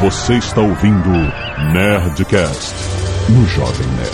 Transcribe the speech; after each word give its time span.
Você 0.00 0.34
está 0.34 0.60
ouvindo 0.60 1.10
Nerdcast 1.72 2.72
no 3.30 3.44
Jovem 3.48 3.86
Nerd. 3.88 4.12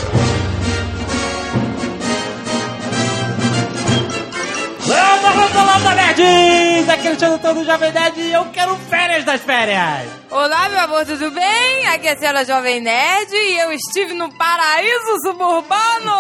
Landa, 4.88 5.28
landa, 5.28 5.62
landa, 5.62 5.94
nerds! 5.94 6.88
Aqui 6.88 7.06
é 7.06 7.10
o 7.10 7.12
Alexandre 7.12 7.52
do 7.52 7.64
Jovem 7.66 7.92
Nerd 7.92 8.18
e 8.18 8.32
eu 8.32 8.46
quero 8.46 8.74
férias 8.76 9.24
das 9.26 9.42
férias! 9.42 10.08
Olá, 10.30 10.70
meu 10.70 10.80
amor, 10.80 11.04
tudo 11.04 11.30
bem? 11.30 11.86
Aqui 11.88 12.08
é 12.08 12.12
a 12.12 12.16
Ciela 12.16 12.46
Jovem 12.46 12.80
Nerd 12.80 13.34
e 13.34 13.58
eu 13.58 13.70
estive 13.70 14.14
no 14.14 14.32
paraíso 14.32 15.20
suburbano! 15.22 16.14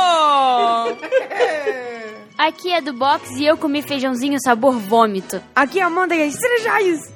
Aqui 2.36 2.72
é 2.72 2.80
do 2.80 2.92
box 2.92 3.30
e 3.38 3.46
eu 3.46 3.56
comi 3.56 3.80
feijãozinho 3.80 4.38
sabor 4.40 4.76
vômito. 4.78 5.40
Aqui 5.54 5.78
é 5.78 5.82
a 5.82 5.86
Amanda 5.86 6.16
e 6.16 6.22
as! 6.24 6.34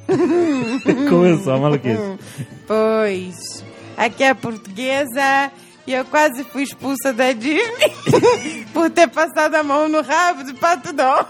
Começou 1.09 1.55
a 1.55 1.59
maluquice. 1.59 2.19
Pois. 2.69 3.65
Aqui 3.97 4.23
é 4.23 4.29
a 4.29 4.35
portuguesa 4.35 5.51
e 5.87 5.93
eu 5.95 6.05
quase 6.05 6.45
fui 6.45 6.63
expulsa 6.63 7.13
da 7.15 7.33
Disney 7.33 7.95
por 8.75 8.91
ter 8.91 9.09
passado 9.09 9.55
a 9.55 9.63
mão 9.63 9.89
no 9.89 10.03
rabo 10.03 10.45
do 10.45 10.55
Pato 10.55 10.93
Dom. 10.93 11.25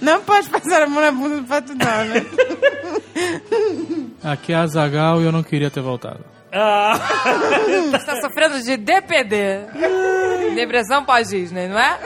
Não 0.00 0.22
pode 0.22 0.48
passar 0.48 0.82
a 0.82 0.86
mão 0.86 1.02
na 1.02 1.12
bunda 1.12 1.36
do 1.36 1.44
Pato 1.46 1.74
Dom, 1.74 1.84
né? 1.84 2.26
Aqui 4.24 4.52
é 4.52 4.56
a 4.56 4.66
Zagal 4.66 5.20
e 5.20 5.26
eu 5.26 5.32
não 5.32 5.42
queria 5.42 5.70
ter 5.70 5.82
voltado. 5.82 6.24
Está 6.50 8.20
sofrendo 8.20 8.62
de 8.62 8.76
DPD. 8.76 9.66
Depressão 10.54 11.04
pós-Disney, 11.04 11.68
não 11.68 11.78
é? 11.78 11.98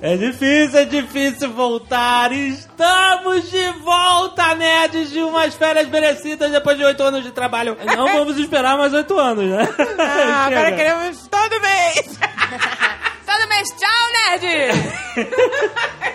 É 0.00 0.16
difícil, 0.16 0.78
é 0.78 0.84
difícil 0.84 1.52
voltar. 1.52 2.30
Estamos 2.32 3.50
de 3.50 3.70
volta, 3.80 4.54
nerds, 4.54 5.10
de 5.10 5.20
umas 5.20 5.54
férias 5.54 5.88
merecidas 5.88 6.52
depois 6.52 6.78
de 6.78 6.84
oito 6.84 7.02
anos 7.02 7.24
de 7.24 7.32
trabalho. 7.32 7.76
Não 7.84 8.06
vamos 8.06 8.38
esperar 8.38 8.78
mais 8.78 8.94
oito 8.94 9.18
anos, 9.18 9.44
né? 9.44 9.68
Ah, 9.98 10.46
agora 10.50 10.72
queremos 10.72 11.26
todo 11.26 11.60
mês. 11.60 12.18
Todo 13.28 13.48
mês, 13.50 13.68
tchau, 13.76 14.40
nerd! 14.40 14.48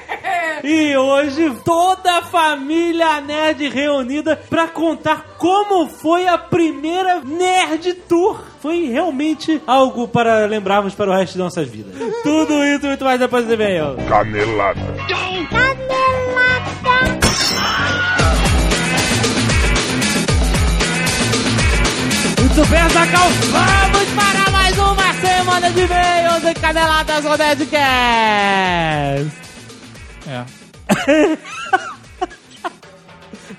E 0.64 0.96
hoje 0.96 1.54
toda 1.66 2.20
a 2.20 2.22
família 2.22 3.20
nerd 3.20 3.68
reunida 3.68 4.38
pra 4.50 4.66
contar 4.66 5.36
como 5.38 5.90
foi 5.90 6.26
a 6.26 6.38
primeira 6.38 7.20
Nerd 7.20 7.94
Tour. 8.08 8.42
Foi 8.62 8.86
realmente 8.86 9.62
algo 9.68 10.08
para 10.08 10.46
lembrarmos 10.46 10.96
para 10.96 11.12
o 11.12 11.14
resto 11.14 11.34
de 11.34 11.40
nossas 11.40 11.68
vidas. 11.68 11.94
Tudo 12.24 12.64
isso 12.64 12.86
e 12.86 12.88
muito 12.88 13.04
mais 13.04 13.20
depois 13.20 13.46
do 13.46 13.54
e-mail. 13.54 13.98
Canelada. 14.08 14.80
Muito 22.40 22.70
bem, 22.70 22.90
Zacal, 22.90 23.30
vamos 23.52 24.10
para 24.16 24.53
mais 24.76 24.78
uma 24.80 25.14
semana 25.14 25.70
de 25.72 25.82
e-mails 25.82 26.44
e 26.46 26.54
caneladas 26.56 27.24
do 27.24 27.38
Nerdcast. 27.38 29.32
É. 30.28 30.44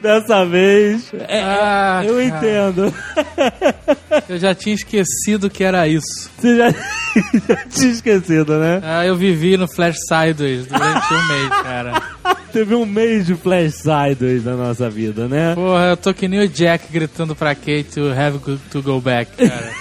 Dessa 0.00 0.44
vez, 0.44 1.10
é, 1.28 1.40
Ah, 1.42 2.02
eu 2.04 2.14
cara. 2.16 2.24
entendo. 2.24 2.94
Eu 4.28 4.38
já 4.38 4.54
tinha 4.54 4.74
esquecido 4.74 5.48
que 5.48 5.64
era 5.64 5.88
isso. 5.88 6.30
Você 6.38 6.56
já, 6.56 6.70
já 7.48 7.56
tinha 7.70 7.90
esquecido, 7.90 8.58
né? 8.58 8.80
Ah, 8.82 9.04
eu 9.06 9.16
vivi 9.16 9.56
no 9.56 9.66
Flash 9.68 9.96
Sideways 10.08 10.66
durante 10.66 11.14
um 11.14 11.28
mês, 11.28 11.48
cara. 11.62 12.02
Teve 12.52 12.74
um 12.74 12.84
mês 12.86 13.24
de 13.26 13.34
Flash 13.34 13.74
Sideways 13.76 14.44
na 14.44 14.54
nossa 14.56 14.88
vida, 14.90 15.26
né? 15.28 15.54
Porra, 15.54 15.84
eu 15.90 15.96
tô 15.96 16.12
que 16.14 16.28
nem 16.28 16.40
o 16.40 16.48
Jack 16.48 16.86
gritando 16.92 17.34
pra 17.34 17.54
Kate 17.54 17.84
to 17.94 18.10
have 18.12 18.38
to 18.70 18.82
go 18.82 19.00
back, 19.00 19.30
cara. 19.36 19.72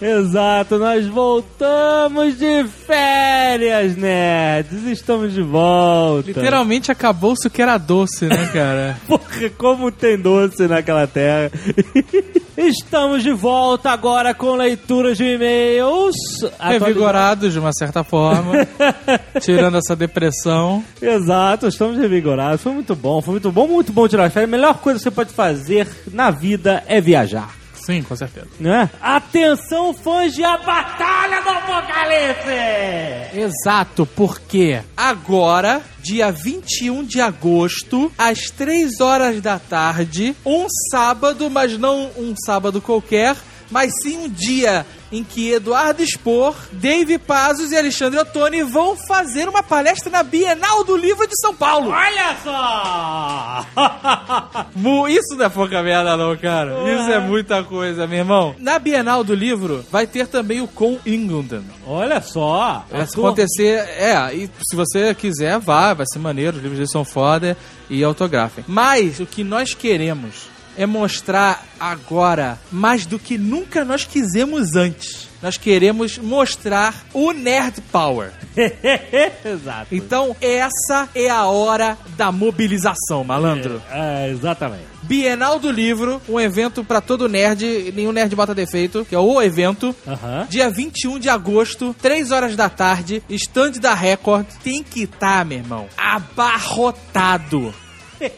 Exato, 0.00 0.78
nós 0.78 1.06
voltamos 1.06 2.38
de 2.38 2.64
férias, 2.86 3.96
nerds. 3.96 4.84
Estamos 4.86 5.32
de 5.32 5.42
volta. 5.42 6.28
Literalmente 6.28 6.90
acabou-se 6.90 7.46
o 7.46 7.50
que 7.50 7.62
era 7.62 7.78
doce, 7.78 8.26
né, 8.26 8.50
cara? 8.52 8.96
Porra, 9.06 9.50
como 9.56 9.90
tem 9.90 10.18
doce 10.18 10.66
naquela 10.66 11.06
terra. 11.06 11.50
Estamos 12.56 13.22
de 13.22 13.32
volta 13.32 13.90
agora 13.90 14.32
com 14.32 14.54
leituras 14.54 15.16
de 15.16 15.24
e-mails. 15.24 16.14
Revigorados 16.60 17.52
de 17.52 17.58
uma 17.58 17.72
certa 17.72 18.04
forma, 18.04 18.52
tirando 19.40 19.76
essa 19.76 19.96
depressão. 19.96 20.84
Exato, 21.02 21.66
estamos 21.66 21.98
revigorados. 21.98 22.62
Foi 22.62 22.72
muito 22.72 22.94
bom, 22.94 23.20
foi 23.20 23.32
muito 23.32 23.50
bom, 23.50 23.66
muito 23.66 23.92
bom 23.92 24.06
tirar 24.06 24.26
as 24.26 24.32
férias. 24.32 24.48
A 24.48 24.56
melhor 24.56 24.78
coisa 24.78 24.98
que 24.98 25.02
você 25.02 25.10
pode 25.10 25.32
fazer 25.32 25.88
na 26.12 26.30
vida 26.30 26.84
é 26.86 27.00
viajar. 27.00 27.63
Sim, 27.84 28.02
com 28.02 28.16
certeza. 28.16 28.48
Né? 28.58 28.88
Atenção, 29.00 29.92
fãs 29.92 30.32
de 30.32 30.42
A 30.42 30.56
Batalha 30.56 31.42
do 31.42 31.50
Apocalipse! 31.50 33.38
Exato, 33.38 34.06
porque 34.06 34.80
agora, 34.96 35.82
dia 36.00 36.32
21 36.32 37.04
de 37.04 37.20
agosto, 37.20 38.10
às 38.16 38.50
3 38.50 39.00
horas 39.00 39.40
da 39.42 39.58
tarde, 39.58 40.34
um 40.46 40.66
sábado, 40.90 41.50
mas 41.50 41.76
não 41.78 42.10
um 42.16 42.34
sábado 42.46 42.80
qualquer, 42.80 43.36
mas 43.70 43.92
sim 44.02 44.18
um 44.18 44.28
dia 44.28 44.86
em 45.12 45.22
que 45.22 45.52
Eduardo 45.52 46.04
Spor, 46.04 46.54
Dave 46.72 47.18
Pazos 47.18 47.70
e 47.70 47.76
Alexandre 47.76 48.18
Ottoni 48.18 48.62
vão 48.62 48.96
fazer 48.96 49.48
uma 49.48 49.62
palestra 49.62 50.10
na 50.10 50.22
Bienal 50.22 50.82
do 50.82 50.96
Livro 50.96 51.26
de 51.26 51.38
São 51.40 51.54
Paulo. 51.54 51.90
Olha 51.90 52.36
só! 52.42 53.66
Isso 55.08 55.36
não 55.36 55.46
é 55.46 55.48
pouca 55.48 55.82
merda, 55.82 56.16
não, 56.16 56.36
cara. 56.36 56.72
Isso 56.90 57.10
é 57.12 57.20
muita 57.20 57.62
coisa, 57.62 58.06
meu 58.06 58.18
irmão. 58.18 58.56
Na 58.58 58.78
Bienal 58.78 59.22
do 59.22 59.34
Livro 59.34 59.84
vai 59.90 60.06
ter 60.06 60.26
também 60.26 60.60
o 60.60 60.66
Com 60.66 60.98
England. 61.06 61.62
Olha 61.86 62.20
só! 62.20 62.84
Vai 62.90 63.02
acontecer, 63.02 63.78
é, 63.96 64.34
e 64.34 64.50
se 64.68 64.74
você 64.74 65.14
quiser, 65.14 65.58
vá, 65.60 65.94
vai 65.94 66.06
ser 66.12 66.18
maneiro, 66.18 66.56
os 66.56 66.62
livros 66.62 66.78
deles 66.78 66.90
são 66.90 67.04
foda 67.04 67.56
e 67.88 68.02
autografem. 68.02 68.64
Mas 68.66 69.20
o 69.20 69.26
que 69.26 69.44
nós 69.44 69.74
queremos 69.74 70.53
é 70.76 70.86
mostrar 70.86 71.64
agora 71.78 72.58
mais 72.70 73.06
do 73.06 73.18
que 73.18 73.36
nunca 73.38 73.84
nós 73.84 74.04
quisemos 74.04 74.74
antes. 74.74 75.28
Nós 75.42 75.58
queremos 75.58 76.16
mostrar 76.16 77.04
o 77.12 77.32
Nerd 77.32 77.82
Power. 77.92 78.30
Exato. 79.44 79.94
Então, 79.94 80.34
essa 80.40 81.06
é 81.14 81.28
a 81.28 81.44
hora 81.44 81.98
da 82.16 82.32
mobilização, 82.32 83.22
malandro. 83.22 83.82
É, 83.90 84.30
exatamente. 84.30 84.84
Bienal 85.02 85.58
do 85.58 85.70
Livro, 85.70 86.22
um 86.26 86.40
evento 86.40 86.82
pra 86.82 87.02
todo 87.02 87.28
nerd, 87.28 87.92
nenhum 87.94 88.10
nerd 88.10 88.34
bota 88.34 88.54
defeito, 88.54 89.04
que 89.06 89.14
é 89.14 89.18
o 89.18 89.42
evento. 89.42 89.94
Aham. 90.08 90.46
Dia 90.48 90.70
21 90.70 91.18
de 91.18 91.28
agosto, 91.28 91.94
3 92.00 92.30
horas 92.30 92.56
da 92.56 92.70
tarde, 92.70 93.22
stand 93.28 93.72
da 93.72 93.92
Record. 93.92 94.46
Tem 94.62 94.82
que 94.82 95.02
estar, 95.02 95.44
meu 95.44 95.58
irmão, 95.58 95.86
abarrotado. 95.98 97.74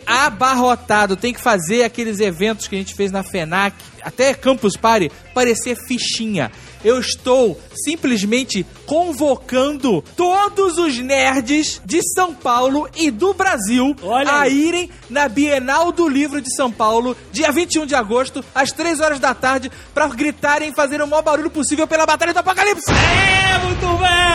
Abarrotado. 0.07 1.17
Tem 1.17 1.33
que 1.33 1.41
fazer 1.41 1.85
aqueles 1.85 2.21
eventos 2.21 2.69
que 2.69 2.75
a 2.77 2.79
gente 2.79 2.95
fez 2.95 3.11
na 3.11 3.23
FENAC, 3.23 3.75
até 4.03 4.35
Campus 4.35 4.77
Party, 4.77 5.11
parecer 5.35 5.77
fichinha. 5.87 6.51
Eu 6.85 7.01
estou 7.01 7.61
simplesmente 7.85 8.65
convocando 8.85 10.03
todos 10.17 10.79
os 10.79 10.99
nerds 10.99 11.81
de 11.85 12.01
São 12.15 12.35
Paulo 12.35 12.89
e 12.97 13.11
do 13.11 13.35
Brasil 13.35 13.95
Olha 14.03 14.31
a 14.31 14.41
aí. 14.43 14.69
irem 14.69 14.91
na 15.11 15.29
Bienal 15.29 15.91
do 15.91 16.09
Livro 16.09 16.41
de 16.41 16.55
São 16.55 16.71
Paulo, 16.71 17.17
dia 17.33 17.51
21 17.51 17.87
de 17.87 17.95
agosto, 17.95 18.45
às 18.55 18.71
3 18.73 19.01
horas 19.01 19.19
da 19.19 19.35
tarde, 19.35 19.71
pra 19.95 20.07
gritarem 20.09 20.71
e 20.71 20.75
fazer 20.75 21.01
o 21.03 21.07
maior 21.07 21.23
barulho 21.23 21.51
possível 21.51 21.87
pela 21.87 22.07
Batalha 22.07 22.33
do 22.33 22.39
Apocalipse. 22.39 22.91
É, 22.91 23.59
muito 23.59 23.87
bem! 23.99 24.27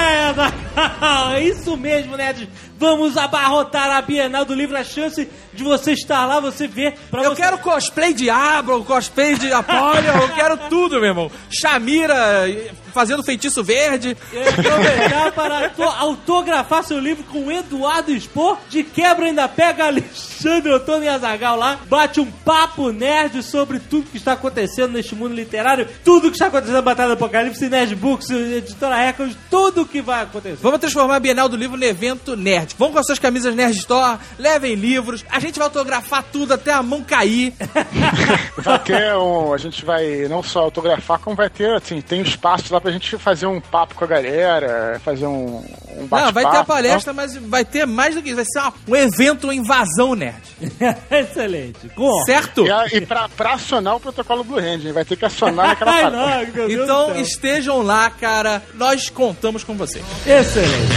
Isso 1.47 1.75
mesmo, 1.77 2.15
nerds. 2.17 2.47
Vamos 2.77 3.17
abarrotar 3.17 3.91
a 3.91 4.01
Bienal 4.01 4.45
do 4.45 4.53
Livro. 4.53 4.77
A 4.77 4.83
chance 4.83 5.27
de 5.53 5.63
você 5.63 5.91
estar 5.93 6.25
lá, 6.25 6.39
você 6.39 6.67
ver. 6.67 6.93
Pra 7.09 7.23
Eu 7.23 7.31
você... 7.35 7.41
quero 7.41 7.57
cosplay 7.59 8.13
de 8.13 8.29
Abra, 8.29 8.79
cosplay 8.79 9.35
de 9.37 9.51
Apollyon, 9.51 10.21
eu 10.21 10.29
quero 10.29 10.57
tudo, 10.69 10.99
meu 10.99 11.09
irmão. 11.09 11.31
Shamira 11.49 12.47
fazendo 12.91 13.23
feitiço 13.23 13.63
verde. 13.63 14.15
E 14.33 14.37
aproveitar 14.39 15.31
para 15.31 15.63
auto- 15.65 15.83
autografar 15.83 16.83
seu 16.83 16.99
livro 16.99 17.23
com 17.25 17.45
o 17.47 17.51
Eduardo 17.51 18.11
Expor. 18.11 18.57
De 18.69 18.83
quebra 18.83 19.25
ainda 19.25 19.47
pega 19.47 19.85
Alexandre 19.87 20.71
e 21.03 21.07
Azagal 21.07 21.55
lá. 21.57 21.79
Bate 21.87 22.19
um 22.19 22.25
papo 22.29 22.91
nerd 22.91 23.41
sobre 23.43 23.79
tudo 23.79 24.09
que 24.09 24.17
está 24.17 24.33
acontecendo 24.33 24.93
neste 24.93 25.15
mundo 25.15 25.33
literário. 25.33 25.87
Tudo 26.03 26.29
que 26.29 26.35
está 26.35 26.47
acontecendo 26.47 26.75
na 26.75 26.81
Batalha 26.81 27.09
do 27.09 27.13
Apocalipse, 27.13 27.69
Nerd 27.69 27.95
Books, 27.95 28.29
Editora 28.29 28.95
Record, 28.95 29.33
tudo 29.49 29.85
que 29.85 30.01
vai 30.01 30.23
acontecer. 30.23 30.57
Vamos 30.61 30.79
transformar 30.79 31.15
a 31.15 31.19
Bienal 31.19 31.47
do 31.47 31.55
Livro 31.55 31.77
no 31.77 31.83
evento 31.83 32.35
nerd. 32.35 32.75
Vão 32.77 32.91
com 32.91 32.99
as 32.99 33.05
suas 33.05 33.19
camisas 33.19 33.55
Nerd 33.55 33.77
Store, 33.77 34.17
levem 34.37 34.75
livros, 34.75 35.23
a 35.29 35.39
gente 35.39 35.57
vai 35.59 35.67
autografar 35.67 36.23
tudo 36.31 36.53
até 36.53 36.71
a 36.73 36.81
mão 36.83 37.01
cair. 37.03 37.53
Vai 38.57 38.79
ter 38.79 39.15
um. 39.15 39.53
A 39.53 39.57
gente 39.57 39.83
vai 39.85 40.27
não 40.29 40.43
só 40.43 40.59
autografar, 40.61 41.19
como 41.19 41.35
vai 41.35 41.49
ter, 41.49 41.73
assim, 41.75 42.01
tem 42.01 42.19
um 42.19 42.23
espaço 42.23 42.73
lá 42.73 42.79
pra 42.81 42.91
gente 42.91 43.17
fazer 43.17 43.45
um 43.45 43.59
papo 43.61 43.95
com 43.95 44.03
a 44.03 44.07
galera, 44.07 44.99
fazer 45.05 45.25
um, 45.27 45.57
um 45.57 46.01
Não, 46.01 46.07
vai 46.07 46.21
ter 46.23 46.27
a 46.29 46.31
bate-papo, 46.31 46.65
palestra, 46.65 47.13
mas 47.13 47.35
vai 47.37 47.63
ter 47.63 47.85
mais 47.87 48.15
do 48.15 48.21
que 48.21 48.29
isso. 48.29 48.35
Vai 48.37 48.45
ser 48.45 48.59
uma- 48.59 48.73
um 48.87 48.95
evento, 48.95 49.43
uma 49.45 49.55
invasão 49.55 50.15
nerd. 50.15 50.41
Excelente. 51.11 51.89
Com. 51.95 52.23
Certo? 52.25 52.65
E, 52.65 52.71
a- 52.71 52.85
e 52.91 53.01
pra, 53.05 53.29
pra 53.29 53.53
acionar 53.53 53.95
o 53.95 53.99
protocolo 53.99 54.43
Blue 54.43 54.59
Hand, 54.59 54.91
vai 54.93 55.05
ter 55.05 55.15
que 55.15 55.25
acionar 55.25 55.67
naquela 55.69 55.91
Ai, 55.93 56.01
parada. 56.11 56.47
não, 56.55 56.69
Então 56.69 57.15
estejam 57.19 57.81
lá, 57.81 58.09
cara. 58.09 58.61
Nós 58.75 59.09
contamos 59.09 59.63
com 59.63 59.75
vocês. 59.75 60.03
Excelente. 60.25 60.91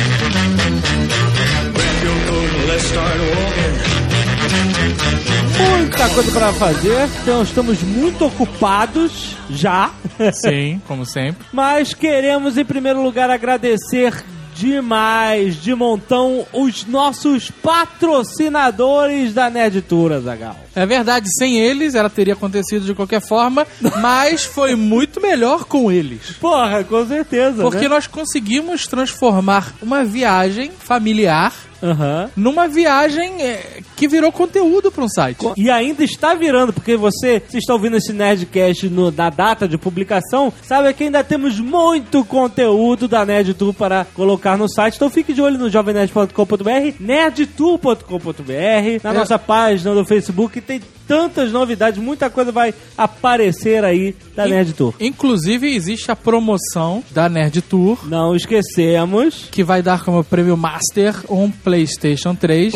Muita 5.70 6.08
coisa 6.10 6.32
pra 6.32 6.52
fazer, 6.52 7.08
então 7.22 7.42
estamos 7.42 7.82
muito 7.82 8.26
ocupados 8.26 9.36
já. 9.48 9.92
Sim, 10.32 10.80
como 10.86 11.06
sempre. 11.06 11.46
Mas 11.52 11.94
queremos, 11.94 12.58
em 12.58 12.64
primeiro 12.64 13.02
lugar, 13.02 13.30
agradecer 13.30 14.24
demais, 14.54 15.60
de 15.60 15.74
montão, 15.74 16.46
os 16.52 16.86
nossos 16.86 17.50
patrocinadores 17.50 19.34
da 19.34 19.50
Nerd 19.50 19.82
Tour, 19.82 20.12
Azagal. 20.12 20.56
É 20.74 20.86
verdade, 20.86 21.26
sem 21.36 21.58
eles 21.58 21.94
ela 21.94 22.08
teria 22.08 22.34
acontecido 22.34 22.86
de 22.86 22.94
qualquer 22.94 23.20
forma, 23.20 23.66
mas 24.00 24.44
foi 24.44 24.74
muito 24.74 25.20
melhor 25.20 25.64
com 25.64 25.90
eles. 25.90 26.36
Porra, 26.40 26.84
com 26.84 27.06
certeza. 27.06 27.62
Porque 27.62 27.82
né? 27.82 27.88
nós 27.88 28.06
conseguimos 28.06 28.86
transformar 28.86 29.74
uma 29.82 30.04
viagem 30.04 30.70
familiar 30.70 31.52
Aham. 31.82 32.30
numa 32.36 32.66
viagem 32.68 33.42
é, 33.42 33.80
que 33.96 34.08
virou 34.08 34.32
conteúdo 34.32 34.90
para 34.90 35.04
um 35.04 35.08
site. 35.08 35.44
E 35.56 35.70
ainda 35.70 36.02
está 36.04 36.34
virando, 36.34 36.72
porque 36.72 36.96
você, 36.96 37.42
se 37.48 37.58
está 37.58 37.72
ouvindo 37.74 37.96
esse 37.96 38.12
Nerdcast 38.12 38.88
no, 38.88 39.10
na 39.10 39.30
data 39.30 39.66
de 39.68 39.76
publicação, 39.78 40.52
sabe 40.62 40.92
que 40.94 41.04
ainda 41.04 41.22
temos 41.24 41.58
muito 41.60 42.24
conteúdo 42.24 43.06
da 43.08 43.24
Nerd 43.24 43.54
Tour 43.54 43.72
para 43.74 44.06
colocar 44.14 44.56
no 44.56 44.68
site. 44.68 44.96
Então 44.96 45.10
fique 45.10 45.32
de 45.32 45.42
olho 45.42 45.58
no 45.58 45.68
jovemnerd.com.br, 45.70 46.94
nerdtour.com.br, 47.00 49.02
na 49.02 49.10
É. 49.10 49.12
nossa 49.12 49.38
página 49.38 49.94
do 49.94 50.04
Facebook. 50.04 50.60
Tem 50.60 50.80
tantas 51.06 51.52
novidades, 51.52 52.02
muita 52.02 52.30
coisa 52.30 52.50
vai 52.50 52.72
aparecer 52.96 53.84
aí 53.84 54.14
da 54.34 54.46
In- 54.46 54.50
Nerd 54.50 54.72
Tour. 54.72 54.94
Inclusive, 54.98 55.74
existe 55.74 56.10
a 56.10 56.16
promoção 56.16 57.04
da 57.10 57.28
Nerd 57.28 57.60
Tour, 57.62 57.98
Não 58.08 58.34
esquecemos. 58.34 59.48
que 59.50 59.62
vai 59.62 59.82
dar 59.82 60.02
como 60.02 60.24
prêmio 60.24 60.56
Master 60.56 61.14
um 61.28 61.50
PlayStation 61.64 62.34
3. 62.34 62.72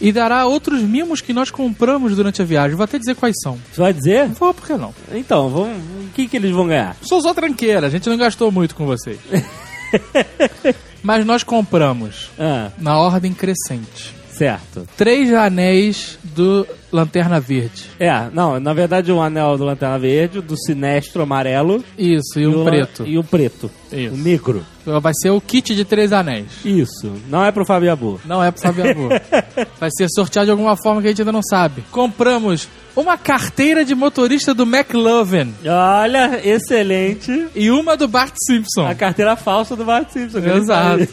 E 0.00 0.12
dará 0.12 0.46
outros 0.46 0.80
mimos 0.80 1.20
que 1.20 1.32
nós 1.32 1.50
compramos 1.50 2.16
durante 2.16 2.40
a 2.40 2.44
viagem. 2.44 2.74
Vou 2.76 2.84
até 2.84 2.98
dizer 2.98 3.14
quais 3.16 3.34
são. 3.42 3.58
Você 3.70 3.80
vai 3.80 3.92
dizer? 3.92 4.28
Vou, 4.28 4.54
por 4.54 4.66
que 4.66 4.72
não? 4.74 4.94
Então, 5.12 5.48
vamos, 5.50 5.76
o 5.76 6.08
que, 6.14 6.26
que 6.26 6.36
eles 6.38 6.52
vão 6.52 6.66
ganhar? 6.68 6.96
Sou 7.02 7.20
só 7.20 7.34
tranqueira, 7.34 7.86
a 7.86 7.90
gente 7.90 8.08
não 8.08 8.16
gastou 8.16 8.50
muito 8.50 8.74
com 8.74 8.86
vocês. 8.86 9.18
Mas 11.02 11.24
nós 11.26 11.42
compramos, 11.42 12.30
Ah, 12.38 12.70
na 12.78 12.98
ordem 12.98 13.32
crescente, 13.32 14.14
certo. 14.32 14.86
três 14.96 15.32
anéis 15.32 16.18
do 16.22 16.66
Lanterna 16.92 17.40
Verde. 17.40 17.84
É, 17.98 18.28
não, 18.32 18.58
na 18.58 18.72
verdade 18.72 19.12
o 19.12 19.20
anel 19.20 19.56
do 19.56 19.64
Lanterna 19.64 19.98
Verde, 19.98 20.38
o 20.38 20.42
do 20.42 20.56
Sinestro 20.56 21.22
amarelo 21.22 21.84
Isso, 21.96 22.38
e 22.38 22.46
um 22.46 22.62
o 22.62 22.64
preto. 22.64 23.06
E 23.06 23.18
o 23.18 23.24
preto. 23.24 23.70
Isso. 23.92 24.14
O 24.14 24.18
negro. 24.18 24.64
Vai 24.84 25.12
ser 25.14 25.30
o 25.30 25.40
kit 25.40 25.74
de 25.74 25.84
três 25.84 26.12
anéis. 26.12 26.46
Isso. 26.64 27.12
Não 27.28 27.44
é 27.44 27.52
pro 27.52 27.66
Fabiabu. 27.66 28.20
Não 28.24 28.42
é 28.42 28.50
pro 28.50 28.62
Fabiabu. 28.62 29.08
Vai 29.78 29.90
ser 29.96 30.08
sorteado 30.08 30.46
de 30.46 30.50
alguma 30.50 30.76
forma 30.76 31.00
que 31.00 31.08
a 31.08 31.10
gente 31.10 31.20
ainda 31.20 31.32
não 31.32 31.42
sabe. 31.42 31.84
Compramos 31.90 32.68
uma 32.96 33.16
carteira 33.16 33.84
de 33.84 33.94
motorista 33.94 34.52
do 34.54 34.64
McLovin 34.64 35.54
Olha, 35.64 36.40
excelente. 36.42 37.48
e 37.54 37.70
uma 37.70 37.96
do 37.96 38.08
Bart 38.08 38.34
Simpson. 38.46 38.86
A 38.86 38.94
carteira 38.94 39.36
falsa 39.36 39.76
do 39.76 39.84
Bart 39.84 40.10
Simpson. 40.10 40.38
Exato. 40.38 41.08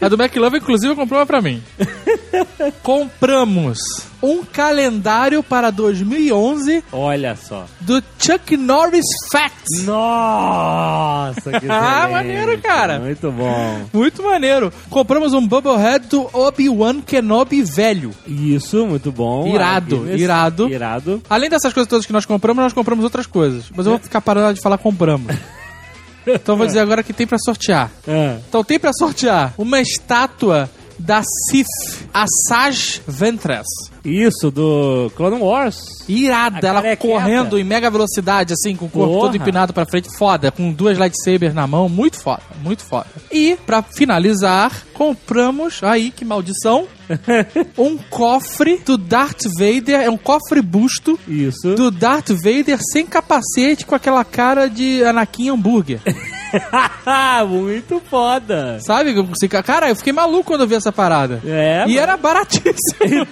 A 0.00 0.08
do 0.08 0.20
McLovin, 0.20 0.56
inclusive, 0.56 0.94
comprou 0.94 1.20
uma 1.20 1.26
pra 1.26 1.42
mim. 1.42 1.62
Compramos 2.82 3.78
um 4.22 4.44
calendário 4.44 5.42
para 5.42 5.70
2011 5.70 6.84
Olha 6.92 7.34
só. 7.36 7.64
do 7.80 8.02
Chuck 8.18 8.56
Norris 8.56 9.04
Facts. 9.32 9.84
Nossa, 9.84 11.58
que. 11.60 11.66
Ah, 11.72 12.08
maneiro, 12.10 12.58
cara. 12.60 12.98
Muito 12.98 13.30
bom. 13.32 13.80
Muito 13.92 14.22
maneiro. 14.22 14.72
Compramos 14.90 15.32
um 15.32 15.46
Bubblehead 15.46 16.06
do 16.06 16.28
Obi-Wan 16.32 17.00
Kenobi 17.00 17.62
velho. 17.62 18.10
Isso, 18.26 18.86
muito 18.86 19.10
bom. 19.10 19.46
Irado, 19.48 19.96
A 19.96 19.98
Guinness. 20.00 20.20
irado. 20.20 20.68
Irado. 20.68 21.22
Além 21.28 21.48
dessas 21.50 21.72
coisas 21.72 21.88
todas 21.88 22.06
que 22.06 22.12
nós 22.12 22.24
compramos, 22.26 22.62
nós 22.62 22.72
compramos 22.72 23.04
outras 23.04 23.26
coisas. 23.26 23.64
Mas 23.74 23.86
eu 23.86 23.92
vou 23.92 24.00
ficar 24.00 24.20
parando 24.20 24.54
de 24.54 24.60
falar 24.60 24.78
compramos. 24.78 25.34
Então 26.24 26.56
vou 26.56 26.64
dizer 26.64 26.78
agora 26.78 27.02
que 27.02 27.12
tem 27.12 27.26
pra 27.26 27.36
sortear. 27.36 27.90
Ah, 28.06 28.36
Então 28.48 28.62
tem 28.62 28.78
pra 28.78 28.92
sortear 28.92 29.54
uma 29.58 29.80
estátua 29.80 30.70
da 30.98 31.22
Sif 31.22 31.66
Asajj 32.12 33.00
Ventress. 33.06 33.66
isso, 34.04 34.50
do 34.50 35.10
Clone 35.16 35.40
Wars. 35.40 35.78
Irada, 36.08 36.66
ela 36.66 36.82
carequeta. 36.82 37.12
correndo 37.12 37.58
em 37.58 37.64
mega 37.64 37.90
velocidade, 37.90 38.52
assim, 38.52 38.74
com 38.74 38.86
o 38.86 38.90
corpo 38.90 39.12
Porra. 39.14 39.26
todo 39.26 39.36
empinado 39.36 39.72
pra 39.72 39.86
frente, 39.86 40.08
foda, 40.16 40.50
com 40.50 40.72
duas 40.72 40.98
lightsabers 40.98 41.54
na 41.54 41.66
mão, 41.66 41.88
muito 41.88 42.18
foda, 42.20 42.42
muito 42.62 42.82
foda. 42.82 43.06
E, 43.30 43.56
pra 43.64 43.82
finalizar, 43.82 44.84
compramos, 44.92 45.82
aí 45.82 46.10
que 46.10 46.24
maldição, 46.24 46.86
um 47.78 47.96
cofre 47.96 48.78
do 48.84 48.98
Darth 48.98 49.44
Vader, 49.58 50.00
é 50.00 50.10
um 50.10 50.16
cofre 50.16 50.60
busto 50.60 51.18
Isso. 51.28 51.74
do 51.74 51.90
Darth 51.90 52.30
Vader 52.30 52.78
sem 52.92 53.06
capacete, 53.06 53.86
com 53.86 53.94
aquela 53.94 54.24
cara 54.24 54.68
de 54.68 55.04
Anakin 55.04 55.50
hambúrguer. 55.50 56.00
muito 57.48 58.00
foda. 58.08 58.78
Sabe? 58.80 59.14
Cara, 59.64 59.88
eu 59.88 59.96
fiquei 59.96 60.12
maluco 60.12 60.44
quando 60.44 60.62
eu 60.62 60.66
vi 60.68 60.74
essa 60.74 60.92
parada. 60.92 61.40
É, 61.46 61.84
E 61.86 61.88
mano. 61.88 61.98
era 62.00 62.16
baratíssimo. 62.16 62.72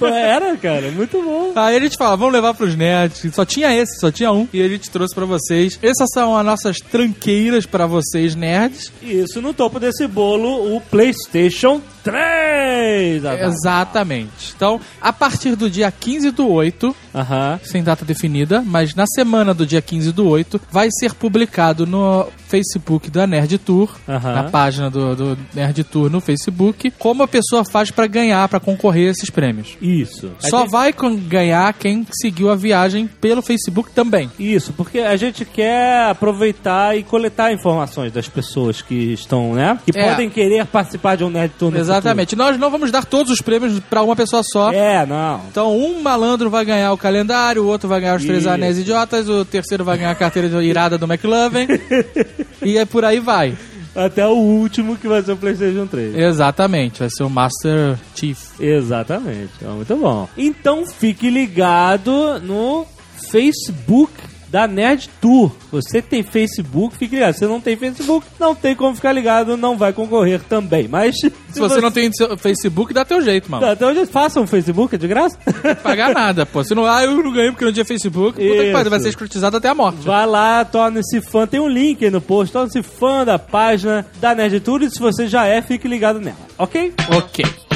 Era, 0.10 0.56
cara, 0.56 0.90
muito 0.90 1.20
bom. 1.22 1.52
Aí 1.56 1.76
a 1.76 1.80
gente 1.80 1.96
fala, 1.96 2.16
vamos 2.16 2.32
levar 2.32 2.54
pros 2.54 2.74
nerds. 2.76 3.34
Só 3.34 3.44
tinha 3.44 3.74
esse, 3.74 3.98
só 4.00 4.10
tinha 4.10 4.32
um. 4.32 4.46
E 4.52 4.62
a 4.62 4.68
gente 4.68 4.90
trouxe 4.90 5.14
pra 5.14 5.24
vocês. 5.24 5.78
Essas 5.82 6.08
são 6.12 6.36
as 6.36 6.44
nossas 6.44 6.78
tranqueiras 6.78 7.66
pra 7.66 7.86
vocês, 7.86 8.34
nerds. 8.34 8.92
Isso, 9.02 9.40
no 9.40 9.52
topo 9.54 9.78
desse 9.80 10.06
bolo, 10.06 10.76
o 10.76 10.80
PlayStation 10.80 11.80
3. 12.02 13.24
Azar. 13.24 13.48
Exatamente. 13.48 14.52
Então, 14.56 14.80
a 15.00 15.12
partir 15.12 15.54
do 15.56 15.68
dia 15.70 15.90
15 15.92 16.30
do 16.30 16.48
8, 16.48 16.94
Aham. 17.14 17.60
sem 17.62 17.82
data 17.82 18.04
definida, 18.04 18.62
mas 18.64 18.94
na 18.94 19.04
semana 19.06 19.52
do 19.54 19.66
dia 19.66 19.82
15 19.82 20.12
do 20.12 20.26
8, 20.28 20.60
vai 20.70 20.88
ser 20.98 21.14
publicado 21.14 21.86
no 21.86 22.26
Facebook 22.48 23.09
da 23.10 23.26
Nerd 23.26 23.58
Tour, 23.58 23.90
Aham. 24.08 24.34
na 24.34 24.44
página 24.44 24.90
do, 24.90 25.14
do 25.16 25.38
Nerd 25.54 25.84
Tour 25.84 26.08
no 26.10 26.20
Facebook, 26.20 26.90
como 26.98 27.22
a 27.22 27.28
pessoa 27.28 27.64
faz 27.64 27.90
pra 27.90 28.06
ganhar, 28.06 28.48
pra 28.48 28.60
concorrer 28.60 29.08
a 29.08 29.10
esses 29.10 29.30
prêmios. 29.30 29.76
Isso. 29.80 30.30
Só 30.38 30.60
gente- 30.62 30.70
vai 30.70 30.92
ganhar 31.26 31.72
quem 31.74 32.06
seguiu 32.20 32.50
a 32.50 32.54
viagem 32.56 33.08
pelo 33.20 33.42
Facebook 33.42 33.90
também. 33.90 34.30
Isso, 34.38 34.72
porque 34.72 34.98
a 35.00 35.16
gente 35.16 35.44
quer 35.44 36.08
aproveitar 36.10 36.96
e 36.96 37.02
coletar 37.02 37.52
informações 37.52 38.12
das 38.12 38.28
pessoas 38.28 38.80
que 38.82 38.94
estão, 39.12 39.54
né? 39.54 39.78
Que 39.84 39.98
É. 39.98 40.08
podem 40.10 40.30
querer 40.30 40.64
participar 40.66 41.16
de 41.16 41.24
um 41.24 41.30
Nerd 41.30 41.52
Tour 41.58 41.70
no 41.70 41.78
Exatamente. 41.78 42.36
Nós 42.36 42.58
não 42.58 42.70
vamos 42.70 42.90
dar 42.90 43.04
todos 43.04 43.32
os 43.32 43.40
prêmios 43.40 43.78
pra 43.90 44.02
uma 44.02 44.14
pessoa 44.16 44.42
só. 44.42 44.66
futuro. 44.66 44.76
É, 44.84 45.04
não. 45.06 45.40
Então, 45.50 45.76
um 45.76 46.00
malandro 46.02 46.50
vai 46.50 46.64
ganhar 46.64 46.92
o 46.92 46.96
calendário, 46.98 47.62
o 47.62 47.66
outro 47.66 47.88
vai 47.88 48.00
ganhar 48.00 48.16
os 48.16 48.24
três 48.24 48.40
Isso. 48.40 48.50
anéis 48.50 48.78
idiotas, 48.78 49.28
o 49.28 49.44
terceiro 49.44 49.84
vai 49.84 49.96
ganhar 49.98 50.10
a 50.10 50.14
carteira 50.14 50.62
irada 50.62 50.96
do 50.98 51.06
McLovin. 51.06 51.66
e 52.62 52.76
é 52.78 52.84
por 52.84 52.99
aí 53.04 53.20
vai. 53.20 53.56
Até 53.94 54.24
o 54.26 54.34
último 54.36 54.96
que 54.96 55.08
vai 55.08 55.22
ser 55.22 55.32
o 55.32 55.36
PlayStation 55.36 55.86
3. 55.86 56.14
Exatamente, 56.14 57.00
vai 57.00 57.10
ser 57.10 57.24
o 57.24 57.30
Master 57.30 57.98
Chief. 58.14 58.38
Exatamente. 58.60 59.50
É 59.62 59.68
muito 59.68 59.96
bom. 59.96 60.28
Então 60.36 60.86
fique 60.86 61.28
ligado 61.28 62.38
no 62.40 62.86
Facebook 63.30 64.12
da 64.50 64.66
Nerd 64.66 65.08
Tour. 65.20 65.52
Você 65.70 66.02
tem 66.02 66.22
Facebook, 66.22 66.96
fique 66.96 67.14
ligado. 67.14 67.34
Se 67.34 67.46
não 67.46 67.60
tem 67.60 67.76
Facebook, 67.76 68.26
não 68.38 68.54
tem 68.54 68.74
como 68.74 68.94
ficar 68.94 69.12
ligado, 69.12 69.56
não 69.56 69.76
vai 69.76 69.92
concorrer 69.92 70.40
também. 70.42 70.88
Mas 70.88 71.16
se, 71.18 71.32
Se 71.52 71.60
você 71.60 71.80
não 71.80 71.90
tem 71.90 72.10
Facebook, 72.38 72.92
dá 72.92 73.04
teu 73.04 73.22
jeito, 73.22 73.50
mano. 73.50 73.66
Até 73.66 73.86
hoje 73.86 74.06
faça 74.06 74.40
um 74.40 74.46
Facebook, 74.46 74.94
é 74.94 74.98
de 74.98 75.06
graça. 75.06 75.38
Não 75.62 75.74
pagar 75.76 76.12
nada, 76.12 76.44
pô. 76.44 76.62
Se 76.64 76.74
não, 76.74 76.84
ah, 76.86 77.04
eu 77.04 77.14
não 77.16 77.32
ganhei 77.32 77.50
porque 77.50 77.64
não 77.64 77.72
tinha 77.72 77.84
Facebook, 77.84 78.32
puta 78.32 78.64
que 78.64 78.72
pariu, 78.72 78.90
vai 78.90 79.00
ser 79.00 79.10
escrotizado 79.10 79.56
até 79.56 79.68
a 79.68 79.74
morte. 79.74 79.98
Vai 80.00 80.26
lá, 80.26 80.64
torne-se 80.64 81.20
fã. 81.20 81.46
Tem 81.46 81.60
um 81.60 81.68
link 81.68 82.04
aí 82.04 82.10
no 82.10 82.20
post. 82.20 82.52
Torne-se 82.52 82.82
fã 82.82 83.24
da 83.24 83.38
página 83.38 84.06
da 84.20 84.34
Nerd 84.34 84.60
Tour. 84.60 84.82
E 84.82 84.90
se 84.90 84.98
você 84.98 85.26
já 85.28 85.46
é, 85.46 85.62
fique 85.62 85.86
ligado 85.86 86.20
nela. 86.20 86.38
Ok? 86.58 86.92
Ok. 87.16 87.69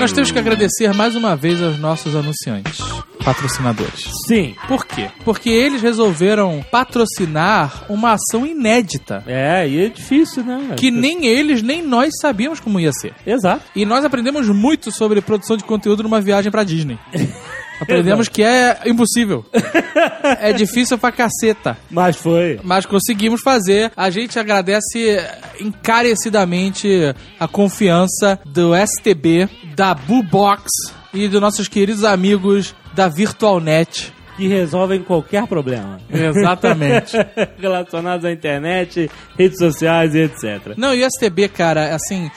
Nós 0.00 0.12
temos 0.12 0.30
que 0.32 0.38
agradecer 0.38 0.94
mais 0.94 1.14
uma 1.14 1.36
vez 1.36 1.62
aos 1.62 1.78
nossos 1.78 2.16
anunciantes, 2.16 2.78
patrocinadores. 3.22 4.10
Sim. 4.26 4.54
Por 4.66 4.86
quê? 4.86 5.10
Porque 5.24 5.50
eles 5.50 5.82
resolveram 5.82 6.64
patrocinar 6.70 7.84
uma 7.86 8.12
ação 8.12 8.46
inédita 8.46 9.22
É, 9.26 9.68
e 9.68 9.84
é 9.84 9.88
difícil, 9.90 10.42
né? 10.42 10.74
que 10.76 10.90
nem 10.90 11.26
eles 11.26 11.62
nem 11.62 11.82
nós 11.82 12.14
sabíamos 12.18 12.60
como 12.60 12.80
ia 12.80 12.92
ser. 12.92 13.12
Exato. 13.26 13.62
E 13.76 13.84
nós 13.84 14.02
aprendemos 14.02 14.48
muito 14.48 14.90
sobre 14.90 15.20
produção 15.20 15.56
de 15.56 15.64
conteúdo 15.64 16.02
numa 16.02 16.20
viagem 16.20 16.50
pra 16.50 16.64
Disney. 16.64 16.98
Aprendemos 17.80 18.28
que 18.28 18.42
é 18.42 18.80
impossível. 18.86 19.44
é 20.40 20.52
difícil 20.52 20.98
pra 20.98 21.10
caceta. 21.10 21.76
Mas 21.90 22.16
foi. 22.16 22.60
Mas 22.62 22.84
conseguimos 22.84 23.40
fazer. 23.42 23.90
A 23.96 24.10
gente 24.10 24.38
agradece 24.38 25.18
encarecidamente 25.60 27.14
a 27.38 27.48
confiança 27.48 28.38
do 28.44 28.72
STB, 28.74 29.48
da 29.74 29.94
Box 29.94 30.68
e 31.14 31.26
dos 31.26 31.40
nossos 31.40 31.68
queridos 31.68 32.04
amigos 32.04 32.74
da 32.94 33.08
Virtualnet. 33.08 34.12
Que 34.36 34.46
resolvem 34.46 35.02
qualquer 35.02 35.46
problema. 35.46 35.98
Exatamente. 36.08 37.12
Relacionados 37.60 38.24
à 38.24 38.32
internet, 38.32 39.10
redes 39.36 39.58
sociais 39.58 40.14
e 40.14 40.20
etc. 40.20 40.74
Não, 40.76 40.94
e 40.94 41.04
o 41.04 41.08
STB, 41.10 41.48
cara, 41.48 41.94
assim, 41.94 42.30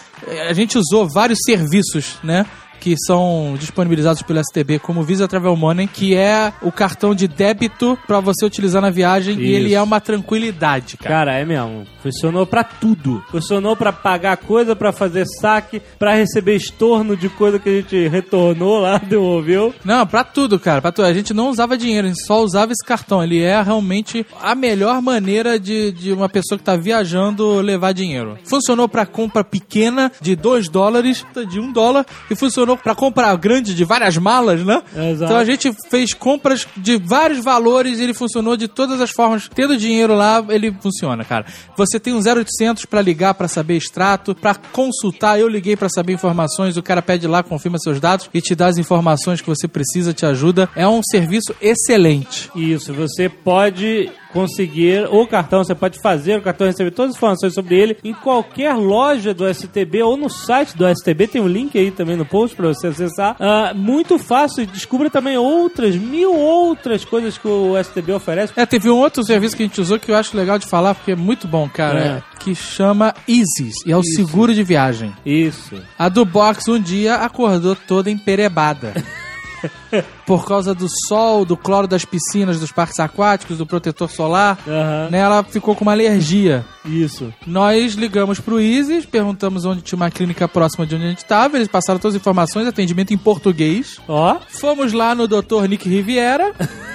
a 0.49 0.53
gente 0.53 0.77
usou 0.77 1.07
vários 1.07 1.39
serviços, 1.45 2.17
né? 2.23 2.45
Que 2.83 2.95
são 3.07 3.55
disponibilizados 3.57 4.21
pelo 4.23 4.41
STB, 4.43 4.77
como 4.77 5.03
Visa 5.03 5.25
Travel 5.25 5.55
Money, 5.55 5.87
que 5.87 6.17
é 6.17 6.51
o 6.61 6.69
cartão 6.69 7.15
de 7.15 7.29
débito 7.29 7.97
pra 8.05 8.19
você 8.19 8.45
utilizar 8.45 8.81
na 8.81 8.89
viagem 8.89 9.39
e 9.39 9.43
Isso. 9.43 9.55
ele 9.55 9.73
é 9.73 9.81
uma 9.81 10.01
tranquilidade, 10.01 10.97
cara. 10.97 11.15
Cara, 11.15 11.33
é 11.39 11.45
mesmo. 11.45 11.87
Funcionou 12.01 12.45
pra 12.45 12.61
tudo. 12.61 13.23
Funcionou 13.31 13.73
pra 13.77 13.93
pagar 13.93 14.35
coisa, 14.35 14.75
pra 14.75 14.91
fazer 14.91 15.25
saque, 15.39 15.81
pra 15.97 16.13
receber 16.13 16.57
estorno 16.57 17.15
de 17.15 17.29
coisa 17.29 17.57
que 17.57 17.69
a 17.69 17.71
gente 17.71 18.07
retornou 18.09 18.81
lá, 18.81 18.97
devolveu. 19.07 19.73
Não, 19.85 20.05
pra 20.05 20.25
tudo, 20.25 20.59
cara. 20.59 20.81
Pra 20.81 20.91
tudo. 20.91 21.05
A 21.05 21.13
gente 21.13 21.33
não 21.33 21.49
usava 21.49 21.77
dinheiro, 21.77 22.07
a 22.07 22.09
gente 22.09 22.25
só 22.25 22.43
usava 22.43 22.73
esse 22.73 22.85
cartão. 22.85 23.23
Ele 23.23 23.41
é 23.41 23.61
realmente 23.61 24.25
a 24.41 24.53
melhor 24.53 25.01
maneira 25.01 25.57
de, 25.57 25.93
de 25.93 26.11
uma 26.11 26.27
pessoa 26.27 26.57
que 26.57 26.65
tá 26.65 26.75
viajando 26.75 27.61
levar 27.61 27.93
dinheiro. 27.93 28.37
Funcionou 28.43 28.89
pra 28.89 29.05
compra 29.05 29.41
pequena 29.41 30.11
de 30.19 30.35
2 30.35 30.67
dólares, 30.67 31.25
de 31.49 31.61
1 31.61 31.63
um 31.63 31.71
dólar, 31.71 32.05
e 32.29 32.35
funcionou 32.35 32.72
pra 32.77 32.95
compra 32.95 33.35
grande 33.35 33.73
de 33.73 33.83
várias 33.83 34.17
malas, 34.17 34.63
né? 34.63 34.81
Exato. 34.95 35.23
Então 35.23 35.37
a 35.37 35.45
gente 35.45 35.73
fez 35.89 36.13
compras 36.13 36.67
de 36.77 36.97
vários 36.97 37.43
valores 37.43 37.99
e 37.99 38.03
ele 38.03 38.13
funcionou 38.13 38.55
de 38.55 38.67
todas 38.67 39.01
as 39.01 39.11
formas. 39.11 39.49
Tendo 39.53 39.77
dinheiro 39.77 40.15
lá, 40.15 40.43
ele 40.49 40.75
funciona, 40.81 41.23
cara. 41.23 41.45
Você 41.77 41.99
tem 41.99 42.13
um 42.13 42.19
0800 42.19 42.85
pra 42.85 43.01
ligar 43.01 43.33
pra 43.33 43.47
saber 43.47 43.77
extrato, 43.77 44.35
pra 44.35 44.55
consultar. 44.55 45.39
Eu 45.39 45.47
liguei 45.47 45.75
pra 45.75 45.89
saber 45.89 46.13
informações, 46.13 46.77
o 46.77 46.83
cara 46.83 47.01
pede 47.01 47.27
lá, 47.27 47.43
confirma 47.43 47.77
seus 47.79 47.99
dados 47.99 48.29
e 48.33 48.41
te 48.41 48.55
dá 48.55 48.67
as 48.67 48.77
informações 48.77 49.41
que 49.41 49.49
você 49.49 49.67
precisa, 49.67 50.13
te 50.13 50.25
ajuda. 50.25 50.69
É 50.75 50.87
um 50.87 51.01
serviço 51.03 51.55
excelente. 51.61 52.49
Isso, 52.55 52.93
você 52.93 53.29
pode 53.29 54.11
conseguir 54.33 55.07
o 55.11 55.25
cartão, 55.27 55.63
você 55.63 55.75
pode 55.75 56.01
fazer 56.01 56.37
o 56.37 56.41
cartão, 56.41 56.67
receber 56.67 56.91
todas 56.91 57.11
as 57.11 57.17
informações 57.17 57.53
sobre 57.53 57.75
ele 57.77 57.97
em 58.03 58.13
qualquer 58.13 58.73
loja 58.73 59.33
do 59.33 59.47
STB 59.47 60.01
ou 60.01 60.17
no 60.17 60.29
site 60.29 60.75
do 60.75 60.85
STB, 60.89 61.27
tem 61.27 61.41
um 61.41 61.47
link 61.47 61.77
aí 61.77 61.91
também 61.91 62.17
no 62.17 62.25
post 62.25 62.55
pra 62.55 62.67
você 62.67 62.87
acessar. 62.87 63.35
Ah, 63.39 63.73
muito 63.75 64.17
fácil, 64.17 64.65
descubra 64.65 65.09
também 65.09 65.37
outras, 65.37 65.95
mil 65.95 66.33
outras 66.33 67.05
coisas 67.05 67.37
que 67.37 67.47
o 67.47 67.81
STB 67.81 68.13
oferece. 68.13 68.53
É, 68.55 68.65
teve 68.65 68.89
um 68.89 68.97
outro 68.97 69.23
serviço 69.23 69.55
que 69.55 69.63
a 69.63 69.67
gente 69.67 69.79
usou 69.79 69.99
que 69.99 70.11
eu 70.11 70.15
acho 70.15 70.35
legal 70.35 70.57
de 70.57 70.67
falar, 70.67 70.95
porque 70.95 71.11
é 71.11 71.15
muito 71.15 71.47
bom, 71.47 71.69
cara. 71.69 71.99
É. 71.99 72.23
Que 72.39 72.55
chama 72.55 73.13
Isis, 73.27 73.75
e 73.85 73.91
é 73.91 73.95
o 73.95 74.01
Isso. 74.01 74.15
seguro 74.15 74.53
de 74.53 74.63
viagem. 74.63 75.13
Isso. 75.25 75.81
A 75.97 76.09
do 76.09 76.25
box 76.25 76.67
um 76.67 76.79
dia 76.79 77.15
acordou 77.15 77.75
toda 77.75 78.09
emperebada. 78.09 78.93
Por 80.25 80.45
causa 80.45 80.73
do 80.73 80.87
sol, 81.07 81.45
do 81.45 81.57
cloro 81.57 81.87
das 81.87 82.05
piscinas, 82.05 82.59
dos 82.59 82.71
parques 82.71 82.99
aquáticos, 82.99 83.57
do 83.57 83.65
protetor 83.65 84.09
solar, 84.09 84.57
Aham. 84.67 85.09
né, 85.11 85.19
ela 85.19 85.43
ficou 85.43 85.75
com 85.75 85.83
uma 85.83 85.91
alergia. 85.91 86.65
Isso. 86.85 87.33
Nós 87.45 87.93
ligamos 87.93 88.39
pro 88.39 88.59
Isis, 88.59 89.05
perguntamos 89.05 89.65
onde 89.65 89.81
tinha 89.81 89.97
uma 89.97 90.11
clínica 90.11 90.47
próxima 90.47 90.85
de 90.85 90.95
onde 90.95 91.05
a 91.05 91.09
gente 91.09 91.19
estava, 91.19 91.55
eles 91.57 91.67
passaram 91.67 91.99
todas 91.99 92.15
as 92.15 92.21
informações, 92.21 92.67
atendimento 92.67 93.13
em 93.13 93.17
português. 93.17 93.97
Ó, 94.07 94.37
Fomos 94.49 94.93
lá 94.93 95.13
no 95.15 95.27
Dr. 95.27 95.67
Nick 95.67 95.87
Riviera. 95.87 96.53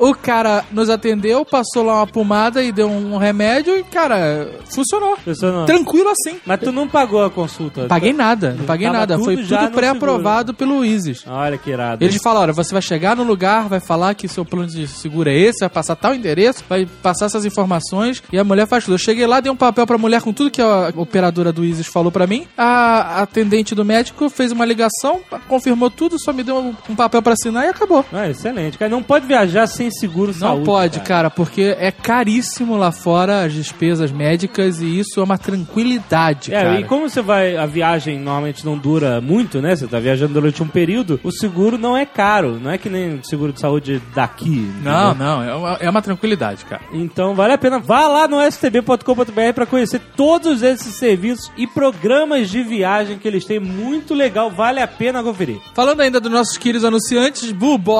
o 0.00 0.14
cara 0.14 0.64
nos 0.70 0.88
atendeu, 0.90 1.44
passou 1.44 1.84
lá 1.84 1.96
uma 1.96 2.06
pomada 2.06 2.62
e 2.62 2.72
deu 2.72 2.88
um 2.88 3.16
remédio 3.16 3.76
e, 3.76 3.84
cara, 3.84 4.50
funcionou. 4.72 5.16
funcionou. 5.16 5.66
Tranquilo 5.66 6.10
assim. 6.10 6.38
Mas 6.44 6.60
tu 6.60 6.72
não 6.72 6.88
pagou 6.88 7.24
a 7.24 7.30
consulta? 7.30 7.86
Paguei 7.86 8.12
nada, 8.12 8.54
não 8.58 8.64
paguei 8.64 8.86
Tava 8.86 8.98
nada. 8.98 9.14
tudo 9.14 9.24
Foi 9.24 9.36
tudo 9.36 9.70
pré-aprovado 9.72 10.54
pelo 10.54 10.84
Isis. 10.84 11.24
Olha 11.26 11.56
que 11.58 11.70
irado. 11.70 12.04
Eles 12.04 12.20
falaram, 12.22 12.52
você 12.52 12.72
vai 12.72 12.82
chegar 12.82 13.16
no 13.16 13.22
lugar, 13.22 13.68
vai 13.68 13.80
falar 13.80 14.14
que 14.14 14.28
seu 14.28 14.44
plano 14.44 14.68
de 14.68 14.86
seguro 14.86 15.28
é 15.28 15.34
esse, 15.34 15.60
vai 15.60 15.68
passar 15.68 15.96
tal 15.96 16.14
endereço, 16.14 16.64
vai 16.68 16.86
passar 17.02 17.26
essas 17.26 17.44
informações 17.44 18.22
e 18.32 18.38
a 18.38 18.44
mulher 18.44 18.66
faz 18.66 18.84
tudo. 18.84 18.94
Eu 18.94 18.98
cheguei 18.98 19.26
lá, 19.26 19.40
dei 19.40 19.50
um 19.50 19.56
papel 19.56 19.86
pra 19.86 19.98
mulher 19.98 20.22
com 20.22 20.32
tudo 20.32 20.50
que 20.50 20.62
a 20.62 20.92
operadora 20.96 21.52
do 21.52 21.64
Isis 21.64 21.86
falou 21.86 22.12
pra 22.12 22.26
mim. 22.26 22.46
A 22.56 23.22
atendente 23.22 23.74
do 23.74 23.84
médico 23.84 24.28
fez 24.28 24.52
uma 24.52 24.64
ligação, 24.64 25.20
confirmou 25.48 25.90
tudo, 25.90 26.18
só 26.18 26.32
me 26.32 26.42
deu 26.42 26.56
um, 26.58 26.74
um 26.90 26.94
papel 26.94 27.22
pra 27.22 27.32
assinar 27.32 27.64
e 27.64 27.68
acabou. 27.68 28.04
Ah, 28.14 28.28
excelente. 28.30 28.78
Cara, 28.78 28.90
não 28.90 29.02
pode 29.02 29.26
viajar 29.26 29.66
sem 29.66 29.90
seguro 29.90 30.28
Não 30.32 30.38
saúde. 30.38 30.64
pode, 30.64 31.00
cara. 31.00 31.28
porque 31.30 31.74
é 31.78 31.90
caríssimo 31.90 32.76
lá 32.76 32.92
fora 32.92 33.44
as 33.44 33.52
despesas 33.52 34.12
médicas 34.12 34.80
e 34.80 34.98
isso 35.00 35.18
é 35.20 35.22
uma 35.24 35.36
tranquilidade, 35.38 36.54
É, 36.54 36.62
cara. 36.62 36.80
e 36.80 36.84
como 36.84 37.08
você 37.08 37.20
vai, 37.20 37.56
a 37.56 37.66
viagem 37.66 38.18
normalmente 38.18 38.64
não 38.64 38.78
dura 38.78 39.20
muito, 39.20 39.60
né? 39.60 39.74
Você 39.74 39.86
tá 39.86 39.98
viajando 39.98 40.34
durante 40.34 40.62
um 40.62 40.68
período, 40.68 41.18
o 41.24 41.30
seguro 41.32 41.76
não 41.76 41.96
é 41.96 42.06
caro, 42.06 42.58
não 42.60 42.70
é 42.70 42.78
que 42.78 42.88
nem 42.88 43.16
o 43.16 43.24
seguro 43.24 43.52
de 43.52 43.60
saúde 43.60 44.00
daqui. 44.14 44.70
Não, 44.82 45.10
entendeu? 45.10 45.26
não, 45.26 45.42
é 45.42 45.54
uma, 45.54 45.72
é 45.80 45.90
uma 45.90 46.02
tranquilidade, 46.02 46.64
cara. 46.64 46.82
Então 46.92 47.34
vale 47.34 47.52
a 47.52 47.58
pena. 47.58 47.78
Vá 47.78 48.06
lá 48.06 48.28
no 48.28 48.40
stb.com.br 48.42 49.52
para 49.54 49.66
conhecer 49.66 50.00
todos 50.16 50.62
esses 50.62 50.94
serviços 50.94 51.50
e 51.56 51.66
programas 51.66 52.48
de 52.48 52.62
viagem 52.62 53.18
que 53.18 53.26
eles 53.26 53.44
têm. 53.44 53.58
Muito 53.60 54.14
legal, 54.14 54.50
vale 54.50 54.80
a 54.80 54.86
pena 54.86 55.22
conferir. 55.22 55.58
Falando 55.74 56.00
ainda 56.00 56.20
dos 56.20 56.30
nossos 56.30 56.56
queridos 56.56 56.84
anunciantes, 56.84 57.50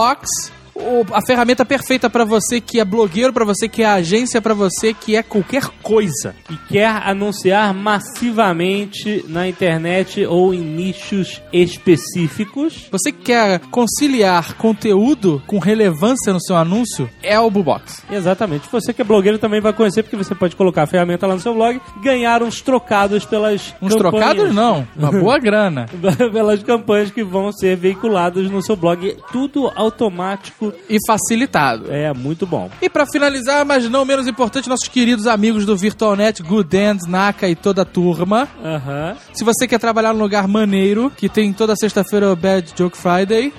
Bullbox, 0.05 0.29
o- 0.75 1.05
a 1.13 1.21
ferramenta 1.27 1.65
perfeita 1.65 2.09
pra 2.11 2.25
você 2.25 2.61
que 2.61 2.81
é 2.81 2.85
blogueiro, 2.85 3.33
pra 3.33 3.45
você 3.45 3.69
que 3.69 3.83
é 3.83 3.87
agência, 3.87 4.41
pra 4.43 4.55
você 4.55 4.93
que 4.95 5.17
é 5.17 5.23
qualquer 5.23 5.65
coisa. 5.83 6.35
E 6.51 6.57
quer 6.69 6.89
anunciar 6.89 7.73
massivamente 7.75 9.25
na 9.29 9.49
internet 9.49 10.25
ou 10.27 10.53
em 10.55 10.61
nichos 10.61 11.41
específicos. 11.53 12.89
Você 12.91 13.13
que 13.13 13.23
quer 13.25 13.61
conciliar 13.71 14.55
conteúdo 14.55 15.43
com 15.47 15.59
relevância 15.59 16.33
no 16.33 16.41
seu 16.41 16.57
anúncio, 16.57 17.09
é 17.23 17.39
o 17.39 17.51
Bullbox. 17.51 18.03
Exatamente. 18.11 18.69
Você 18.71 18.93
que 18.93 19.01
é 19.03 19.05
blogueiro 19.05 19.39
também 19.39 19.61
vai 19.61 19.73
conhecer, 19.73 20.03
porque 20.03 20.17
você 20.17 20.35
pode 20.35 20.57
colocar 20.57 20.83
a 20.83 20.87
ferramenta 20.87 21.27
lá 21.27 21.35
no 21.35 21.41
seu 21.41 21.55
blog 21.55 21.81
ganhar 22.03 22.43
uns 22.43 22.61
trocados 22.61 23.25
pelas 23.25 23.75
Uns 23.81 23.95
campanhas. 23.95 23.99
trocados 23.99 24.55
não, 24.55 24.87
uma 24.97 25.11
boa 25.13 25.39
grana. 25.41 25.87
pelas 26.33 26.63
campanhas 26.63 27.11
que 27.11 27.23
vão 27.23 27.53
ser 27.53 27.77
veiculadas 27.77 28.51
no 28.51 28.63
seu 28.63 28.77
blog. 28.77 29.17
Tudo 29.33 29.71
automático. 29.75 30.64
E 30.89 30.99
facilitado. 31.07 31.93
É 31.93 32.13
muito 32.13 32.47
bom. 32.47 32.71
E 32.81 32.89
pra 32.89 33.07
finalizar, 33.07 33.65
mas 33.65 33.89
não 33.89 34.05
menos 34.05 34.27
importante, 34.27 34.69
nossos 34.69 34.89
queridos 34.89 35.27
amigos 35.27 35.67
do 35.67 35.77
VirtualNet, 35.77 36.43
Good 36.43 36.77
End, 36.77 37.01
Naka 37.09 37.49
e 37.49 37.55
toda 37.55 37.83
a 37.83 37.85
turma. 37.85 38.49
Aham. 38.65 39.17
Se 39.33 39.45
você 39.45 39.67
quer 39.67 39.79
trabalhar 39.79 40.13
num 40.13 40.21
lugar 40.21 40.47
maneiro, 40.49 41.11
que 41.17 41.29
tem 41.29 41.53
toda 41.53 41.75
sexta-feira 41.77 42.31
o 42.33 42.37
Bad 42.37 42.73
Joke 42.77 42.97
Friday, 42.97 43.53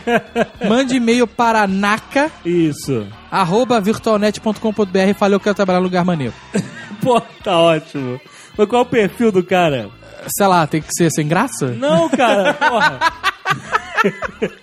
mande 0.68 0.96
e-mail 0.96 1.26
para 1.26 1.66
naka, 1.66 2.30
Isso. 2.44 3.06
arroba 3.30 3.80
virtualnet.com.br 3.80 4.98
e 5.10 5.14
fale 5.14 5.34
eu 5.34 5.40
quero 5.40 5.54
trabalhar 5.54 5.78
num 5.80 5.84
lugar 5.84 6.04
maneiro. 6.04 6.34
Pô, 7.02 7.20
tá 7.42 7.58
ótimo. 7.58 8.20
Mas 8.56 8.68
qual 8.68 8.82
é 8.82 8.84
o 8.84 8.88
perfil 8.88 9.32
do 9.32 9.42
cara? 9.42 9.88
Sei 10.36 10.46
lá, 10.46 10.66
tem 10.66 10.82
que 10.82 10.92
ser 10.92 11.10
sem 11.10 11.26
graça? 11.26 11.68
Não, 11.68 12.08
cara, 12.10 12.52
porra. 12.54 12.98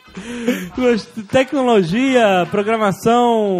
Tecnologia, 1.29 2.47
programação, 2.49 3.57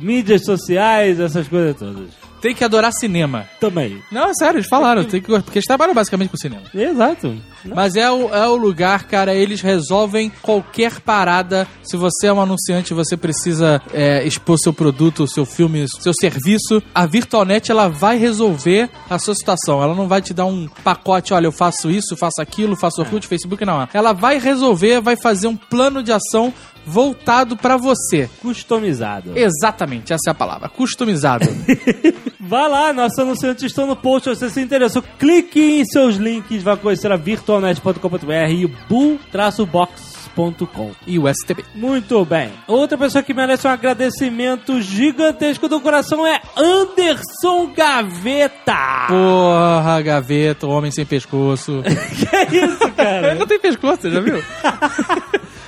mídias 0.00 0.44
sociais, 0.44 1.20
essas 1.20 1.48
coisas 1.48 1.76
todas. 1.76 2.21
Tem 2.42 2.54
que 2.54 2.64
adorar 2.64 2.92
cinema. 2.92 3.46
Também. 3.60 4.02
Não, 4.10 4.28
é 4.28 4.34
sério, 4.34 4.58
eles 4.58 4.68
falaram, 4.68 5.04
tem 5.04 5.22
que, 5.22 5.28
porque 5.28 5.58
eles 5.58 5.66
trabalham 5.66 5.94
basicamente 5.94 6.28
com 6.28 6.36
cinema. 6.36 6.64
Exato. 6.74 7.40
Mas 7.64 7.94
é 7.94 8.10
o, 8.10 8.34
é 8.34 8.48
o 8.48 8.56
lugar, 8.56 9.04
cara, 9.04 9.32
eles 9.32 9.60
resolvem 9.60 10.30
qualquer 10.42 11.00
parada. 11.00 11.68
Se 11.84 11.96
você 11.96 12.26
é 12.26 12.32
um 12.32 12.40
anunciante, 12.40 12.92
você 12.92 13.16
precisa 13.16 13.80
é, 13.94 14.26
expor 14.26 14.58
seu 14.58 14.72
produto, 14.72 15.26
seu 15.28 15.46
filme, 15.46 15.86
seu 16.00 16.12
serviço, 16.12 16.82
a 16.92 17.06
Virtualnet 17.06 17.70
ela 17.70 17.88
vai 17.88 18.18
resolver 18.18 18.90
a 19.08 19.18
sua 19.20 19.36
situação. 19.36 19.80
Ela 19.80 19.94
não 19.94 20.08
vai 20.08 20.20
te 20.20 20.34
dar 20.34 20.46
um 20.46 20.68
pacote, 20.82 21.32
olha, 21.32 21.46
eu 21.46 21.52
faço 21.52 21.90
isso, 21.90 22.16
faço 22.16 22.42
aquilo, 22.42 22.74
faço 22.74 23.00
Orkut, 23.00 23.26
Facebook, 23.28 23.64
não. 23.64 23.88
Ela 23.94 24.12
vai 24.12 24.38
resolver, 24.38 25.00
vai 25.00 25.14
fazer 25.16 25.46
um 25.46 25.56
plano 25.56 26.02
de 26.02 26.10
ação 26.10 26.52
voltado 26.86 27.56
pra 27.56 27.76
você. 27.76 28.28
Customizado. 28.40 29.32
Exatamente, 29.36 30.12
essa 30.12 30.30
é 30.30 30.32
a 30.32 30.34
palavra, 30.34 30.68
customizado. 30.68 31.46
Vá 32.40 32.66
lá, 32.66 32.92
nossos 32.92 33.18
anunciantes 33.18 33.64
estão 33.64 33.86
no 33.86 33.96
post. 33.96 34.28
Se 34.30 34.40
você 34.40 34.50
se 34.50 34.60
interessou, 34.60 35.02
clique 35.18 35.60
em 35.60 35.84
seus 35.84 36.16
links, 36.16 36.62
vai 36.62 36.76
conhecer 36.76 37.10
a 37.10 37.16
virtualnet.com.br 37.16 38.50
e 38.50 38.64
o 38.64 38.70
bull-box 38.88 40.12
nerdcast.com. 40.36 40.92
E 41.06 41.18
o 41.18 41.28
STB. 41.28 41.64
Muito 41.74 42.24
bem. 42.24 42.52
Outra 42.66 42.96
pessoa 42.96 43.22
que 43.22 43.34
merece 43.34 43.66
um 43.66 43.70
agradecimento 43.70 44.80
gigantesco 44.80 45.68
do 45.68 45.80
coração 45.80 46.26
é 46.26 46.40
Anderson 46.56 47.72
Gaveta. 47.74 49.06
Porra, 49.08 50.00
gaveta, 50.02 50.66
o 50.66 50.70
homem 50.70 50.90
sem 50.90 51.04
pescoço. 51.04 51.82
que 51.84 52.36
é 52.36 52.64
isso, 52.64 52.90
cara? 52.92 53.34
Não 53.36 53.46
tem 53.46 53.58
pescoço, 53.58 54.02
você 54.02 54.10
já 54.10 54.20
viu? 54.20 54.42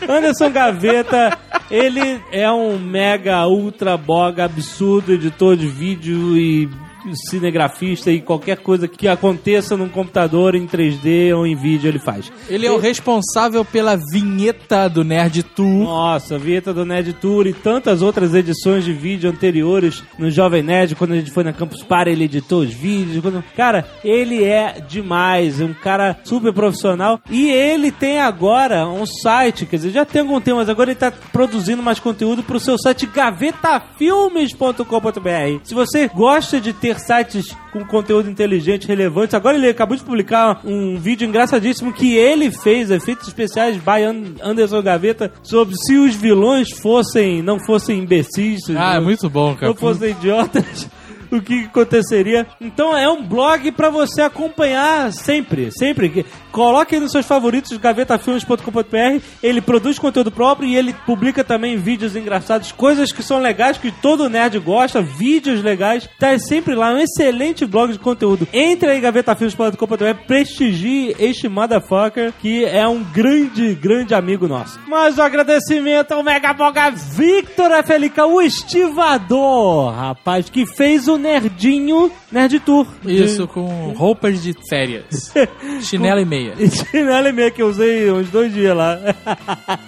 Anderson 0.08 0.50
Gaveta, 0.50 1.38
ele 1.70 2.20
é 2.30 2.50
um 2.50 2.78
mega, 2.78 3.46
ultra, 3.46 3.96
boga, 3.96 4.44
absurdo 4.44 5.12
editor 5.12 5.56
de 5.56 5.66
vídeo 5.66 6.36
e 6.36 6.68
cinegrafista 7.12 8.10
e 8.10 8.20
qualquer 8.20 8.58
coisa 8.58 8.86
que 8.88 9.06
aconteça 9.08 9.76
num 9.76 9.88
computador 9.88 10.54
em 10.54 10.66
3D 10.66 11.34
ou 11.36 11.46
em 11.46 11.56
vídeo 11.56 11.88
ele 11.88 11.98
faz. 11.98 12.30
Ele 12.48 12.66
é 12.66 12.70
o 12.70 12.78
responsável 12.78 13.64
pela 13.64 13.98
vinheta 14.12 14.88
do 14.88 15.04
Nerd 15.04 15.42
Tour. 15.42 15.84
Nossa, 15.84 16.36
a 16.36 16.38
vinheta 16.38 16.72
do 16.72 16.84
Nerd 16.84 17.12
Tour 17.14 17.46
e 17.46 17.52
tantas 17.52 18.02
outras 18.02 18.34
edições 18.34 18.84
de 18.84 18.92
vídeo 18.92 19.30
anteriores 19.30 20.02
no 20.18 20.30
Jovem 20.30 20.62
Nerd, 20.62 20.94
quando 20.94 21.12
a 21.12 21.16
gente 21.16 21.30
foi 21.30 21.44
na 21.44 21.52
Campus 21.52 21.82
Party, 21.82 22.10
ele 22.10 22.24
editou 22.24 22.60
os 22.62 22.72
vídeos. 22.72 23.22
quando- 23.22 23.44
Cara, 23.56 23.86
ele 24.04 24.44
é 24.44 24.80
demais, 24.88 25.60
é 25.60 25.64
um 25.64 25.74
cara 25.74 26.16
super 26.24 26.52
profissional. 26.52 27.20
E 27.30 27.50
ele 27.50 27.90
tem 27.90 28.20
agora 28.20 28.86
um 28.88 29.06
site, 29.06 29.66
quer 29.66 29.76
dizer, 29.76 29.90
já 29.90 30.04
tem 30.04 30.22
algum 30.22 30.40
tempo, 30.40 30.58
mas 30.58 30.68
agora 30.68 30.90
ele 30.90 30.98
tá 30.98 31.12
produzindo 31.32 31.82
mais 31.82 31.98
conteúdo 31.98 32.42
pro 32.42 32.60
seu 32.60 32.76
site 32.78 33.06
gavetafilmes.com.br. 33.06 35.60
Se 35.64 35.74
você 35.74 36.08
gosta 36.08 36.60
de 36.60 36.72
ter 36.72 36.93
sites 37.00 37.56
com 37.72 37.84
conteúdo 37.84 38.30
inteligente, 38.30 38.86
relevante, 38.86 39.34
agora 39.36 39.56
ele 39.56 39.68
acabou 39.68 39.96
de 39.96 40.02
publicar 40.04 40.60
um 40.64 40.96
vídeo 40.96 41.26
engraçadíssimo 41.26 41.92
que 41.92 42.14
ele 42.16 42.50
fez, 42.50 42.90
efeitos 42.90 43.28
especiais 43.28 43.76
by 43.76 44.02
An- 44.04 44.34
Anderson 44.42 44.82
Gaveta, 44.82 45.32
sobre 45.42 45.74
se 45.76 45.96
os 45.96 46.14
vilões 46.14 46.70
fossem, 46.70 47.42
não 47.42 47.58
fossem 47.58 47.98
imbecis, 47.98 48.60
Ah, 48.76 48.94
é 48.94 48.96
não- 48.96 49.04
muito 49.04 49.28
bom, 49.28 49.54
cara. 49.54 49.68
não 49.68 49.74
fossem 49.74 50.10
idiotas, 50.10 50.88
o 51.38 51.42
que 51.42 51.64
aconteceria? 51.64 52.46
Então 52.60 52.96
é 52.96 53.08
um 53.08 53.22
blog 53.22 53.70
pra 53.72 53.90
você 53.90 54.22
acompanhar 54.22 55.12
sempre, 55.12 55.70
sempre. 55.70 56.24
Coloque 56.50 56.98
nos 56.98 57.12
seus 57.12 57.26
favoritos, 57.26 57.76
gavetafilmes.com.br. 57.76 59.22
Ele 59.42 59.60
produz 59.60 59.98
conteúdo 59.98 60.30
próprio 60.30 60.68
e 60.68 60.76
ele 60.76 60.94
publica 61.04 61.42
também 61.42 61.76
vídeos 61.76 62.14
engraçados, 62.14 62.72
coisas 62.72 63.12
que 63.12 63.22
são 63.22 63.40
legais, 63.40 63.78
que 63.78 63.90
todo 63.90 64.28
nerd 64.28 64.58
gosta, 64.60 65.02
vídeos 65.02 65.62
legais. 65.62 66.08
Tá 66.18 66.38
sempre 66.38 66.74
lá, 66.74 66.92
um 66.92 66.98
excelente 66.98 67.66
blog 67.66 67.92
de 67.92 67.98
conteúdo. 67.98 68.46
Entre 68.52 68.88
aí, 68.88 69.00
gavetafilmes.com.br, 69.00 70.26
prestigie 70.26 71.14
este 71.18 71.48
motherfucker, 71.48 72.32
que 72.40 72.64
é 72.64 72.86
um 72.86 73.02
grande, 73.02 73.74
grande 73.74 74.14
amigo 74.14 74.46
nosso. 74.46 74.78
Mas 74.86 75.18
o 75.18 75.22
agradecimento 75.22 76.12
ao 76.12 76.22
Mega 76.22 76.52
Boga 76.52 76.90
Victor 76.90 77.70
Felica, 77.84 78.26
o 78.26 78.40
estivador, 78.40 79.92
rapaz, 79.92 80.48
que 80.48 80.66
fez 80.66 81.08
o 81.08 81.18
Nerdinho 81.24 82.12
Nerd 82.30 82.60
Tour. 82.60 82.86
Isso, 83.06 83.48
com 83.48 83.94
roupas 83.96 84.42
de 84.42 84.54
férias. 84.68 85.32
Chinelo 85.80 86.20
e 86.20 86.24
meia. 86.26 86.54
E 86.58 86.68
chinelo 86.70 87.28
e 87.28 87.32
meia 87.32 87.50
que 87.50 87.62
eu 87.62 87.68
usei 87.68 88.10
uns 88.10 88.28
dois 88.28 88.52
dias 88.52 88.76
lá. 88.76 88.98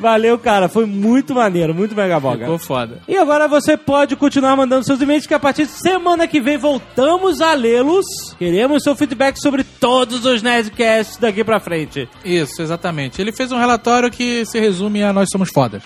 Valeu, 0.00 0.38
cara. 0.38 0.68
Foi 0.68 0.84
muito 0.84 1.34
maneiro, 1.34 1.74
muito 1.74 1.94
mega 1.94 2.18
boga. 2.20 2.44
Ficou 2.44 2.58
foda. 2.58 3.00
E 3.06 3.16
agora 3.16 3.48
você 3.48 3.76
pode 3.76 4.16
continuar 4.16 4.56
mandando 4.56 4.84
seus 4.84 5.00
e-mails, 5.00 5.26
que 5.26 5.34
a 5.34 5.40
partir 5.40 5.66
de 5.66 5.72
semana 5.72 6.26
que 6.26 6.40
vem 6.40 6.56
voltamos 6.56 7.40
a 7.40 7.52
lê-los. 7.54 8.04
Queremos 8.38 8.82
seu 8.82 8.94
feedback 8.94 9.40
sobre 9.40 9.64
todos 9.64 10.24
os 10.24 10.42
Nerdcasts 10.42 11.16
daqui 11.18 11.42
pra 11.42 11.58
frente. 11.58 12.08
Isso, 12.24 12.62
exatamente. 12.62 13.20
Ele 13.20 13.32
fez 13.32 13.50
um 13.50 13.58
relatório 13.58 14.10
que 14.10 14.44
se 14.44 14.58
resume 14.58 15.02
a 15.02 15.12
Nós 15.12 15.28
Somos 15.32 15.50
Fodas. 15.50 15.82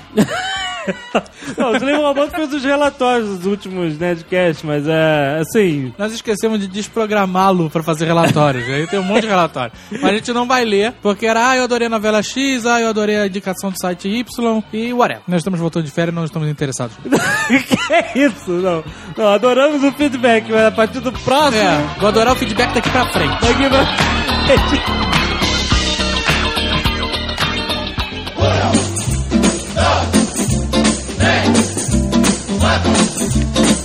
Não, 1.57 1.73
o 1.73 1.77
Slim 1.77 1.95
Roboto 1.95 2.31
fez 2.31 2.53
os 2.53 2.65
relatórios 2.65 3.39
dos 3.39 3.47
últimos 3.47 3.99
Nerdcasts, 3.99 4.63
mas 4.63 4.87
é 4.87 5.41
assim. 5.41 5.93
Nós 5.99 6.13
esquecemos 6.13 6.59
de 6.61 6.67
desprogramá-lo 6.67 7.71
pra 7.71 7.83
fazer 7.83 8.07
relatórios. 8.07 8.69
Aí 8.69 8.87
tem 8.87 8.99
um 8.99 9.05
monte 9.05 9.23
de 9.23 9.29
relatório. 9.29 9.73
Mas 9.91 10.05
a 10.05 10.13
gente 10.13 10.33
não 10.33 10.47
vai 10.47 10.65
ler, 10.65 10.95
porque 11.03 11.27
era, 11.27 11.51
ah, 11.51 11.57
eu 11.57 11.65
adorei 11.65 11.87
a 11.87 11.91
novela 11.91 12.23
X, 12.23 12.67
ah, 12.67 12.81
eu 12.81 12.89
adorei 12.89 13.19
a 13.19 13.27
indicação 13.27 13.71
do 13.71 13.77
site 13.81 14.09
Y 14.09 14.63
e 14.73 14.93
whatever. 14.93 15.23
Nós 15.27 15.39
estamos 15.39 15.61
voltando 15.61 15.85
de 15.85 15.91
férias 15.91 16.13
e 16.13 16.17
não 16.17 16.25
estamos 16.25 16.49
interessados. 16.49 16.97
que 17.03 17.93
é 17.93 18.19
isso? 18.19 18.51
Não. 18.51 18.85
Não, 19.17 19.29
adoramos 19.29 19.83
o 19.83 19.93
feedback, 19.93 20.51
mas 20.51 20.67
a 20.67 20.71
partir 20.71 21.01
do 21.01 21.13
próximo. 21.13 21.63
É, 21.63 21.97
vou 21.99 22.09
adorar 22.09 22.33
o 22.35 22.37
feedback 22.37 22.73
daqui 22.73 22.91
pra 22.91 23.07
frente. 23.07 23.41
Daqui 23.41 23.69
pra 23.69 23.87
frente. 24.47 25.13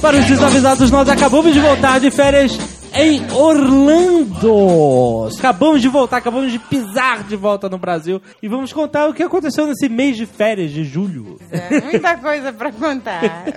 Para 0.02 0.18
os 0.18 0.26
desavisados, 0.26 0.92
nós 0.92 1.10
acabamos 1.10 1.54
de 1.54 1.60
voltar 1.60 2.00
de 2.00 2.12
férias 2.12 2.58
em 2.94 3.26
Orlando. 3.32 5.30
Acabamos 5.38 5.82
de 5.82 5.88
voltar, 5.88 6.18
acabamos 6.18 6.52
de 6.52 6.60
pisar 6.60 7.24
de 7.24 7.36
volta 7.36 7.70
no 7.70 7.78
Brasil 7.78 8.22
e 8.42 8.48
vamos 8.48 8.74
contar 8.74 9.08
o 9.08 9.14
que 9.14 9.24
aconteceu 9.24 9.68
nesse 9.68 9.90
mês 9.90 10.18
de 10.18 10.26
férias 10.26 10.72
de 10.72 10.84
julho. 10.84 11.40
É, 11.52 11.82
muita 11.82 12.18
coisa 12.18 12.52
pra 12.54 12.72
contar. 12.72 13.22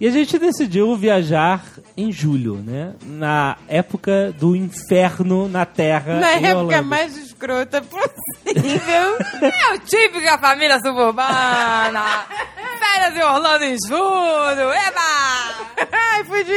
E 0.00 0.06
a 0.06 0.10
gente 0.10 0.38
decidiu 0.38 0.96
viajar 0.96 1.64
em 1.96 2.10
julho, 2.10 2.56
né? 2.56 2.94
Na 3.04 3.56
época 3.68 4.32
do 4.38 4.56
inferno 4.56 5.48
na 5.48 5.64
Terra. 5.64 6.18
Na 6.18 6.32
época 6.32 6.82
mais 6.82 7.16
escrota 7.16 7.82
possível. 7.82 9.18
É 9.42 9.74
o 9.74 9.78
típica 9.80 10.38
família 10.38 10.78
suburbana. 10.80 12.24
Férias 12.78 13.16
em 13.16 13.22
Orlando 13.22 13.64
em 13.64 13.76
julho. 13.88 14.70
Eba! 14.70 15.88
Ai, 15.92 16.24
fudi. 16.24 16.52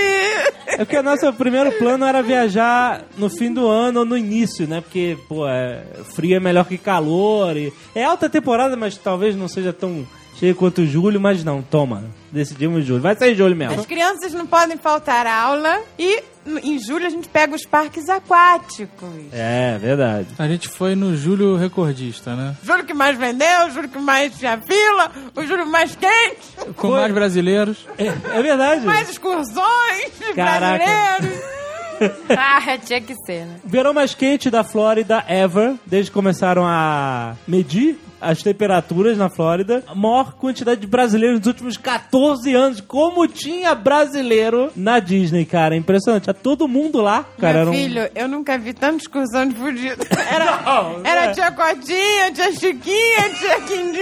É 0.68 0.78
porque 0.78 0.98
o 0.98 1.04
nosso 1.04 1.32
primeiro 1.34 1.72
plano 1.74 1.95
era 2.04 2.24
viajar 2.24 3.04
no 3.16 3.30
fim 3.30 3.54
do 3.54 3.68
ano 3.68 4.00
ou 4.00 4.06
no 4.06 4.18
início, 4.18 4.68
né? 4.68 4.82
Porque, 4.82 5.16
pô, 5.30 5.48
é, 5.48 5.84
frio 6.16 6.36
é 6.36 6.40
melhor 6.40 6.66
que 6.66 6.80
calor. 6.80 7.56
E... 7.56 7.72
É 7.94 8.04
alta 8.04 8.28
temporada, 8.28 8.76
mas 8.76 8.98
talvez 8.98 9.36
não 9.36 9.48
seja 9.48 9.72
tão 9.72 10.04
cheio 10.40 10.56
quanto 10.56 10.86
julho, 10.86 11.20
mas 11.20 11.44
não, 11.44 11.62
toma. 11.62 12.04
Decidimos 12.32 12.86
julho. 12.86 13.02
Vai 13.02 13.16
sair 13.16 13.36
julho 13.36 13.56
mesmo. 13.56 13.80
As 13.80 13.86
crianças 13.86 14.34
não 14.34 14.46
podem 14.46 14.78
faltar 14.78 15.26
aula 15.26 15.80
e 15.98 16.24
em 16.64 16.78
julho 16.78 17.08
a 17.08 17.10
gente 17.10 17.28
pega 17.28 17.56
os 17.56 17.66
parques 17.66 18.08
aquáticos. 18.10 19.10
É, 19.32 19.78
verdade. 19.80 20.28
A 20.38 20.48
gente 20.48 20.68
foi 20.68 20.94
no 20.96 21.16
Júlio 21.16 21.56
Recordista, 21.56 22.36
né? 22.36 22.56
Julho 22.64 22.84
que 22.84 22.94
mais 22.94 23.18
vendeu, 23.18 23.72
julho 23.72 23.90
que 23.90 23.98
mais 23.98 24.38
tinha 24.38 24.60
fila, 24.60 25.12
o 25.36 25.46
julho 25.46 25.66
mais 25.66 25.96
quente, 25.96 26.74
Com 26.76 26.90
Foi. 26.90 27.00
mais 27.00 27.14
brasileiros. 27.14 27.88
É, 27.98 28.08
é 28.08 28.42
verdade. 28.42 28.86
mais 28.86 29.10
excursões 29.10 30.12
de 30.20 30.34
Caraca. 30.34 30.84
brasileiros. 30.84 31.55
Ah, 32.30 32.78
tinha 32.78 33.02
que 33.02 33.16
ser, 33.26 33.46
né? 33.46 33.60
Verão 33.64 33.94
mais 33.94 34.14
quente 34.14 34.50
da 34.50 34.64
Flórida 34.64 35.24
ever, 35.28 35.76
desde 35.86 36.12
que 36.12 36.16
começaram 36.16 36.66
a 36.66 37.36
medir 37.48 37.98
as 38.22 38.42
temperaturas 38.42 39.18
na 39.18 39.30
Flórida. 39.30 39.84
A 39.88 39.94
maior 39.96 40.34
quantidade 40.34 40.82
de 40.82 40.88
brasileiros 40.88 41.40
nos 41.40 41.48
últimos 41.48 41.78
14 41.78 42.54
anos. 42.54 42.82
Como 42.82 43.28
tinha 43.28 43.74
brasileiro 43.76 44.72
na 44.76 45.00
Disney, 45.00 45.46
cara. 45.46 45.76
Impressionante. 45.76 46.24
Tinha 46.24 46.34
todo 46.34 46.68
mundo 46.68 47.02
lá. 47.02 47.26
Cara, 47.40 47.64
Meu 47.66 47.70
um- 47.70 47.74
filho, 47.76 48.10
eu 48.16 48.28
nunca 48.28 48.58
vi 48.58 48.74
tanta 48.74 48.98
excursão 48.98 49.48
de 49.48 49.56
fudido. 49.56 50.06
Era, 50.30 50.62
Não, 50.64 51.02
era 51.06 51.26
é. 51.26 51.32
tia 51.32 51.52
Cotinha, 51.52 52.32
tia 52.34 52.52
Chiquinha, 52.52 53.30
tia 53.40 53.62
Quindim. 53.62 54.02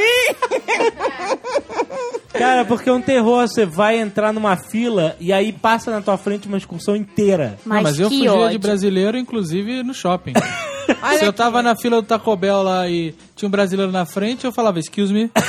Cara, 2.34 2.66
porque 2.66 2.90
é 2.90 2.94
um 2.94 3.02
terror. 3.02 3.48
Você 3.48 3.66
vai 3.66 4.00
entrar 4.00 4.32
numa 4.34 4.56
fila 4.56 5.16
e 5.20 5.32
aí 5.32 5.52
passa 5.52 5.92
na 5.92 6.02
tua 6.02 6.18
frente 6.18 6.48
uma 6.48 6.58
excursão 6.58 6.96
inteira. 6.96 7.58
Mas, 7.66 7.76
Não, 7.78 7.84
mas 7.84 8.00
eu 8.00 8.10
que 8.10 8.16
fugia 8.18 8.34
ódio. 8.34 8.50
de 8.52 8.58
brasileiro, 8.58 9.18
inclusive 9.18 9.84
no 9.84 9.94
shopping. 9.94 10.34
Olha 11.02 11.18
Se 11.18 11.24
eu 11.26 11.30
aqui. 11.30 11.38
tava 11.38 11.62
na 11.62 11.76
fila 11.76 12.02
do 12.02 12.08
Taco 12.08 12.36
Bell 12.36 12.64
lá 12.64 12.88
e 12.90 13.14
tinha 13.36 13.48
um 13.48 13.52
brasileiro 13.52 13.92
na 13.92 14.06
frente, 14.06 14.46
eu 14.46 14.52
falava, 14.52 14.80
excuse 14.80 15.14
me. 15.14 15.32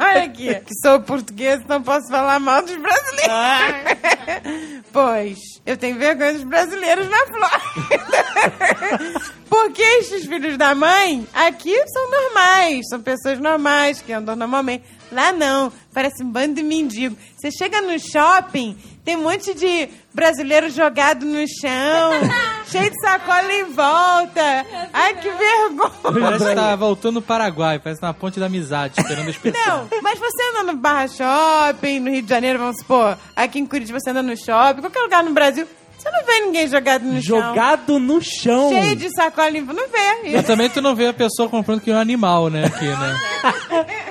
Olha 0.00 0.24
aqui, 0.24 0.54
que 0.54 0.74
sou 0.82 1.00
português, 1.00 1.60
não 1.68 1.82
posso 1.82 2.08
falar 2.08 2.38
mal 2.38 2.62
dos 2.62 2.76
brasileiros. 2.76 4.82
pois, 4.92 5.38
eu 5.66 5.76
tenho 5.76 5.98
vergonha 5.98 6.34
dos 6.34 6.44
brasileiros 6.44 7.08
na 7.08 7.18
Flórida. 7.26 9.20
Porque 9.48 9.82
estes 9.82 10.26
filhos 10.26 10.56
da 10.56 10.74
mãe 10.74 11.26
aqui 11.34 11.74
são 11.88 12.10
normais, 12.10 12.88
são 12.88 13.00
pessoas 13.00 13.38
normais 13.38 14.00
que 14.00 14.12
andam 14.12 14.36
normalmente. 14.36 14.84
Lá 15.10 15.32
não, 15.32 15.72
parece 15.92 16.22
um 16.22 16.30
bando 16.30 16.54
de 16.54 16.62
mendigo. 16.62 17.16
Você 17.36 17.50
chega 17.50 17.80
no 17.80 17.98
shopping, 17.98 18.76
tem 19.08 19.16
um 19.16 19.22
monte 19.22 19.54
de 19.54 19.88
brasileiro 20.12 20.68
jogado 20.68 21.24
no 21.24 21.42
chão, 21.48 22.10
cheio 22.70 22.90
de 22.90 23.00
sacola 23.00 23.50
em 23.50 23.64
volta. 23.64 24.66
Ai, 24.92 25.14
que 25.14 25.30
vergonha. 25.30 26.20
Parece 26.20 26.44
que 26.44 26.54
tá 26.54 26.76
voltando 26.76 27.14
do 27.14 27.22
Paraguai, 27.22 27.78
parece 27.78 28.02
na 28.02 28.12
ponte 28.12 28.38
da 28.38 28.44
amizade, 28.44 29.00
esperando 29.00 29.28
a 29.28 29.30
expressão. 29.30 29.88
Não, 29.90 30.02
mas 30.02 30.18
você 30.18 30.42
anda 30.50 30.70
no 30.70 30.78
Barra 30.78 31.08
Shopping, 31.08 32.00
no 32.00 32.10
Rio 32.10 32.20
de 32.20 32.28
Janeiro, 32.28 32.58
vamos 32.58 32.76
supor, 32.80 33.16
aqui 33.34 33.58
em 33.58 33.64
Curitiba 33.64 33.98
você 33.98 34.10
anda 34.10 34.22
no 34.22 34.36
shopping, 34.36 34.82
qualquer 34.82 35.00
lugar 35.00 35.24
no 35.24 35.30
Brasil, 35.30 35.66
você 35.96 36.10
não 36.10 36.26
vê 36.26 36.40
ninguém 36.42 36.68
jogado 36.68 37.02
no 37.04 37.22
chão. 37.22 37.40
Jogado 37.40 37.98
no 37.98 38.20
chão. 38.20 38.68
Cheio 38.68 38.94
de 38.94 39.08
sacola 39.10 39.48
limpa, 39.48 39.72
não 39.72 39.88
vê. 39.88 40.32
Mas 40.32 40.46
também 40.46 40.68
tu 40.68 40.82
não 40.82 40.94
vê 40.94 41.06
a 41.06 41.14
pessoa 41.14 41.48
comprando 41.48 41.80
que 41.80 41.90
é 41.90 41.94
um 41.94 41.98
animal, 41.98 42.50
né? 42.50 42.66
Aqui, 42.66 42.84
né? 42.84 43.18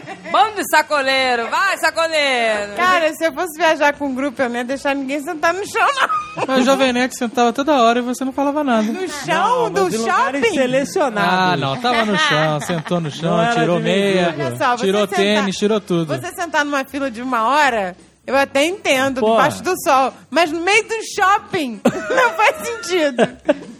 Bando 0.32 0.56
de 0.56 0.64
sacoleiro, 0.70 1.48
vai, 1.50 1.78
sacoleiro. 1.78 2.74
Cara, 2.76 3.14
se 3.14 3.26
eu 3.26 3.34
fosse 3.34 3.58
viajar 3.58 3.94
com 3.98 4.08
um 4.08 4.16
grupo, 4.16 4.42
eu 4.42 4.50
não 4.50 4.58
ia 4.58 4.64
deixar 4.64 4.94
ninguém 4.96 5.22
sentar 5.22 5.54
no 5.54 5.66
chão, 5.66 5.88
não. 6.02 6.46
Mas 6.48 6.62
o 6.62 6.66
Jovem 6.66 6.94
Nerd 6.94 7.16
sentava 7.18 7.52
toda 7.54 7.82
hora 7.82 8.00
e 8.00 8.02
você 8.02 8.24
não 8.26 8.32
falava 8.34 8.64
nada. 8.64 8.84
No 8.92 9.08
chão 9.08 9.70
Não, 9.70 9.72
do 9.72 9.92
shopping. 9.92 10.54
selecionados. 10.54 11.34
Ah, 11.54 11.58
não, 11.58 11.78
tava 11.82 12.06
no 12.06 12.18
chão, 12.18 12.60
sentou 12.66 12.98
no 13.00 13.10
Não 13.10 13.12
chão, 13.12 13.42
era 13.42 13.60
tirou 13.60 13.80
meia, 13.80 14.36
só, 14.58 14.76
tirou 14.76 15.02
sentar- 15.02 15.18
tênis, 15.18 15.56
tirou 15.58 15.80
tudo. 15.82 16.14
Você 16.16 16.32
sentar 16.36 16.64
numa 16.66 16.84
fila 16.86 17.10
de 17.10 17.22
uma 17.22 17.48
hora, 17.48 17.96
eu 18.26 18.36
até 18.36 18.66
entendo, 18.66 19.22
Porra. 19.22 19.44
debaixo 19.50 19.64
do 19.64 19.74
sol. 19.84 20.14
Mas 20.30 20.52
no 20.52 20.60
meio 20.62 20.84
do 20.84 20.96
shopping, 21.16 21.80
não 21.86 22.30
faz 22.34 22.68
sentido. 22.68 23.28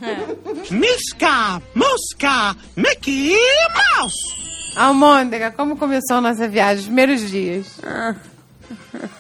Miska, 0.72 1.62
Mosca, 1.76 2.56
Mickey 2.76 3.36
Mouse. 3.98 4.47
Almôndega, 4.78 5.52
como 5.52 5.76
começou 5.76 6.18
a 6.18 6.22
nossa 6.22 6.48
viagem, 6.48 6.82
os 6.82 6.86
primeiros 6.86 7.30
dias? 7.30 7.82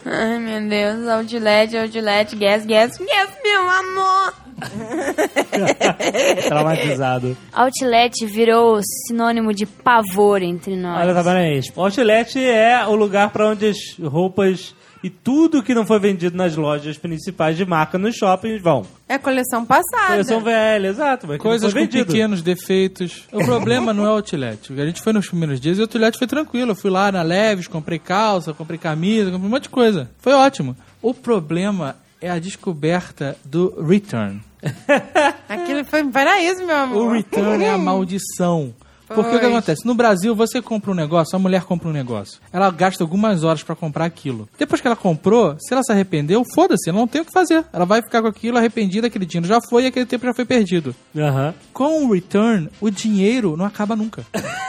Ai, 0.05 0.37
meu 0.37 0.69
Deus, 0.69 1.07
outlet, 1.07 1.75
outlet, 1.75 2.35
guess, 2.35 2.63
guess, 2.65 2.97
guess, 2.97 3.37
meu 3.43 3.67
amor. 3.67 4.33
Traumatizado. 6.47 7.35
Outlet 7.53 8.25
virou 8.25 8.79
sinônimo 9.07 9.51
de 9.51 9.65
pavor 9.65 10.43
entre 10.43 10.75
nós. 10.75 10.99
Olha, 11.01 11.13
tá 11.13 11.23
parabéns. 11.23 11.65
Outlet 11.75 12.37
é 12.39 12.85
o 12.85 12.95
lugar 12.95 13.31
pra 13.31 13.49
onde 13.49 13.67
as 13.67 13.77
roupas 13.99 14.75
e 15.03 15.09
tudo 15.09 15.61
que 15.63 15.73
não 15.73 15.85
foi 15.85 15.99
vendido 15.99 16.35
nas 16.35 16.55
lojas 16.55 16.97
principais 16.97 17.55
de 17.55 17.65
marca 17.65 17.97
nos 17.97 18.15
shoppings 18.15 18.61
vão. 18.61 18.85
É 19.07 19.17
coleção 19.17 19.65
passada. 19.65 20.07
Coleção 20.07 20.41
velha, 20.41 20.87
exato. 20.87 21.27
Mas 21.27 21.37
Coisas 21.37 21.73
com 21.73 21.79
vendido. 21.79 22.05
pequenos 22.05 22.41
defeitos. 22.41 23.23
O 23.31 23.43
problema 23.43 23.93
não 23.93 24.05
é 24.05 24.09
o 24.09 24.13
outlet. 24.13 24.73
A 24.73 24.85
gente 24.85 25.01
foi 25.01 25.13
nos 25.13 25.27
primeiros 25.27 25.59
dias 25.59 25.77
e 25.77 25.81
o 25.81 25.83
outlet 25.83 26.17
foi 26.17 26.27
tranquilo. 26.27 26.71
Eu 26.71 26.75
fui 26.75 26.89
lá 26.91 27.11
na 27.11 27.21
Leves, 27.21 27.67
comprei 27.67 27.99
calça, 27.99 28.53
comprei 28.53 28.77
camisa, 28.79 29.31
comprei 29.31 29.47
um 29.47 29.51
monte 29.51 29.63
de 29.63 29.69
coisa. 29.69 30.09
Foi 30.19 30.33
ótimo. 30.33 30.75
O 31.01 31.13
problema 31.13 31.95
é 32.19 32.29
a 32.29 32.39
descoberta 32.39 33.37
do 33.45 33.79
return. 33.85 34.41
Aquilo 35.47 35.85
foi 35.85 36.03
um 36.03 36.11
paraíso, 36.11 36.65
meu 36.65 36.75
amor. 36.75 37.07
O 37.07 37.11
return 37.11 37.63
é 37.63 37.69
a 37.71 37.77
maldição. 37.77 38.73
Porque 39.07 39.35
o 39.35 39.39
que 39.39 39.45
acontece? 39.45 39.85
No 39.85 39.93
Brasil, 39.95 40.35
você 40.35 40.61
compra 40.61 40.91
um 40.91 40.95
negócio, 40.95 41.35
a 41.35 41.39
mulher 41.39 41.63
compra 41.63 41.89
um 41.89 41.93
negócio. 41.93 42.39
Ela 42.51 42.69
gasta 42.69 43.03
algumas 43.03 43.43
horas 43.43 43.63
pra 43.63 43.75
comprar 43.75 44.05
aquilo. 44.05 44.47
Depois 44.57 44.81
que 44.81 44.87
ela 44.87 44.95
comprou, 44.95 45.55
se 45.59 45.73
ela 45.73 45.83
se 45.83 45.91
arrependeu, 45.91 46.43
foda-se, 46.53 46.89
ela 46.89 46.99
não 46.99 47.07
tem 47.07 47.21
o 47.21 47.25
que 47.25 47.31
fazer. 47.31 47.63
Ela 47.71 47.85
vai 47.85 48.01
ficar 48.01 48.21
com 48.21 48.27
aquilo 48.27 48.57
arrependida, 48.57 49.07
aquele 49.07 49.25
dinheiro 49.25 49.47
já 49.47 49.59
foi 49.69 49.83
e 49.83 49.87
aquele 49.87 50.05
tempo 50.05 50.25
já 50.25 50.33
foi 50.33 50.45
perdido. 50.45 50.95
Aham. 51.15 51.53
Com 51.73 52.05
o 52.05 52.13
return, 52.13 52.69
o 52.81 52.89
dinheiro 52.89 53.55
não 53.55 53.65
acaba 53.65 53.95
nunca. 53.95 54.25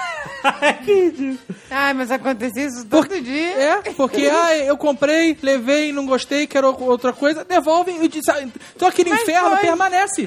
Ai, 1.71 1.95
mas 1.95 2.11
acontecia 2.11 2.67
isso 2.67 2.87
todo 2.87 3.09
Por- 3.09 3.21
dia. 3.21 3.53
É, 3.61 3.81
porque 3.97 4.27
ah, 4.33 4.57
eu 4.57 4.77
comprei, 4.77 5.37
levei, 5.43 5.93
não 5.93 6.07
gostei, 6.07 6.47
quero 6.47 6.75
outra 6.85 7.13
coisa, 7.13 7.45
devolvem 7.45 7.97
e 8.05 8.11
ah, 8.29 8.43
então 8.77 8.89
aquele 8.89 9.11
Mas 9.11 9.23
inferno 9.23 9.51
foi. 9.51 9.59
permanece. 9.59 10.27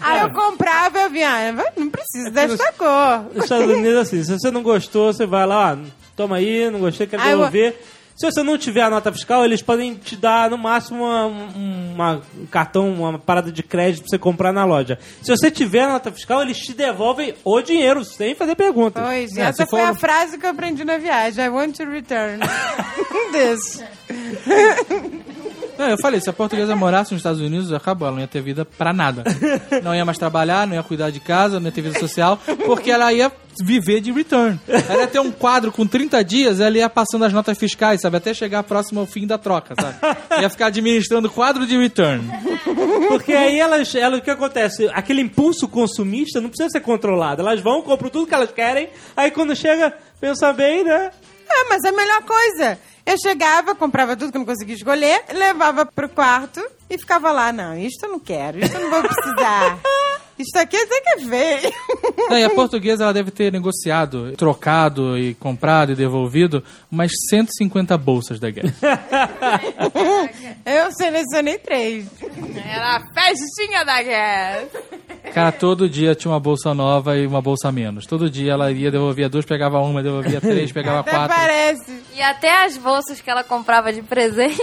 Aí 0.00 0.20
eu 0.20 0.32
comprava, 0.32 0.98
eu 0.98 1.10
vinha, 1.10 1.30
ah, 1.30 1.72
não 1.76 1.88
preciso 1.88 2.30
desta 2.30 2.72
cor. 2.72 3.21
Estados 3.34 3.70
Unidos, 3.70 3.96
assim, 3.98 4.22
se 4.22 4.32
você 4.32 4.50
não 4.50 4.62
gostou, 4.62 5.12
você 5.12 5.26
vai 5.26 5.46
lá, 5.46 5.72
ó, 5.80 5.86
toma 6.16 6.36
aí, 6.36 6.70
não 6.70 6.80
gostei, 6.80 7.06
quero 7.06 7.22
Ah, 7.22 7.30
eu 7.30 7.38
vou- 7.38 7.46
devolver. 7.50 7.78
Se 8.14 8.30
você 8.30 8.42
não 8.42 8.58
tiver 8.58 8.82
a 8.82 8.90
nota 8.90 9.10
fiscal, 9.10 9.42
eles 9.44 9.62
podem 9.62 9.94
te 9.94 10.14
dar, 10.16 10.50
no 10.50 10.58
máximo, 10.58 11.02
uma, 11.02 11.24
uma- 11.26 12.22
um 12.38 12.46
cartão, 12.46 12.90
uma 12.92 13.18
parada 13.18 13.50
de 13.50 13.62
crédito 13.62 14.02
pra 14.02 14.10
você 14.10 14.18
comprar 14.18 14.52
na 14.52 14.64
loja. 14.66 14.98
Se 15.22 15.30
você 15.34 15.50
tiver 15.50 15.84
a 15.84 15.88
nota 15.88 16.12
fiscal, 16.12 16.42
eles 16.42 16.58
te 16.58 16.74
devolvem 16.74 17.34
o 17.42 17.60
dinheiro, 17.62 18.04
sem 18.04 18.34
fazer 18.34 18.54
pergunta. 18.54 19.00
Pois, 19.00 19.34
É, 19.36 19.42
essa 19.44 19.64
se 19.64 19.70
foi 19.70 19.80
for- 19.80 19.88
a 19.88 19.94
frase 19.94 20.38
que 20.38 20.44
eu 20.44 20.50
aprendi 20.50 20.84
na 20.84 20.98
viagem. 20.98 21.42
I 21.42 21.48
want 21.48 21.74
to 21.78 21.84
return. 21.84 22.38
This. 23.32 23.82
Não, 25.78 25.88
eu 25.88 25.98
falei, 25.98 26.20
se 26.20 26.28
a 26.28 26.32
portuguesa 26.32 26.76
morasse 26.76 27.12
nos 27.12 27.20
Estados 27.20 27.40
Unidos, 27.40 27.72
acabou, 27.72 28.06
ela 28.06 28.16
não 28.16 28.22
ia 28.22 28.28
ter 28.28 28.40
vida 28.40 28.64
pra 28.64 28.92
nada. 28.92 29.24
Não 29.82 29.94
ia 29.94 30.04
mais 30.04 30.18
trabalhar, 30.18 30.66
não 30.66 30.74
ia 30.74 30.82
cuidar 30.82 31.10
de 31.10 31.20
casa, 31.20 31.58
não 31.58 31.66
ia 31.66 31.72
ter 31.72 31.82
vida 31.82 31.98
social, 31.98 32.38
porque 32.66 32.90
ela 32.90 33.12
ia 33.12 33.32
viver 33.60 34.00
de 34.00 34.12
return. 34.12 34.58
Ela 34.68 35.02
ia 35.02 35.06
ter 35.06 35.20
um 35.20 35.30
quadro 35.30 35.72
com 35.72 35.86
30 35.86 36.22
dias, 36.24 36.60
ela 36.60 36.76
ia 36.76 36.88
passando 36.88 37.24
as 37.24 37.32
notas 37.32 37.58
fiscais, 37.58 38.00
sabe? 38.00 38.16
Até 38.16 38.32
chegar 38.32 38.62
próximo 38.62 39.00
ao 39.00 39.06
fim 39.06 39.26
da 39.26 39.38
troca, 39.38 39.74
sabe? 39.78 39.96
Ia 40.40 40.48
ficar 40.48 40.66
administrando 40.66 41.30
quadro 41.30 41.66
de 41.66 41.76
return. 41.76 42.22
Porque 43.08 43.32
aí 43.32 43.58
elas, 43.58 43.94
elas, 43.94 44.20
o 44.20 44.22
que 44.22 44.30
acontece? 44.30 44.88
Aquele 44.92 45.20
impulso 45.20 45.68
consumista 45.68 46.40
não 46.40 46.48
precisa 46.48 46.70
ser 46.70 46.80
controlado. 46.80 47.42
Elas 47.42 47.60
vão, 47.60 47.82
compram 47.82 48.10
tudo 48.10 48.26
que 48.26 48.34
elas 48.34 48.52
querem, 48.52 48.88
aí 49.16 49.30
quando 49.30 49.54
chega, 49.54 49.92
pensa 50.20 50.52
bem, 50.52 50.84
né? 50.84 51.10
Ah, 51.48 51.66
mas 51.68 51.84
é 51.84 51.88
a 51.88 51.92
melhor 51.92 52.22
coisa. 52.22 52.78
Eu 53.04 53.18
chegava, 53.18 53.74
comprava 53.74 54.16
tudo 54.16 54.30
que 54.30 54.36
eu 54.36 54.40
não 54.40 54.46
conseguia 54.46 54.74
escolher, 54.74 55.24
levava 55.32 55.84
pro 55.84 56.08
quarto 56.08 56.64
e 56.88 56.96
ficava 56.96 57.32
lá. 57.32 57.52
Não, 57.52 57.76
isto 57.76 58.06
eu 58.06 58.12
não 58.12 58.20
quero, 58.20 58.58
isto 58.58 58.74
eu 58.76 58.80
não 58.80 58.90
vou 58.90 59.02
precisar. 59.02 59.78
Isto 60.42 60.56
aqui 60.58 60.76
até 60.76 61.00
que 61.00 61.08
é 61.08 61.18
feio. 61.18 61.72
E 62.32 62.44
a 62.44 62.50
portuguesa 62.50 63.04
ela 63.04 63.12
deve 63.12 63.30
ter 63.30 63.52
negociado, 63.52 64.32
trocado 64.36 65.16
e 65.16 65.34
comprado 65.34 65.92
e 65.92 65.94
devolvido 65.94 66.62
umas 66.90 67.12
150 67.30 67.96
bolsas 67.96 68.40
da 68.40 68.50
guerra. 68.50 68.74
Eu 70.66 70.90
selecionei 70.92 71.58
três. 71.58 72.06
Era 72.64 72.96
a 72.96 73.00
festinha 73.14 73.84
da 73.84 74.02
guerra. 74.02 74.64
Cara, 75.32 75.52
todo 75.52 75.88
dia 75.88 76.14
tinha 76.14 76.32
uma 76.32 76.40
bolsa 76.40 76.74
nova 76.74 77.16
e 77.16 77.26
uma 77.26 77.40
bolsa 77.40 77.68
a 77.68 77.72
menos. 77.72 78.04
Todo 78.06 78.28
dia 78.28 78.52
ela 78.52 78.70
ia, 78.72 78.90
devolvia 78.90 79.28
duas, 79.28 79.44
pegava 79.44 79.78
uma, 79.80 80.02
devolvia 80.02 80.40
três, 80.40 80.72
pegava 80.72 81.00
Até 81.00 81.10
quatro. 81.10 81.36
parece. 81.36 82.02
E 82.14 82.20
até 82.20 82.64
as 82.64 82.76
bolsas 82.76 83.20
que 83.20 83.30
ela 83.30 83.44
comprava 83.44 83.92
de 83.92 84.02
presente. 84.02 84.62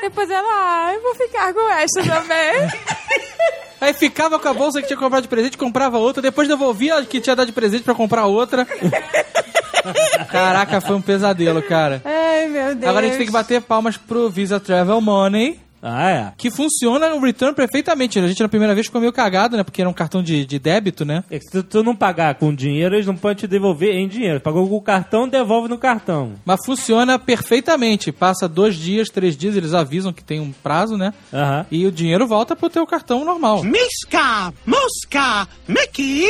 Depois 0.00 0.30
ela, 0.30 0.48
ah, 0.48 0.92
eu 0.94 1.02
vou 1.02 1.14
ficar 1.16 1.52
com 1.52 1.68
esta 1.70 2.02
também. 2.02 2.70
Aí 3.80 3.92
ficava 3.92 4.38
com 4.38 4.48
a 4.48 4.54
bolsa 4.54 4.80
que 4.80 4.86
tinha 4.86 4.98
comprado 4.98 5.22
de 5.22 5.28
presente, 5.28 5.58
comprava 5.58 5.98
outra, 5.98 6.22
depois 6.22 6.48
devolvia 6.48 6.98
a 6.98 7.04
que 7.04 7.20
tinha 7.20 7.36
dado 7.36 7.46
de 7.46 7.52
presente 7.52 7.84
pra 7.84 7.94
comprar 7.94 8.26
outra. 8.26 8.66
Caraca, 10.30 10.80
foi 10.80 10.96
um 10.96 11.02
pesadelo, 11.02 11.62
cara. 11.62 12.02
Ai, 12.04 12.48
meu 12.48 12.74
Deus. 12.74 12.88
Agora 12.88 13.06
a 13.06 13.08
gente 13.08 13.18
tem 13.18 13.26
que 13.26 13.32
bater 13.32 13.60
palmas 13.60 13.96
pro 13.96 14.28
Visa 14.28 14.58
Travel 14.58 15.00
Money, 15.00 15.60
Ah, 15.88 16.10
é. 16.10 16.32
que 16.36 16.50
funciona 16.50 17.14
o 17.14 17.20
return 17.20 17.54
perfeitamente. 17.54 18.18
A 18.18 18.26
gente 18.26 18.42
na 18.42 18.48
primeira 18.48 18.74
vez 18.74 18.86
ficou 18.86 19.00
meio 19.00 19.12
cagado, 19.12 19.56
né? 19.56 19.62
Porque 19.62 19.80
era 19.80 19.88
um 19.88 19.92
cartão 19.92 20.20
de, 20.22 20.44
de 20.44 20.58
débito, 20.58 21.04
né? 21.04 21.22
É 21.30 21.38
que 21.38 21.44
se 21.46 21.62
tu 21.62 21.82
não 21.84 21.94
pagar 21.94 22.34
com 22.34 22.52
dinheiro, 22.52 22.96
eles 22.96 23.06
não 23.06 23.16
podem 23.16 23.36
te 23.36 23.46
devolver 23.46 23.94
em 23.94 24.08
dinheiro. 24.08 24.40
Pagou 24.40 24.68
com 24.68 24.76
o 24.76 24.82
cartão, 24.82 25.28
devolve 25.28 25.68
no 25.68 25.78
cartão. 25.78 26.32
Mas 26.44 26.64
funciona 26.66 27.18
perfeitamente. 27.18 28.10
Passa 28.10 28.48
dois 28.48 28.74
dias, 28.74 29.08
três 29.08 29.36
dias, 29.36 29.56
eles 29.56 29.74
avisam 29.74 30.12
que 30.12 30.24
tem 30.24 30.40
um 30.40 30.50
prazo, 30.50 30.96
né? 30.96 31.14
Aham. 31.32 31.66
E 31.70 31.86
o 31.86 31.92
dinheiro 31.92 32.26
volta 32.26 32.56
pro 32.56 32.68
teu 32.68 32.86
cartão 32.86 33.24
normal. 33.24 33.62
Miska, 33.62 34.52
Mosca, 34.66 35.46
Mickey 35.68 36.26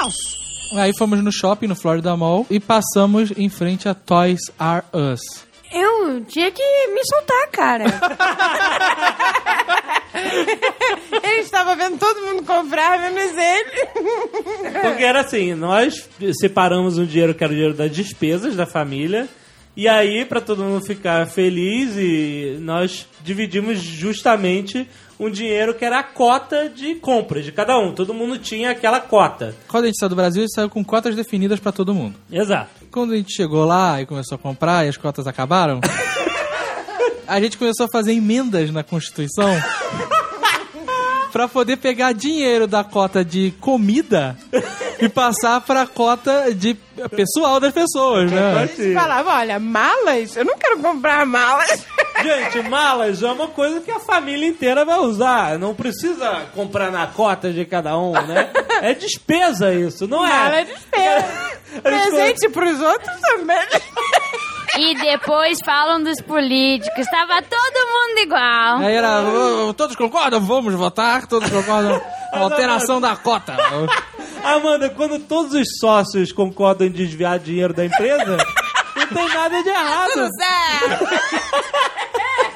Mouse. 0.00 0.46
Aí 0.74 0.92
fomos 0.96 1.22
no 1.22 1.30
shopping, 1.30 1.68
no 1.68 1.76
Florida 1.76 2.16
Mall, 2.16 2.46
e 2.50 2.58
passamos 2.58 3.32
em 3.36 3.48
frente 3.48 3.88
a 3.88 3.94
Toys 3.94 4.40
R 4.58 4.82
Us. 4.92 5.46
Eu 5.72 6.24
tinha 6.24 6.50
que 6.50 6.62
me 6.88 7.00
soltar, 7.04 7.50
cara. 7.50 7.84
Ele 11.22 11.40
estava 11.40 11.76
vendo 11.76 11.98
todo 11.98 12.26
mundo 12.26 12.42
comprar, 12.44 12.98
menos 12.98 13.32
ele. 13.36 13.86
Porque 14.82 15.04
era 15.04 15.20
assim, 15.20 15.54
nós 15.54 16.08
separamos 16.40 16.96
um 16.96 17.04
dinheiro 17.04 17.34
que 17.34 17.44
era 17.44 17.52
o 17.52 17.54
dinheiro 17.54 17.76
das 17.76 17.90
despesas 17.90 18.56
da 18.56 18.64
família. 18.66 19.28
E 19.76 19.86
aí, 19.86 20.24
pra 20.24 20.40
todo 20.40 20.64
mundo 20.64 20.86
ficar 20.86 21.26
feliz, 21.26 21.96
e 21.96 22.56
nós 22.60 23.06
dividimos 23.22 23.78
justamente 23.78 24.88
um 25.18 25.30
dinheiro 25.30 25.74
que 25.74 25.84
era 25.84 26.00
a 26.00 26.02
cota 26.02 26.68
de 26.68 26.94
compras 26.96 27.44
de 27.44 27.52
cada 27.52 27.78
um. 27.78 27.92
Todo 27.92 28.14
mundo 28.14 28.38
tinha 28.38 28.70
aquela 28.70 29.00
cota. 29.00 29.54
Quando 29.68 29.84
a 29.84 29.86
gente 29.86 29.98
saiu 29.98 30.10
do 30.10 30.16
Brasil, 30.16 30.42
a 30.42 30.46
gente 30.46 30.54
saiu 30.54 30.70
com 30.70 30.84
cotas 30.84 31.14
definidas 31.14 31.58
pra 31.60 31.72
todo 31.72 31.94
mundo. 31.94 32.16
Exato. 32.30 32.70
Quando 32.90 33.12
a 33.12 33.16
gente 33.16 33.34
chegou 33.34 33.64
lá 33.64 34.00
e 34.00 34.06
começou 34.06 34.36
a 34.36 34.38
comprar 34.38 34.84
e 34.84 34.88
as 34.88 34.96
cotas 34.96 35.26
acabaram, 35.26 35.80
a 37.26 37.40
gente 37.40 37.58
começou 37.58 37.86
a 37.86 37.88
fazer 37.90 38.12
emendas 38.12 38.70
na 38.70 38.82
Constituição 38.82 39.50
pra 41.36 41.46
poder 41.46 41.76
pegar 41.76 42.12
dinheiro 42.12 42.66
da 42.66 42.82
cota 42.82 43.22
de 43.22 43.50
comida 43.60 44.34
e 44.98 45.06
passar 45.06 45.60
pra 45.60 45.86
cota 45.86 46.54
de 46.54 46.72
pessoal 47.14 47.60
das 47.60 47.74
pessoas, 47.74 48.32
né? 48.32 48.70
Eles 48.78 48.94
falavam, 48.94 49.34
olha, 49.34 49.60
malas? 49.60 50.34
Eu 50.34 50.46
não 50.46 50.56
quero 50.56 50.78
comprar 50.78 51.26
malas. 51.26 51.86
Gente, 52.24 52.66
malas 52.70 53.22
é 53.22 53.30
uma 53.30 53.48
coisa 53.48 53.82
que 53.82 53.90
a 53.90 54.00
família 54.00 54.48
inteira 54.48 54.82
vai 54.86 54.98
usar. 54.98 55.58
Não 55.58 55.74
precisa 55.74 56.46
comprar 56.54 56.90
na 56.90 57.06
cota 57.06 57.52
de 57.52 57.66
cada 57.66 57.98
um, 57.98 58.12
né? 58.12 58.50
É 58.80 58.94
despesa 58.94 59.74
isso, 59.74 60.08
não 60.08 60.24
é? 60.24 60.30
Mala 60.30 60.60
é 60.60 60.64
despesa. 60.64 61.50
Presente 61.82 62.48
pros 62.48 62.80
outros 62.80 63.20
também. 63.20 63.58
E 64.78 64.94
depois 64.94 65.58
falam 65.64 66.02
dos 66.02 66.20
políticos. 66.20 67.06
Tava 67.10 67.40
todo 67.42 67.86
mundo 67.86 68.18
igual. 68.20 68.78
Aí 68.78 68.94
era, 68.94 69.22
"Ô, 69.22 69.72
todos 69.74 69.96
concordam? 69.96 70.40
Vamos 70.40 70.74
votar, 70.74 71.26
todos 71.26 71.48
concordam. 71.50 72.00
Alteração 72.32 73.00
da 73.00 73.16
cota. 73.16 73.56
Amanda, 74.44 74.90
quando 74.90 75.18
todos 75.18 75.54
os 75.54 75.66
sócios 75.80 76.30
concordam 76.32 76.86
em 76.86 76.90
desviar 76.90 77.38
dinheiro 77.38 77.72
da 77.72 77.84
empresa, 77.84 78.36
não 78.96 79.06
tem 79.08 79.28
nada 79.28 79.62
de 79.62 79.68
errado. 79.68 80.10
Tudo 80.12 80.28
certo. 80.36 81.06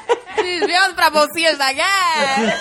Desviando 0.35 0.95
pra 0.95 1.09
bolsinhas 1.09 1.57
da 1.57 1.71
guerra. 1.71 2.57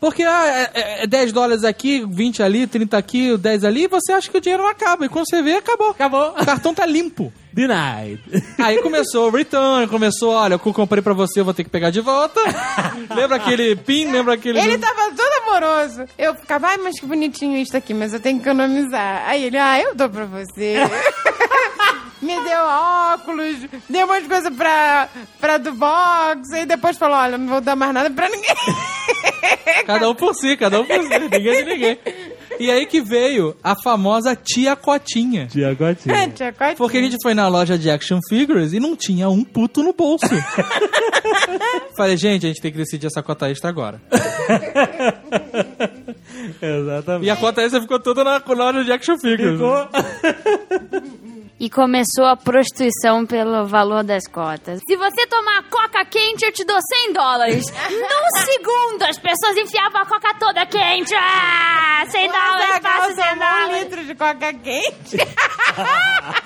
Porque 0.00 0.22
ah, 0.22 0.70
é, 0.74 1.02
é 1.02 1.06
10 1.06 1.30
dólares 1.30 1.62
aqui, 1.62 2.02
20 2.08 2.42
ali, 2.42 2.66
30 2.66 2.96
aqui, 2.96 3.36
10 3.36 3.64
ali, 3.64 3.84
e 3.84 3.88
você 3.88 4.12
acha 4.12 4.30
que 4.30 4.38
o 4.38 4.40
dinheiro 4.40 4.62
não 4.62 4.70
acaba. 4.70 5.04
E 5.04 5.10
quando 5.10 5.28
você 5.28 5.42
vê, 5.42 5.56
acabou. 5.56 5.90
Acabou. 5.90 6.30
O 6.30 6.46
cartão 6.46 6.74
tá 6.74 6.86
limpo. 6.86 7.30
Denied. 7.52 8.18
Aí 8.58 8.80
começou 8.80 9.28
o 9.28 9.30
return, 9.30 9.86
começou, 9.88 10.32
olha, 10.32 10.56
o 10.56 10.58
que 10.58 10.66
eu 10.66 10.72
comprei 10.72 11.02
pra 11.02 11.12
você 11.12 11.40
eu 11.40 11.44
vou 11.44 11.52
ter 11.52 11.64
que 11.64 11.70
pegar 11.70 11.90
de 11.90 12.00
volta. 12.00 12.40
lembra 13.14 13.36
aquele 13.36 13.76
pin, 13.76 14.10
lembra 14.10 14.34
aquele... 14.34 14.58
Ele 14.58 14.78
tava 14.78 15.10
todo 15.14 15.48
amoroso. 15.48 16.04
Eu 16.16 16.34
ficava, 16.34 16.68
ai, 16.68 16.78
mas 16.78 16.98
que 16.98 17.04
bonitinho 17.04 17.58
isso 17.58 17.76
aqui, 17.76 17.92
mas 17.92 18.14
eu 18.14 18.20
tenho 18.20 18.40
que 18.40 18.48
economizar. 18.48 19.24
Aí 19.26 19.44
ele, 19.44 19.58
ah, 19.58 19.78
eu 19.80 19.94
dou 19.94 20.08
pra 20.08 20.24
você. 20.24 20.76
Me 22.30 22.44
deu 22.44 22.64
óculos, 22.64 23.56
deu 23.88 24.06
um 24.06 24.08
monte 24.08 24.22
de 24.22 24.28
coisa 24.28 24.50
pra, 24.52 25.08
pra 25.40 25.58
do 25.58 25.72
box, 25.72 26.52
aí 26.52 26.64
depois 26.64 26.96
falou, 26.96 27.16
olha, 27.16 27.36
não 27.36 27.48
vou 27.48 27.60
dar 27.60 27.74
mais 27.74 27.92
nada 27.92 28.08
pra 28.10 28.28
ninguém. 28.28 28.54
Cada 29.84 30.08
um 30.08 30.14
por 30.14 30.34
si, 30.34 30.56
cada 30.56 30.80
um 30.80 30.84
por 30.84 31.02
si, 31.02 31.18
ninguém 31.18 31.64
de 31.64 31.64
ninguém. 31.64 31.98
E 32.60 32.70
aí 32.70 32.84
que 32.84 33.00
veio 33.00 33.56
a 33.64 33.74
famosa 33.74 34.36
tia 34.36 34.76
Cotinha. 34.76 35.46
Tia 35.46 35.72
Gotinha. 35.72 36.28
Tia 36.28 36.52
Cotinha. 36.52 36.76
Porque 36.76 36.98
a 36.98 37.02
gente 37.02 37.16
foi 37.22 37.32
na 37.32 37.48
loja 37.48 37.78
de 37.78 37.90
action 37.90 38.18
figures 38.28 38.74
e 38.74 38.80
não 38.80 38.94
tinha 38.94 39.30
um 39.30 39.42
puto 39.42 39.82
no 39.82 39.94
bolso. 39.94 40.26
Falei, 41.96 42.16
gente, 42.18 42.44
a 42.44 42.48
gente 42.48 42.60
tem 42.60 42.70
que 42.70 42.76
decidir 42.76 43.06
essa 43.06 43.22
cota 43.22 43.48
extra 43.48 43.70
agora. 43.70 44.00
Exatamente. 46.60 47.26
E 47.26 47.30
a 47.30 47.36
cota 47.36 47.62
extra 47.62 47.80
ficou 47.80 47.98
toda 47.98 48.22
na 48.22 48.42
loja 48.46 48.84
de 48.84 48.92
action 48.92 49.16
figures. 49.18 49.52
Ficou. 49.52 49.88
E 51.62 51.68
começou 51.68 52.24
a 52.24 52.34
prostituição 52.36 53.26
pelo 53.26 53.66
valor 53.66 54.02
das 54.02 54.26
cotas. 54.26 54.80
Se 54.88 54.96
você 54.96 55.26
tomar 55.26 55.62
coca 55.64 56.02
quente, 56.06 56.42
eu 56.42 56.50
te 56.50 56.64
dou 56.64 56.78
100 56.80 57.12
dólares. 57.12 57.66
Num 57.90 58.40
segundo, 58.44 59.02
as 59.02 59.18
pessoas 59.18 59.58
enfiavam 59.58 60.00
a 60.00 60.06
coca 60.06 60.34
toda 60.38 60.64
quente. 60.64 61.14
Ah, 61.14 62.02
100 62.08 62.28
dólares, 62.28 62.70
Azaghal 62.70 62.80
passa 62.80 63.14
100 63.14 63.24
tomou 63.24 63.34
um 63.34 63.38
dólares. 63.38 63.82
litro 63.82 64.04
de 64.06 64.14
coca 64.14 64.54
quente. 64.54 65.16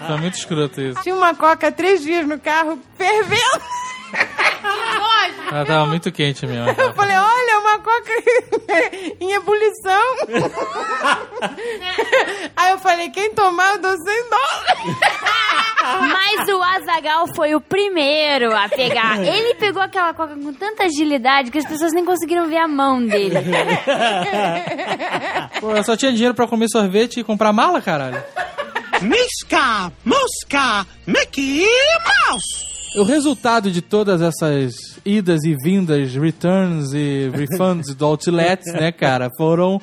Tá 0.07 0.17
muito 0.19 0.35
escroto 0.37 0.81
isso. 0.81 1.01
Tinha 1.03 1.15
uma 1.15 1.35
coca 1.35 1.71
três 1.73 2.03
dias 2.03 2.27
no 2.27 2.39
carro, 2.39 2.79
fervendo. 2.97 3.41
Ela 5.51 5.65
tava 5.65 5.87
muito 5.87 6.11
quente 6.11 6.47
mesmo. 6.47 6.69
Eu 6.71 6.95
falei, 6.95 7.17
olha, 7.17 7.61
uma 7.61 7.79
coca 7.79 8.11
em 9.21 9.33
ebulição. 9.33 10.17
Aí 12.57 12.73
eu 12.73 12.79
falei, 12.79 13.11
quem 13.11 13.33
tomar, 13.35 13.75
eu 13.75 13.79
dou 13.81 13.97
100 13.97 14.31
dólares. 14.31 14.97
Mas 16.13 16.49
o 16.49 16.63
Azagal 16.63 17.27
foi 17.37 17.55
o 17.55 17.61
primeiro 17.61 18.57
a 18.57 18.69
pegar. 18.69 19.23
Ele 19.23 19.55
pegou 19.55 19.83
aquela 19.83 20.13
coca 20.13 20.35
com 20.35 20.53
tanta 20.55 20.85
agilidade 20.85 21.51
que 21.51 21.59
as 21.59 21.67
pessoas 21.67 21.93
nem 21.93 22.05
conseguiram 22.05 22.49
ver 22.49 22.59
a 22.59 22.67
mão 22.67 23.05
dele. 23.05 23.37
Pô, 25.61 25.71
eu 25.71 25.85
só 25.85 25.97
tinha 25.97 26.13
dinheiro 26.13 26.35
pra 26.35 26.49
comer 26.49 26.69
sorvete 26.69 27.21
e 27.21 27.25
comprar 27.25 27.53
mala, 27.53 27.81
caralho. 27.81 28.21
Miska, 29.03 29.93
Muska, 30.05 30.87
Mickey 31.07 31.67
Mouse. 32.29 32.74
O 32.97 33.03
resultado 33.03 33.73
de 33.73 33.83
todas 33.83 34.23
essas 34.23 34.75
idas 35.05 35.43
e 35.43 35.57
vindas, 35.57 36.15
returns 36.15 36.93
e 36.93 37.29
refunds 37.31 37.93
do 37.95 38.07
outlets, 38.07 38.73
né, 38.73 38.93
cara, 38.93 39.29
foram 39.37 39.81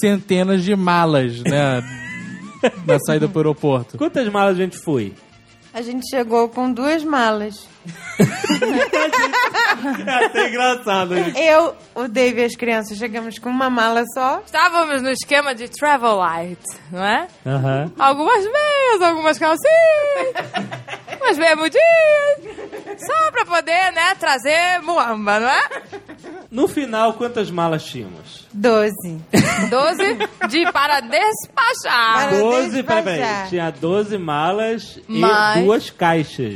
centenas 0.00 0.64
de 0.64 0.74
malas, 0.74 1.40
né, 1.40 1.82
na 2.86 2.98
saída 3.00 3.28
pro 3.28 3.40
aeroporto. 3.40 3.98
Quantas 3.98 4.26
malas 4.30 4.56
a 4.56 4.62
gente 4.62 4.78
foi? 4.78 5.12
A 5.74 5.82
gente 5.82 6.08
chegou 6.08 6.48
com 6.48 6.72
duas 6.72 7.04
malas. 7.04 7.66
É 10.06 10.24
até 10.26 10.48
engraçado 10.48 11.16
isso. 11.18 11.36
Eu, 11.38 11.74
o 11.94 12.08
Dave 12.08 12.40
e 12.40 12.44
as 12.44 12.54
crianças 12.56 12.96
chegamos 12.98 13.38
com 13.38 13.48
uma 13.50 13.68
mala 13.68 14.02
só. 14.14 14.40
Estávamos 14.44 15.02
no 15.02 15.10
esquema 15.10 15.54
de 15.54 15.68
travel 15.68 16.16
light, 16.16 16.60
não 16.90 17.04
é? 17.04 17.26
Aham. 17.46 17.92
Algumas 17.98 18.44
meias, 18.44 19.02
algumas 19.02 19.38
calcinhas, 19.38 20.34
umas 21.20 21.36
bermudinhas. 21.38 22.54
Só 22.98 23.30
pra 23.32 23.44
poder, 23.44 23.92
né, 23.92 24.14
trazer 24.18 24.80
muamba, 24.82 25.40
não 25.40 25.48
é? 25.48 25.68
No 26.50 26.68
final, 26.68 27.14
quantas 27.14 27.50
malas 27.50 27.82
tínhamos? 27.84 28.46
Doze. 28.52 29.20
12 29.68 30.16
de 30.48 30.70
para 30.70 31.00
despachar. 31.00 32.28
Para 32.28 32.38
12, 32.38 32.82
peraí, 32.84 33.02
despachar. 33.04 33.04
peraí. 33.04 33.48
Tinha 33.48 33.70
12 33.72 34.16
malas 34.18 35.00
Mais- 35.08 35.56
e 35.56 35.62
duas 35.64 35.90
caixas. 35.90 36.54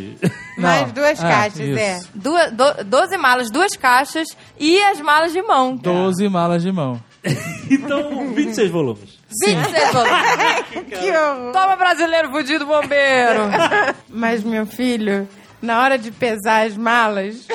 Mais 0.56 0.82
Não. 0.86 0.90
duas 0.92 1.17
Ah, 1.22 1.28
caixas, 1.28 1.60
isso. 1.60 1.78
é. 1.78 2.00
Duas, 2.14 2.50
do, 2.52 2.84
12 2.84 3.16
malas, 3.18 3.50
duas 3.50 3.76
caixas 3.76 4.26
e 4.58 4.80
as 4.82 5.00
malas 5.00 5.32
de 5.32 5.42
mão. 5.42 5.76
12 5.76 6.28
malas 6.28 6.62
de 6.62 6.72
mão. 6.72 7.00
então, 7.70 8.32
26 8.32 8.70
volumes. 8.70 9.18
26 9.44 9.92
volumes. 9.92 10.88
Que 10.98 11.10
horror. 11.12 11.52
Toma 11.52 11.76
brasileiro 11.76 12.30
fudido 12.30 12.64
bombeiro. 12.64 13.42
Mas, 14.08 14.42
meu 14.42 14.64
filho, 14.66 15.28
na 15.60 15.82
hora 15.82 15.98
de 15.98 16.10
pesar 16.10 16.66
as 16.66 16.76
malas, 16.76 17.46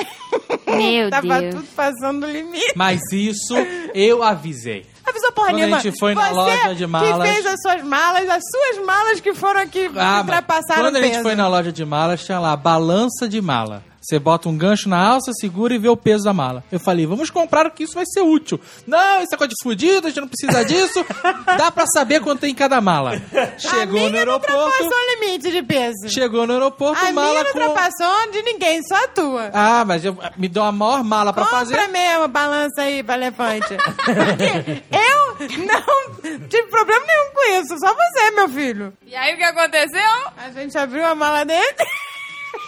Meu 0.66 1.08
tava 1.10 1.40
Deus. 1.40 1.54
tudo 1.54 1.66
passando 1.74 2.26
do 2.26 2.32
limite. 2.32 2.72
Mas 2.76 3.00
isso 3.12 3.54
eu 3.94 4.22
avisei. 4.22 4.86
Avisou 5.06 5.32
porra 5.32 5.48
Quando 5.48 5.54
a 5.56 5.58
nenhuma. 5.66 5.80
gente 5.80 5.98
foi 5.98 6.14
na 6.14 6.28
Você 6.28 6.34
loja 6.34 6.74
de 6.74 6.86
malas- 6.86 7.28
que 7.28 7.34
fez 7.34 7.46
as 7.46 7.60
suas 7.60 7.82
malas, 7.82 8.28
as 8.30 8.42
suas 8.50 8.86
malas 8.86 9.20
que 9.20 9.34
foram 9.34 9.60
aqui 9.60 9.90
Ah, 9.96 10.20
ultrapassaram 10.20 10.82
quando 10.84 10.96
a 10.96 11.00
gente 11.02 11.10
peso. 11.12 11.22
foi 11.22 11.34
na 11.34 11.46
loja 11.48 11.70
de 11.72 11.84
malas, 11.84 12.24
tinha 12.24 12.38
lá, 12.38 12.56
balança 12.56 13.28
de 13.28 13.40
mala. 13.42 13.82
Você 14.04 14.18
bota 14.18 14.50
um 14.50 14.56
gancho 14.58 14.86
na 14.86 14.98
alça, 14.98 15.32
segura 15.32 15.74
e 15.74 15.78
vê 15.78 15.88
o 15.88 15.96
peso 15.96 16.24
da 16.24 16.32
mala. 16.34 16.62
Eu 16.70 16.78
falei, 16.78 17.06
vamos 17.06 17.30
comprar 17.30 17.66
o 17.66 17.70
que 17.70 17.84
isso 17.84 17.94
vai 17.94 18.04
ser 18.04 18.20
útil. 18.20 18.60
Não, 18.86 19.22
isso 19.22 19.34
é 19.34 19.38
coisa 19.38 19.48
de 19.48 19.62
fudido, 19.62 20.06
a 20.06 20.10
gente 20.10 20.20
não 20.20 20.28
precisa 20.28 20.62
disso. 20.62 21.04
Dá 21.56 21.70
pra 21.70 21.86
saber 21.86 22.20
quanto 22.20 22.40
tem 22.40 22.50
em 22.50 22.54
cada 22.54 22.82
mala. 22.82 23.12
a 23.32 23.58
Chegou 23.58 23.94
minha 23.94 24.04
no 24.10 24.10
não 24.10 24.18
aeroporto, 24.18 24.54
ultrapassou 24.54 24.98
o 24.98 25.20
limite 25.24 25.50
de 25.50 25.62
peso. 25.62 26.08
chegou 26.10 26.46
no 26.46 26.52
aeroporto, 26.52 27.02
a 27.02 27.12
mala 27.12 27.30
minha 27.30 27.44
não 27.44 27.52
com... 27.52 27.58
ultrapassou 27.60 28.30
de 28.30 28.42
ninguém, 28.42 28.82
só 28.82 28.94
a 29.04 29.08
tua. 29.08 29.50
Ah, 29.54 29.84
mas 29.86 30.04
eu, 30.04 30.14
me 30.36 30.48
deu 30.48 30.64
a 30.64 30.70
maior 30.72 31.02
mala 31.02 31.32
pra 31.32 31.44
Compra 31.44 31.58
fazer. 31.60 31.88
mesmo, 31.88 32.28
balança 32.28 32.82
aí 32.82 32.98
elefante. 32.98 33.74
Porque 34.04 34.82
eu 34.92 35.64
não 35.66 36.46
tive 36.48 36.68
problema 36.68 37.04
nenhum 37.06 37.30
com 37.34 37.62
isso, 37.62 37.78
só 37.78 37.94
você, 37.94 38.30
meu 38.32 38.48
filho. 38.50 38.92
E 39.06 39.14
aí 39.16 39.32
o 39.34 39.36
que 39.38 39.44
aconteceu? 39.44 40.10
A 40.36 40.50
gente 40.50 40.76
abriu 40.76 41.06
a 41.06 41.14
mala 41.14 41.44
dele 41.44 41.74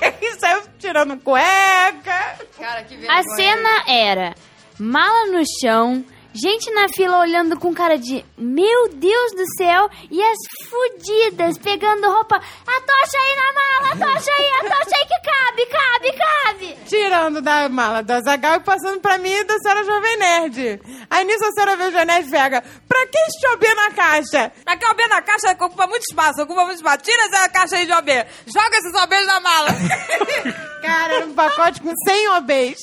e 0.20 0.35
saiu 0.38 0.62
tirando 0.78 1.18
cueca. 1.18 2.37
Cara, 2.59 2.82
que 2.85 2.96
vergonha. 2.96 3.20
A 3.20 3.22
cena 3.37 3.85
era 3.88 4.35
mala 4.78 5.26
no 5.32 5.42
chão, 5.61 6.04
gente 6.37 6.70
na 6.72 6.88
fila 6.88 7.18
olhando 7.18 7.59
com 7.59 7.75
cara 7.75 7.96
de 7.96 8.25
meu 8.37 8.88
Deus 8.88 9.33
do 9.33 9.44
céu 9.57 9.88
e 10.11 10.22
as 10.22 10.38
fudidas 10.68 11.59
pegando 11.59 12.11
roupa. 12.11 12.37
A 12.37 12.81
tocha 12.81 13.18
aí 13.18 13.37
na 13.37 13.53
mala, 13.53 13.92
a 13.92 14.14
tocha 14.14 14.31
aí, 14.31 14.51
a 14.53 14.75
tocha 14.75 14.96
aí 14.96 15.07
que 15.07 15.20
cabe, 15.31 15.66
cabe, 15.66 16.12
cabe. 16.12 16.79
Tirando 16.87 17.40
da 17.40 17.68
mala 17.68 18.03
do 18.03 18.12
Azagal 18.12 18.57
e 18.57 18.61
passando 18.61 19.01
pra 19.01 19.18
mim 19.18 19.33
e 19.33 19.44
da 19.44 19.59
senhora 19.59 19.85
Jovem 19.85 20.16
Nerd. 20.18 20.81
Aí 21.11 21.25
nisso 21.25 21.44
a 21.44 21.53
senhora 21.53 21.77
Jovem 21.77 22.05
Nerd 22.05 22.31
pega. 22.31 22.62
Pra 22.87 23.07
que 23.07 23.18
este 23.18 23.49
OB 23.49 23.75
na 23.75 23.90
caixa? 23.92 24.53
Aqui 24.66 24.87
o 24.87 24.90
OB 24.90 25.09
na 25.09 25.22
caixa 25.22 25.53
ocupa 25.53 25.87
muito 25.87 26.03
espaço, 26.03 26.42
ocupa 26.42 26.64
muito 26.64 26.77
espaço. 26.77 26.99
Tira 26.99 27.22
essa 27.25 27.49
caixa 27.49 27.77
aí 27.77 27.87
de 27.87 27.92
OB. 27.92 28.11
Joga 28.46 28.77
esses 28.77 28.94
OBs 28.94 29.27
na 29.27 29.40
mala. 29.40 29.68
Cara, 30.83 31.14
era 31.14 31.27
um 31.27 31.35
pacote 31.35 31.81
com 31.81 31.92
100 32.07 32.29
OBs. 32.29 32.79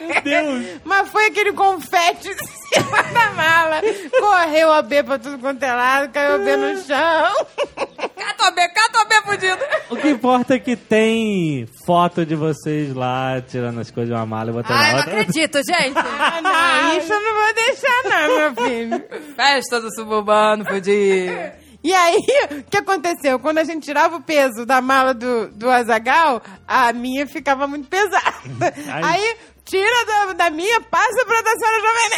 Meu 0.00 0.22
Deus. 0.22 0.80
Mas 0.84 1.08
foi 1.10 1.26
aquele 1.26 1.52
confete 1.52 2.34
cima 2.80 3.02
da 3.02 3.30
mala. 3.32 3.80
Correu 4.18 4.68
OB 4.70 5.02
pra 5.04 5.18
tudo 5.18 5.38
quanto 5.38 5.62
é 5.62 5.72
lado, 5.72 6.12
caiu 6.12 6.36
OB 6.36 6.56
no 6.56 6.76
chão. 6.82 7.46
Cata 8.22 8.48
OB, 8.48 8.56
cata 8.56 8.98
OB 9.02 9.14
fudido. 9.24 9.58
O 9.90 9.96
que 9.96 10.08
importa 10.10 10.54
é 10.54 10.58
que 10.58 10.76
tem 10.76 11.66
foto 11.84 12.24
de 12.24 12.36
vocês 12.36 12.94
lá 12.94 13.40
tirando 13.40 13.80
as 13.80 13.90
coisas 13.90 14.10
de 14.10 14.14
uma 14.14 14.24
mala 14.26 14.50
e 14.50 14.52
botando 14.52 14.76
Ai, 14.76 14.86
na 14.86 14.90
não 14.92 14.98
outra. 14.98 15.20
acredito, 15.20 15.56
gente. 15.56 15.98
Ah, 15.98 16.40
não, 16.40 16.98
isso 16.98 17.12
eu 17.12 17.20
não 17.20 17.34
vou 17.34 17.54
deixar 17.54 18.02
não, 18.04 18.38
meu 18.38 18.54
filho. 18.66 19.04
Festa 19.34 19.80
do 19.80 19.92
suburbano 19.94 20.64
fudido. 20.64 21.32
E 21.84 21.92
aí, 21.92 22.16
o 22.60 22.62
que 22.62 22.76
aconteceu? 22.76 23.40
Quando 23.40 23.58
a 23.58 23.64
gente 23.64 23.82
tirava 23.84 24.16
o 24.16 24.22
peso 24.22 24.64
da 24.64 24.80
mala 24.80 25.12
do, 25.12 25.48
do 25.50 25.68
Azagal, 25.68 26.40
a 26.66 26.92
minha 26.92 27.26
ficava 27.26 27.66
muito 27.66 27.88
pesada. 27.88 28.72
Ai. 28.88 29.02
Aí 29.02 29.36
tira 29.64 30.06
da, 30.06 30.32
da 30.32 30.50
minha, 30.50 30.80
passa 30.82 31.24
pra 31.24 31.40
da 31.42 31.50
senhora 31.52 31.76
Jovem 31.80 32.08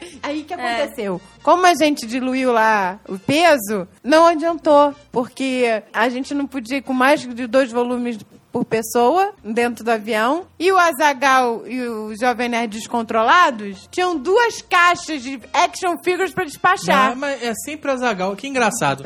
Nerd. 0.00 0.18
Aí 0.22 0.40
o 0.40 0.44
que 0.44 0.54
aconteceu? 0.54 1.20
Como 1.42 1.66
a 1.66 1.74
gente 1.74 2.06
diluiu 2.06 2.52
lá 2.52 2.98
o 3.08 3.18
peso, 3.18 3.86
não 4.02 4.26
adiantou, 4.26 4.94
porque 5.12 5.82
a 5.92 6.08
gente 6.08 6.34
não 6.34 6.46
podia 6.46 6.78
ir 6.78 6.82
com 6.82 6.92
mais 6.92 7.20
de 7.20 7.46
dois 7.46 7.70
volumes 7.70 8.18
por 8.50 8.64
pessoa 8.64 9.32
dentro 9.42 9.84
do 9.84 9.90
avião. 9.90 10.46
E 10.60 10.70
o 10.70 10.78
Azagal 10.78 11.66
e 11.66 11.82
o 11.82 12.14
Jovem 12.16 12.48
Nerd 12.48 12.78
descontrolados 12.78 13.88
tinham 13.90 14.16
duas 14.16 14.62
caixas 14.62 15.22
de 15.22 15.40
action 15.52 15.96
figures 16.04 16.32
pra 16.32 16.44
despachar. 16.44 17.10
Não, 17.10 17.16
mas 17.16 17.42
é 17.42 17.52
sempre 17.64 17.90
a 17.90 17.96
Zagal. 17.96 18.36
Que 18.36 18.46
engraçado. 18.46 19.02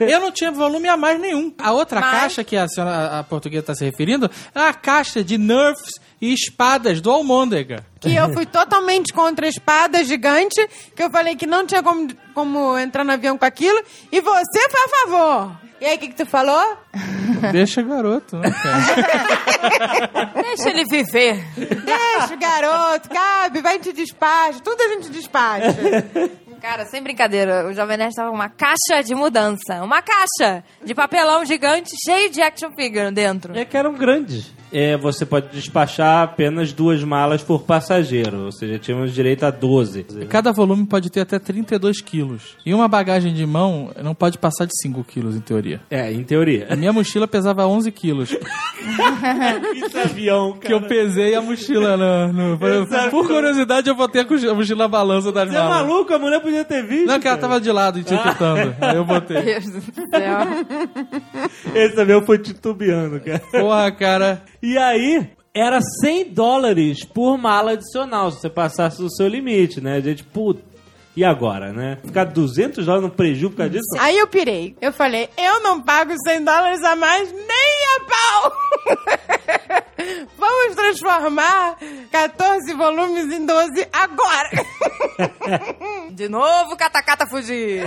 Eu 0.00 0.18
não 0.20 0.32
tinha 0.32 0.50
volume 0.50 0.88
a 0.88 0.96
mais 0.96 1.20
nenhum. 1.20 1.54
A 1.58 1.70
outra 1.70 2.00
Mas- 2.00 2.10
caixa 2.20 2.42
que 2.44 2.56
a 2.56 2.66
senhora 2.66 3.20
a 3.20 3.22
portuguesa 3.22 3.60
está 3.60 3.74
se 3.76 3.84
referindo 3.84 4.28
é 4.52 4.60
a 4.60 4.74
caixa 4.74 5.22
de 5.22 5.38
Nerfs 5.38 6.00
e 6.20 6.34
espadas 6.34 7.00
do 7.00 7.10
Almôndega. 7.10 7.84
que 8.00 8.14
eu 8.14 8.32
fui 8.32 8.44
totalmente 8.46 9.12
contra 9.12 9.46
a 9.46 9.48
espada 9.48 10.04
gigante, 10.04 10.60
que 10.94 11.02
eu 11.02 11.10
falei 11.10 11.34
que 11.34 11.46
não 11.46 11.66
tinha 11.66 11.82
como, 11.82 12.08
como 12.34 12.78
entrar 12.78 13.04
no 13.04 13.12
avião 13.12 13.38
com 13.38 13.44
aquilo, 13.44 13.80
e 14.12 14.20
você 14.20 14.68
foi 14.70 14.80
a 14.80 14.88
favor. 14.88 15.60
E 15.80 15.86
aí, 15.86 15.96
o 15.96 15.98
que, 15.98 16.08
que 16.08 16.14
tu 16.14 16.26
falou? 16.26 16.76
Deixa 17.52 17.80
garoto, 17.80 18.36
né, 18.36 18.50
cara? 18.50 20.32
Deixa 20.42 20.68
ele 20.68 20.84
viver. 20.84 21.42
Deixa, 21.56 22.34
o 22.34 22.38
garoto, 22.38 23.08
cabe, 23.08 23.62
vai 23.62 23.78
te 23.78 23.90
despacha, 23.90 24.60
tudo 24.60 24.78
a 24.82 24.88
gente 24.88 25.08
despacha. 25.08 25.74
Cara, 26.60 26.84
sem 26.84 27.02
brincadeira, 27.02 27.66
o 27.66 27.72
Jovem 27.72 27.96
Nerd 27.96 28.14
tava 28.14 28.28
com 28.28 28.34
uma 28.34 28.50
caixa 28.50 29.02
de 29.02 29.14
mudança. 29.14 29.82
Uma 29.82 30.02
caixa 30.02 30.62
de 30.84 30.94
papelão 30.94 31.42
gigante 31.46 31.90
cheio 32.04 32.28
de 32.30 32.42
action 32.42 32.70
figure 32.72 33.10
dentro. 33.10 33.56
É 33.56 33.64
que 33.64 33.78
eram 33.78 33.94
grandes. 33.94 34.52
É, 34.72 34.96
você 34.96 35.26
pode 35.26 35.48
despachar 35.48 36.22
apenas 36.22 36.72
duas 36.72 37.02
malas 37.02 37.42
por 37.42 37.62
passageiro, 37.62 38.44
ou 38.44 38.52
seja, 38.52 38.78
tínhamos 38.78 39.12
direito 39.12 39.44
a 39.44 39.50
12. 39.50 40.04
Cada 40.28 40.52
volume 40.52 40.86
pode 40.86 41.10
ter 41.10 41.20
até 41.20 41.38
32 41.38 42.00
quilos. 42.00 42.56
E 42.64 42.72
uma 42.72 42.86
bagagem 42.88 43.34
de 43.34 43.44
mão 43.46 43.90
não 44.02 44.14
pode 44.14 44.38
passar 44.38 44.66
de 44.66 44.72
5 44.82 45.02
quilos, 45.04 45.34
em 45.34 45.40
teoria. 45.40 45.80
É, 45.90 46.12
em 46.12 46.22
teoria. 46.22 46.66
A 46.70 46.76
minha 46.76 46.92
mochila 46.92 47.26
pesava 47.26 47.66
11 47.66 47.90
quilos. 47.90 48.30
Esse 49.74 49.98
avião, 49.98 50.52
Que 50.60 50.72
eu 50.72 50.82
pesei 50.82 51.34
a 51.34 51.42
mochila 51.42 51.96
no... 51.96 52.32
no- 52.32 52.58
por 53.10 53.26
curiosidade, 53.26 53.88
eu 53.88 53.94
botei 53.94 54.22
a 54.22 54.54
mochila 54.54 54.84
na 54.84 54.88
balança 54.88 55.32
das 55.32 55.48
Você 55.50 55.56
é 55.56 55.60
malas. 55.60 55.86
maluco? 55.86 56.14
A 56.14 56.18
mulher 56.18 56.40
podia 56.40 56.64
ter 56.64 56.82
visto. 56.84 57.06
Não, 57.06 57.18
que 57.20 57.26
ela 57.26 57.36
cara. 57.36 57.48
tava 57.48 57.60
de 57.60 57.70
lado, 57.72 57.98
etiquetando. 58.00 58.74
Aí 58.80 58.96
eu 58.96 59.04
botei. 59.04 59.42
Deus 59.42 59.64
do 59.64 59.80
céu. 59.82 60.38
Esse 61.74 62.00
avião 62.00 62.22
foi 62.22 62.38
titubeando, 62.38 63.20
cara. 63.20 63.38
Porra, 63.50 63.90
cara. 63.92 64.42
E 64.62 64.76
aí, 64.76 65.30
era 65.54 65.80
100 65.80 66.32
dólares 66.32 67.04
por 67.04 67.36
mala 67.38 67.72
adicional, 67.72 68.30
se 68.30 68.40
você 68.40 68.50
passasse 68.50 69.00
do 69.00 69.10
seu 69.10 69.26
limite, 69.26 69.80
né? 69.80 69.96
A 69.96 70.00
gente, 70.00 70.22
puta. 70.22 70.69
E 71.16 71.24
agora, 71.24 71.72
né? 71.72 71.98
Ficar 72.04 72.24
200 72.24 72.86
dólares 72.86 73.08
no 73.08 73.14
prejuízo 73.14 73.50
por 73.50 73.56
causa 73.56 73.70
disso? 73.70 73.86
Aí 73.98 74.16
eu 74.16 74.28
pirei. 74.28 74.76
Eu 74.80 74.92
falei, 74.92 75.28
eu 75.36 75.60
não 75.60 75.80
pago 75.80 76.12
100 76.24 76.44
dólares 76.44 76.82
a 76.84 76.94
mais 76.94 77.32
nem 77.32 77.76
a 77.96 78.00
pau. 78.04 78.52
Vamos 80.38 80.76
transformar 80.76 81.76
14 82.10 82.72
volumes 82.74 83.24
em 83.26 83.44
12 83.44 83.88
agora. 83.92 84.50
De 86.12 86.28
novo, 86.28 86.76
catacata 86.76 87.26
fugir. 87.26 87.82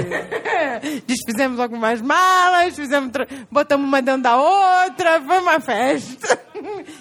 Desfizemos 1.07 1.59
algumas 1.59 2.01
malas, 2.01 2.75
fizemos 2.75 3.11
botamos 3.49 3.87
uma 3.87 4.01
dentro 4.01 4.23
da 4.23 4.37
outra, 4.37 5.21
foi 5.21 5.39
uma 5.39 5.59
festa. 5.59 6.39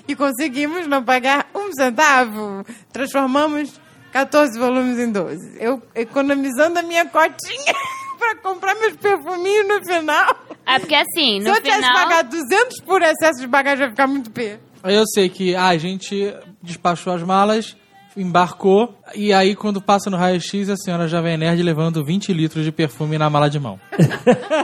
E 0.09 0.17
conseguimos 0.17 0.89
não 0.89 1.05
pagar 1.05 1.49
um 1.55 1.73
centavo. 1.73 2.65
Transformamos 2.93 3.81
14 4.13 4.59
volumes 4.59 4.99
em 4.99 5.11
12. 5.11 5.57
Eu 5.59 5.83
economizando 5.95 6.79
a 6.79 6.83
minha 6.83 7.05
cotinha 7.07 7.75
pra 8.19 8.37
comprar 8.37 8.75
meus 8.77 8.97
perfuminhos 8.97 9.67
no 9.67 9.85
final. 9.85 10.37
É 10.67 10.79
porque 10.79 10.95
assim, 10.95 11.41
Se 11.41 11.49
no 11.49 11.49
eu 11.51 11.63
tivesse 11.63 11.83
final. 11.83 11.95
pagado 11.95 12.29
200 12.31 12.81
por 12.85 13.03
excesso 13.03 13.41
de 13.41 13.47
bagagem, 13.49 13.85
ia 13.85 13.91
ficar 13.91 14.07
muito 14.07 14.31
pé. 14.31 14.61
Eu 14.85 15.05
sei 15.07 15.29
que 15.29 15.55
ah, 15.57 15.69
a 15.69 15.79
gente 15.79 16.35
despachou 16.63 17.13
as 17.13 17.23
malas, 17.23 17.77
embarcou, 18.17 18.95
e 19.15 19.33
aí 19.33 19.55
quando 19.57 19.81
passa 19.81 20.11
no 20.11 20.17
raio-x, 20.17 20.69
a 20.69 20.77
senhora 20.77 21.09
Jovem 21.09 21.37
Nerd 21.39 21.63
levando 21.63 22.05
20 22.05 22.33
litros 22.33 22.65
de 22.65 22.71
perfume 22.73 23.17
na 23.17 23.31
mala 23.31 23.49
de 23.49 23.59
mão. 23.59 23.81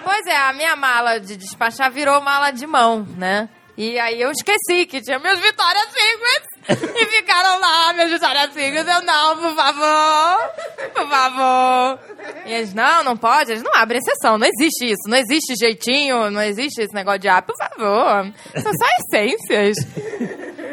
Pois 0.05 0.27
é, 0.27 0.37
a 0.37 0.53
minha 0.53 0.75
mala 0.75 1.19
de 1.21 1.37
despachar 1.37 1.91
virou 1.93 2.21
mala 2.21 2.51
de 2.51 2.67
mão, 2.67 3.07
né? 3.17 3.49
E 3.77 3.97
aí 4.01 4.21
eu 4.21 4.31
esqueci 4.33 4.85
que 4.87 5.01
tinha 5.01 5.19
meus 5.21 5.39
Victoria's 5.39 5.87
Secrets. 5.93 6.58
E 6.69 7.07
ficaram 7.07 7.61
lá, 7.61 7.93
meus 7.95 8.11
Victoria's 8.11 8.53
Secrets. 8.53 8.87
Eu, 8.87 9.03
não, 9.03 9.37
por 9.39 9.55
favor. 9.55 10.51
Por 10.95 11.09
favor. 11.09 11.99
E 12.47 12.53
eles, 12.53 12.75
não, 12.75 13.03
não 13.03 13.17
pode. 13.17 13.53
Eles 13.53 13.63
não 13.63 13.75
abrem 13.75 13.99
exceção. 13.99 14.37
Não 14.37 14.47
existe 14.47 14.85
isso. 14.87 15.09
Não 15.09 15.17
existe 15.17 15.55
jeitinho. 15.59 16.31
Não 16.31 16.43
existe 16.43 16.83
esse 16.83 16.95
negócio 16.95 17.21
de, 17.21 17.29
ah, 17.29 17.43
por 17.43 17.57
favor. 17.57 18.33
São 18.55 18.73
só 18.73 18.87
essências. 19.01 19.77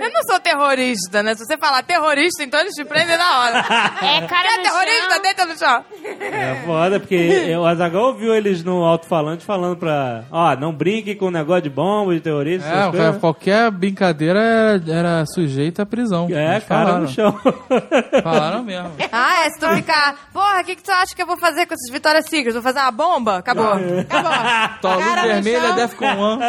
Eu 0.05 0.12
não 0.12 0.21
sou 0.29 0.39
terrorista, 0.39 1.23
né? 1.23 1.34
Se 1.36 1.45
você 1.45 1.58
falar 1.58 1.81
terrorista, 1.81 2.43
então 2.43 2.60
eles 2.60 2.73
te 2.73 2.84
prendem 2.84 3.17
na 3.17 3.39
hora. 3.39 3.58
É, 4.01 4.27
cara 4.27 4.58
no 4.58 4.63
terrorista? 4.63 5.13
chão. 5.13 5.21
Deita 5.21 5.45
no 5.45 5.58
chão. 5.58 5.86
É 6.19 6.62
foda, 6.65 6.99
porque 6.99 7.55
o 7.55 7.65
Azagal 7.65 8.03
ouviu 8.03 8.36
eles 8.36 8.63
no 8.63 8.84
alto-falante 8.84 9.45
falando 9.45 9.77
pra. 9.77 10.25
Ó, 10.31 10.55
não 10.58 10.73
brinque 10.73 11.15
com 11.15 11.31
negócio 11.31 11.63
de 11.63 11.69
bomba, 11.69 12.13
de 12.13 12.19
terrorista. 12.19 12.67
É, 12.67 13.19
qualquer 13.19 13.71
brincadeira 13.71 14.39
era, 14.39 14.84
era 14.91 15.25
sujeita 15.25 15.85
à 15.86 15.89
prisão. 15.89 16.28
É, 16.30 16.60
cara 16.60 16.86
falaram. 16.86 17.02
no 17.02 17.08
chão. 17.08 17.39
Falaram 18.24 18.63
mesmo. 18.63 18.91
Ah, 19.12 19.45
é, 19.45 19.50
se 19.50 19.60
tu 19.60 19.67
ficar, 19.76 20.15
porra, 20.34 20.62
o 20.62 20.63
que, 20.63 20.76
que 20.76 20.84
tu 20.84 20.91
acha 20.91 21.15
que 21.15 21.21
eu 21.21 21.28
vou 21.28 21.38
fazer 21.38 21.65
com 21.65 21.74
esses 21.74 21.91
Victoria's 21.91 22.26
Secrets? 22.26 22.54
Vou 22.54 22.63
fazer 22.63 22.80
uma 22.80 22.91
bomba? 22.91 23.38
Acabou. 23.38 23.74
Acabou. 23.74 24.32
Tua 24.82 24.95
luz 24.95 25.06
Cara 25.06 25.21
no 25.21 25.28
vermelha 25.28 25.58
é 25.58 25.67
chão. 25.67 25.76
Defcon 25.76 26.36
1. 26.36 26.39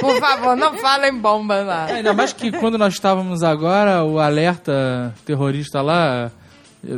Por 0.00 0.16
favor, 0.18 0.56
não 0.56 0.78
falem 0.78 1.14
bomba 1.14 1.62
lá. 1.62 1.90
É, 1.90 1.94
Ainda 1.96 2.12
mais 2.12 2.32
que 2.32 2.50
quando 2.52 2.78
nós 2.78 2.94
estávamos 2.94 3.42
agora, 3.42 4.04
o 4.04 4.18
alerta 4.18 5.12
terrorista 5.24 5.80
lá, 5.82 6.30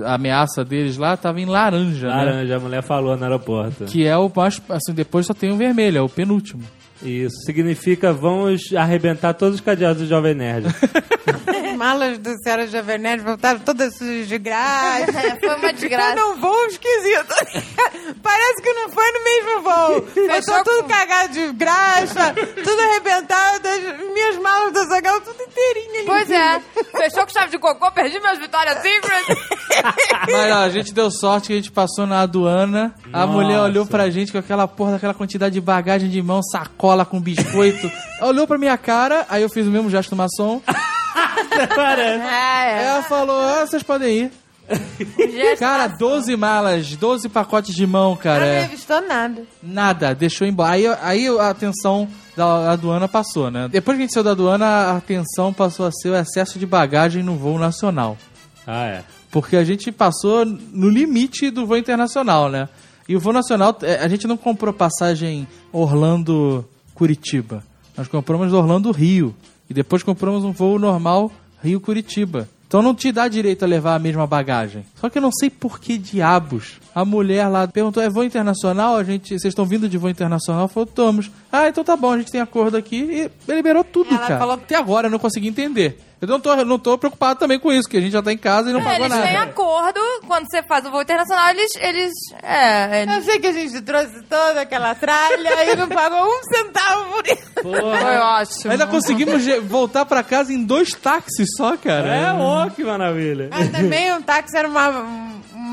a 0.05 0.15
ameaça 0.15 0.65
deles 0.65 0.97
lá, 0.97 1.17
tava 1.17 1.41
em 1.41 1.47
laranja, 1.47 2.09
né? 2.09 2.15
Laranja, 2.15 2.57
a 2.57 2.61
mulher 2.61 2.83
falou 2.83 3.17
no 3.17 3.23
aeroporto. 3.25 3.85
Que 3.85 4.07
é 4.07 4.17
o 4.17 4.31
mais. 4.35 4.61
Assim, 4.69 4.93
depois 4.93 5.27
só 5.27 5.35
tem 5.35 5.51
o 5.53 5.57
vermelho, 5.57 5.99
é 5.99 6.03
o 6.03 6.09
penúltimo. 6.09 6.63
Isso 7.03 7.37
significa 7.45 8.13
vamos 8.13 8.73
arrebentar 8.75 9.35
todos 9.35 9.57
os 9.57 9.61
cadeados 9.61 10.03
do 10.03 10.09
Jovem 10.09 10.35
Nerd. 10.35 10.67
Malas 11.77 12.19
do 12.19 12.37
Senhora 12.43 12.67
Nerd 12.99 13.23
voltaram 13.23 13.59
todas 13.61 13.97
sujas 13.97 14.29
de 14.29 14.39
graxa. 14.39 15.05
É, 15.25 15.37
foi 15.41 15.55
uma 15.57 15.73
desgraça. 15.73 16.17
Foi 16.17 16.21
num 16.35 16.41
voo 16.41 16.67
esquisito. 16.67 17.35
Parece 18.23 18.63
que 18.63 18.73
não 18.73 18.89
foi 18.91 19.05
no 19.13 19.25
mesmo 19.25 19.63
voo. 19.63 20.09
Eu 20.17 20.35
Fechou 20.35 20.57
tô 20.63 20.65
tudo 20.65 20.83
com- 20.83 20.89
cagado 20.89 21.33
de 21.33 21.53
graxa, 21.53 22.35
tudo 22.63 22.81
arrebentado, 22.83 23.69
as 23.69 24.13
minhas 24.13 24.37
malas 24.39 24.73
da 24.73 24.85
Zagal 24.85 25.21
tudo 25.21 25.37
inteirinha. 25.43 26.03
Pois 26.07 26.31
é. 26.31 26.61
Fechou 26.97 27.25
com 27.27 27.33
chave 27.33 27.51
de 27.51 27.59
cocô, 27.59 27.91
perdi 27.93 28.19
meus 28.21 28.39
Victoria's 28.39 28.83
Secrets. 28.83 29.39
Mas 30.31 30.53
ó, 30.53 30.59
a 30.65 30.71
gente 30.71 30.93
deu 30.93 31.11
sorte 31.11 31.49
que 31.49 31.53
a 31.53 31.57
gente 31.57 31.71
passou 31.73 32.07
na 32.07 32.21
aduana. 32.21 32.95
A 33.13 33.21
Nossa. 33.21 33.33
mulher 33.33 33.61
olhou 33.61 33.87
pra 33.87 34.11
gente 34.11 34.33
com 34.33 34.39
aquela 34.39 34.67
porra, 34.69 34.93
daquela 34.93 35.15
quantidade 35.15 35.55
de 35.55 35.61
bagagem 35.61 36.09
de 36.11 36.23
mão, 36.23 36.43
sacola 36.43 37.05
com 37.05 37.21
biscoito. 37.21 37.91
olhou 38.23 38.47
pra 38.47 38.59
minha 38.59 38.77
cara, 38.77 39.27
aí 39.29 39.43
eu 39.43 39.49
fiz 39.49 39.67
o 39.67 39.71
mesmo 39.71 39.89
gesto 39.91 40.15
maçom. 40.17 40.63
É, 41.51 42.81
é. 42.81 42.85
Ela 42.85 43.03
falou: 43.03 43.41
ah, 43.41 43.67
vocês 43.67 43.83
podem 43.83 44.25
ir. 44.25 44.31
Cara, 45.59 45.89
12 45.89 46.37
malas, 46.37 46.97
12 46.97 47.29
pacotes 47.29 47.75
de 47.75 47.87
mão, 47.87 48.17
cara. 48.17 48.47
Não 48.47 48.53
é. 48.53 48.61
revistou 48.63 49.01
nada. 49.03 49.43
Nada, 49.63 50.15
deixou 50.15 50.47
embora. 50.47 50.73
Aí, 50.73 50.87
aí 50.87 51.29
a 51.29 51.51
atenção 51.51 52.09
da 52.37 52.73
aduana 52.73 53.07
passou, 53.07 53.51
né? 53.51 53.69
Depois 53.71 53.97
que 53.97 54.03
a 54.03 54.07
gente 54.07 54.15
saiu 54.15 54.25
da 54.25 54.31
aduana, 54.31 54.67
a 54.67 54.97
atenção 54.97 55.53
passou 55.53 55.87
a 55.87 55.93
ser 55.93 56.11
o 56.11 56.17
excesso 56.17 56.59
de 56.59 56.67
bagagem 56.67 57.23
no 57.23 57.37
voo 57.37 57.59
nacional. 57.59 58.17
ah, 58.67 58.87
é. 58.87 59.05
Porque 59.31 59.57
a 59.57 59.65
gente 59.65 59.91
passou 59.91 60.45
no 60.45 60.89
limite 60.89 61.51
do 61.51 61.67
voo 61.67 61.77
internacional, 61.77 62.49
né? 62.49 62.69
E 63.09 63.17
o 63.17 63.21
voo 63.21 63.33
nacional, 63.33 63.77
é, 63.83 63.97
a 63.97 64.09
gente 64.09 64.27
não 64.27 64.37
comprou 64.37 64.73
passagem 64.73 65.47
Orlando-Curitiba. 65.73 67.63
Nós 67.97 68.09
compramos 68.09 68.53
Orlando-Rio. 68.53 69.35
E 69.69 69.75
depois 69.75 70.03
compramos 70.03 70.45
um 70.45 70.53
voo 70.53 70.79
normal 70.79 71.31
Rio-Curitiba. 71.63 72.49
Então 72.67 72.83
não 72.83 72.95
te 72.95 73.13
dá 73.13 73.29
direito 73.29 73.63
a 73.65 73.69
levar 73.69 73.95
a 73.95 73.99
mesma 73.99 74.27
bagagem. 74.27 74.85
Só 74.97 75.09
que 75.09 75.17
eu 75.19 75.23
não 75.23 75.31
sei 75.33 75.49
por 75.49 75.79
que 75.79 75.97
diabos. 75.97 76.81
A 76.95 77.05
mulher 77.05 77.47
lá 77.49 77.69
perguntou: 77.69 78.03
é 78.03 78.09
voo 78.11 78.25
internacional? 78.25 78.97
A 78.97 79.05
gente, 79.05 79.29
vocês 79.29 79.45
estão 79.53 79.65
vindo 79.65 79.89
de 79.89 79.97
voo 79.97 80.11
internacional? 80.11 80.67
Falou, 80.67 80.89
estamos. 80.89 81.31
Ah, 81.53 81.69
então 81.69 81.85
tá 81.85 81.97
bom, 81.97 82.13
a 82.13 82.19
gente 82.19 82.33
tem 82.33 82.41
acordo 82.41 82.77
aqui. 82.77 83.31
E 83.49 83.53
liberou 83.53 83.85
tudo, 83.85 84.11
Ela 84.11 84.19
cara. 84.19 84.39
falou- 84.39 84.55
Até 84.55 84.75
agora 84.77 85.07
eu 85.07 85.11
não 85.11 85.19
consegui 85.21 85.47
entender. 85.49 86.01
Eu 86.25 86.33
não 86.35 86.41
tô, 86.41 86.57
não 86.65 86.79
tô 86.79 86.97
preocupado 86.99 87.39
também 87.39 87.59
com 87.59 87.73
isso, 87.73 87.89
que 87.89 87.97
a 87.97 88.01
gente 88.01 88.13
já 88.13 88.23
tá 88.23 88.33
em 88.33 88.39
casa 88.39 88.71
e 88.71 88.73
não 88.73 88.81
É, 88.81 88.85
pagou 88.85 89.07
eles 89.07 89.17
nada. 89.17 89.27
têm 89.27 89.37
acordo, 89.37 90.01
quando 90.27 90.47
você 90.51 90.63
faz 90.63 90.85
o 90.87 90.91
voo 90.91 91.03
internacional, 91.03 91.49
eles. 91.51 91.71
eles 91.77 92.13
é, 92.43 93.03
eles- 93.03 93.15
Eu 93.17 93.23
sei 93.23 93.39
que 93.41 93.47
a 93.47 93.53
gente 93.53 93.81
trouxe 93.83 94.23
toda 94.23 94.61
aquela 94.61 94.95
tralha 94.95 95.73
e 95.73 95.77
não 95.77 95.89
pagou 95.89 96.25
um 96.25 96.43
centavo 96.45 97.11
por 97.13 97.27
isso. 97.27 97.53
foi 97.63 98.17
ótimo. 98.19 98.73
Ainda 98.73 98.87
conseguimos 98.87 99.43
voltar 99.63 100.05
pra 100.05 100.23
casa 100.23 100.53
em 100.53 100.65
dois 100.65 100.91
táxis 100.95 101.49
só, 101.57 101.77
cara. 101.77 102.09
É, 102.15 102.33
ó, 102.33 102.69
que 102.71 102.83
maravilha. 102.85 103.49
Mas 103.51 103.71
também 103.71 104.13
um 104.13 104.23
táxi 104.23 104.57
era 104.57 104.69
uma, 104.69 104.91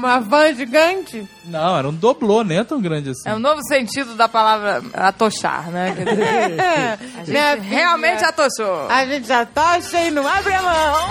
uma 0.02 0.20
van 0.20 0.54
gigante. 0.56 1.28
Não, 1.46 1.78
era 1.78 1.88
um 1.88 1.94
doblô, 1.94 2.44
nem 2.44 2.58
é 2.58 2.64
tão 2.64 2.82
grande 2.82 3.12
assim. 3.12 3.30
É 3.30 3.36
um 3.36 3.40
novo 3.40 3.62
sentido 3.64 4.16
da 4.16 4.28
palavra 4.28 4.82
atochar, 4.94 5.70
né? 5.70 5.96
A 7.16 7.20
gente 7.20 7.26
filha, 7.26 7.56
realmente 7.62 8.26
atochou. 8.26 8.88
A 8.90 9.06
gente 9.06 9.28
já 9.28 9.46
tocha 9.46 10.00
e 10.02 10.12
não 10.12 10.28
abre 10.28 10.54
a 10.54 10.62
mão. 10.62 11.10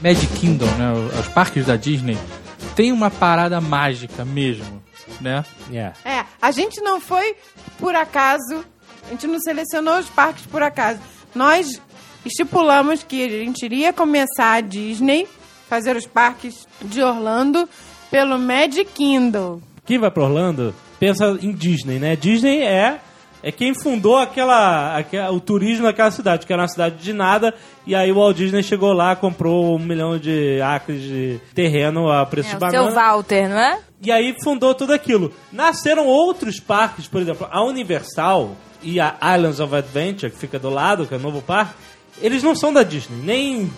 Magic 0.00 0.32
Kingdom, 0.34 0.66
né? 0.76 0.92
Os 1.20 1.28
parques 1.28 1.66
da 1.66 1.74
Disney 1.74 2.16
tem 2.76 2.92
uma 2.92 3.10
parada 3.10 3.60
mágica 3.60 4.24
mesmo, 4.24 4.82
né? 5.20 5.44
É. 5.72 5.92
É, 6.04 6.24
a 6.40 6.50
gente 6.50 6.80
não 6.80 7.00
foi 7.00 7.36
por 7.78 7.94
acaso, 7.94 8.64
a 9.06 9.10
gente 9.10 9.26
não 9.26 9.40
selecionou 9.40 9.98
os 9.98 10.08
parques 10.08 10.46
por 10.46 10.62
acaso. 10.62 11.00
Nós 11.34 11.80
estipulamos 12.24 13.02
que 13.02 13.24
a 13.24 13.28
gente 13.28 13.64
iria 13.64 13.92
começar 13.92 14.52
a 14.54 14.60
Disney, 14.60 15.28
fazer 15.68 15.96
os 15.96 16.06
parques 16.06 16.66
de 16.82 17.02
Orlando 17.02 17.68
pelo 18.10 18.38
Magic 18.38 18.90
Kingdom. 18.92 19.60
Quem 19.84 19.98
vai 19.98 20.10
pra 20.10 20.24
Orlando 20.24 20.74
pensa 20.98 21.38
em 21.40 21.52
Disney, 21.52 21.98
né? 21.98 22.16
Disney 22.16 22.62
é 22.62 23.00
é 23.48 23.52
quem 23.52 23.72
fundou 23.80 24.16
aquela, 24.18 24.96
aquela 24.96 25.30
o 25.30 25.38
turismo 25.38 25.84
naquela 25.84 26.10
cidade, 26.10 26.44
que 26.44 26.52
era 26.52 26.62
uma 26.62 26.68
cidade 26.68 26.96
de 26.96 27.12
nada, 27.12 27.54
e 27.86 27.94
aí 27.94 28.10
o 28.10 28.16
Walt 28.16 28.36
Disney 28.36 28.60
chegou 28.60 28.92
lá, 28.92 29.14
comprou 29.14 29.76
um 29.76 29.78
milhão 29.78 30.18
de 30.18 30.60
acres 30.60 31.00
de 31.00 31.38
terreno 31.54 32.10
a 32.10 32.26
preço 32.26 32.48
É, 32.48 32.50
de 32.50 32.56
o 32.56 32.58
banana. 32.58 32.84
seu 32.90 32.94
Walter, 32.94 33.48
não 33.48 33.58
é? 33.58 33.78
E 34.02 34.10
aí 34.10 34.34
fundou 34.42 34.74
tudo 34.74 34.92
aquilo. 34.92 35.32
Nasceram 35.52 36.06
outros 36.06 36.58
parques, 36.58 37.06
por 37.06 37.22
exemplo, 37.22 37.46
a 37.48 37.62
Universal 37.62 38.56
e 38.82 38.98
a 38.98 39.14
Islands 39.36 39.60
of 39.60 39.72
Adventure, 39.76 40.32
que 40.32 40.38
fica 40.38 40.58
do 40.58 40.68
lado, 40.68 41.06
que 41.06 41.14
é 41.14 41.16
o 41.16 41.20
novo 41.20 41.40
parque, 41.40 41.72
eles 42.20 42.42
não 42.42 42.56
são 42.56 42.72
da 42.72 42.82
Disney, 42.82 43.16
nem 43.22 43.70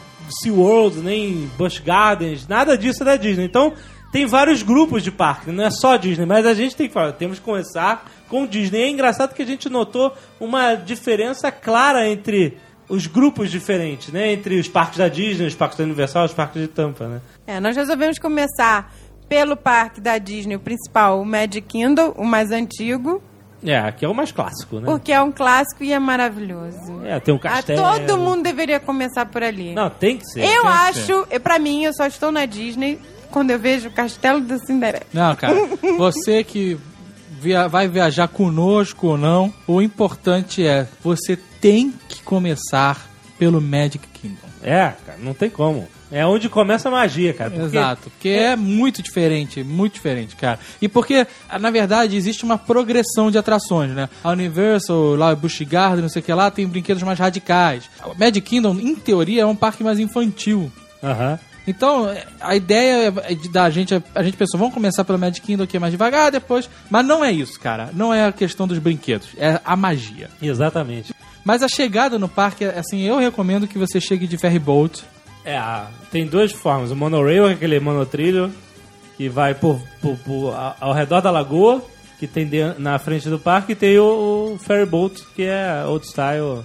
SeaWorld, 0.43 0.99
nem 1.01 1.51
Busch 1.59 1.79
Gardens, 1.81 2.49
nada 2.49 2.77
disso 2.79 3.03
é 3.03 3.05
da 3.05 3.17
Disney. 3.17 3.45
Então, 3.45 3.75
tem 4.11 4.25
vários 4.25 4.63
grupos 4.63 5.03
de 5.03 5.11
parque, 5.11 5.51
não 5.51 5.65
é 5.65 5.71
só 5.71 5.97
Disney, 5.99 6.25
mas 6.25 6.47
a 6.47 6.55
gente 6.55 6.75
tem 6.75 6.89
que 6.89 6.95
falar, 6.95 7.13
temos 7.13 7.39
que 7.39 7.45
começar 7.45 8.11
com 8.29 8.47
Disney. 8.47 8.83
É 8.83 8.89
engraçado 8.91 9.35
que 9.35 9.43
a 9.43 9.47
gente 9.47 9.69
notou 9.69 10.13
uma 10.41 10.75
diferença 10.75 11.51
clara 11.51 12.09
entre 12.09 12.57
os 12.89 13.07
grupos 13.07 13.51
diferentes, 13.51 14.09
né? 14.13 14.33
Entre 14.33 14.59
os 14.59 14.69
parques 14.69 14.99
da 14.99 15.09
Disney, 15.09 15.47
os 15.47 15.55
parques 15.55 15.77
da 15.79 15.85
Universal, 15.85 16.25
os 16.25 16.33
parques 16.33 16.61
de 16.63 16.69
Tampa, 16.69 17.07
né? 17.07 17.21
É, 17.47 17.61
nós 17.61 17.77
resolvemos 17.77 18.19
começar 18.19 18.95
pelo 19.29 19.57
parque 19.57 20.01
da 20.01 20.17
Disney, 20.17 20.57
o 20.57 20.61
principal, 20.61 21.21
o 21.21 21.25
Magic 21.25 21.61
Kingdom, 21.63 22.15
o 22.17 22.25
mais 22.25 22.51
antigo, 22.51 23.23
É, 23.63 23.77
aqui 23.77 24.05
é 24.07 24.09
o 24.09 24.15
mais 24.15 24.33
clássico, 24.33 24.77
né? 24.81 24.87
porque 24.87 25.13
é 25.13 25.21
um 25.21 25.31
clássico 25.31 25.85
e 25.85 25.93
é 25.93 25.99
maravilhoso. 25.99 27.05
É, 27.05 27.21
tem 27.21 27.35
um 27.35 27.39
Ah, 27.39 27.41
castelo. 27.41 27.83
todo 27.83 28.17
mundo 28.17 28.43
deveria 28.43 28.81
começar 28.81 29.27
por 29.27 29.43
ali. 29.43 29.75
Não, 29.75 29.91
tem 29.91 30.17
que 30.17 30.25
ser. 30.25 30.45
eu 30.45 30.67
acho, 30.67 31.27
eu, 31.31 31.41
pra 31.41 31.59
mim, 31.59 31.85
eu 31.85 31.93
só 31.93 32.07
estou 32.07 32.33
na 32.33 32.47
Disney 32.47 32.99
quando 33.31 33.51
eu 33.51 33.59
vejo 33.59 33.89
o 33.89 33.93
Castelo 33.93 34.41
da 34.41 34.57
Cinderela. 34.61 35.05
Não, 35.13 35.37
cara, 35.37 35.55
você 35.99 36.43
que 36.43 36.79
via- 37.41 37.69
vai 37.69 37.89
viajar 37.89 38.29
conosco 38.29 39.09
ou 39.09 39.17
não, 39.19 39.53
o 39.67 39.81
importante 39.83 40.67
é 40.67 40.87
você 41.03 41.37
tem 41.61 41.93
que 42.09 42.23
começar 42.23 43.09
pelo 43.39 43.61
Magic 43.61 44.07
Kingdom. 44.09 44.49
É, 44.63 44.93
cara, 45.07 45.19
não 45.21 45.33
tem 45.35 45.49
como. 45.49 45.87
É 46.11 46.25
onde 46.27 46.49
começa 46.49 46.89
a 46.89 46.93
magia, 46.93 47.35
cara. 47.35 47.51
porque- 47.51 47.77
Exato, 47.77 48.03
porque 48.11 48.29
é 48.31 48.57
muito 48.57 49.03
diferente, 49.03 49.63
muito 49.63 49.93
diferente, 49.95 50.35
cara. 50.37 50.59
E 50.81 50.89
porque, 50.89 51.27
na 51.61 51.71
verdade, 51.71 52.17
existe 52.17 52.45
uma 52.45 52.57
progressão 52.57 53.31
de 53.31 53.37
atrações, 53.37 53.91
né? 53.91 54.09
A 54.25 54.31
Universal, 54.31 55.15
lá, 55.17 55.35
Busch 55.35 55.61
Garden, 55.63 56.01
não 56.03 56.09
sei 56.09 56.21
o 56.21 56.25
que 56.25 56.33
lá, 56.33 56.51
tem 56.51 56.67
brinquedos 56.67 57.03
mais 57.03 57.19
radicais. 57.19 57.85
O 58.05 58.19
Magic 58.19 58.41
Kingdom, 58.41 58.79
em 58.81 58.95
teoria, 58.95 59.43
é 59.43 59.47
um 59.47 59.55
parque 59.55 59.85
mais 59.85 59.99
infantil. 59.99 60.73
Aham. 61.03 61.39
Então, 61.69 62.09
a 62.41 62.57
ideia 62.57 63.09
é 63.27 63.35
da 63.51 63.69
gente, 63.69 63.95
a 64.15 64.23
gente 64.23 64.37
pensou, 64.39 64.59
vamos 64.59 64.73
começar 64.75 65.05
pelo 65.05 65.19
Magic 65.19 65.45
Kingdom 65.47 65.65
aqui 65.65 65.79
mais 65.79 65.93
devagar, 65.93 66.33
depois. 66.33 66.69
Mas 66.91 67.05
não 67.07 67.23
é 67.25 67.31
isso, 67.31 67.61
cara. 67.61 67.91
Não 67.93 68.13
é 68.13 68.25
a 68.27 68.33
questão 68.33 68.67
dos 68.67 68.79
brinquedos, 68.79 69.29
é 69.37 69.61
a 69.65 69.77
magia. 69.77 70.31
Exatamente. 70.41 71.15
Mas 71.45 71.63
a 71.63 71.69
chegada 71.69 72.19
no 72.19 72.29
parque, 72.29 72.65
assim, 72.65 73.03
eu 73.03 73.19
recomendo 73.19 73.69
que 73.69 73.79
você 73.79 74.01
chegue 74.01 74.27
de 74.27 74.39
ferry 74.39 74.59
boat. 74.59 75.05
É, 75.45 75.61
tem 76.11 76.27
duas 76.27 76.53
formas. 76.53 76.91
O 76.91 76.97
monorail, 76.97 77.45
que 77.45 77.51
é 77.51 77.53
aquele 77.55 77.81
monotrilho, 77.81 78.51
que 79.17 79.29
vai 79.29 79.55
por, 79.55 79.79
por- 80.01 80.17
por- 80.19 80.55
ao 80.81 80.93
redor 80.95 81.21
da 81.21 81.31
lagoa, 81.31 81.83
que 82.19 82.27
tem 82.27 82.47
de- 82.47 82.75
na 82.79 82.99
frente 82.99 83.29
do 83.29 83.39
parque, 83.39 83.73
e 83.73 83.77
tem 83.77 83.99
o, 83.99 84.55
o 84.55 84.59
ferry 84.59 84.87
boat, 84.87 85.23
que 85.37 85.43
é 85.43 85.85
old 85.87 86.07
style, 86.07 86.65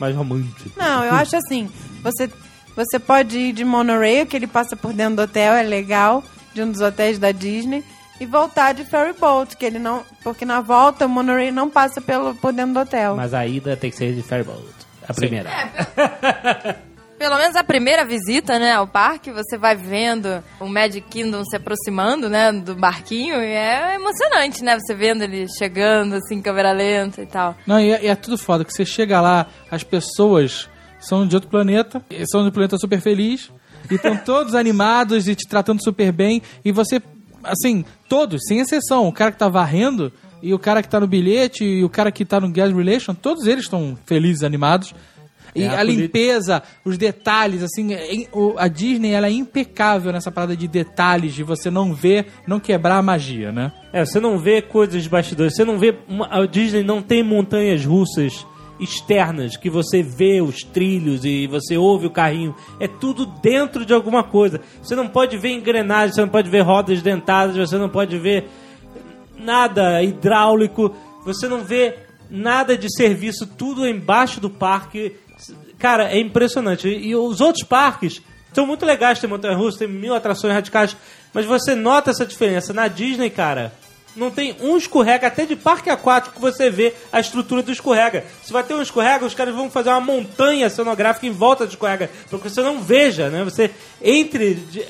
mais 0.00 0.14
romântico. 0.16 0.70
Não, 0.76 1.04
eu 1.04 1.14
acho 1.14 1.36
assim, 1.36 1.68
você, 2.02 2.28
você 2.76 2.98
pode 2.98 3.38
ir 3.38 3.52
de 3.52 3.64
monorail, 3.64 4.26
que 4.26 4.36
ele 4.36 4.46
passa 4.46 4.76
por 4.76 4.92
dentro 4.92 5.16
do 5.16 5.22
hotel, 5.22 5.54
é 5.54 5.62
legal, 5.62 6.24
de 6.54 6.62
um 6.62 6.70
dos 6.70 6.80
hotéis 6.80 7.18
da 7.18 7.32
Disney, 7.32 7.84
e 8.20 8.26
voltar 8.26 8.72
de 8.72 8.84
ferry 8.84 9.12
boat, 9.12 9.56
que 9.56 9.64
ele 9.64 9.78
não, 9.78 10.04
porque 10.22 10.44
na 10.44 10.60
volta 10.60 11.06
o 11.06 11.08
monorail 11.08 11.52
não 11.52 11.68
passa 11.68 12.00
pelo, 12.00 12.34
por 12.34 12.52
dentro 12.52 12.74
do 12.74 12.80
hotel. 12.80 13.16
Mas 13.16 13.34
a 13.34 13.46
ida 13.46 13.76
tem 13.76 13.90
que 13.90 13.96
ser 13.96 14.14
de 14.14 14.22
ferry 14.22 14.44
boat. 14.44 14.62
A 15.08 15.12
primeira. 15.12 15.50
Pelo 17.18 17.36
menos 17.36 17.54
a 17.54 17.62
primeira 17.62 18.04
visita, 18.04 18.58
né, 18.58 18.72
ao 18.72 18.84
parque, 18.84 19.30
você 19.30 19.56
vai 19.56 19.76
vendo 19.76 20.42
o 20.58 20.66
Magic 20.66 21.06
Kingdom 21.08 21.44
se 21.44 21.54
aproximando, 21.54 22.28
né, 22.28 22.50
do 22.50 22.74
barquinho, 22.74 23.36
e 23.36 23.46
é 23.46 23.94
emocionante, 23.94 24.64
né, 24.64 24.76
você 24.76 24.92
vendo 24.92 25.22
ele 25.22 25.46
chegando, 25.56 26.16
assim, 26.16 26.34
em 26.34 26.42
câmera 26.42 26.72
lenta 26.72 27.22
e 27.22 27.26
tal. 27.26 27.54
Não, 27.64 27.78
e 27.78 27.92
é, 27.92 28.04
e 28.04 28.08
é 28.08 28.16
tudo 28.16 28.36
foda, 28.36 28.64
que 28.64 28.72
você 28.72 28.84
chega 28.84 29.20
lá, 29.20 29.46
as 29.70 29.84
pessoas 29.84 30.68
são 31.02 31.26
de 31.26 31.34
outro 31.34 31.50
planeta, 31.50 32.02
são 32.30 32.42
de 32.42 32.48
um 32.48 32.52
planeta 32.52 32.76
super 32.78 33.00
feliz, 33.00 33.50
e 33.90 33.94
estão 33.94 34.16
todos 34.24 34.54
animados 34.54 35.28
e 35.28 35.34
te 35.34 35.46
tratando 35.48 35.82
super 35.82 36.12
bem, 36.12 36.40
e 36.64 36.72
você, 36.72 37.00
assim, 37.44 37.84
todos, 38.08 38.40
sem 38.46 38.60
exceção, 38.60 39.06
o 39.08 39.12
cara 39.12 39.32
que 39.32 39.38
tá 39.38 39.48
varrendo, 39.48 40.12
e 40.42 40.52
o 40.52 40.58
cara 40.58 40.82
que 40.82 40.88
tá 40.88 40.98
no 40.98 41.06
bilhete, 41.06 41.64
e 41.64 41.84
o 41.84 41.88
cara 41.88 42.10
que 42.10 42.24
tá 42.24 42.40
no 42.40 42.48
guest 42.50 42.74
relation, 42.74 43.14
todos 43.14 43.46
eles 43.46 43.64
estão 43.64 43.96
felizes, 44.06 44.42
animados. 44.42 44.94
E 45.54 45.64
É, 45.64 45.68
a 45.68 45.80
a, 45.80 45.82
limpeza, 45.82 46.62
os 46.82 46.96
detalhes, 46.96 47.62
assim, 47.62 47.92
é- 47.92 48.26
a 48.56 48.68
Disney 48.68 49.10
ela 49.12 49.26
é 49.26 49.30
impecável 49.30 50.10
nessa 50.10 50.32
parada 50.32 50.56
de 50.56 50.66
detalhes, 50.66 51.34
de 51.34 51.42
você 51.42 51.70
não 51.70 51.92
ver, 51.92 52.26
não 52.46 52.58
quebrar 52.58 52.96
a 52.96 53.02
magia, 53.02 53.52
né? 53.52 53.70
É, 53.92 54.02
você 54.04 54.18
não 54.18 54.38
vê 54.38 54.62
coisas 54.62 55.02
de 55.02 55.08
bastidores, 55.10 55.54
você 55.54 55.62
não 55.64 55.78
vê. 55.78 55.94
uma- 56.08 56.26
a 56.30 56.46
Disney 56.46 56.82
não 56.82 57.02
tem 57.02 57.22
montanhas 57.22 57.84
russas 57.84 58.46
externas 58.82 59.56
que 59.56 59.70
você 59.70 60.02
vê 60.02 60.40
os 60.40 60.62
trilhos 60.62 61.24
e 61.24 61.46
você 61.46 61.76
ouve 61.76 62.06
o 62.06 62.10
carrinho. 62.10 62.54
É 62.80 62.88
tudo 62.88 63.26
dentro 63.26 63.86
de 63.86 63.94
alguma 63.94 64.24
coisa. 64.24 64.60
Você 64.82 64.94
não 64.94 65.06
pode 65.06 65.36
ver 65.36 65.50
engrenagens, 65.50 66.14
você 66.14 66.20
não 66.20 66.28
pode 66.28 66.50
ver 66.50 66.60
rodas 66.60 67.00
dentadas, 67.00 67.56
você 67.56 67.78
não 67.78 67.88
pode 67.88 68.18
ver 68.18 68.48
nada 69.38 70.02
hidráulico, 70.02 70.94
você 71.24 71.48
não 71.48 71.64
vê 71.64 71.94
nada 72.30 72.76
de 72.76 72.94
serviço, 72.94 73.46
tudo 73.46 73.86
embaixo 73.86 74.40
do 74.40 74.50
parque. 74.50 75.16
Cara, 75.78 76.10
é 76.10 76.18
impressionante. 76.18 76.88
E 76.88 77.14
os 77.14 77.40
outros 77.40 77.64
parques 77.64 78.22
são 78.52 78.66
muito 78.66 78.84
legais, 78.84 79.18
tem 79.18 79.28
montanha 79.28 79.56
russa, 79.56 79.78
tem 79.78 79.88
mil 79.88 80.14
atrações 80.14 80.52
radicais, 80.52 80.96
mas 81.32 81.46
você 81.46 81.74
nota 81.74 82.10
essa 82.10 82.26
diferença. 82.26 82.72
Na 82.72 82.88
Disney, 82.88 83.30
cara, 83.30 83.72
não 84.14 84.30
tem 84.30 84.56
um 84.60 84.76
escorrega, 84.76 85.26
até 85.26 85.46
de 85.46 85.56
parque 85.56 85.88
aquático 85.88 86.34
que 86.34 86.40
você 86.40 86.68
vê 86.70 86.92
a 87.12 87.18
estrutura 87.20 87.62
do 87.62 87.72
escorrega. 87.72 88.24
Se 88.42 88.52
vai 88.52 88.62
ter 88.62 88.74
um 88.74 88.82
escorrega, 88.82 89.24
os 89.24 89.34
caras 89.34 89.54
vão 89.54 89.70
fazer 89.70 89.88
uma 89.90 90.00
montanha 90.00 90.68
cenográfica 90.68 91.26
em 91.26 91.30
volta 91.30 91.64
do 91.66 91.70
escorrega, 91.70 92.10
para 92.28 92.38
que 92.38 92.50
você 92.50 92.60
não 92.62 92.80
veja, 92.82 93.28
né? 93.30 93.42
Você 93.44 93.70
entre. 94.02 94.54
de- 94.54 94.84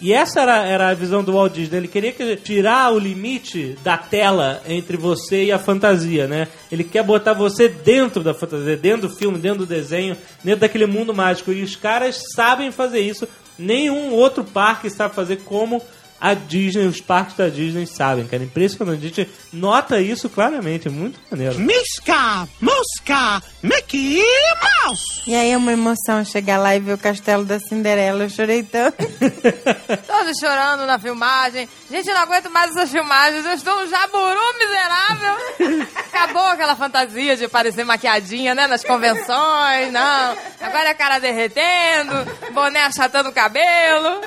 e, 0.00 0.12
essa 0.12 0.40
era, 0.40 0.64
era 0.66 0.88
a 0.88 0.94
visão 0.94 1.22
do 1.22 1.32
Walt 1.32 1.52
Disney. 1.52 1.76
Ele 1.78 1.88
queria 1.88 2.12
que- 2.12 2.36
tirar 2.36 2.92
o 2.92 2.98
limite 2.98 3.76
da 3.82 3.96
tela 3.98 4.62
entre 4.66 4.96
você 4.96 5.44
e 5.44 5.52
a 5.52 5.58
fantasia, 5.58 6.26
né? 6.26 6.48
Ele 6.70 6.84
quer 6.84 7.02
botar 7.02 7.32
você 7.34 7.68
dentro 7.68 8.22
da 8.22 8.32
fantasia, 8.34 8.76
dentro 8.76 9.08
do 9.08 9.14
filme, 9.14 9.38
dentro 9.38 9.60
do 9.60 9.66
desenho, 9.66 10.16
dentro 10.42 10.60
daquele 10.60 10.86
mundo 10.86 11.12
mágico. 11.14 11.52
E 11.52 11.62
os 11.62 11.76
caras 11.76 12.22
sabem 12.34 12.70
fazer 12.72 13.00
isso. 13.00 13.28
Nenhum 13.58 14.12
outro 14.12 14.42
parque 14.44 14.88
sabe 14.88 15.14
fazer 15.14 15.36
como 15.44 15.82
a 16.22 16.34
Disney, 16.34 16.86
os 16.86 17.00
parques 17.00 17.36
da 17.36 17.48
Disney 17.48 17.84
sabem, 17.84 18.24
cara. 18.28 18.44
Impressionante. 18.44 19.04
A 19.04 19.08
gente 19.08 19.28
nota 19.52 20.00
isso 20.00 20.28
claramente, 20.28 20.86
é 20.86 20.90
muito 20.90 21.18
maneiro. 21.28 21.58
Misca, 21.58 22.48
mosca, 22.60 23.42
Mickey 23.60 24.22
Mouse. 24.62 25.22
E 25.26 25.34
aí 25.34 25.50
é 25.50 25.56
uma 25.56 25.72
emoção 25.72 26.24
chegar 26.24 26.58
lá 26.58 26.76
e 26.76 26.80
ver 26.80 26.92
o 26.92 26.98
castelo 26.98 27.44
da 27.44 27.58
Cinderela. 27.58 28.22
Eu 28.22 28.30
chorei 28.30 28.62
tanto. 28.62 28.98
Todos 30.06 30.38
chorando 30.38 30.86
na 30.86 30.96
filmagem. 30.96 31.68
Gente, 31.90 32.08
eu 32.08 32.14
não 32.14 32.22
aguento 32.22 32.48
mais 32.50 32.70
essas 32.70 32.92
filmagens. 32.92 33.44
Eu 33.44 33.54
estou 33.54 33.74
um 33.82 33.88
jaburu 33.88 34.58
miserável. 34.60 35.90
Acabou 35.96 36.46
aquela 36.46 36.76
fantasia 36.76 37.36
de 37.36 37.48
parecer 37.48 37.84
maquiadinha, 37.84 38.54
né? 38.54 38.68
Nas 38.68 38.84
convenções, 38.84 39.90
não. 39.90 40.36
Agora 40.60 40.88
é 40.88 40.92
a 40.92 40.94
cara 40.94 41.18
derretendo, 41.18 42.14
boné 42.52 42.84
achatando 42.84 43.30
o 43.30 43.32
cabelo. 43.32 44.20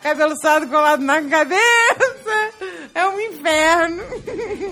Cabelo 0.00 0.34
suado 0.40 0.66
colado 0.68 1.02
na 1.02 1.20
cabeça. 1.44 2.70
É 2.94 3.06
um 3.06 3.20
inferno. 3.20 4.02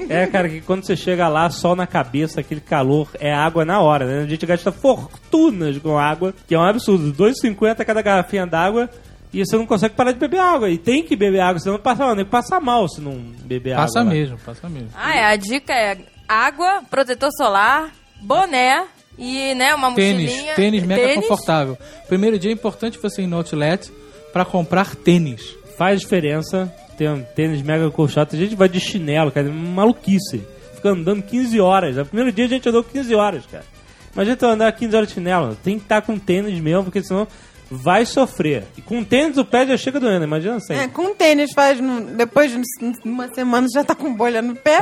É, 0.08 0.26
cara, 0.26 0.48
que 0.48 0.60
quando 0.60 0.84
você 0.84 0.96
chega 0.96 1.28
lá, 1.28 1.48
sol 1.50 1.76
na 1.76 1.86
cabeça, 1.86 2.40
aquele 2.40 2.60
calor, 2.60 3.08
é 3.20 3.32
água 3.32 3.64
na 3.64 3.80
hora, 3.80 4.04
né? 4.06 4.22
A 4.24 4.26
gente 4.26 4.44
gasta 4.44 4.72
fortunas 4.72 5.78
com 5.78 5.96
água, 5.98 6.34
que 6.46 6.54
é 6.54 6.58
um 6.58 6.62
absurdo. 6.62 7.12
2,50 7.12 7.84
cada 7.84 8.02
garrafinha 8.02 8.46
d'água. 8.46 8.88
E 9.32 9.44
você 9.44 9.56
não 9.56 9.66
consegue 9.66 9.94
parar 9.94 10.12
de 10.12 10.18
beber 10.18 10.40
água. 10.40 10.70
E 10.70 10.78
tem 10.78 11.02
que 11.02 11.14
beber 11.14 11.40
água, 11.40 11.60
senão 11.60 11.78
passa 11.78 12.04
mal. 12.06 12.14
Nem 12.14 12.24
passa 12.24 12.58
mal 12.58 12.88
se 12.88 13.00
não 13.00 13.12
beber 13.44 13.76
Passa 13.76 14.00
água. 14.00 14.10
lá. 14.10 14.18
mesmo, 14.18 14.38
passa 14.38 14.68
mesmo. 14.68 14.88
Ah, 14.96 15.14
é. 15.16 15.24
A 15.26 15.36
dica 15.36 15.72
é 15.72 15.98
água, 16.26 16.82
protetor 16.90 17.28
solar, 17.36 17.90
boné 18.22 18.86
e, 19.18 19.54
né, 19.54 19.74
uma 19.74 19.92
Tênis, 19.94 20.30
mochilinha. 20.30 20.54
tênis 20.54 20.82
mega 20.82 21.14
confortável. 21.14 21.76
Primeiro 22.08 22.38
dia 22.38 22.50
é 22.50 22.54
importante 22.54 22.98
você 22.98 23.22
ir 23.22 23.26
no 23.26 23.36
outlet 23.36 23.92
pra 24.32 24.44
comprar 24.46 24.94
tênis. 24.96 25.57
Faz 25.79 26.01
diferença 26.01 26.70
ter 26.99 27.09
um 27.09 27.22
tênis 27.22 27.62
mega 27.62 27.87
acolchoado. 27.87 28.35
A 28.35 28.39
gente 28.39 28.57
vai 28.57 28.68
de 28.68 28.81
chinelo, 28.81 29.31
cara, 29.31 29.47
é 29.47 29.51
maluquice. 29.51 30.43
Fica 30.74 30.91
andando 30.91 31.22
15 31.22 31.61
horas. 31.61 31.97
No 31.97 32.05
primeiro 32.05 32.33
dia 32.33 32.47
a 32.47 32.49
gente 32.49 32.68
andou 32.68 32.83
15 32.83 33.14
horas, 33.14 33.47
cara. 33.47 33.64
Imagina 34.12 34.37
tu 34.37 34.47
andar 34.47 34.72
15 34.72 34.97
horas 34.97 35.09
de 35.09 35.14
chinelo. 35.14 35.57
Tem 35.62 35.76
que 35.79 35.85
estar 35.85 36.03
com 36.03 36.18
tênis 36.18 36.59
mesmo, 36.61 36.85
porque 36.85 37.03
senão 37.03 37.26
vai 37.70 38.05
sofrer. 38.07 38.64
E 38.76 38.83
com 38.83 39.05
tênis 39.05 39.37
o 39.37 39.45
pé 39.45 39.66
já 39.66 39.76
chega 39.76 40.01
doendo, 40.01 40.24
imagina 40.24 40.57
assim. 40.57 40.74
É, 40.74 40.89
com 40.89 41.14
tênis 41.14 41.53
faz. 41.55 41.79
depois 42.16 42.51
de 42.51 42.61
uma 43.05 43.29
semana 43.35 43.66
já 43.72 43.85
tá 43.85 43.95
com 43.95 44.12
bolha 44.12 44.43
no 44.43 44.57
pé. 44.57 44.79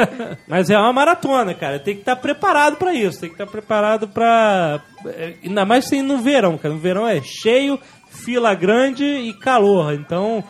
Mas 0.46 0.70
é 0.70 0.78
uma 0.78 0.92
maratona, 0.92 1.52
cara. 1.54 1.78
Tem 1.78 1.94
que 1.94 2.00
estar 2.00 2.16
preparado 2.16 2.76
pra 2.76 2.94
isso. 2.94 3.20
Tem 3.20 3.28
que 3.28 3.34
estar 3.34 3.46
preparado 3.46 4.08
pra. 4.08 4.80
é, 5.06 5.34
Ainda 5.44 5.64
mais 5.64 5.86
sem 5.86 6.00
no 6.00 6.18
verão, 6.18 6.56
cara. 6.56 6.72
No 6.74 6.80
verão 6.80 7.06
é 7.06 7.20
cheio, 7.20 7.78
fila 8.10 8.54
grande 8.54 9.04
e 9.04 9.32
calor. 9.32 9.92
Então, 9.94 10.42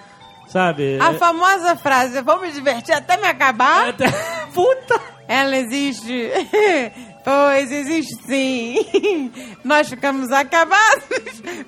sabe. 0.48 0.98
A 1.00 1.14
famosa 1.14 1.76
frase, 1.76 2.20
vou 2.22 2.40
me 2.40 2.50
divertir 2.52 2.94
até 2.94 3.16
me 3.16 3.26
acabar. 3.26 3.88
é- 3.88 3.94
Puta! 4.54 5.00
Ela 5.26 5.56
existe. 5.56 6.30
Pois 7.28 7.70
existe 7.70 8.14
sim. 8.26 9.30
Nós 9.62 9.86
ficamos 9.86 10.32
acabados. 10.32 11.04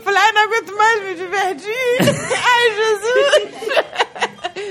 Falei, 0.03 0.23
ai, 0.23 0.33
não 0.33 0.45
aguento 0.45 0.75
mais 0.75 1.03
me 1.05 1.15
divertir. 1.15 1.99
Ai, 2.01 2.75
Jesus. 2.77 3.69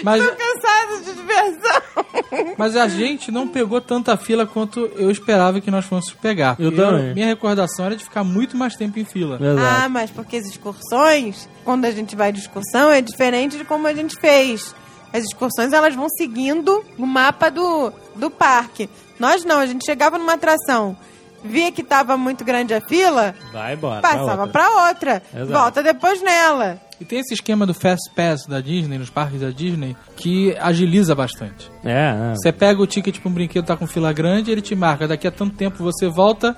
Mas, 0.04 0.24
Tô 0.24 0.36
cansado 0.36 1.04
de 1.04 1.14
diversão. 1.14 2.56
mas 2.58 2.76
a 2.76 2.88
gente 2.88 3.32
não 3.32 3.48
pegou 3.48 3.80
tanta 3.80 4.18
fila 4.18 4.48
quanto 4.48 4.80
eu 4.96 5.12
esperava 5.12 5.62
que 5.62 5.70
nós 5.70 5.86
fôssemos 5.86 6.20
pegar. 6.20 6.56
Eu 6.58 6.76
também. 6.76 7.14
minha 7.14 7.28
recordação 7.28 7.86
era 7.86 7.96
de 7.96 8.04
ficar 8.04 8.24
muito 8.24 8.58
mais 8.58 8.76
tempo 8.76 8.98
em 8.98 9.06
fila. 9.06 9.36
Exato. 9.36 9.84
Ah, 9.84 9.90
mas 9.90 10.10
porque 10.10 10.38
as 10.38 10.48
excursões, 10.48 11.48
quando 11.64 11.86
a 11.86 11.92
gente 11.92 12.16
vai 12.16 12.32
de 12.32 12.40
excursão, 12.40 12.92
é 12.92 13.00
diferente 13.00 13.58
de 13.58 13.64
como 13.64 13.86
a 13.86 13.94
gente 13.94 14.16
fez. 14.20 14.74
As 15.14 15.24
excursões, 15.24 15.74
elas 15.74 15.96
vão 15.96 16.08
seguindo 16.10 16.84
o 16.98 17.06
mapa 17.06 17.50
do, 17.50 17.92
do 18.16 18.30
parque. 18.30 18.90
Nós 19.20 19.44
não, 19.44 19.60
a 19.60 19.66
gente 19.66 19.86
chegava 19.86 20.18
numa 20.18 20.34
atração, 20.34 20.96
via 21.44 21.72
que 21.72 21.84
tava 21.84 22.16
muito 22.16 22.46
grande 22.46 22.74
a 22.74 22.82
fila, 22.82 23.34
Vai 23.52 23.74
embora. 23.74 24.02
passava 24.02 24.44
outra. 24.44 24.48
pra 24.48 24.88
outra. 24.88 25.24
Volta 25.48 25.82
depois 25.84 26.22
nela. 26.22 26.80
E 27.02 27.06
tem 27.06 27.20
esse 27.20 27.34
esquema 27.34 27.66
do 27.66 27.74
Fast 27.74 28.10
Pass 28.14 28.46
da 28.46 28.60
Disney, 28.60 28.98
nos 28.98 29.10
parques 29.10 29.40
da 29.40 29.50
Disney, 29.52 29.96
que 30.18 30.56
agiliza 30.60 31.16
bastante. 31.16 31.72
É, 31.84 32.32
é. 32.32 32.36
Você 32.36 32.52
pega 32.52 32.82
o 32.82 32.86
ticket 32.88 33.20
pra 33.20 33.30
um 33.30 33.34
brinquedo 33.34 33.66
tá 33.66 33.78
com 33.78 33.88
fila 33.88 34.12
grande, 34.12 34.52
ele 34.52 34.62
te 34.62 34.76
marca. 34.76 35.08
Daqui 35.08 35.26
a 35.28 35.32
tanto 35.32 35.56
tempo 35.56 35.82
você 35.84 36.08
volta. 36.10 36.56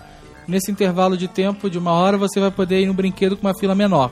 Nesse 0.47 0.71
intervalo 0.71 1.15
de 1.15 1.27
tempo 1.27 1.69
de 1.69 1.77
uma 1.77 1.91
hora, 1.91 2.17
você 2.17 2.39
vai 2.39 2.49
poder 2.49 2.81
ir 2.81 2.87
no 2.87 2.93
brinquedo 2.93 3.37
com 3.37 3.45
uma 3.47 3.53
fila 3.57 3.75
menor. 3.75 4.11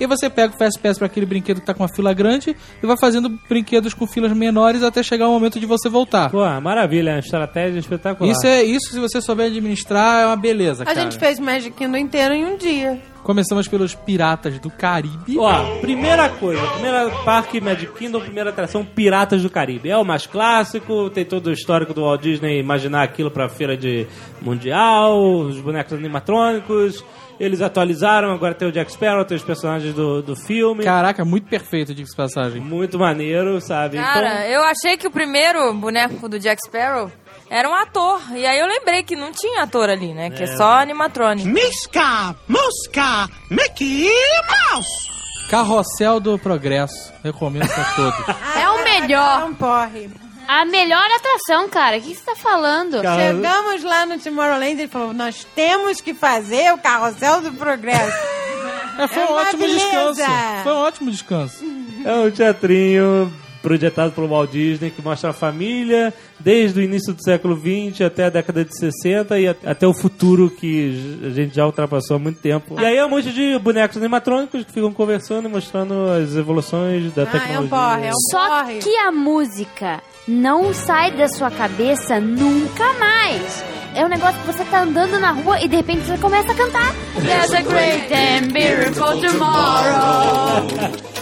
E 0.00 0.06
você 0.06 0.30
pega 0.30 0.54
o 0.54 0.58
Fast 0.58 0.78
Pass 0.80 0.98
para 0.98 1.06
aquele 1.06 1.26
brinquedo 1.26 1.60
que 1.60 1.66
tá 1.66 1.74
com 1.74 1.82
uma 1.82 1.88
fila 1.88 2.12
grande 2.12 2.54
e 2.82 2.86
vai 2.86 2.96
fazendo 2.98 3.28
brinquedos 3.48 3.94
com 3.94 4.06
filas 4.06 4.32
menores 4.32 4.82
até 4.82 5.02
chegar 5.02 5.28
o 5.28 5.32
momento 5.32 5.58
de 5.58 5.66
você 5.66 5.88
voltar. 5.88 6.30
Pô, 6.30 6.44
maravilha, 6.60 7.10
é 7.10 7.14
uma 7.14 7.18
estratégia 7.20 7.78
espetacular. 7.78 8.30
Isso 8.30 8.46
é 8.46 8.62
isso 8.62 8.92
se 8.92 9.00
você 9.00 9.20
souber 9.20 9.46
administrar 9.46 10.22
é 10.22 10.26
uma 10.26 10.36
beleza, 10.36 10.82
A 10.84 10.86
cara. 10.86 11.00
gente 11.00 11.18
fez 11.18 11.38
Magic 11.40 11.72
Kingdom 11.76 11.96
inteiro 11.96 12.34
em 12.34 12.44
um 12.46 12.56
dia. 12.56 13.00
Começamos 13.24 13.66
pelos 13.68 13.94
Piratas 13.94 14.58
do 14.58 14.70
Caribe. 14.70 15.36
Ó, 15.38 15.80
primeira 15.80 16.28
coisa, 16.30 16.62
primeira 16.68 17.10
parque 17.24 17.60
Magic 17.60 17.92
Kingdom, 17.92 18.20
primeira 18.20 18.50
atração 18.50 18.84
Piratas 18.84 19.42
do 19.42 19.50
Caribe. 19.50 19.90
É 19.90 19.96
o 19.98 20.04
mais 20.04 20.26
clássico, 20.26 21.10
tem 21.10 21.24
todo 21.24 21.48
o 21.48 21.52
histórico 21.52 21.92
do 21.92 22.02
Walt 22.02 22.22
Disney 22.22 22.58
imaginar 22.60 23.02
aquilo 23.02 23.30
pra 23.30 23.48
feira 23.48 23.76
de 23.76 24.06
mundial, 24.40 25.20
os 25.20 25.60
bonecos 25.60 25.92
animatrônicos. 25.92 27.04
Eles 27.38 27.60
atualizaram, 27.62 28.32
agora 28.32 28.52
tem 28.54 28.66
o 28.68 28.72
Jack 28.72 28.90
Sparrow, 28.92 29.24
tem 29.24 29.36
os 29.36 29.44
personagens 29.44 29.94
do, 29.94 30.20
do 30.22 30.34
filme. 30.34 30.82
Caraca, 30.82 31.24
muito 31.24 31.48
perfeito, 31.48 31.94
diga-se 31.94 32.10
de 32.12 32.16
passagem. 32.16 32.60
Muito 32.60 32.98
maneiro, 32.98 33.60
sabe? 33.60 33.96
Cara, 33.96 34.46
eu 34.48 34.60
achei 34.64 34.96
que 34.96 35.06
o 35.06 35.10
primeiro 35.10 35.72
boneco 35.74 36.28
do 36.28 36.38
Jack 36.38 36.60
Sparrow 36.66 37.10
era 37.48 37.68
um 37.68 37.74
ator. 37.74 38.20
E 38.34 38.44
aí 38.44 38.58
eu 38.58 38.66
lembrei 38.66 39.02
que 39.04 39.14
não 39.14 39.30
tinha 39.32 39.62
ator 39.62 39.88
ali, 39.88 40.12
né? 40.12 40.30
Que 40.30 40.42
é, 40.42 40.56
só 40.56 40.80
animatrônico. 40.80 41.48
Misca, 41.48 42.34
mosca, 42.48 43.28
Mickey 43.50 44.08
Mouse. 44.72 45.08
Carrossel 45.48 46.20
do 46.20 46.38
Progresso. 46.38 47.12
Recomendo 47.24 47.70
a 47.70 47.84
todos. 47.94 48.28
É 48.60 48.68
o 48.68 48.84
melhor. 48.84 49.40
Não 49.40 49.54
porre. 49.54 50.10
A 50.48 50.64
melhor 50.64 51.04
atração, 51.16 51.68
cara. 51.68 51.98
O 51.98 52.00
que 52.00 52.14
você 52.14 52.22
tá 52.24 52.34
falando? 52.34 53.02
Cara, 53.02 53.20
Chegamos 53.34 53.84
lá 53.84 54.06
no 54.06 54.18
Tomorrowland 54.18 54.76
e 54.76 54.80
ele 54.80 54.88
falou: 54.88 55.12
Nós 55.12 55.46
temos 55.54 56.00
que 56.00 56.14
fazer 56.14 56.72
o 56.72 56.78
carrossel 56.78 57.42
do 57.42 57.52
progresso. 57.52 58.16
É, 58.98 59.06
foi 59.06 59.22
É 59.22 59.26
um 59.26 59.28
uma 59.30 59.42
ótimo 59.42 59.60
beleza. 59.60 59.86
descanso. 60.12 60.62
Foi 60.64 60.72
um 60.72 60.76
ótimo 60.78 61.10
descanso. 61.12 61.64
É 62.04 62.14
um 62.14 62.30
teatrinho 62.32 63.32
projetado 63.62 64.10
pelo 64.10 64.26
Walt 64.26 64.50
Disney 64.50 64.90
que 64.90 65.00
mostra 65.00 65.30
a 65.30 65.32
família 65.32 66.12
desde 66.40 66.80
o 66.80 66.82
início 66.82 67.12
do 67.14 67.22
século 67.22 67.54
XX 67.56 68.00
até 68.00 68.24
a 68.24 68.28
década 68.28 68.64
de 68.64 68.76
60 68.76 69.38
e 69.38 69.46
até 69.46 69.86
o 69.86 69.94
futuro 69.94 70.50
que 70.50 71.20
a 71.24 71.28
gente 71.30 71.54
já 71.54 71.64
ultrapassou 71.64 72.16
há 72.16 72.18
muito 72.18 72.40
tempo. 72.40 72.74
E 72.80 72.84
aí 72.84 72.96
é 72.96 73.06
um 73.06 73.10
monte 73.10 73.30
de 73.32 73.56
bonecos 73.60 73.96
animatrônicos 73.96 74.64
que 74.64 74.72
ficam 74.72 74.92
conversando 74.92 75.48
e 75.48 75.52
mostrando 75.52 75.94
as 76.10 76.34
evoluções 76.34 77.12
da 77.14 77.22
Ah, 77.22 77.26
é 77.26 77.28
um 77.28 77.30
tecnologia. 77.68 77.68
porre, 77.70 78.06
é 78.06 78.10
um 78.10 78.30
Só 78.32 78.48
porre. 78.64 78.78
que 78.80 78.96
a 78.96 79.12
música 79.12 80.02
não 80.28 80.74
sai 80.74 81.12
da 81.12 81.26
sua 81.26 81.50
cabeça 81.50 82.20
nunca 82.20 82.92
mais. 82.94 83.64
É 83.94 84.04
um 84.04 84.08
negócio 84.08 84.38
que 84.40 84.46
você 84.46 84.64
tá 84.66 84.82
andando 84.82 85.18
na 85.18 85.32
rua 85.32 85.60
e 85.60 85.66
de 85.66 85.74
repente 85.74 86.02
você 86.02 86.18
começa 86.18 86.52
a 86.52 86.54
cantar. 86.54 86.94
There's 87.14 87.52
a 87.52 87.62
great 87.62 88.12
and 88.12 88.52
beautiful 88.52 89.20
tomorrow, 89.20 90.68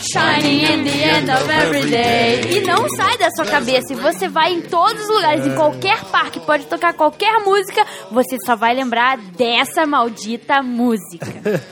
shining 0.01 0.65
in 0.65 0.85
the 0.85 1.05
end 1.05 1.31
of 1.31 1.49
every 1.49 1.89
day. 1.89 2.59
E 2.59 2.67
não 2.67 2.89
sai 2.91 3.17
da 3.17 3.31
sua 3.31 3.47
cabeça. 3.47 3.93
E 3.93 3.97
você 3.97 4.29
vai 4.29 4.53
em 4.53 4.63
todos 4.63 5.01
os 5.01 5.09
lugares, 5.09 5.47
em 5.47 5.55
qualquer 5.55 6.05
parque, 6.07 6.41
pode 6.41 6.67
tocar 6.67 6.93
qualquer 6.93 7.39
música, 7.45 7.87
você 8.11 8.37
só 8.45 8.57
vai 8.57 8.75
lembrar 8.75 9.17
dessa 9.17 9.87
maldita 9.87 10.63
música. 10.63 11.63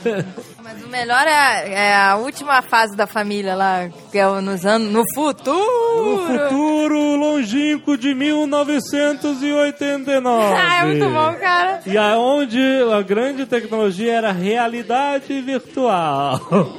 Mas 0.65 0.83
o 0.83 0.87
melhor 0.87 1.27
é, 1.27 1.73
é 1.73 1.95
a 1.95 2.15
última 2.15 2.59
fase 2.63 2.97
da 2.97 3.05
família 3.05 3.53
lá, 3.53 3.87
que 4.11 4.17
é 4.17 4.27
o 4.27 4.41
nos 4.41 4.65
anos, 4.65 4.91
no 4.91 5.03
futuro. 5.13 5.61
O 5.61 6.25
futuro 6.25 7.15
longínquo 7.17 7.95
de 7.95 8.15
1989. 8.15 10.55
Ah, 10.65 10.81
é 10.81 10.85
muito 10.85 11.05
bom, 11.05 11.35
cara. 11.35 11.81
E 11.85 11.95
aonde 11.95 12.59
a 12.91 12.99
grande 13.03 13.45
tecnologia 13.45 14.13
era 14.13 14.31
realidade 14.31 15.39
virtual. 15.39 16.41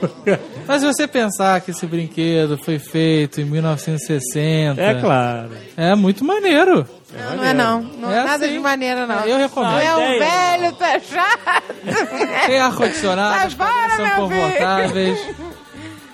Mas 0.67 0.81
se 0.81 0.87
você 0.87 1.07
pensar 1.07 1.61
que 1.61 1.71
esse 1.71 1.87
brinquedo 1.87 2.59
foi 2.59 2.81
feito 2.81 3.41
em 3.41 3.45
1960... 3.45 4.83
É 4.83 5.01
claro. 5.01 5.51
É 5.77 5.95
muito 5.95 6.25
maneiro. 6.25 6.85
Não, 7.13 7.37
não 7.37 7.45
é 7.45 7.55
não. 7.55 7.81
Não 7.83 8.11
é, 8.11 8.19
É 8.19 8.25
nada 8.25 8.45
assim. 8.45 8.55
de 8.55 8.59
maneira, 8.59 9.07
não. 9.07 9.25
Eu 9.25 9.39
recomendo. 9.39 9.79
É 9.79 9.95
um 9.95 10.19
velho, 10.19 10.73
tu 10.73 10.85
é 10.85 11.01
chato. 11.01 11.75
Tem 12.47 12.59
ar-condicionado, 12.61 13.51
são 13.53 13.59
meu 13.99 14.29
filho. 14.29 14.43
confortáveis. 14.43 15.21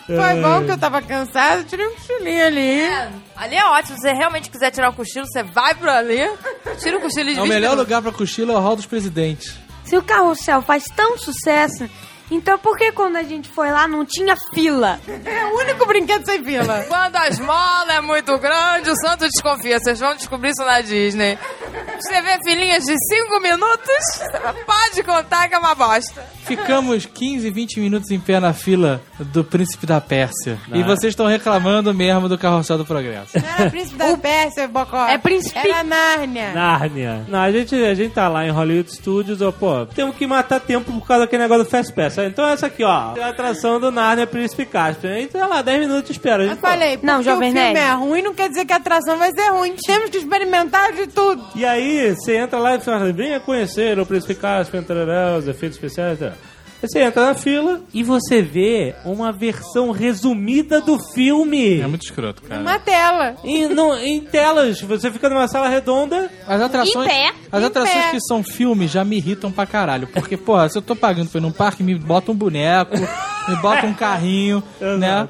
Foi 0.07 0.41
bom 0.43 0.65
que 0.67 0.73
eu 0.73 0.79
tava 0.79 1.01
cansado, 1.01 1.65
tirei 1.65 1.87
um 1.87 1.95
cochilinho 1.95 2.47
ali. 2.47 2.83
É, 2.83 3.09
ali 3.37 3.57
é 3.57 3.65
ótimo. 3.65 3.97
Se 3.97 4.03
você 4.03 4.13
realmente 4.13 4.51
quiser 4.51 4.71
tirar 4.71 4.91
o 4.91 4.93
cochilo, 4.93 5.25
você 5.27 5.43
vai 5.43 5.75
por 5.75 5.89
ali, 5.89 6.29
tira 6.79 6.99
o 6.99 7.01
cochilo 7.01 7.31
e 7.31 7.39
É 7.39 7.41
o 7.41 7.47
melhor 7.47 7.77
lugar 7.77 8.03
pra 8.03 8.13
cochilo 8.13 8.53
é 8.53 8.55
o 8.57 8.59
hall 8.61 8.77
dos 8.77 8.85
presidentes. 8.87 9.55
Se 9.85 9.97
o 9.97 10.03
carrossel 10.03 10.61
faz 10.61 10.85
tão 10.95 11.17
sucesso, 11.17 11.89
Então 12.31 12.59
por 12.59 12.77
que 12.77 12.93
quando 12.93 13.17
a 13.17 13.23
gente 13.23 13.51
foi 13.51 13.71
lá 13.71 13.87
não 13.87 14.05
tinha 14.05 14.35
fila? 14.55 14.99
É 15.25 15.45
o 15.47 15.59
único 15.59 15.87
brinquedo 15.87 16.25
sem 16.25 16.43
fila. 16.43 16.85
Quando 16.89 17.17
a 17.17 17.29
esmola 17.29 17.93
é 17.93 18.01
muito 18.01 18.37
grande, 18.39 18.91
o 18.91 18.97
santo 18.97 19.29
desconfia. 19.29 19.79
Vocês 19.79 20.01
vão 20.01 20.15
descobrir 20.15 20.51
isso 20.51 20.65
na 20.65 20.81
Disney. 20.81 21.39
Você 22.01 22.21
vê 22.23 22.39
filhinhas 22.45 22.85
de 22.85 22.95
5 22.97 23.41
minutos, 23.41 24.65
pode 24.67 25.03
contar 25.05 25.49
que 25.49 25.55
é 25.55 25.59
uma 25.59 25.75
bosta. 25.75 26.23
Ficamos 26.45 27.07
15, 27.07 27.51
20 27.51 27.81
minutos 27.81 28.11
em 28.11 28.19
pé 28.19 28.41
na 28.41 28.53
fila 28.53 29.01
do 29.19 29.45
Príncipe 29.45 29.87
da 29.87 30.01
Pérsia. 30.01 30.59
E 30.73 30.83
vocês 30.83 31.13
estão 31.13 31.27
reclamando 31.27 31.95
mesmo 31.95 32.29
do 32.29 32.37
Carrossel 32.37 32.79
do 32.79 32.85
Progresso. 32.85 33.39
Não 33.39 33.49
era 33.59 33.71
príncipe 33.71 33.97
da 33.97 34.17
Pérsia, 34.17 34.67
Bocó. 34.69 35.07
É 35.07 35.17
príncipe- 35.19 35.59
Era 35.59 35.85
Nárnia. 35.85 36.53
Nárnia. 36.53 37.25
Não, 37.29 37.39
a 37.41 37.51
gente, 37.53 37.75
a 37.77 37.95
gente 37.95 38.13
tá 38.15 38.29
lá 38.29 38.45
em 38.47 38.51
Hollywood 38.51 38.93
Studios, 38.93 39.41
ó, 39.41 39.53
pô, 39.53 39.87
temos 39.87 40.17
que 40.17 40.27
matar 40.27 40.61
tempo 40.61 40.93
por 40.93 41.07
causa 41.07 41.25
daquele 41.25 41.43
negócio 41.43 41.65
do 41.65 41.71
Fast 41.71 41.93
Pass. 41.93 42.19
Então 42.19 42.47
essa 42.49 42.67
aqui, 42.67 42.83
ó, 42.85 43.17
é 43.17 43.23
a 43.23 43.29
atração 43.29 43.79
do 43.79 43.91
Nárnia 43.93 44.27
Príncipe 44.27 44.67
Caspian. 44.67 45.21
Então, 45.21 45.41
sei 45.41 45.49
lá, 45.49 45.63
10 45.63 45.81
minutos 45.81 46.11
espera. 46.11 46.45
Eu 46.45 46.57
falei, 46.57 46.99
Não, 47.03 47.15
porque 47.17 47.31
Jovem 47.31 47.51
o 47.51 47.53
filme 47.55 47.73
Nerd. 47.73 47.79
é 47.79 47.93
ruim, 47.95 48.23
não 48.23 48.35
quer 48.35 48.49
dizer 48.49 48.65
que 48.65 48.73
a 48.73 48.77
atração 48.77 49.17
vai 49.17 49.31
ser 49.33 49.51
ruim. 49.51 49.75
Temos 49.87 50.11
que 50.11 50.19
experimentar 50.19 50.93
de 50.93 51.07
tudo. 51.07 51.43
E 51.55 51.62
aí, 51.65 52.15
você 52.15 52.37
entra 52.37 52.59
lá 52.59 52.77
e 52.77 52.81
fala, 52.81 53.13
venha 53.13 53.41
conhecer 53.41 53.99
o 53.99 54.07
Príncipe 54.07 54.35
Caspian, 54.35 54.83
os 55.37 55.47
efeitos 55.49 55.77
especiais, 55.77 56.19
tarará. 56.19 56.35
Você 56.83 56.99
entra 57.01 57.27
na 57.27 57.35
fila 57.35 57.81
e 57.95 58.03
você 58.03 58.43
vê 58.43 58.95
uma 59.05 59.31
versão 59.33 59.91
resumida 59.93 60.81
do 60.81 60.99
filme. 61.15 61.81
É 61.81 61.87
muito 61.87 62.03
escroto, 62.03 62.43
cara. 62.43 62.61
Uma 62.61 62.79
tela. 62.79 63.37
Em, 63.45 63.69
no- 63.69 63.95
em 63.97 64.21
telas, 64.21 64.81
você 64.81 65.11
fica 65.11 65.29
numa 65.29 65.47
sala 65.47 65.69
redonda. 65.69 66.29
As 66.47 66.61
atrações, 66.61 67.07
Em 67.07 67.09
pé. 67.11 67.33
as 67.53 67.63
Em 67.63 67.67
atrações 67.67 68.05
pé. 68.07 68.11
que 68.11 68.21
são 68.21 68.43
filmes 68.43 68.91
já 68.91 69.05
me 69.05 69.17
irritam 69.17 69.53
pra 69.53 69.65
caralho. 69.65 70.09
Porque, 70.09 70.37
porra, 70.37 70.69
se 70.69 70.77
eu 70.77 70.83
tô 70.83 70.97
pagando 70.97 71.29
pra 71.31 71.39
ir 71.39 71.43
num 71.43 71.53
parque, 71.53 71.83
me 71.85 71.95
bota 71.97 72.33
um 72.33 72.35
boneco, 72.35 72.97
me 73.49 73.57
bota 73.63 73.87
um 73.87 73.95
carrinho, 73.95 74.63
né? 74.99 75.29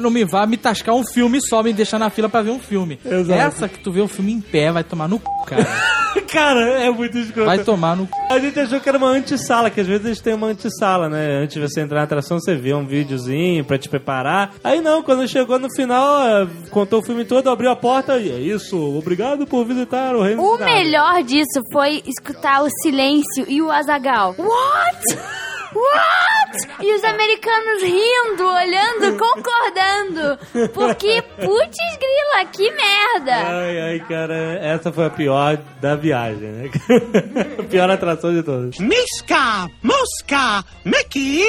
Não 0.00 0.10
me 0.10 0.24
vá 0.24 0.46
me 0.46 0.56
tascar 0.56 0.94
um 0.96 1.04
filme 1.06 1.38
só, 1.40 1.62
me 1.62 1.72
deixar 1.72 1.98
na 1.98 2.10
fila 2.10 2.28
pra 2.28 2.42
ver 2.42 2.50
um 2.50 2.58
filme. 2.58 2.98
Exato. 3.04 3.32
Essa 3.40 3.68
que 3.68 3.78
tu 3.78 3.92
vê 3.92 4.00
o 4.00 4.08
filme 4.08 4.32
em 4.32 4.40
pé, 4.40 4.72
vai 4.72 4.82
tomar 4.82 5.06
no 5.08 5.18
c, 5.18 5.22
cara. 5.46 5.66
Cara, 6.30 6.60
é 6.82 6.90
muito 6.90 7.16
escroto. 7.18 7.46
Vai 7.46 7.58
tomar 7.58 7.94
no 7.96 8.04
c. 8.06 8.10
A 8.30 8.38
gente 8.38 8.58
achou 8.58 8.80
que 8.80 8.88
era 8.88 8.96
uma 8.98 9.08
antessala, 9.08 9.68
que 9.70 9.80
às 9.80 9.86
vezes 9.86 10.04
eles 10.06 10.20
têm 10.20 10.32
uma 10.34 10.46
antessala, 10.48 10.71
né? 11.08 11.42
Antes 11.42 11.54
de 11.54 11.60
você 11.60 11.80
entrar 11.80 11.98
na 11.98 12.04
atração, 12.04 12.38
você 12.38 12.54
vê 12.54 12.74
um 12.74 12.86
videozinho 12.86 13.64
pra 13.64 13.78
te 13.78 13.88
preparar. 13.88 14.54
Aí 14.62 14.80
não, 14.80 15.02
quando 15.02 15.26
chegou 15.28 15.58
no 15.58 15.72
final, 15.74 16.46
contou 16.70 17.00
o 17.00 17.04
filme 17.04 17.24
todo, 17.24 17.50
abriu 17.50 17.70
a 17.70 17.76
porta 17.76 18.18
e 18.18 18.30
é 18.30 18.38
isso, 18.38 18.78
obrigado 18.96 19.46
por 19.46 19.64
visitar 19.64 20.14
o 20.14 20.22
Reino 20.22 20.42
O 20.42 20.58
melhor 20.58 21.22
disso 21.22 21.60
foi 21.72 22.02
escutar 22.06 22.62
o 22.62 22.70
silêncio 22.82 23.44
e 23.48 23.60
o 23.62 23.70
Azagal. 23.70 24.34
What? 24.38 25.51
What? 25.74 26.82
E 26.82 26.94
os 26.94 27.04
americanos 27.04 27.82
rindo, 27.82 28.46
olhando, 28.46 29.18
concordando. 29.18 30.70
Porque, 30.74 31.22
putz 31.22 31.78
grila, 31.98 32.44
que 32.52 32.70
merda. 32.70 33.34
Ai, 33.34 33.80
ai, 33.80 34.00
cara, 34.00 34.34
essa 34.60 34.92
foi 34.92 35.06
a 35.06 35.10
pior 35.10 35.58
da 35.80 35.96
viagem, 35.96 36.48
né? 36.48 36.70
a 37.58 37.62
pior 37.62 37.90
atração 37.90 38.32
de 38.32 38.42
todas. 38.42 38.78
Misca, 38.78 39.68
mosca, 39.82 40.64
Mickey 40.84 41.44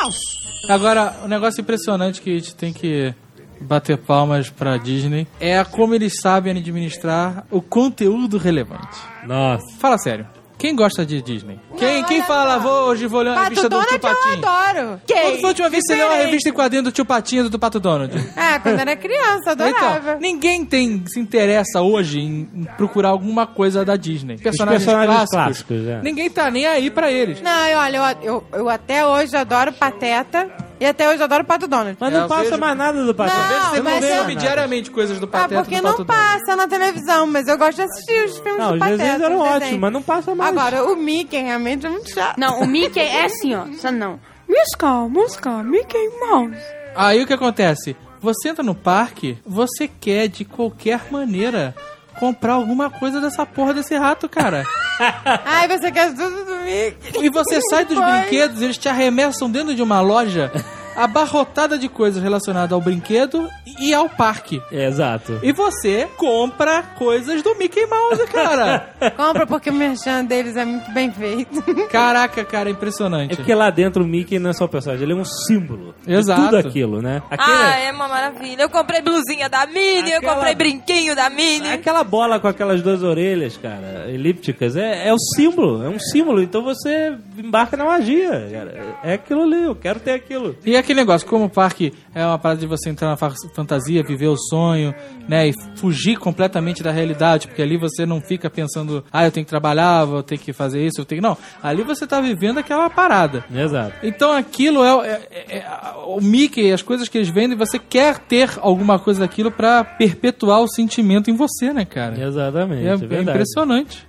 Mouse. 0.00 0.46
Agora, 0.68 1.14
um 1.24 1.28
negócio 1.28 1.60
impressionante 1.60 2.20
que 2.20 2.30
a 2.30 2.34
gente 2.38 2.54
tem 2.54 2.72
que 2.72 3.14
bater 3.60 3.96
palmas 3.96 4.50
pra 4.50 4.76
Disney 4.76 5.26
é 5.40 5.62
como 5.64 5.94
eles 5.94 6.20
sabem 6.20 6.56
administrar 6.56 7.46
o 7.50 7.60
conteúdo 7.60 8.36
relevante. 8.38 8.98
Nossa. 9.24 9.64
Fala 9.78 9.98
sério. 9.98 10.26
Quem 10.58 10.74
gosta 10.74 11.04
de 11.04 11.20
Disney? 11.20 11.60
Quem, 11.76 12.02
quem 12.04 12.16
olha 12.18 12.26
fala, 12.26 12.54
só. 12.54 12.60
vou 12.60 12.88
hoje 12.88 13.06
vou 13.06 13.20
ler 13.20 13.28
uma 13.30 13.34
Pato 13.36 13.48
revista 13.50 13.68
do 13.68 13.76
Tio 13.76 13.78
Donald 13.78 13.94
eu 13.94 14.00
Patinho? 14.00 14.48
adoro. 14.48 15.00
Quando 15.06 15.34
foi 15.36 15.44
a 15.44 15.48
última 15.48 15.68
vez 15.68 15.82
que 15.82 15.92
você 15.92 15.98
leu 15.98 16.06
uma 16.08 16.16
revista 16.16 16.48
em 16.48 16.52
quadrinho 16.52 16.82
do 16.82 16.92
Tio 16.92 17.04
Patinho 17.04 17.44
e 17.46 17.48
do 17.50 17.58
Pato 17.58 17.78
Donald? 17.78 18.16
É, 18.34 18.58
quando 18.58 18.80
era 18.80 18.96
criança, 18.96 19.50
adorava. 19.50 19.98
Então, 19.98 20.18
ninguém 20.20 20.64
tem, 20.64 21.04
se 21.06 21.20
interessa 21.20 21.82
hoje 21.82 22.20
em, 22.20 22.66
procurar 22.78 23.10
alguma 23.10 23.46
coisa 23.46 23.84
da 23.84 23.96
Disney. 23.96 24.38
Personagens, 24.38 24.82
personagens 24.84 25.14
clássicos. 25.30 25.66
clássicos, 25.66 25.88
é. 25.88 26.00
Ninguém 26.02 26.30
tá 26.30 26.50
nem 26.50 26.66
aí 26.66 26.90
pra 26.90 27.12
eles. 27.12 27.42
Não, 27.42 27.66
eu- 27.66 27.78
olha, 27.78 27.96
eu, 27.96 28.16
eu, 28.22 28.44
eu 28.60 28.68
até 28.70 29.06
hoje 29.06 29.36
adoro 29.36 29.72
Pateta 29.74 30.48
e 30.80 30.86
até 30.86 31.08
hoje 31.08 31.22
adoro 31.22 31.44
Pato 31.44 31.66
Donald. 31.68 31.96
Mas 32.00 32.10
É, 32.12 32.16
não 32.16 32.22
eu 32.22 32.28
passa 32.28 32.44
vejo- 32.44 32.58
mais 32.58 32.76
nada 32.78 33.04
do 33.04 33.14
Pato. 33.14 33.34
Não, 33.36 33.70
Você 33.70 33.82
mas 33.82 33.94
não 33.94 34.00
vê 34.00 34.06
eu- 34.06 34.10
consome 34.16 34.34
nada. 34.34 34.46
diariamente 34.46 34.90
coisas 34.90 35.18
do 35.20 35.24
Ah, 35.26 35.28
Pateta 35.28 35.60
porque 35.62 35.76
do 35.76 35.82
não 35.82 35.90
Pato 35.92 36.04
Donald. 36.04 36.28
passa 36.40 36.56
na 36.56 36.66
televisão, 36.66 37.26
mas 37.26 37.46
eu 37.46 37.58
gosto 37.58 37.76
de 37.76 37.82
assistir 37.82 38.24
os 38.24 38.38
filmes 38.38 38.58
Não, 38.58 38.68
do 38.68 38.74
os 38.74 38.78
Pateta. 38.80 38.96
desenhos 38.98 39.22
eram 39.22 39.36
os 39.36 39.48
ótimos, 39.48 39.78
mas 39.80 39.92
não 39.92 40.02
passa 40.02 40.34
mais. 40.34 40.45
Agora, 40.48 40.84
o 40.84 40.96
Mickey 40.96 41.42
realmente 41.42 41.86
é 41.86 41.88
muito 41.90 42.10
chato. 42.12 42.38
Não, 42.38 42.60
o 42.60 42.66
Mickey 42.66 43.00
é 43.00 43.24
assim, 43.24 43.54
ó. 43.54 43.66
Só 43.78 43.90
não. 43.90 44.20
Misca, 44.48 44.86
musca, 45.08 45.62
Mickey 45.62 46.08
Mouse. 46.20 46.56
Aí 46.94 47.22
o 47.22 47.26
que 47.26 47.34
acontece? 47.34 47.96
Você 48.20 48.48
entra 48.48 48.62
no 48.62 48.74
parque, 48.74 49.38
você 49.46 49.88
quer 49.88 50.28
de 50.28 50.44
qualquer 50.44 51.10
maneira 51.10 51.74
comprar 52.18 52.54
alguma 52.54 52.88
coisa 52.90 53.20
dessa 53.20 53.44
porra 53.44 53.74
desse 53.74 53.94
rato, 53.96 54.28
cara. 54.28 54.64
Ai, 55.44 55.68
você 55.68 55.90
quer 55.92 56.14
tudo 56.14 56.44
do 56.44 56.56
Mickey. 56.64 57.24
E 57.24 57.28
você 57.28 57.60
sai 57.68 57.84
dos 57.84 57.98
Foi. 57.98 58.06
brinquedos, 58.10 58.62
eles 58.62 58.78
te 58.78 58.88
arremessam 58.88 59.50
dentro 59.50 59.74
de 59.74 59.82
uma 59.82 60.00
loja 60.00 60.50
abarrotada 60.96 61.78
de 61.78 61.88
coisas 61.88 62.22
relacionadas 62.22 62.72
ao 62.72 62.80
brinquedo 62.80 63.48
e 63.80 63.92
ao 63.92 64.08
parque. 64.08 64.60
É, 64.72 64.86
exato. 64.86 65.38
E 65.42 65.52
você 65.52 66.08
compra 66.16 66.82
coisas 66.82 67.42
do 67.42 67.54
Mickey 67.56 67.86
Mouse, 67.86 68.26
cara. 68.28 68.90
Compra 69.16 69.46
porque 69.46 69.70
o 69.70 69.72
merchan 69.72 70.24
deles 70.24 70.56
é 70.56 70.64
muito 70.64 70.90
bem 70.92 71.10
feito. 71.10 71.62
Caraca, 71.88 72.44
cara, 72.44 72.70
impressionante. 72.70 73.32
É 73.34 73.36
porque 73.36 73.54
lá 73.54 73.70
dentro 73.70 74.02
o 74.02 74.06
Mickey 74.06 74.38
não 74.38 74.50
é 74.50 74.52
só 74.52 74.64
o 74.64 74.68
personagem, 74.68 75.04
ele 75.04 75.12
é 75.12 75.16
um 75.16 75.24
símbolo. 75.24 75.94
Exato. 76.06 76.40
De 76.40 76.46
tudo 76.46 76.56
aquilo, 76.58 77.02
né? 77.02 77.22
Aquele, 77.30 77.50
Ah, 77.56 77.78
é 77.78 77.92
uma 77.92 78.08
maravilha. 78.08 78.62
Eu 78.62 78.70
comprei 78.70 79.00
blusinha 79.02 79.48
da 79.48 79.66
Minnie, 79.66 80.12
eu 80.12 80.18
Aquela- 80.18 80.34
comprei 80.34 80.54
brinquinho 80.54 81.14
da 81.14 81.28
Minnie. 81.30 81.70
Aquela 81.72 82.02
bola 82.04 82.38
com 82.40 82.48
aquelas 82.48 82.82
duas 82.82 83.02
orelhas, 83.02 83.56
cara, 83.56 84.06
elípticas, 84.08 84.76
é, 84.76 85.08
é 85.08 85.12
o 85.12 85.18
símbolo, 85.18 85.82
é 85.84 85.88
um 85.88 85.98
símbolo. 85.98 86.42
Então 86.42 86.62
você 86.62 87.14
embarca 87.38 87.76
na 87.76 87.84
magia, 87.84 88.48
cara. 88.52 88.96
É 89.04 89.14
aquilo 89.14 89.42
ali, 89.42 89.62
eu 89.64 89.74
quero 89.74 90.00
ter 90.00 90.12
aquilo. 90.12 90.56
E 90.64 90.76
aquele 90.86 91.00
negócio, 91.00 91.26
como 91.26 91.44
o 91.46 91.50
parque 91.50 91.92
é 92.14 92.24
uma 92.24 92.38
parada 92.38 92.60
de 92.60 92.66
você 92.66 92.88
entrar 92.88 93.08
na 93.08 93.16
fa- 93.16 93.32
fantasia, 93.54 94.02
viver 94.02 94.28
o 94.28 94.36
sonho, 94.36 94.94
né? 95.28 95.48
E 95.48 95.52
fugir 95.76 96.16
completamente 96.16 96.82
da 96.82 96.90
realidade, 96.92 97.48
porque 97.48 97.60
ali 97.60 97.76
você 97.76 98.06
não 98.06 98.20
fica 98.20 98.48
pensando, 98.48 99.04
ah, 99.12 99.24
eu 99.24 99.30
tenho 99.32 99.44
que 99.44 99.50
trabalhar, 99.50 100.04
vou 100.04 100.22
ter 100.22 100.38
que 100.38 100.52
fazer 100.52 100.84
isso, 100.86 101.00
eu 101.00 101.04
tenho 101.04 101.20
que. 101.20 101.26
Não, 101.28 101.36
ali 101.62 101.82
você 101.82 102.06
tá 102.06 102.20
vivendo 102.20 102.58
aquela 102.58 102.88
parada. 102.88 103.44
Exato. 103.52 103.94
Então 104.02 104.32
aquilo 104.32 104.84
é, 104.84 105.08
é- 105.08 105.28
é- 105.30 105.56
é- 105.58 105.66
o 106.06 106.20
Mickey, 106.20 106.72
as 106.72 106.82
coisas 106.82 107.08
que 107.08 107.18
eles 107.18 107.28
vendem, 107.28 107.56
você 107.58 107.78
quer 107.78 108.18
ter 108.18 108.50
alguma 108.60 108.98
coisa 108.98 109.20
daquilo 109.20 109.50
pra 109.50 109.82
perpetuar 109.84 110.60
o 110.60 110.68
sentimento 110.68 111.30
em 111.30 111.34
você, 111.34 111.72
né, 111.72 111.84
cara? 111.84 112.22
Exatamente, 112.22 112.84
É, 112.86 112.90
é, 112.90 113.18
é 113.18 113.22
impressionante. 113.22 114.05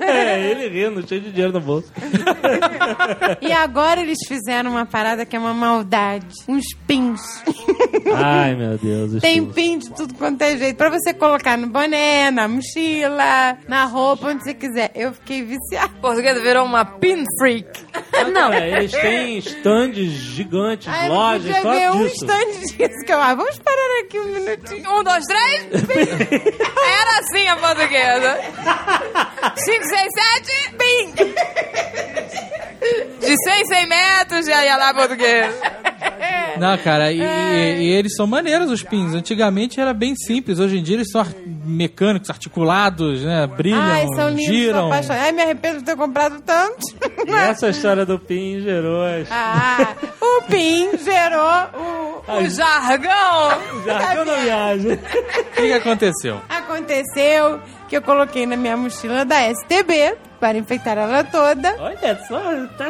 É, 0.00 0.50
ele 0.50 0.68
rindo, 0.68 1.06
cheio 1.06 1.20
de 1.20 1.30
dinheiro 1.30 1.52
no 1.52 1.60
bolso. 1.60 1.92
E 3.40 3.52
agora 3.52 4.00
eles 4.00 4.18
fizeram 4.26 4.70
uma 4.70 4.86
parada 4.86 5.24
que 5.26 5.34
é 5.36 5.38
uma 5.38 5.54
maldade. 5.54 6.26
Uns 6.48 6.64
pins. 6.86 7.20
Ai, 8.14 8.54
meu 8.54 8.78
Deus. 8.78 9.20
Tem 9.20 9.40
filhos. 9.40 9.54
pin 9.54 9.78
de 9.78 9.90
tudo 9.92 10.14
quanto 10.14 10.42
é 10.42 10.56
jeito. 10.56 10.76
Pra 10.76 10.90
você 10.90 11.12
colocar 11.12 11.56
no 11.56 11.68
boné, 11.68 12.30
na 12.30 12.46
mochila, 12.48 13.58
na 13.68 13.84
roupa, 13.84 14.28
onde 14.28 14.44
você 14.44 14.54
quiser. 14.54 14.90
Eu 14.94 15.12
fiquei 15.12 15.42
viciada. 15.42 15.92
Português 16.00 16.40
virou 16.42 16.64
uma 16.64 16.84
pin 16.84 17.24
freak. 17.38 17.66
Não, 18.32 18.52
é, 18.52 18.78
eles 18.78 18.92
têm 18.92 19.38
stands 19.38 20.10
gigantes, 20.10 20.86
eu 20.88 21.08
lojas, 21.12 21.56
podia 21.56 21.72
ver 21.72 21.90
só 21.90 21.96
um 21.96 22.02
disso. 22.04 22.24
stand 22.24 22.60
disso 22.60 23.04
que 23.04 23.12
eu... 23.12 23.20
Ah, 23.20 23.34
vamos 23.34 23.58
parar 23.58 24.00
aqui 24.04 24.20
um 24.20 24.24
minutinho. 24.26 24.90
Um, 24.90 25.02
dois, 25.02 25.24
três. 25.24 25.66
Era 27.00 27.20
assim 27.20 27.48
a 27.48 27.56
portuguesa. 27.56 28.38
Cinco, 29.56 29.84
seis, 29.84 30.08
sete. 30.14 30.70
Bim. 30.76 31.14
De 33.20 33.34
100 33.44 33.60
em 33.62 33.66
100 33.66 33.86
metros, 33.88 34.46
já 34.46 34.64
ia 34.64 34.76
lá 34.76 34.90
a 34.90 34.94
portuguesa. 34.94 35.56
Não, 36.58 36.78
cara, 36.78 37.10
e, 37.12 37.20
e- 37.20 37.82
e 37.82 37.90
eles 37.92 38.14
são 38.14 38.26
maneiros 38.26 38.70
os 38.70 38.82
pins. 38.82 39.12
Antigamente 39.14 39.80
era 39.80 39.92
bem 39.92 40.14
simples, 40.14 40.58
hoje 40.58 40.78
em 40.78 40.82
dia 40.82 40.96
eles 40.96 41.10
são 41.10 41.20
ar- 41.22 41.28
mecânicos, 41.64 42.30
articulados, 42.30 43.22
né? 43.22 43.46
Brilham, 43.46 43.80
Ai, 43.82 44.06
são 44.14 44.28
lindos, 44.30 44.44
giram. 44.46 44.86
apaixonada. 44.86 45.22
Ai, 45.24 45.32
me 45.32 45.42
arrependo 45.42 45.78
de 45.78 45.84
ter 45.84 45.96
comprado 45.96 46.40
tanto. 46.42 46.86
E 47.26 47.30
essa 47.32 47.68
história 47.68 48.06
do 48.06 48.18
PIN 48.18 48.60
gerou 48.60 49.04
as... 49.04 49.26
Ah, 49.30 49.94
o 50.20 50.42
PIN 50.42 50.90
gerou 50.98 51.68
o... 51.74 52.16
O 52.42 52.48
jargão. 52.48 53.60
Jargão 53.84 54.24
da 54.24 54.36
viagem. 54.36 54.92
O 54.92 55.52
que 55.56 55.72
aconteceu? 55.72 56.40
Aconteceu 56.48 57.60
que 57.88 57.96
eu 57.96 58.02
coloquei 58.02 58.46
na 58.46 58.56
minha 58.56 58.76
mochila 58.76 59.24
da 59.24 59.36
STB 59.52 60.16
para 60.38 60.58
enfeitar 60.58 60.96
ela 60.98 61.24
toda. 61.24 61.74
Olha 61.78 62.18
só, 62.28 62.40
tá. 62.76 62.86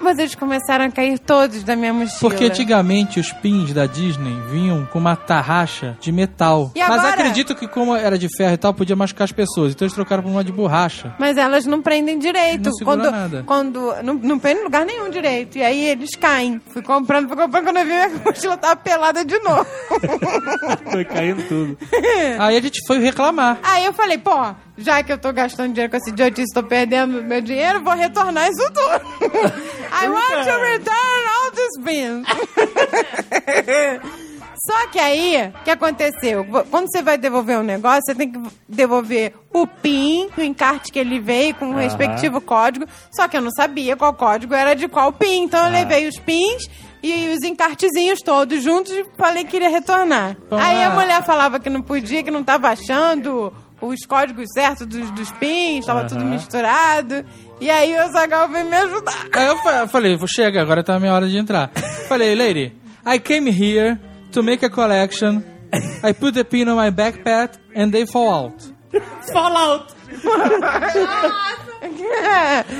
Mas 0.00 0.18
eles 0.18 0.34
começaram 0.34 0.84
a 0.86 0.90
cair 0.90 1.18
todos 1.18 1.62
da 1.62 1.76
minha 1.76 1.92
mochila. 1.92 2.18
Porque 2.20 2.44
antigamente 2.44 3.18
os 3.20 3.32
pins 3.32 3.72
da 3.72 3.86
Disney 3.86 4.40
vinham 4.50 4.86
com 4.86 4.98
uma 4.98 5.16
tarraxa 5.16 5.96
de 6.00 6.12
metal. 6.12 6.70
E 6.74 6.80
Mas 6.80 6.90
agora? 6.90 7.08
acredito 7.08 7.54
que 7.54 7.66
como 7.66 7.94
era 7.94 8.18
de 8.18 8.28
ferro 8.36 8.54
e 8.54 8.58
tal, 8.58 8.74
podia 8.74 8.96
machucar 8.96 9.24
as 9.24 9.32
pessoas. 9.32 9.72
Então 9.72 9.86
eles 9.86 9.94
trocaram 9.94 10.22
por 10.22 10.30
uma 10.30 10.44
de 10.44 10.52
borracha. 10.52 11.14
Mas 11.18 11.36
elas 11.36 11.66
não 11.66 11.80
prendem 11.82 12.18
direito. 12.18 12.70
Não 12.70 12.84
quando, 12.84 13.10
nada. 13.10 13.42
Quando, 13.46 13.94
não, 14.02 14.14
não 14.14 14.38
prende 14.38 14.60
em 14.60 14.64
lugar 14.64 14.84
nenhum 14.84 15.10
direito. 15.10 15.58
E 15.58 15.62
aí 15.62 15.84
eles 15.86 16.10
caem. 16.16 16.60
Fui 16.72 16.82
comprando, 16.82 17.28
fui 17.28 17.36
comprando. 17.36 17.64
Quando 17.64 17.76
eu 17.78 17.84
vi, 17.84 17.92
minha 17.92 18.08
mochila 18.24 18.56
tava 18.56 18.76
pelada 18.76 19.24
de 19.24 19.38
novo. 19.40 19.66
Foi 20.90 21.04
caindo 21.04 21.42
tudo. 21.48 21.78
Aí 22.38 22.56
a 22.56 22.60
gente 22.60 22.80
foi 22.86 22.98
reclamar. 22.98 23.58
aí 23.62 23.84
eu 23.84 23.92
falei, 23.92 24.18
pô, 24.18 24.33
já 24.76 25.02
que 25.02 25.12
eu 25.12 25.18
tô 25.18 25.32
gastando 25.32 25.72
dinheiro 25.72 25.90
com 25.90 25.96
esse 25.96 26.10
idiotice, 26.10 26.54
tô 26.54 26.62
perdendo 26.62 27.22
meu 27.22 27.40
dinheiro, 27.40 27.82
vou 27.82 27.94
retornar 27.94 28.48
isso 28.48 28.64
tudo. 28.72 29.04
I 29.92 30.08
want 30.08 30.44
to 30.44 30.58
return 30.60 31.24
all 31.34 31.50
these 31.52 31.80
bins. 31.82 32.26
Só 34.66 34.86
que 34.86 34.98
aí, 34.98 35.52
o 35.60 35.64
que 35.64 35.70
aconteceu? 35.70 36.46
Quando 36.70 36.90
você 36.90 37.02
vai 37.02 37.18
devolver 37.18 37.58
um 37.58 37.62
negócio, 37.62 38.02
você 38.06 38.14
tem 38.14 38.32
que 38.32 38.40
devolver 38.66 39.34
o 39.52 39.66
PIN, 39.66 40.30
o 40.38 40.40
encarte 40.40 40.90
que 40.90 40.98
ele 40.98 41.20
veio, 41.20 41.54
com 41.54 41.70
o 41.70 41.76
respectivo 41.76 42.40
código. 42.40 42.86
Só 43.14 43.28
que 43.28 43.36
eu 43.36 43.42
não 43.42 43.50
sabia 43.50 43.94
qual 43.94 44.14
código 44.14 44.54
era 44.54 44.74
de 44.74 44.88
qual 44.88 45.12
PIN. 45.12 45.42
Então 45.42 45.66
eu 45.66 45.70
levei 45.70 46.08
os 46.08 46.18
PINs 46.18 46.70
e 47.02 47.28
os 47.34 47.42
encartezinhos 47.42 48.20
todos 48.20 48.62
juntos 48.62 48.90
e 48.90 49.04
falei 49.18 49.44
que 49.44 49.56
iria 49.56 49.68
retornar. 49.68 50.34
Bom, 50.48 50.56
aí 50.56 50.82
a 50.82 50.92
ah. 50.92 50.94
mulher 50.94 51.22
falava 51.22 51.60
que 51.60 51.68
não 51.68 51.82
podia, 51.82 52.22
que 52.22 52.30
não 52.30 52.42
tava 52.42 52.68
achando 52.68 53.52
os 53.86 54.00
códigos 54.06 54.46
certos 54.54 54.86
dos, 54.86 55.10
dos 55.12 55.30
PINs, 55.32 55.86
tava 55.86 56.04
tudo 56.06 56.24
misturado. 56.24 57.24
E 57.60 57.70
aí 57.70 57.94
o 57.98 58.12
Zagal 58.12 58.48
veio 58.48 58.64
me 58.66 58.76
ajudar. 58.76 59.26
Aí 59.32 59.46
eu 59.46 59.56
fa- 59.58 59.72
eu 59.80 59.88
falei, 59.88 60.18
chega, 60.26 60.60
agora 60.62 60.82
tá 60.82 60.94
a 60.96 61.00
minha 61.00 61.12
hora 61.12 61.28
de 61.28 61.36
entrar. 61.36 61.70
Falei, 62.08 62.34
lady, 62.34 62.72
I 63.06 63.18
came 63.18 63.50
here 63.50 63.98
to 64.32 64.42
make 64.42 64.64
a 64.64 64.70
collection. 64.70 65.42
I 66.02 66.12
put 66.12 66.34
the 66.34 66.44
pin 66.44 66.68
on 66.68 66.76
my 66.76 66.90
backpack 66.90 67.58
and 67.74 67.90
they 67.90 68.06
fall 68.06 68.28
out. 68.46 68.54
Fallout! 69.32 69.92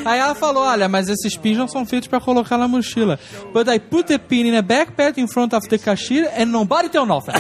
Aí 0.05 0.19
ela 0.19 0.35
falou, 0.35 0.63
olha, 0.65 0.89
mas 0.89 1.09
esses 1.09 1.37
pins 1.37 1.57
não 1.59 1.67
são 1.69 1.85
feitos 1.85 2.09
pra 2.09 2.21
colocar 2.21 2.57
na 2.59 2.69
mochila. 2.69 3.19
But 3.53 3.69
I 3.69 3.79
put 3.79 4.05
the 4.09 4.19
pin 4.19 4.47
in 4.47 4.57
a 4.57 4.63
backpack 4.63 5.19
in 5.21 5.27
front 5.27 5.53
of 5.55 5.67
the 5.69 5.79
cashier 5.79 6.31
and 6.37 6.47
nobody 6.47 6.89
tell 6.89 7.05
nothing. 7.07 7.33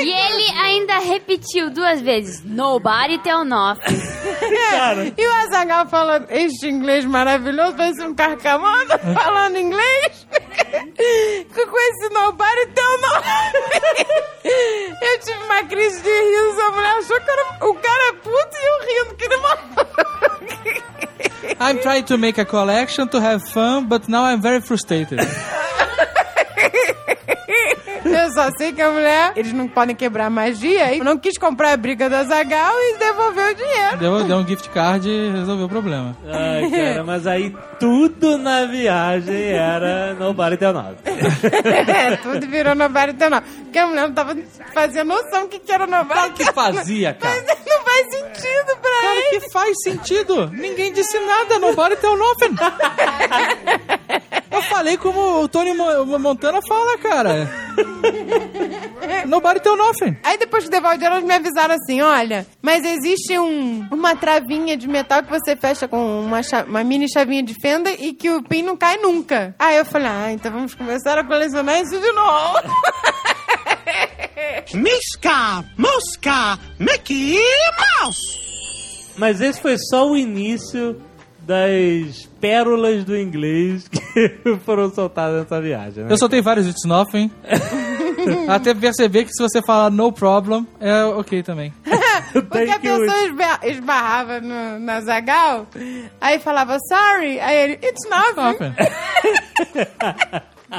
E 0.00 0.10
ele 0.10 0.58
ainda 0.60 0.98
repetiu 0.98 1.70
duas 1.70 2.00
vezes. 2.00 2.42
Nobody 2.44 3.18
tell 3.18 3.44
nothing. 3.44 4.00
Cara. 4.70 5.12
E 5.16 5.26
o 5.26 5.32
Azagal 5.44 5.86
falando 5.86 6.26
este 6.30 6.68
inglês 6.68 7.04
maravilhoso, 7.04 7.74
parece 7.74 8.02
um 8.02 8.14
carcamano 8.14 8.90
falando 9.14 9.56
inglês. 9.56 10.26
Com 11.54 11.78
esse 11.78 12.08
nobody 12.12 12.66
teu 12.74 13.00
nome. 13.00 13.24
Eu 15.00 15.20
tive 15.20 15.44
uma 15.44 15.62
crise 15.64 16.02
de 16.02 16.10
riso, 16.10 16.60
a 16.60 16.70
mulher 16.70 16.98
achou 16.98 17.20
que 17.20 17.30
era, 17.30 17.66
o 17.66 17.74
cara 17.74 18.08
é 18.08 18.12
puto 18.12 18.56
e 18.56 18.66
eu 18.66 19.04
rindo 19.04 19.14
que 19.16 19.24
ele 19.24 19.36
maluco. 19.36 19.84
I'm 21.60 21.78
trying 21.80 22.04
to 22.04 22.18
make 22.18 22.40
a 22.40 22.44
collection 22.44 23.06
to 23.08 23.18
have 23.18 23.42
fun, 23.52 23.86
but 23.86 24.08
now 24.08 24.24
I'm 24.24 24.40
very 24.40 24.60
frustrated. 24.60 25.20
Eu 28.24 28.32
só 28.32 28.50
sei 28.56 28.72
que 28.72 28.82
a 28.82 28.90
mulher, 28.90 29.32
eles 29.36 29.52
não 29.52 29.66
podem 29.68 29.94
quebrar 29.96 30.28
magia, 30.30 30.92
e 30.94 31.00
não 31.00 31.18
quis 31.18 31.38
comprar 31.38 31.72
a 31.72 31.76
briga 31.76 32.08
do 32.08 32.16
Azagal 32.16 32.72
e 32.76 32.98
devolveu 32.98 33.50
o 33.50 33.54
dinheiro. 33.54 33.96
Deu, 33.98 34.24
deu 34.24 34.36
um 34.38 34.46
gift 34.46 34.68
card 34.70 35.08
e 35.08 35.30
resolveu 35.30 35.66
o 35.66 35.68
problema. 35.68 36.16
Ai, 36.30 36.70
cara, 36.70 37.04
mas 37.04 37.26
aí 37.26 37.54
tudo 37.80 38.36
na 38.38 38.64
viagem 38.66 39.46
era 39.52 40.14
Nobody 40.14 40.56
Tell 40.56 40.72
Nada. 40.72 40.96
É, 41.04 42.16
tudo 42.16 42.46
virou 42.46 42.74
nobody 42.74 43.12
teu 43.14 43.30
nome. 43.30 43.42
Porque 43.64 43.78
a 43.78 43.86
mulher 43.86 44.02
não 44.08 44.14
tava 44.14 44.36
fazendo 44.72 45.08
noção 45.08 45.42
do 45.42 45.48
que, 45.48 45.58
que 45.58 45.72
era 45.72 45.86
nobody 45.86 46.12
Claro 46.14 46.32
que 46.32 46.44
fazia, 46.52 47.14
cara. 47.14 47.34
Mas 47.46 47.58
não 47.66 47.82
faz 47.82 48.10
sentido 48.10 48.76
pra 48.80 49.00
Claro 49.00 49.16
ele. 49.18 49.40
que 49.40 49.50
faz 49.50 49.74
sentido. 49.82 50.50
Ninguém 50.52 50.92
disse 50.92 51.18
nada, 51.20 51.58
nobody 51.58 51.96
tell 51.96 52.16
nothing. 52.16 52.54
Eu 54.50 54.62
falei 54.62 54.96
como 54.96 55.42
o 55.42 55.48
Tony 55.48 55.74
Mo- 55.74 56.18
Montana 56.18 56.60
fala, 56.66 56.96
cara. 56.98 57.63
Nobody 59.26 59.60
tell 59.60 59.76
nothing. 59.76 60.16
Aí 60.22 60.38
depois 60.38 60.64
que 60.64 60.70
devolve 60.70 60.96
o 60.96 60.98
dinheiro, 60.98 61.16
eles 61.16 61.26
me 61.26 61.34
avisaram 61.34 61.74
assim, 61.74 62.00
olha, 62.02 62.46
mas 62.60 62.84
existe 62.84 63.38
um, 63.38 63.86
uma 63.90 64.14
travinha 64.14 64.76
de 64.76 64.86
metal 64.88 65.22
que 65.22 65.30
você 65.30 65.56
fecha 65.56 65.88
com 65.88 66.20
uma, 66.20 66.40
uma 66.66 66.84
mini 66.84 67.10
chavinha 67.10 67.42
de 67.42 67.54
fenda 67.54 67.90
e 67.90 68.12
que 68.12 68.30
o 68.30 68.42
pin 68.42 68.62
não 68.62 68.76
cai 68.76 68.98
nunca. 68.98 69.54
Aí 69.58 69.76
eu 69.76 69.84
falei, 69.84 70.08
ah, 70.08 70.32
então 70.32 70.52
vamos 70.52 70.74
começar 70.74 71.18
a 71.18 71.24
colecionar 71.24 71.80
isso 71.80 71.98
de 71.98 72.12
novo. 72.12 72.58
Miska, 74.74 75.64
Mosca, 75.76 76.58
Mickey 76.78 77.38
Mouse. 78.00 78.44
Mas 79.16 79.40
esse 79.40 79.60
foi 79.60 79.76
só 79.78 80.10
o 80.10 80.16
início 80.16 81.00
das 81.38 82.28
pérolas 82.44 83.04
do 83.04 83.16
inglês 83.16 83.88
que 83.88 84.56
foram 84.66 84.92
soltadas 84.92 85.42
nessa 85.42 85.60
viagem, 85.62 86.04
né? 86.04 86.12
Eu 86.12 86.18
soltei 86.18 86.42
vários 86.42 86.66
It's 86.66 86.84
Nothing. 86.86 87.30
Até 88.48 88.74
perceber 88.74 89.24
que 89.24 89.32
se 89.32 89.42
você 89.42 89.62
falar 89.66 89.90
no 89.90 90.12
problem, 90.12 90.66
é 90.78 91.04
ok 91.04 91.42
também. 91.42 91.72
Porque 92.32 92.70
a 92.70 92.78
pessoa 92.78 93.24
esba- 93.26 93.60
esbarrava 93.64 94.40
no, 94.40 94.78
na 94.78 95.00
Zagal, 95.00 95.66
aí 96.20 96.38
falava 96.38 96.76
sorry, 96.88 97.38
aí 97.40 97.56
ele, 97.56 97.72
it's 97.82 98.08
nothing. 98.08 98.42
Nothing. 98.42 98.74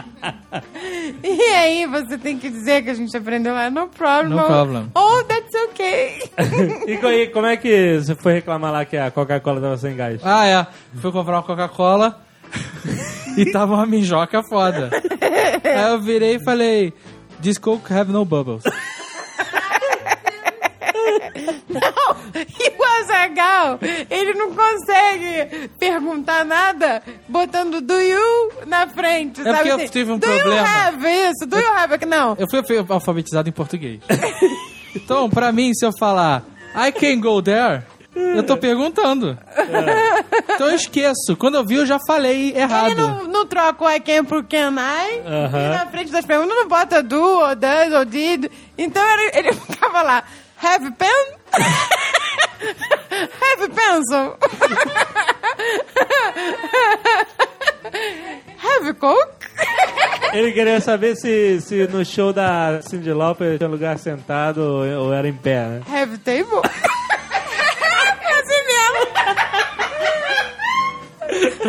E 1.24 1.42
aí 1.42 1.86
você 1.88 2.18
tem 2.18 2.38
que 2.38 2.50
dizer 2.50 2.84
que 2.84 2.90
a 2.90 2.94
gente 2.94 3.16
aprendeu 3.16 3.54
lá, 3.54 3.70
no 3.70 3.88
problem. 3.88 4.36
No 4.38 4.44
problem. 4.46 4.92
Oh, 4.96 5.24
that's 5.24 5.54
okay. 5.70 6.22
E 6.88 6.98
co- 6.98 7.34
como 7.34 7.48
é 7.48 7.58
que 7.58 8.00
você 8.00 8.16
foi 8.16 8.34
reclamar 8.34 8.72
lá 8.72 8.86
que 8.86 8.98
a 8.98 9.12
Coca-Cola 9.12 9.62
tava 9.62 9.78
sem 9.78 9.96
gás? 9.96 10.22
Ah, 10.24 10.46
é. 10.48 10.66
Fui 11.02 11.12
comprar 11.12 11.36
uma 11.38 11.44
Coca-Cola 11.44 12.20
e 13.38 13.52
tava 13.52 13.74
uma 13.76 13.86
minjoca 13.86 14.42
foda. 14.44 14.90
Aí 15.64 15.92
eu 15.92 16.02
virei 16.02 16.36
e 16.36 16.44
falei: 16.44 16.94
This 17.42 17.58
Coke 17.58 17.92
have 17.94 18.12
no 18.12 18.24
bubbles. 18.26 18.64
E 22.60 22.70
o 22.78 22.84
Azagal, 23.02 23.80
ele 24.10 24.34
não 24.34 24.54
consegue 24.54 25.70
perguntar 25.80 26.44
nada 26.46 27.02
botando 27.28 27.82
do 27.82 28.00
you 28.00 28.52
na 28.66 28.88
frente, 28.88 29.42
É 29.42 29.44
sabe? 29.44 29.58
porque 29.58 29.70
eu 29.72 29.76
assim, 29.76 29.88
tive 29.88 30.12
um 30.12 30.18
do 30.18 30.28
problema. 30.28 30.56
you 30.56 30.66
have 30.66 31.08
isso? 31.30 31.46
Do 31.46 31.58
you 31.60 31.72
have... 31.74 32.06
Não. 32.06 32.36
Eu 32.40 32.48
fui 32.50 32.62
alfabetizado 32.90 33.50
em 33.50 33.52
português. 33.54 34.00
Então, 34.98 35.30
pra 35.30 35.52
mim, 35.52 35.74
se 35.74 35.86
eu 35.86 35.92
falar 36.00 36.42
I 36.74 36.90
can 36.90 37.20
go 37.20 37.42
there, 37.42 37.84
eu 38.16 38.44
tô 38.44 38.56
perguntando. 38.56 39.38
Então 40.54 40.70
eu 40.70 40.76
esqueço. 40.76 41.36
Quando 41.38 41.56
eu 41.56 41.66
vi, 41.66 41.76
eu 41.76 41.86
já 41.86 42.00
falei 42.08 42.54
errado. 42.56 42.92
Ele 42.92 42.96
não, 43.02 43.24
não 43.26 43.46
troca 43.46 43.84
o 43.84 43.90
I 43.92 44.00
can 44.00 44.24
pro 44.24 44.42
can 44.42 44.74
I. 44.80 45.20
Aham. 45.28 45.60
E 45.66 45.70
na 45.78 45.86
frente 45.88 46.12
das 46.14 46.26
perguntas 46.26 46.56
não 46.56 46.70
bota 46.70 47.04
do, 47.04 47.22
ou 47.22 47.54
does, 47.58 47.92
ou 47.94 48.06
did. 48.06 48.46
Então 48.78 49.04
ele 49.34 49.52
ficava 49.70 50.02
lá. 50.02 50.24
Have 50.66 50.98
pen? 50.98 51.26
have 53.44 53.70
pencil? 53.76 54.38
have 58.58 59.00
coke? 59.00 59.46
Ele 60.34 60.52
queria 60.54 60.82
saber 60.82 61.16
se, 61.18 61.62
se 61.62 61.88
no 61.88 62.04
show 62.04 62.34
da 62.34 62.82
Cindy 62.82 63.14
Lauper 63.14 63.60
tinha 63.60 63.70
lugar 63.70 64.00
sentado 64.00 64.58
ou, 64.58 64.84
ou 65.04 65.14
era 65.14 65.28
em 65.28 65.34
pé, 65.34 65.68
né? 65.68 65.84
Have 65.88 66.18
table? 66.18 66.64
assim 68.34 68.66
mesmo. 68.66 69.06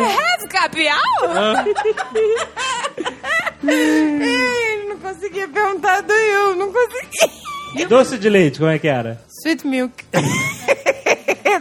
Have 0.09 0.47
capial? 0.49 0.97
Ele 3.63 4.89
não 4.89 4.97
conseguia 4.97 5.47
perguntar 5.47 6.01
do 6.01 6.13
you. 6.13 6.55
Não 6.55 6.73
conseguia. 6.73 7.47
Doce 7.89 8.17
de 8.17 8.29
leite, 8.29 8.59
como 8.59 8.71
é 8.71 8.79
que 8.79 8.87
era? 8.87 9.21
Sweet 9.43 9.65
milk. 9.67 9.93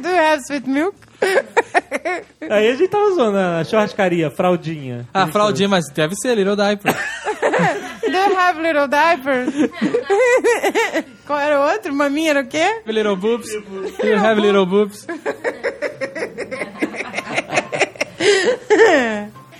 Do 0.02 0.08
you 0.08 0.16
have 0.16 0.42
sweet 0.46 0.68
milk? 0.68 0.96
Aí 2.50 2.68
a 2.68 2.74
gente 2.74 2.88
tava 2.88 3.10
zoando 3.12 3.38
a 3.38 3.64
churrascaria, 3.64 4.30
fraldinha. 4.30 5.08
Ah, 5.12 5.26
fraldinha, 5.26 5.68
mas 5.68 5.88
deve 5.92 6.14
ser 6.14 6.34
Little 6.36 6.54
Diaper. 6.54 6.94
Do 8.02 8.12
you 8.12 8.38
have 8.38 8.60
little 8.60 8.86
diapers? 8.86 9.52
Qual 11.26 11.38
era 11.38 11.60
o 11.60 11.72
outro? 11.72 11.92
Maminha 11.92 12.30
era 12.30 12.40
o 12.40 12.46
quê? 12.46 12.82
Little 12.86 13.16
boobs. 13.16 13.48
You 13.52 14.16
have 14.16 14.40
little 14.40 14.66
boobs. 14.66 15.06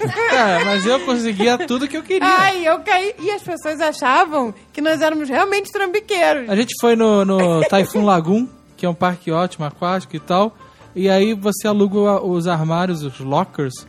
É, 0.01 0.65
mas 0.65 0.87
eu 0.87 1.01
conseguia 1.01 1.59
tudo 1.67 1.89
que 1.89 1.97
eu 1.97 2.03
queria. 2.03 2.29
Ai, 2.29 2.67
eu 2.67 2.81
caí. 2.81 3.15
E 3.19 3.31
as 3.31 3.43
pessoas 3.43 3.81
achavam 3.81 4.55
que 4.73 4.81
nós 4.81 5.01
éramos 5.01 5.29
realmente 5.29 5.73
trambiqueiros. 5.73 6.49
A 6.49 6.57
gente 6.57 6.75
foi 6.81 6.97
no, 6.97 7.25
no 7.25 7.63
Typhoon 7.65 8.05
Lagoon, 8.05 8.47
que 8.77 8.85
é 8.85 8.89
um 8.89 8.95
parque 8.95 9.31
ótimo, 9.31 9.65
aquático 9.65 10.15
e 10.15 10.21
tal. 10.21 10.57
E 10.95 11.09
aí 11.09 11.35
você 11.35 11.69
aluga 11.69 12.25
os 12.25 12.47
armários, 12.47 13.03
os 13.03 13.21
lockers, 13.21 13.87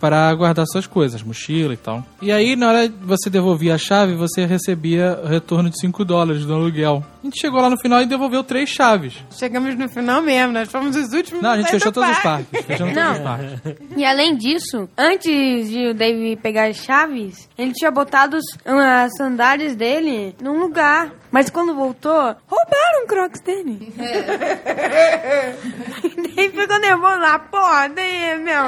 para 0.00 0.34
guardar 0.34 0.66
suas 0.66 0.86
coisas, 0.86 1.22
mochila 1.22 1.74
e 1.74 1.76
tal. 1.76 2.02
E 2.22 2.32
aí, 2.32 2.56
na 2.56 2.68
hora 2.68 2.88
que 2.88 2.94
você 3.04 3.28
devolvia 3.28 3.74
a 3.74 3.78
chave, 3.78 4.14
você 4.14 4.46
recebia 4.46 5.20
retorno 5.28 5.68
de 5.70 5.78
5 5.78 6.04
dólares 6.04 6.44
do 6.46 6.54
aluguel. 6.54 7.04
A 7.22 7.26
gente 7.26 7.38
chegou 7.38 7.60
lá 7.60 7.68
no 7.68 7.76
final 7.78 8.00
e 8.00 8.06
devolveu 8.06 8.42
três 8.42 8.70
chaves. 8.70 9.14
Chegamos 9.30 9.76
no 9.76 9.88
final 9.90 10.22
mesmo, 10.22 10.52
nós 10.54 10.70
fomos 10.70 10.96
os 10.96 11.12
últimos 11.12 11.42
Não, 11.42 11.50
a 11.50 11.56
gente 11.58 11.70
fechou 11.70 11.92
do 11.92 11.94
todos 11.96 12.10
os 12.10 12.18
parque. 12.18 12.44
parques. 12.50 12.66
Fechamos 12.66 12.94
todos 12.96 13.10
os 13.10 13.18
Não. 13.18 13.24
parques. 13.24 13.60
E 13.96 14.04
além 14.04 14.36
disso, 14.36 14.88
antes 14.96 15.68
de 15.68 15.88
o 15.88 15.94
Dave 15.94 16.36
pegar 16.36 16.68
as 16.68 16.76
chaves, 16.76 17.46
ele 17.58 17.72
tinha 17.72 17.90
botado 17.90 18.38
as 18.64 19.10
sandálias 19.18 19.76
dele 19.76 20.34
num 20.42 20.58
lugar. 20.58 21.12
Mas 21.30 21.48
quando 21.48 21.74
voltou, 21.74 22.36
roubaram 22.46 23.04
o 23.04 23.06
Crocs 23.06 23.40
dele. 23.40 23.94
Dave 26.34 26.50
ficou 26.60 26.78
nervoso 26.80 27.18
lá, 27.18 27.38
porra, 27.38 27.88
Dave, 27.88 28.42
meu. 28.42 28.62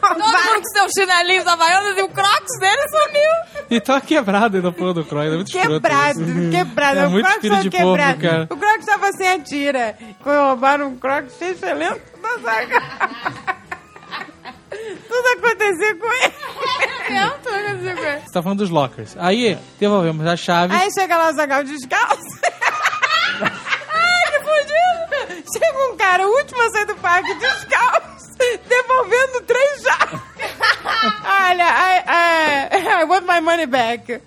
Todo 0.00 0.18
mundo 0.18 0.54
com 0.56 0.64
seus 0.64 0.92
chinelinhos 0.96 1.46
havaianos 1.46 1.98
e 1.98 2.02
o 2.02 2.08
crocs 2.08 2.58
dele 2.60 2.82
sumiu. 2.88 3.66
E 3.70 3.80
tá 3.80 4.00
quebrado 4.00 4.56
ainda 4.56 4.72
porra 4.72 4.94
do 4.94 5.04
Croy, 5.04 5.26
é 5.26 5.30
muito 5.30 5.50
Quebrado, 5.50 6.20
quebrado. 6.50 6.98
É 7.00 7.06
o 7.06 7.10
muito 7.10 7.26
Crocs 7.26 7.48
tava 7.48 7.62
de 7.62 7.70
porco, 7.70 7.86
quebrado. 7.86 8.20
cara. 8.20 8.46
O 8.50 8.56
Crocs 8.56 8.86
tava 8.86 9.12
sem 9.12 9.28
a 9.28 9.38
tira. 9.40 9.96
Quando 10.22 10.46
roubaram 10.46 10.88
um 10.88 10.96
Crocs, 10.96 11.40
excelente 11.42 12.00
da 12.22 12.38
saga. 12.40 13.57
Tudo 15.08 15.26
acontecia 15.38 15.94
com 15.96 16.06
ele. 16.06 16.34
Não, 17.18 17.30
tudo 17.40 17.54
aconteceu 17.56 17.96
com 17.96 18.02
ele. 18.04 18.20
Você 18.20 18.32
tá 18.32 18.42
falando 18.42 18.58
dos 18.58 18.70
lockers. 18.70 19.16
Aí, 19.18 19.58
devolvemos 19.80 20.26
as 20.26 20.38
chaves. 20.40 20.76
Aí 20.76 20.92
chega 20.92 21.16
lá 21.16 21.30
o 21.30 21.32
Zagal 21.32 21.64
descalço. 21.64 22.40
Ai, 23.40 24.22
que 24.30 24.38
fudido. 24.40 25.44
Chega 25.52 25.90
um 25.92 25.96
cara, 25.96 26.26
o 26.26 26.30
último 26.30 26.60
a 26.62 26.70
sair 26.70 26.86
do 26.86 26.96
parque, 26.96 27.34
descalço, 27.34 28.36
devolvendo 28.68 29.40
três 29.46 29.82
chaves. 29.82 30.20
Olha, 31.24 31.64
I, 31.64 32.70
I, 32.72 33.02
I 33.02 33.04
want 33.04 33.26
my 33.26 33.40
money 33.40 33.66
back. 33.66 34.20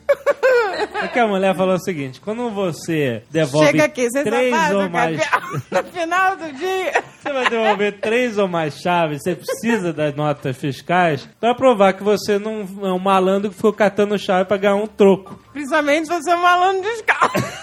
É 1.02 1.08
que 1.08 1.20
a 1.20 1.28
mulher 1.28 1.56
falou 1.56 1.76
o 1.76 1.80
seguinte: 1.80 2.22
quando 2.22 2.50
você 2.52 3.24
devolve 3.30 3.68
Chega 3.68 3.86
aqui, 3.86 4.08
você 4.10 4.24
três 4.24 4.72
ou 4.72 4.90
mais. 4.90 5.22
No 5.72 5.84
final 5.84 6.36
do 6.36 6.54
dia. 6.54 7.04
Você 7.22 7.34
vai 7.34 7.50
devolver 7.50 8.00
três 8.00 8.38
ou 8.38 8.48
mais 8.48 8.80
chaves, 8.80 9.22
você 9.22 9.36
precisa 9.36 9.94
das 9.94 10.16
notas 10.16 10.58
fiscais 10.58 11.28
pra 11.40 11.54
provar 11.54 11.94
que 11.94 12.04
você 12.04 12.40
não 12.40 12.68
é 12.84 12.92
um 12.92 13.00
malandro 13.00 13.50
que 13.50 13.56
ficou 13.56 13.74
catando 13.74 14.18
chave 14.18 14.46
pra 14.46 14.58
ganhar 14.58 14.76
um 14.76 14.88
troco. 14.88 15.40
Principalmente 15.54 16.08
se 16.08 16.14
você 16.14 16.32
é 16.32 16.36
um 16.36 16.42
malandro 16.42 16.82
descalço. 16.82 17.61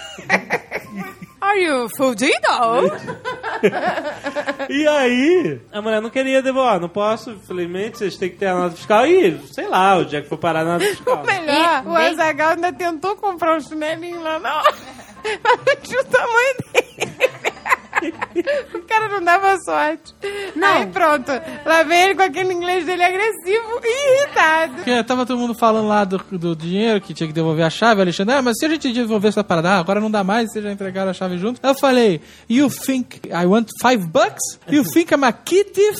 Are 1.49 1.59
you 1.63 1.89
fudido? 1.97 2.35
E 4.69 4.87
aí, 4.87 5.61
a 5.73 5.81
mulher 5.81 6.01
não 6.03 6.11
queria 6.11 6.43
devolver, 6.43 6.75
ó, 6.77 6.79
não 6.81 6.89
posso, 6.89 7.31
infelizmente, 7.31 7.99
vocês 7.99 8.17
têm 8.17 8.29
que 8.31 8.37
ter 8.37 8.47
a 8.47 8.55
nota 8.55 8.77
fiscal. 8.77 9.07
E, 9.07 9.39
sei 9.53 9.67
lá, 9.67 9.97
o 9.97 10.05
dia 10.05 10.21
que 10.23 10.29
for 10.29 10.37
parar 10.39 10.61
a 10.61 10.65
nota 10.65 10.85
fiscal. 10.85 11.23
O 11.23 11.27
melhor, 11.27 11.83
E 11.85 11.89
o 11.89 11.95
bem- 11.95 12.07
Azagal 12.09 12.51
ainda 12.51 12.73
tentou 12.73 13.17
comprar 13.17 13.57
um 13.57 13.61
chinelinho 13.61 14.21
lá 14.23 14.39
na 14.39 14.59
hora. 14.59 14.75
Mas 15.43 15.59
não 15.67 15.77
tinha 15.83 16.01
o 16.01 16.05
tamanho 16.05 16.55
dele. 16.73 17.31
O 18.75 18.83
cara 18.83 19.09
não 19.09 19.23
dava 19.23 19.57
sorte. 19.59 20.15
Não. 20.55 20.69
Aí 20.69 20.87
pronto, 20.87 21.31
lá 21.65 21.83
vem 21.83 22.03
ele 22.03 22.15
com 22.15 22.23
aquele 22.23 22.53
inglês 22.53 22.85
dele 22.85 23.03
agressivo 23.03 23.81
e 23.83 24.19
irritado. 24.19 24.75
Porque 24.75 25.05
tava 25.05 25.27
todo 25.27 25.39
mundo 25.39 25.55
falando 25.55 25.89
lá 25.89 26.05
do, 26.05 26.19
do 26.33 26.57
dinheiro 26.57 27.01
que 27.01 27.15
tinha 27.15 27.27
que 27.27 27.33
devolver 27.33 27.65
a 27.65 27.71
chave. 27.71 28.01
Alexandre, 28.01 28.35
ah, 28.35 28.43
mas 28.43 28.59
se 28.59 28.67
a 28.67 28.69
gente 28.69 28.93
devolver 28.93 29.29
essa 29.29 29.45
parada, 29.45 29.71
ah, 29.71 29.79
agora 29.79 30.01
não 30.01 30.11
dá 30.11 30.23
mais, 30.23 30.51
vocês 30.53 30.65
já 30.65 30.73
entregaram 30.73 31.11
a 31.11 31.15
chave 31.15 31.39
junto. 31.39 31.61
Aí 31.63 31.71
eu 31.71 31.75
falei, 31.75 32.21
you 32.49 32.69
think 32.71 33.21
I 33.27 33.47
want 33.47 33.69
five 33.81 34.07
bucks? 34.07 34.59
You 34.69 34.85
think 34.85 35.13
I'm 35.13 35.25
a 35.25 35.33
key 35.33 35.65
thief? 35.65 35.99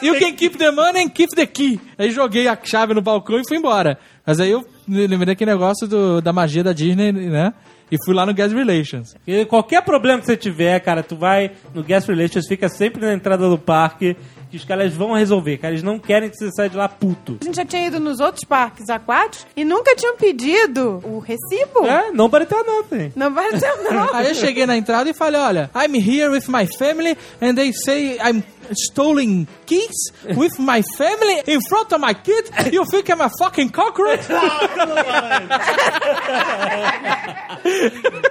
You 0.00 0.18
can 0.18 0.32
keep 0.34 0.56
the 0.56 0.70
money 0.70 1.04
and 1.04 1.10
keep 1.10 1.34
the 1.34 1.46
key. 1.46 1.80
Aí 1.98 2.10
joguei 2.10 2.46
a 2.46 2.56
chave 2.62 2.94
no 2.94 3.02
balcão 3.02 3.38
e 3.38 3.46
fui 3.46 3.56
embora. 3.56 3.98
Mas 4.24 4.38
aí 4.40 4.50
eu 4.50 4.64
lembrei 4.86 5.26
daquele 5.26 5.50
negócio 5.50 5.86
do, 5.88 6.20
da 6.20 6.32
magia 6.32 6.62
da 6.62 6.72
Disney, 6.72 7.12
né? 7.12 7.52
E 7.90 7.96
fui 8.04 8.14
lá 8.14 8.26
no 8.26 8.34
Guest 8.34 8.54
Relations. 8.54 9.14
E 9.26 9.44
qualquer 9.44 9.82
problema 9.82 10.20
que 10.20 10.26
você 10.26 10.36
tiver, 10.36 10.78
cara, 10.80 11.02
tu 11.02 11.16
vai 11.16 11.52
no 11.74 11.82
Guest 11.82 12.08
Relations, 12.08 12.46
fica 12.46 12.68
sempre 12.68 13.00
na 13.04 13.14
entrada 13.14 13.48
do 13.48 13.58
parque, 13.58 14.16
que 14.50 14.56
os 14.56 14.64
caras 14.64 14.94
vão 14.94 15.12
resolver, 15.12 15.58
cara. 15.58 15.74
Eles 15.74 15.82
não 15.82 15.98
querem 15.98 16.28
que 16.28 16.36
você 16.36 16.50
saia 16.52 16.68
de 16.68 16.76
lá 16.76 16.88
puto. 16.88 17.38
A 17.40 17.44
gente 17.44 17.56
já 17.56 17.64
tinha 17.64 17.86
ido 17.86 18.00
nos 18.00 18.20
outros 18.20 18.44
parques 18.44 18.88
aquáticos 18.88 19.46
e 19.56 19.64
nunca 19.64 19.94
tinham 19.94 20.16
pedido 20.16 21.00
o 21.04 21.18
recibo. 21.18 21.86
É, 21.86 22.10
não 22.10 22.26
a 22.26 22.64
nota, 22.64 22.96
hein? 22.96 23.12
Não 23.14 23.32
vai 23.32 23.50
ter, 23.52 23.74
não. 23.90 24.14
Aí 24.14 24.28
eu 24.28 24.34
cheguei 24.34 24.66
na 24.66 24.76
entrada 24.76 25.08
e 25.08 25.14
falei, 25.14 25.40
olha, 25.40 25.70
I'm 25.74 25.94
here 25.96 26.30
with 26.30 26.48
my 26.48 26.66
family 26.66 27.16
and 27.40 27.54
they 27.54 27.72
say 27.72 28.18
I'm 28.18 28.42
stolen 28.72 29.46
keys 29.66 30.12
with 30.36 30.58
my 30.58 30.82
family 30.96 31.42
in 31.46 31.60
front 31.68 31.92
of 31.92 32.00
my 32.00 32.14
kid. 32.14 32.50
You 32.72 32.84
think 32.86 33.08
I'm 33.10 33.20
a 33.20 33.30
fucking 33.38 33.70
cockroach? 33.70 34.26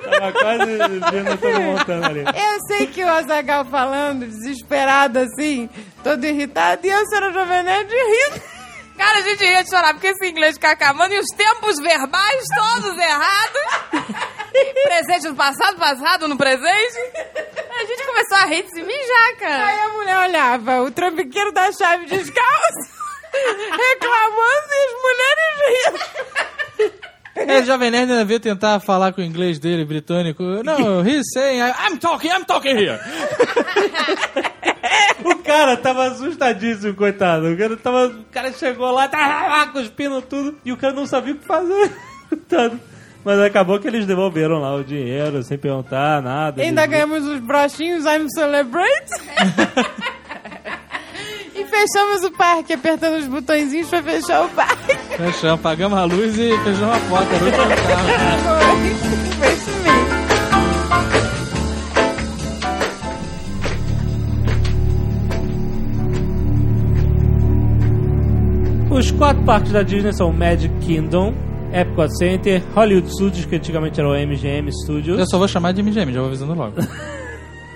Tava 0.08 0.32
quase 0.34 0.78
vendo 1.12 1.38
todo 1.38 1.62
montando 1.62 2.06
ali. 2.06 2.20
Eu 2.22 2.60
sei 2.68 2.88
que 2.88 3.04
o 3.04 3.10
Azagal 3.10 3.66
falando, 3.66 4.26
desesperado 4.28 5.20
assim, 5.20 5.70
todo 6.04 6.24
irritado, 6.26 6.86
e 6.86 6.90
eu, 6.90 7.06
senhora 7.08 7.34
Jovem 7.34 7.64
Nerd, 7.64 7.90
rindo. 7.90 8.57
Cara, 8.98 9.20
a 9.20 9.22
gente 9.22 9.44
ia 9.44 9.66
chorar 9.66 9.94
porque 9.94 10.08
esse 10.08 10.28
inglês 10.28 10.56
fica 10.56 10.72
acabando 10.72 11.14
e 11.14 11.20
os 11.20 11.28
tempos 11.36 11.80
verbais 11.80 12.44
todos 12.56 12.98
errados. 12.98 14.18
presente 14.88 15.28
no 15.28 15.36
passado, 15.36 15.78
passado 15.78 16.28
no 16.28 16.38
presente. 16.38 16.98
A 17.80 17.86
gente 17.86 18.06
começou 18.06 18.38
a 18.38 18.46
rir 18.46 18.64
de 18.64 18.72
se 18.72 18.82
mijar, 18.82 19.36
cara. 19.38 19.66
Aí 19.68 19.80
a 19.80 19.90
mulher 19.90 20.18
olhava, 20.30 20.82
o 20.82 20.92
trambiqueiro 20.92 21.52
da 21.52 21.72
chave 21.72 22.06
descalço, 22.06 22.90
reclamando 23.34 24.68
e 24.72 24.86
as 24.86 24.94
mulheres 25.04 25.58
rindo. 26.90 27.17
É, 27.46 27.60
o 27.60 27.66
Jovem 27.66 27.92
Nerd 27.92 28.12
ainda 28.12 28.26
veio 28.26 28.40
tentar 28.40 28.80
falar 28.80 29.14
com 29.14 29.22
o 29.22 29.24
inglês 29.24 29.60
dele, 29.60 29.86
britânico. 29.86 30.44
Não, 30.64 31.06
he's 31.08 31.24
saying, 31.34 31.60
I'm 31.62 31.98
talking, 31.98 32.30
I'm 32.30 32.46
talking 32.46 32.76
here. 32.76 33.00
O 35.24 35.36
cara 35.44 35.76
tava 35.76 36.06
assustadíssimo, 36.08 36.94
coitado. 36.94 37.48
O 37.52 37.58
cara, 37.58 37.76
tava, 37.78 38.08
o 38.08 38.24
cara 38.26 38.52
chegou 38.54 38.92
lá, 38.92 39.08
tá 39.08 39.68
cuspindo 39.74 40.22
tudo, 40.22 40.58
e 40.64 40.72
o 40.72 40.78
cara 40.78 40.94
não 40.94 41.06
sabia 41.06 41.34
o 41.34 41.38
que 41.38 41.46
fazer. 41.46 41.92
Coitado. 42.30 42.80
Mas 43.26 43.40
acabou 43.40 43.78
que 43.80 43.88
eles 43.88 44.06
devolveram 44.06 44.60
lá 44.60 44.74
o 44.76 44.84
dinheiro, 44.84 45.44
sem 45.44 45.58
perguntar 45.58 46.22
nada. 46.22 46.62
Ainda 46.62 46.82
Eles- 46.84 46.92
ganhamos 46.92 47.26
os 47.26 47.40
brochinhos 47.40 48.06
I'm 48.06 48.30
Celebrate. 48.30 49.12
e 51.56 51.66
fechamos 51.66 52.24
o 52.24 52.32
parque, 52.32 52.74
apertando 52.74 53.18
os 53.18 53.26
botõezinhos 53.28 53.90
pra 53.90 54.02
fechar 54.04 54.46
o 54.46 54.50
parque. 54.50 54.96
Fechamos, 55.18 55.60
pagamos 55.62 55.98
a 55.98 56.04
luz 56.04 56.38
e 56.38 56.56
fechamos 56.60 56.96
a 56.96 57.00
porta. 57.10 57.36
Foi, 57.40 57.50
foi 59.40 59.54
isso 59.54 59.72
mesmo. 59.84 60.18
Os 68.92 69.10
quatro 69.10 69.44
parques 69.44 69.72
da 69.72 69.82
Disney 69.82 70.14
são 70.14 70.32
Magic 70.32 70.72
Kingdom, 70.82 71.34
Epcot 71.74 72.16
Center, 72.16 72.62
Hollywood 72.76 73.12
Studios, 73.12 73.46
que 73.46 73.56
antigamente 73.56 74.00
era 74.00 74.08
o 74.08 74.14
MGM 74.14 74.72
Studios. 74.72 75.18
Eu 75.18 75.26
só 75.26 75.40
vou 75.40 75.48
chamar 75.48 75.72
de 75.72 75.82
MGM, 75.82 76.14
já 76.14 76.20
vou 76.20 76.28
avisando 76.28 76.54
logo. 76.54 76.76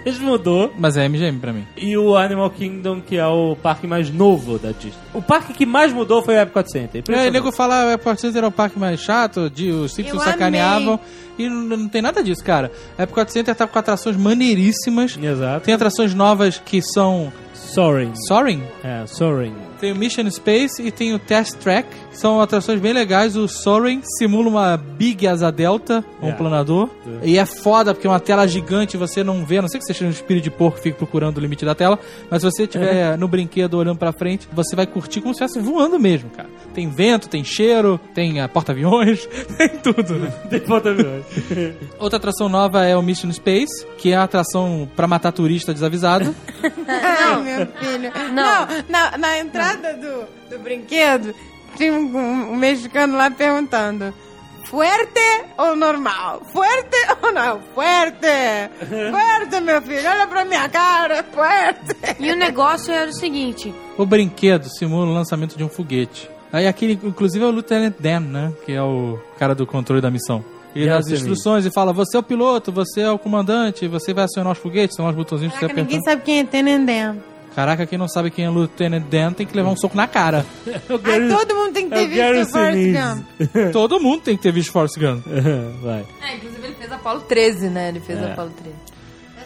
Eles 0.05 0.19
mudou. 0.19 0.73
Mas 0.77 0.97
é 0.97 1.07
MGM 1.07 1.39
pra 1.39 1.53
mim. 1.53 1.65
E 1.77 1.95
o 1.97 2.15
Animal 2.15 2.49
Kingdom, 2.49 3.01
que 3.01 3.17
é 3.17 3.25
o 3.25 3.55
parque 3.55 3.85
mais 3.85 4.09
novo 4.09 4.57
da 4.57 4.71
Disney. 4.71 4.93
O 5.13 5.21
parque 5.21 5.53
que 5.53 5.65
mais 5.65 5.93
mudou 5.93 6.23
foi 6.23 6.35
o 6.35 6.39
Epcot 6.39 6.71
Center. 6.71 7.03
É, 7.09 7.27
o 7.27 7.31
nego 7.31 7.51
fala, 7.51 7.85
o 7.85 7.91
Epcot 7.91 8.19
Center 8.19 8.39
era 8.39 8.47
o 8.47 8.51
parque 8.51 8.79
mais 8.79 8.99
chato, 8.99 9.49
de, 9.49 9.69
os 9.71 9.93
Simpsons 9.93 10.25
Eu 10.25 10.31
sacaneavam. 10.31 10.99
E 11.37 11.47
não, 11.47 11.77
não 11.77 11.87
tem 11.87 12.01
nada 12.01 12.23
disso, 12.23 12.43
cara. 12.43 12.71
O 12.97 13.01
Epcot 13.01 13.31
Center 13.31 13.55
tá 13.55 13.67
com 13.67 13.77
atrações 13.77 14.17
maneiríssimas. 14.17 15.17
Exato. 15.21 15.65
Tem 15.65 15.73
atrações 15.73 16.13
novas 16.13 16.61
que 16.63 16.81
são 16.81 17.31
Soaring. 17.53 18.13
Soaring. 18.27 18.63
É, 18.83 19.05
Soaring. 19.05 19.70
Tem 19.82 19.91
o 19.91 19.95
Mission 19.95 20.29
Space 20.29 20.79
e 20.82 20.91
tem 20.91 21.11
o 21.13 21.17
Test 21.19 21.55
Track. 21.57 21.89
São 22.13 22.39
atrações 22.39 22.79
bem 22.79 22.93
legais. 22.93 23.36
O 23.36 23.47
Soaring 23.47 24.01
simula 24.17 24.47
uma 24.47 24.77
Big 24.77 25.27
Asa 25.27 25.51
Delta, 25.51 26.05
um 26.21 26.29
É. 26.29 26.32
planador. 26.34 26.88
E 27.23 27.36
é 27.38 27.45
foda 27.47 27.91
porque 27.93 28.05
é 28.05 28.09
uma 28.09 28.19
tela 28.19 28.47
gigante, 28.47 28.95
você 28.95 29.23
não 29.23 29.43
vê, 29.43 29.57
a 29.57 29.61
não 29.63 29.67
sei 29.69 29.79
que 29.79 29.86
você 29.88 29.93
seja 29.93 30.05
um 30.05 30.11
espírito 30.11 30.43
de 30.43 30.51
porco 30.51 30.77
e 30.77 30.82
fique 30.84 30.97
procurando 30.99 31.38
o 31.38 31.41
limite 31.41 31.65
da 31.65 31.73
tela, 31.73 31.97
mas 32.29 32.41
se 32.43 32.51
você 32.51 32.63
estiver 32.63 33.17
no 33.17 33.27
brinquedo 33.27 33.73
olhando 33.73 33.97
pra 33.97 34.11
frente, 34.11 34.47
você 34.53 34.75
vai 34.75 34.86
curtir 34.86 35.19
como 35.19 35.34
se 35.34 35.43
estivesse 35.43 35.65
voando 35.67 35.99
mesmo, 35.99 36.29
cara. 36.29 36.47
Tem 36.75 36.88
vento, 36.88 37.27
tem 37.27 37.43
cheiro, 37.43 37.99
tem 38.13 38.39
ah, 38.39 38.47
porta-aviões, 38.47 39.27
tem 39.57 39.69
tudo, 39.69 40.13
né? 40.13 40.32
Tem 40.47 40.59
ponta 40.59 40.89
Outra 41.99 42.17
atração 42.17 42.47
nova 42.47 42.86
é 42.86 42.95
o 42.95 43.01
Mission 43.01 43.32
Space, 43.34 43.86
que 43.97 44.11
é 44.11 44.15
a 44.15 44.23
atração 44.23 44.88
pra 44.95 45.07
matar 45.07 45.32
turista 45.32 45.73
desavisado. 45.73 46.36
Ai, 46.88 47.41
meu 47.41 47.68
filho. 47.68 48.12
Não, 48.34 48.68
na, 48.89 49.18
na 49.18 49.38
entrada 49.39 49.93
do, 49.93 50.26
do 50.49 50.59
brinquedo, 50.59 51.34
tinha 51.76 51.93
um, 51.93 52.16
um- 52.16 52.51
um 52.51 52.55
mexicano 52.55 53.16
lá 53.18 53.30
perguntando. 53.32 54.14
Fuerte 54.66 55.20
ou 55.57 55.76
normal? 55.76 56.43
Fuerte 56.53 56.95
ou 57.22 57.32
não? 57.34 57.59
Fuerte! 57.74 58.26
Fuerte, 58.88 59.59
meu 59.62 59.82
filho, 59.82 60.09
olha 60.09 60.26
pra 60.28 60.45
minha 60.45 60.70
cara, 60.70 61.26
fuerte! 61.34 61.95
E 62.20 62.32
o 62.32 62.36
negócio 62.38 62.93
era 62.93 63.09
o 63.09 63.14
seguinte: 63.14 63.74
O 63.97 64.05
brinquedo 64.05 64.70
simula 64.70 65.07
o 65.07 65.14
lançamento 65.14 65.57
de 65.57 65.64
um 65.64 65.68
foguete. 65.70 66.30
Aí 66.53 66.68
aquele, 66.68 66.93
inclusive, 67.03 67.43
é 67.43 67.47
o 67.47 67.51
Lieutenant 67.51 67.93
Dan, 67.99 68.20
né? 68.22 68.53
Que 68.66 68.74
é 68.74 68.82
o 68.82 69.20
cara 69.38 69.53
do 69.55 69.66
controle 69.66 70.01
da 70.01 70.09
missão. 70.12 70.43
Dá 70.76 70.97
as 70.97 71.07
instruções 71.07 71.65
e 71.65 71.72
fala: 71.72 71.91
você 71.91 72.17
é 72.17 72.19
o 72.19 72.24
piloto, 72.24 72.72
você 72.72 73.01
é 73.01 73.11
o 73.11 73.19
comandante, 73.19 73.88
você 73.88 74.13
vai 74.13 74.26
acionar 74.26 74.53
os 74.53 74.59
foguetes, 74.59 74.95
são 74.95 75.07
os 75.07 75.15
botãozinhos 75.15 75.53
que 75.53 75.59
você 75.59 75.67
Caraca, 75.67 75.82
ninguém 75.82 76.01
sabe 76.01 76.22
quem 76.24 76.39
é 76.39 76.43
Tenendem. 76.43 77.22
Caraca, 77.55 77.86
quem 77.86 77.97
não 77.97 78.07
sabe 78.07 78.32
quem 78.32 78.45
é 78.45 78.49
Lieutenant 78.49 79.03
Dan 79.09 79.34
tem 79.34 79.45
que 79.45 79.55
levar 79.55 79.72
um 79.72 79.76
soco 79.76 79.95
na 79.95 80.07
cara. 80.07 80.45
Ai, 81.03 81.28
todo 81.28 81.55
mundo 81.55 81.74
tem 81.74 81.89
que 81.89 81.95
ter 81.95 82.07
visto 82.07 82.51
Forrest 82.51 82.78
Sinise. 82.78 82.99
Gump. 82.99 83.72
Todo 83.74 83.99
mundo 83.99 84.22
tem 84.22 84.38
que 84.38 84.43
ter 84.43 84.53
visto 84.53 84.72
Forrest 84.72 84.97
Gump. 84.97 85.26
Vai. 85.84 86.05
É, 86.22 86.36
inclusive 86.36 86.65
ele 86.65 86.76
fez 86.76 86.91
Apolo 86.91 87.19
13, 87.22 87.69
né? 87.69 87.89
Ele 87.89 87.99
fez 87.99 88.19
É. 88.19 88.32
Apolo 88.32 88.51
13. 88.51 88.76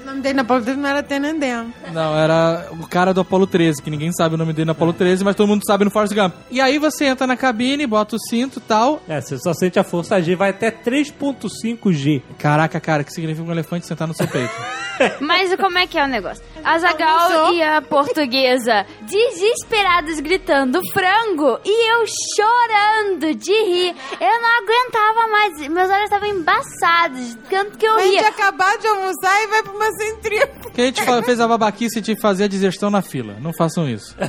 O 0.05 0.07
nome 0.07 0.21
dele 0.21 0.35
na 0.35 0.43
Paulo 0.43 0.63
não 0.63 0.87
era 0.87 1.01
Tenendem. 1.01 1.73
Não, 1.91 2.15
era 2.15 2.67
o 2.69 2.87
cara 2.87 3.11
do 3.11 3.21
Apollo 3.21 3.47
13, 3.47 3.81
que 3.81 3.89
ninguém 3.89 4.11
sabe 4.13 4.35
o 4.35 4.37
nome 4.37 4.53
dele 4.53 4.65
no 4.65 4.73
Apollo 4.73 4.93
13, 4.93 5.23
mas 5.23 5.35
todo 5.35 5.47
mundo 5.47 5.63
sabe 5.65 5.83
no 5.83 5.89
Forrest 5.89 6.13
Gump. 6.13 6.31
E 6.51 6.61
aí 6.61 6.77
você 6.77 7.05
entra 7.05 7.25
na 7.25 7.35
cabine, 7.35 7.87
bota 7.87 8.15
o 8.15 8.19
cinto 8.19 8.59
e 8.59 8.61
tal. 8.61 9.01
É, 9.09 9.19
você 9.19 9.35
só 9.39 9.51
sente 9.51 9.79
a 9.79 9.83
força 9.83 10.21
G, 10.21 10.35
vai 10.35 10.51
até 10.51 10.69
3.5 10.69 11.91
G. 11.91 12.21
Caraca, 12.37 12.79
cara, 12.79 13.03
que 13.03 13.11
significa 13.11 13.47
um 13.47 13.51
elefante 13.51 13.87
sentar 13.87 14.07
no 14.07 14.13
seu 14.13 14.27
peito? 14.27 14.53
Mas 15.19 15.53
como 15.55 15.77
é 15.79 15.87
que 15.87 15.97
é 15.97 16.03
o 16.03 16.07
negócio? 16.07 16.43
A 16.63 16.77
Zagal 16.77 17.53
e 17.53 17.63
a 17.63 17.81
portuguesa 17.81 18.85
desesperados 19.01 20.19
gritando 20.19 20.81
frango 20.93 21.59
e 21.65 21.91
eu 21.91 22.05
chorando 22.35 23.35
de 23.35 23.51
rir. 23.51 23.95
Eu 24.21 24.41
não 24.41 24.57
aguentava 24.57 25.27
mais, 25.31 25.67
meus 25.67 25.89
olhos 25.89 26.03
estavam 26.03 26.29
embaçados, 26.29 27.37
tanto 27.49 27.77
que 27.77 27.85
eu 27.85 27.95
A 27.95 28.01
gente 28.03 28.25
acabar 28.25 28.77
de 28.77 28.87
almoçar 28.87 29.43
e 29.43 29.47
vai 29.47 29.63
pra 29.63 29.73
uma 29.73 29.94
centrífuga. 29.95 30.71
Que 30.73 30.81
a 30.81 30.85
gente 30.85 31.01
fez 31.25 31.39
a 31.39 31.47
babaquice 31.47 32.01
de 32.01 32.19
fazer 32.19 32.45
a 32.45 32.47
digestão 32.47 32.89
na 32.89 33.01
fila. 33.01 33.35
Não 33.39 33.51
façam 33.53 33.89
isso. 33.89 34.15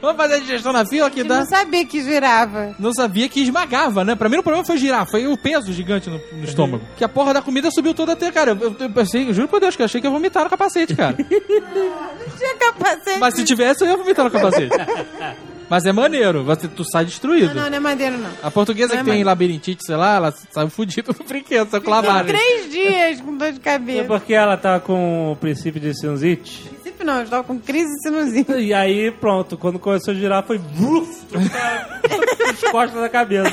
Vamos 0.00 0.18
fazer 0.18 0.34
a 0.34 0.38
digestão 0.38 0.70
na 0.70 0.84
fila 0.84 1.10
que 1.10 1.20
Eu 1.20 1.24
dá. 1.24 1.38
não 1.38 1.46
sabia 1.46 1.82
que 1.86 2.02
girava. 2.02 2.74
Não 2.78 2.92
sabia 2.92 3.26
que 3.26 3.40
esmagava, 3.40 4.04
né? 4.04 4.14
Pra 4.14 4.28
mim 4.28 4.36
o 4.36 4.42
problema 4.42 4.62
foi 4.62 4.76
girar, 4.76 5.06
foi 5.10 5.26
o 5.26 5.34
peso 5.34 5.72
gigante 5.72 6.10
no, 6.10 6.20
no 6.32 6.44
estômago. 6.44 6.84
Que 6.98 7.04
a 7.04 7.08
porra 7.08 7.32
da 7.32 7.40
comida 7.40 7.70
subiu 7.70 7.94
toda 7.94 8.12
até, 8.12 8.30
cara. 8.30 8.50
Eu, 8.60 8.76
eu 8.78 8.90
pensei, 8.90 9.32
juro 9.32 9.48
por 9.48 9.60
Deus, 9.60 9.74
que 9.74 9.80
eu 9.80 9.86
achei 9.86 10.02
que 10.02 10.06
ia 10.06 10.10
vomitar 10.10 10.44
no 10.44 10.50
capacete, 10.50 10.94
cara. 10.94 11.16
Não 11.18 12.36
tinha 12.36 12.54
capacete. 12.58 13.18
Mas 13.18 13.34
se 13.34 13.44
tivesse, 13.44 13.82
eu 13.82 13.88
ia 13.88 13.96
vomitar 13.96 14.26
no 14.26 14.30
capacete. 14.30 14.76
Mas 15.68 15.84
é 15.86 15.92
maneiro, 15.92 16.44
você, 16.44 16.68
tu 16.68 16.84
sai 16.84 17.04
destruído. 17.04 17.48
Não, 17.54 17.62
não, 17.62 17.70
não 17.70 17.76
é 17.76 17.80
madeira, 17.80 18.16
não. 18.16 18.30
A 18.42 18.50
portuguesa 18.50 18.88
Não 18.88 18.94
é 18.94 18.98
que 18.98 19.04
tem 19.04 19.12
maneiro. 19.12 19.26
labirintite, 19.28 19.84
sei 19.84 19.96
lá, 19.96 20.16
ela 20.16 20.34
saiu 20.50 20.68
fudida 20.70 21.12
no 21.18 21.24
brinquedo, 21.26 21.70
saiu 21.70 21.82
com 21.82 21.90
lavagem. 21.90 22.26
Três 22.34 22.70
dias 22.70 23.20
com 23.20 23.36
dor 23.36 23.50
de 23.52 23.58
É 23.58 23.62
cabeça. 23.62 24.04
porque 24.04 24.34
ela 24.34 24.56
tá 24.56 24.78
com 24.78 25.32
o 25.32 25.36
princípio 25.36 25.80
de 25.80 25.94
sinusite. 25.98 26.68
Princípio 26.68 27.06
não, 27.06 27.16
eu 27.18 27.24
estava 27.24 27.42
com 27.44 27.58
crise 27.58 27.90
de 27.94 28.02
sinusite. 28.02 28.52
E 28.52 28.74
aí, 28.74 29.10
pronto, 29.10 29.56
quando 29.56 29.78
começou 29.78 30.12
a 30.12 30.14
girar, 30.16 30.44
foi 30.44 30.58
bruf, 30.58 31.10
as 32.52 32.70
costas 32.70 33.00
da 33.00 33.08
cabeça. 33.08 33.50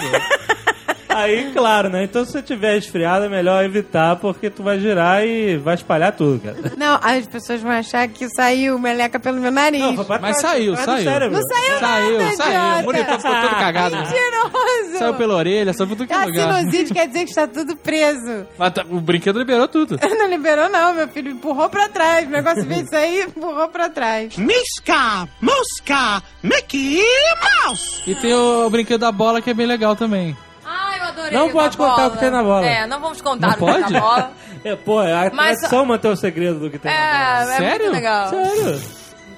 Aí, 1.16 1.52
claro, 1.54 1.90
né? 1.90 2.04
Então, 2.04 2.26
se 2.26 2.32
você 2.32 2.42
tiver 2.42 2.78
esfriado, 2.78 3.26
é 3.26 3.30
melhor 3.30 3.64
evitar, 3.64 4.16
porque 4.18 4.50
tu 4.50 4.64
vai 4.64 4.80
girar 4.80 5.26
e 5.26 5.58
vai 5.58 5.76
espalhar 5.76 6.12
tudo, 6.16 6.40
cara. 6.40 6.72
Não, 6.78 7.00
as 7.02 7.26
pessoas 7.28 7.62
vão 7.62 7.72
achar 7.72 8.08
que 8.08 8.28
saiu 8.30 8.78
meleca 8.80 9.20
pelo 9.20 9.40
meu 9.40 9.52
nariz. 9.52 9.82
Não, 9.82 10.04
pra 10.06 10.20
Mas 10.20 10.38
trás, 10.38 10.56
saiu, 10.56 10.76
saiu. 10.76 10.88
Não 11.32 11.42
saiu 11.42 11.80
Saiu, 11.80 12.18
nada, 12.20 12.36
saiu. 12.36 12.50
idiota. 12.52 12.80
O 12.82 12.84
monitor 12.86 13.16
ficou 13.18 13.42
todo 13.42 13.50
cagado. 13.60 13.96
Mentiroso! 13.96 14.98
Saiu 15.00 15.14
pela 15.16 15.36
orelha, 15.36 15.74
saiu 15.74 15.88
por 15.88 15.96
tudo 15.98 16.08
que 16.08 16.14
é 16.14 16.18
A 16.18 16.26
lugar. 16.26 16.60
sinusite 16.60 16.94
quer 16.94 17.08
dizer 17.08 17.24
que 17.24 17.30
está 17.30 17.48
tudo 17.48 17.76
preso. 17.76 18.46
Mas 18.58 18.74
tá- 18.74 18.86
o 18.90 19.00
brinquedo 19.02 19.40
liberou 19.40 19.68
tudo. 19.68 19.98
Não 20.22 20.28
liberou, 20.28 20.70
não, 20.70 20.94
meu 20.94 21.08
filho. 21.08 21.32
Empurrou 21.32 21.68
pra 21.70 21.90
trás. 21.90 22.28
O 22.28 22.30
negócio 22.30 22.64
veio 22.66 22.84
isso 22.84 22.96
aí, 22.96 23.24
empurrou 23.24 23.68
pra 23.70 23.90
trás. 23.90 24.38
Misca, 24.38 25.28
Mosca, 25.42 26.22
Mickey 26.44 27.02
Mouse. 27.66 28.02
E 28.06 28.14
tem 28.16 28.34
o, 28.34 28.70
brinquedo 28.70 29.00
da 29.02 29.12
bola 29.12 29.42
que 29.42 29.50
é 29.50 29.54
bem 29.54 29.66
legal 29.66 29.96
também. 29.96 30.36
Adorei. 31.12 31.32
Não 31.38 31.50
pode 31.52 31.78
contar 31.78 31.96
bola. 31.96 32.08
o 32.08 32.12
que 32.12 32.18
tem 32.18 32.32
na 32.32 32.44
bola. 32.44 32.66
É, 32.66 32.88
não 32.88 33.00
vamos 33.00 33.22
contar 33.22 33.48
Não 33.48 33.54
o 33.54 33.58
que 33.58 33.66
tem 33.66 33.82
pode? 33.82 33.94
na 33.94 34.00
bola. 34.00 34.32
É, 34.64 34.76
pô, 34.76 35.02
é 35.02 35.12
a 35.12 35.32
Mas- 35.34 35.58
tradição 35.58 35.86
manter 35.88 36.08
o 36.10 36.16
segredo 36.16 36.60
do 36.60 36.70
que 36.70 36.78
tem 36.78 36.92
na 36.92 36.98
É, 36.98 37.42
é 37.42 37.46
Sério? 37.58 37.82
muito 37.86 37.92
legal. 37.94 38.30
bola. 38.30 38.46
Sério? 38.46 38.82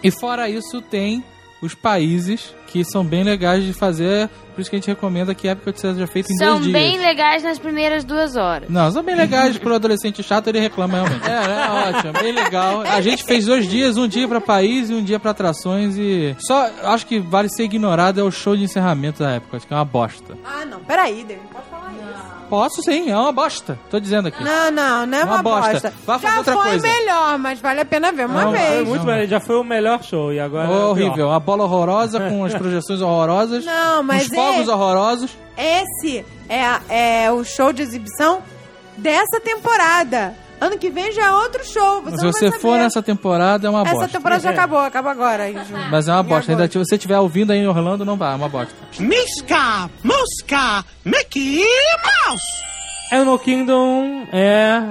E 0.03 0.11
fora 0.11 0.49
isso, 0.49 0.82
tem 0.82 1.24
os 1.64 1.74
países 1.74 2.53
que 2.68 2.84
são 2.84 3.05
bem 3.05 3.24
legais 3.24 3.64
de 3.64 3.72
fazer. 3.72 4.30
Por 4.53 4.61
isso 4.61 4.70
que 4.70 4.76
a 4.76 4.80
gente 4.80 4.88
recomenda 4.88 5.34
que 5.34 5.47
a 5.47 5.51
época 5.51 5.74
seja 5.76 6.05
feita 6.05 6.32
em 6.32 6.38
São 6.38 6.55
dois 6.55 6.64
dias. 6.64 6.74
bem 6.74 6.99
legais 6.99 7.41
nas 7.41 7.57
primeiras 7.57 8.03
duas 8.03 8.36
horas. 8.36 8.70
Não, 8.70 8.91
são 8.91 9.01
bem 9.01 9.16
legais 9.16 9.57
pro 9.57 9.74
adolescente 9.74 10.22
chato, 10.22 10.47
ele 10.47 10.59
reclama 10.59 10.95
realmente. 10.95 11.28
É, 11.28 11.34
é 11.34 11.89
ótimo, 11.97 12.14
bem 12.14 12.34
legal. 12.34 12.82
A 12.82 13.01
gente 13.01 13.24
fez 13.24 13.45
dois 13.45 13.68
dias, 13.68 13.97
um 13.97 14.07
dia 14.07 14.28
pra 14.28 14.41
país 14.41 14.89
e 14.89 14.93
um 14.93 15.03
dia 15.03 15.20
pra 15.20 15.32
atrações 15.32 15.95
e... 15.97 16.36
Só, 16.39 16.70
acho 16.84 17.05
que 17.07 17.20
vale 17.20 17.49
ser 17.49 17.64
ignorado 17.64 18.20
é 18.20 18.24
o 18.24 18.32
show 18.32 18.55
de 18.55 18.64
encerramento 18.64 19.24
da 19.24 19.32
época, 19.32 19.57
acho 19.57 19.66
que 19.66 19.74
é 19.74 19.78
uma 19.78 19.86
bosta. 19.86 20.38
Ah, 20.43 20.66
não. 20.66 20.80
Peraí. 20.82 21.26
Pode 21.26 21.34
isso. 21.34 21.72
Posso 22.54 22.84
sim, 22.84 23.10
é 23.10 23.18
uma 23.18 23.32
bosta. 23.32 23.80
Tô 23.89 23.99
dizendo 23.99 24.28
aqui. 24.28 24.43
Não, 24.43 24.70
não, 24.70 25.08
não 25.08 25.18
é 25.18 25.24
Uma 25.24 25.34
uma, 25.36 25.41
bosta. 25.43 25.91
Vá 26.06 26.20
fazer 26.20 26.34
Já 26.34 26.38
outra 26.38 26.54
foi 26.54 26.64
coisa. 26.70 26.88
melhor, 26.88 27.39
mas 27.39 27.60
vale 27.60 27.80
a 27.82 27.86
pena 27.86 28.12
ver 28.12 28.28
uma 28.28 28.43
Não, 28.45 28.51
Foi 28.51 28.60
vez. 28.60 28.88
muito 28.88 29.06
melhor, 29.08 29.28
já 29.28 29.39
foi 29.39 29.56
o 29.56 29.64
melhor 29.64 30.04
show 30.04 30.32
e 30.32 30.39
agora. 30.39 30.68
é 30.68 30.72
o 30.72 30.89
horrível, 30.91 31.14
pior. 31.14 31.30
uma 31.30 31.39
bola 31.39 31.64
horrorosa 31.64 32.20
com 32.30 32.45
as 32.45 32.54
projeções 32.54 33.01
horrorosas. 33.01 33.66
Não, 33.66 34.04
mas 34.04 34.28
Os 34.28 34.36
fogos 34.36 34.70
é- 34.70 34.72
horrorosos. 34.72 35.32
Esse 35.58 36.24
é, 36.47 36.64
a- 36.64 36.82
é 36.89 37.32
o 37.32 37.43
show 37.43 37.74
de 37.74 37.82
exibição 37.82 38.43
dessa 38.97 39.39
temporada. 39.39 40.36
Ano 40.66 40.78
que 40.78 40.89
vem 40.89 41.11
já 41.11 41.26
é 41.26 41.32
outro 41.32 41.66
show. 41.66 42.01
Você 42.03 42.18
Se 42.18 42.24
você 42.26 42.51
for 42.59 42.78
nessa 42.78 43.01
temporada, 43.01 43.68
é 43.68 43.70
uma 43.70 43.82
Essa 43.82 43.91
bosta. 43.91 44.07
temporada 44.09 44.41
já 44.41 44.49
acabou, 44.51 44.80
acaba 44.80 45.11
agora. 45.11 45.49
em 45.49 45.53
junho. 45.66 45.89
Mas 45.91 46.07
é 46.07 46.14
uma 46.14 46.24
bosta. 46.24 46.51
Ainda, 46.51 46.68
se 46.72 46.78
você 46.78 46.95
estiver 46.95 47.20
ouvindo 47.20 47.51
aí 47.51 47.59
em 47.59 47.68
Orlando, 47.68 48.05
não 48.05 48.16
vai, 48.16 48.32
é 48.34 48.36
uma 48.36 48.47
bosta. 48.49 48.74
Misca, 48.99 49.89
Mosca, 50.03 50.86
Mickey 51.03 51.64
Mouse. 52.28 52.43
Animal 53.11 53.39
Kingdom 53.39 54.26
é 54.32 54.82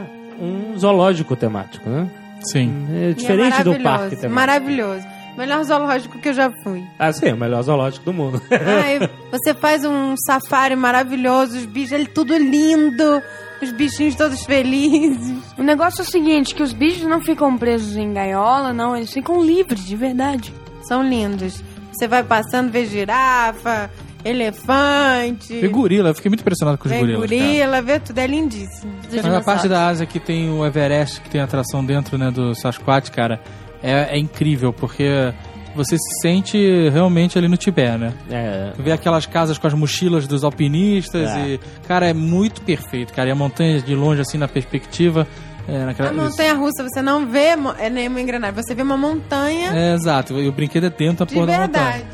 um 0.41 0.79
zoológico 0.79 1.35
temático, 1.37 1.89
né? 1.89 2.09
Sim. 2.45 2.87
É 2.93 3.11
E 3.11 3.15
diferente 3.15 3.61
é 3.61 3.65
do 3.65 3.75
parque 3.81 4.11
temático. 4.17 4.35
Maravilhoso. 4.35 5.07
Melhor 5.37 5.63
zoológico 5.65 6.19
que 6.19 6.29
eu 6.29 6.35
já 6.35 6.51
fui. 6.63 6.85
Ah, 6.99 7.13
sim, 7.13 7.27
é 7.29 7.35
o 7.35 7.37
melhor 7.37 7.63
zoológico 7.63 8.05
do 8.05 8.13
mundo. 8.13 8.41
Ai, 8.51 9.09
você 9.31 9.55
faz 9.55 9.85
um 9.85 10.15
safari 10.27 10.77
maravilhoso, 10.77 11.57
os 11.57 11.65
bichos, 11.65 11.93
ele 11.93 12.07
tudo 12.07 12.37
lindo, 12.37 13.23
os 13.63 13.73
bichinhos 13.73 14.15
todos 14.15 14.45
felizes. 14.45 15.43
O 15.59 15.63
negócio 15.63 16.03
é 16.03 16.05
o 16.05 16.11
seguinte, 16.11 16.55
que 16.55 16.63
os 16.63 16.73
bichos 16.73 17.05
não 17.05 17.21
ficam 17.21 17.57
presos 17.57 17.97
em 17.97 18.13
gaiola, 18.13 18.73
não, 18.73 18.97
eles 18.97 19.13
ficam 19.13 19.43
livres, 19.43 19.85
de 19.87 19.97
verdade. 19.97 20.53
São 20.83 21.03
lindos. 21.03 21.63
Você 21.93 22.07
vai 22.09 22.23
passando, 22.23 22.71
vê 22.71 22.85
girafa, 22.87 23.91
elefante, 24.25 25.55
E 25.55 25.69
gorila, 25.69 26.11
eu 26.11 26.15
fiquei 26.15 26.29
muito 26.29 26.41
impressionado 26.41 26.79
com 26.79 26.89
os 26.89 26.95
gorilas. 26.95 27.29
cara. 27.29 27.43
gorila, 27.43 27.83
vê 27.83 28.01
tudo, 28.01 28.19
é 28.19 28.27
lindíssimo. 28.27 28.93
Mas 29.11 29.27
a 29.35 29.41
parte 29.41 29.69
da 29.69 29.87
Ásia 29.89 30.07
que 30.07 30.21
tem 30.21 30.51
o 30.51 30.65
Everest, 30.65 31.21
que 31.21 31.31
tem 31.31 31.41
atração 31.41 31.85
dentro 31.85 32.17
né, 32.19 32.31
do 32.31 32.55
Sasquatch, 32.55 33.11
cara, 33.11 33.41
é, 33.83 34.17
é 34.17 34.19
incrível, 34.19 34.73
porque 34.73 35.33
você 35.75 35.97
se 35.97 36.21
sente 36.21 36.59
realmente 36.91 37.39
ali 37.39 37.49
no 37.49 37.57
Tibete, 37.57 37.97
né? 37.99 38.13
É. 38.31 38.73
Tu 38.77 38.83
vê 38.83 38.93
aquelas 38.93 39.25
casas 39.27 39.57
com 39.59 39.67
as 39.67 39.75
mochilas 39.75 40.27
dos 40.27 40.45
alpinistas 40.45 41.31
É. 41.31 41.49
e, 41.49 41.61
cara, 41.89 42.09
é 42.09 42.13
muito 42.13 42.61
perfeito, 42.63 43.13
cara. 43.15 43.29
E 43.29 43.33
a 43.33 43.35
montanha 43.35 43.81
de 43.81 43.95
longe, 43.95 44.21
assim, 44.21 44.37
na 44.39 44.47
perspectiva. 44.49 45.27
É, 45.69 45.85
naquela, 45.87 46.11
A 46.11 46.13
montanha 46.13 46.55
russa, 46.55 46.83
você 46.83 47.01
não 47.01 47.25
vê 47.27 47.55
é 47.79 47.89
nenhuma 47.89 48.21
engrenagem, 48.21 48.55
você 48.61 48.75
vê 48.75 48.83
uma 48.83 48.97
montanha 48.97 49.71
É, 49.73 49.95
exato. 49.95 50.35
E 50.41 50.49
o 50.49 50.53
brinquedo 50.53 50.85
é 50.87 50.91
dentro 50.91 51.25
da 51.25 51.25
de 51.25 51.35
porra 51.35 51.47
da 51.47 51.53
montanha. 51.61 51.85
verdade. 51.93 52.05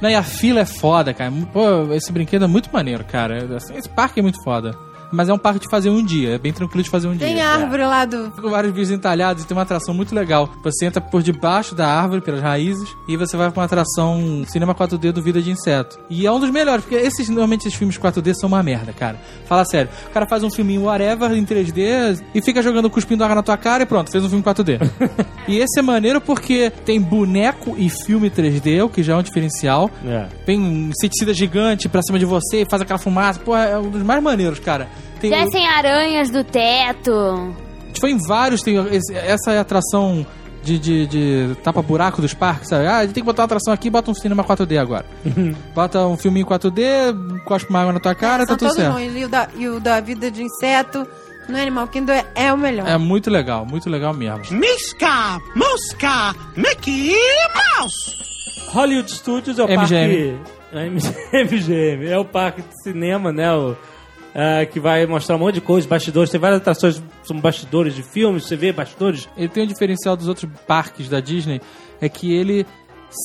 Não, 0.00 0.10
e 0.10 0.14
a 0.14 0.22
fila 0.22 0.60
é 0.60 0.64
foda, 0.66 1.14
cara. 1.14 1.32
Pô, 1.52 1.94
esse 1.94 2.12
brinquedo 2.12 2.44
é 2.44 2.48
muito 2.48 2.68
maneiro, 2.72 3.04
cara. 3.04 3.56
Assim, 3.56 3.76
Esse 3.76 3.88
parque 3.88 4.18
é 4.20 4.22
muito 4.22 4.42
foda. 4.42 4.76
Mas 5.16 5.30
é 5.30 5.32
um 5.32 5.38
parque 5.38 5.60
de 5.60 5.68
fazer 5.70 5.88
um 5.88 6.04
dia. 6.04 6.34
É 6.34 6.38
bem 6.38 6.52
tranquilo 6.52 6.82
de 6.82 6.90
fazer 6.90 7.08
um 7.08 7.16
Tem 7.16 7.36
dia. 7.36 7.48
a 7.48 7.54
árvore 7.54 7.82
lá 7.84 8.04
do. 8.04 8.30
Com 8.32 8.50
vários 8.50 8.72
bichos 8.72 8.90
entalhados 8.90 9.42
e 9.42 9.46
tem 9.46 9.56
uma 9.56 9.62
atração 9.62 9.94
muito 9.94 10.14
legal. 10.14 10.50
Você 10.62 10.84
entra 10.84 11.00
por 11.00 11.22
debaixo 11.22 11.74
da 11.74 11.88
árvore, 11.88 12.20
pelas 12.20 12.42
raízes, 12.42 12.94
e 13.08 13.16
você 13.16 13.34
vai 13.34 13.50
pra 13.50 13.60
uma 13.60 13.64
atração 13.64 14.44
cinema 14.46 14.74
4D 14.74 15.12
do 15.12 15.22
Vida 15.22 15.40
de 15.40 15.50
Inseto. 15.50 15.98
E 16.10 16.26
é 16.26 16.30
um 16.30 16.38
dos 16.38 16.50
melhores, 16.50 16.84
porque 16.84 16.96
esses 16.96 17.30
normalmente 17.30 17.66
esses 17.66 17.78
filmes 17.78 17.96
4D 17.96 18.34
são 18.34 18.48
uma 18.48 18.62
merda, 18.62 18.92
cara. 18.92 19.18
Fala 19.46 19.64
sério. 19.64 19.90
O 20.10 20.10
cara 20.10 20.26
faz 20.28 20.42
um 20.42 20.50
filminho 20.50 20.82
whatever 20.82 21.32
em 21.32 21.46
3D 21.46 22.22
e 22.34 22.42
fica 22.42 22.60
jogando 22.60 22.90
cuspindo 22.90 23.24
água 23.24 23.36
na 23.36 23.42
tua 23.42 23.56
cara 23.56 23.84
e 23.84 23.86
pronto, 23.86 24.10
fez 24.10 24.22
um 24.22 24.28
filme 24.28 24.44
4D. 24.44 24.78
e 25.48 25.56
esse 25.56 25.78
é 25.78 25.82
maneiro 25.82 26.20
porque 26.20 26.70
tem 26.84 27.00
boneco 27.00 27.74
e 27.78 27.88
filme 27.88 28.28
3D, 28.28 28.84
o 28.84 28.90
que 28.90 29.02
já 29.02 29.14
é 29.14 29.16
um 29.16 29.22
diferencial. 29.22 29.90
É. 30.04 30.26
Tem 30.44 30.60
um 30.60 30.90
inseticida 30.90 31.32
gigante 31.32 31.88
pra 31.88 32.02
cima 32.02 32.18
de 32.18 32.26
você 32.26 32.62
e 32.62 32.66
faz 32.68 32.82
aquela 32.82 32.98
fumaça. 32.98 33.40
Pô, 33.40 33.56
é 33.56 33.78
um 33.78 33.88
dos 33.88 34.02
mais 34.02 34.22
maneiros, 34.22 34.58
cara. 34.58 34.88
Tem 35.20 35.30
o- 35.32 35.44
Descem 35.44 35.66
aranhas 35.66 36.30
do 36.30 36.44
teto. 36.44 37.12
a 37.12 37.86
gente 37.86 38.00
foi 38.00 38.10
em 38.10 38.18
vários, 38.26 38.62
tem 38.62 38.76
esse- 38.94 39.14
essa 39.14 39.52
é 39.52 39.58
a 39.58 39.60
atração 39.62 40.26
de, 40.62 40.78
de, 40.78 41.06
de 41.06 41.54
tapa-buraco 41.62 42.20
dos 42.20 42.34
parques, 42.34 42.68
sabe? 42.68 42.86
Ah, 42.86 42.98
a 42.98 43.02
gente 43.04 43.14
tem 43.14 43.22
que 43.22 43.26
botar 43.26 43.42
uma 43.42 43.46
atração 43.46 43.72
aqui, 43.72 43.88
bota 43.88 44.10
um 44.10 44.14
cinema 44.14 44.42
4D 44.44 44.76
agora. 44.78 45.06
bota 45.74 46.06
um 46.06 46.16
filminho 46.16 46.44
4D, 46.46 47.40
cospe 47.44 47.70
uma 47.70 47.80
água 47.80 47.92
na 47.92 48.00
tua 48.00 48.14
cara, 48.14 48.44
tá 48.44 48.48
São 48.48 48.56
tudo 48.68 48.74
certo. 48.74 48.92
bons. 48.94 49.00
E 49.16 49.24
o, 49.24 49.28
da, 49.28 49.48
e 49.56 49.68
o 49.68 49.80
da 49.80 50.00
vida 50.00 50.30
de 50.30 50.42
inseto 50.42 51.06
no 51.48 51.56
Animal 51.56 51.86
Kingdom 51.86 52.12
é, 52.12 52.24
é 52.34 52.52
o 52.52 52.58
melhor. 52.58 52.88
É 52.88 52.98
muito 52.98 53.30
legal, 53.30 53.64
muito 53.64 53.88
legal 53.88 54.12
mesmo. 54.12 54.44
Misca, 54.58 55.38
Mosca, 55.54 56.34
Mickey 56.56 57.12
Mouse. 57.78 58.16
Hollywood 58.70 59.10
Studios 59.10 59.58
é 59.58 59.62
o 59.62 59.66
MGM. 59.68 59.78
parque... 59.78 60.56
É, 61.32 61.44
MGM. 61.44 62.06
É 62.10 62.18
o 62.18 62.24
parque 62.24 62.60
de 62.60 62.82
cinema, 62.82 63.32
né? 63.32 63.50
O, 63.54 63.76
é, 64.38 64.66
que 64.66 64.78
vai 64.78 65.06
mostrar 65.06 65.36
um 65.36 65.38
monte 65.38 65.54
de 65.54 65.60
coisas, 65.62 65.88
bastidores. 65.88 66.30
Tem 66.30 66.38
várias 66.38 66.60
atrações, 66.60 67.02
são 67.24 67.40
bastidores 67.40 67.94
de 67.94 68.02
filmes, 68.02 68.44
você 68.44 68.54
vê 68.54 68.70
bastidores. 68.70 69.26
Ele 69.36 69.48
tem 69.48 69.64
um 69.64 69.66
diferencial 69.66 70.14
dos 70.14 70.28
outros 70.28 70.50
parques 70.66 71.08
da 71.08 71.20
Disney, 71.20 71.60
é 72.02 72.08
que 72.08 72.34
ele 72.34 72.66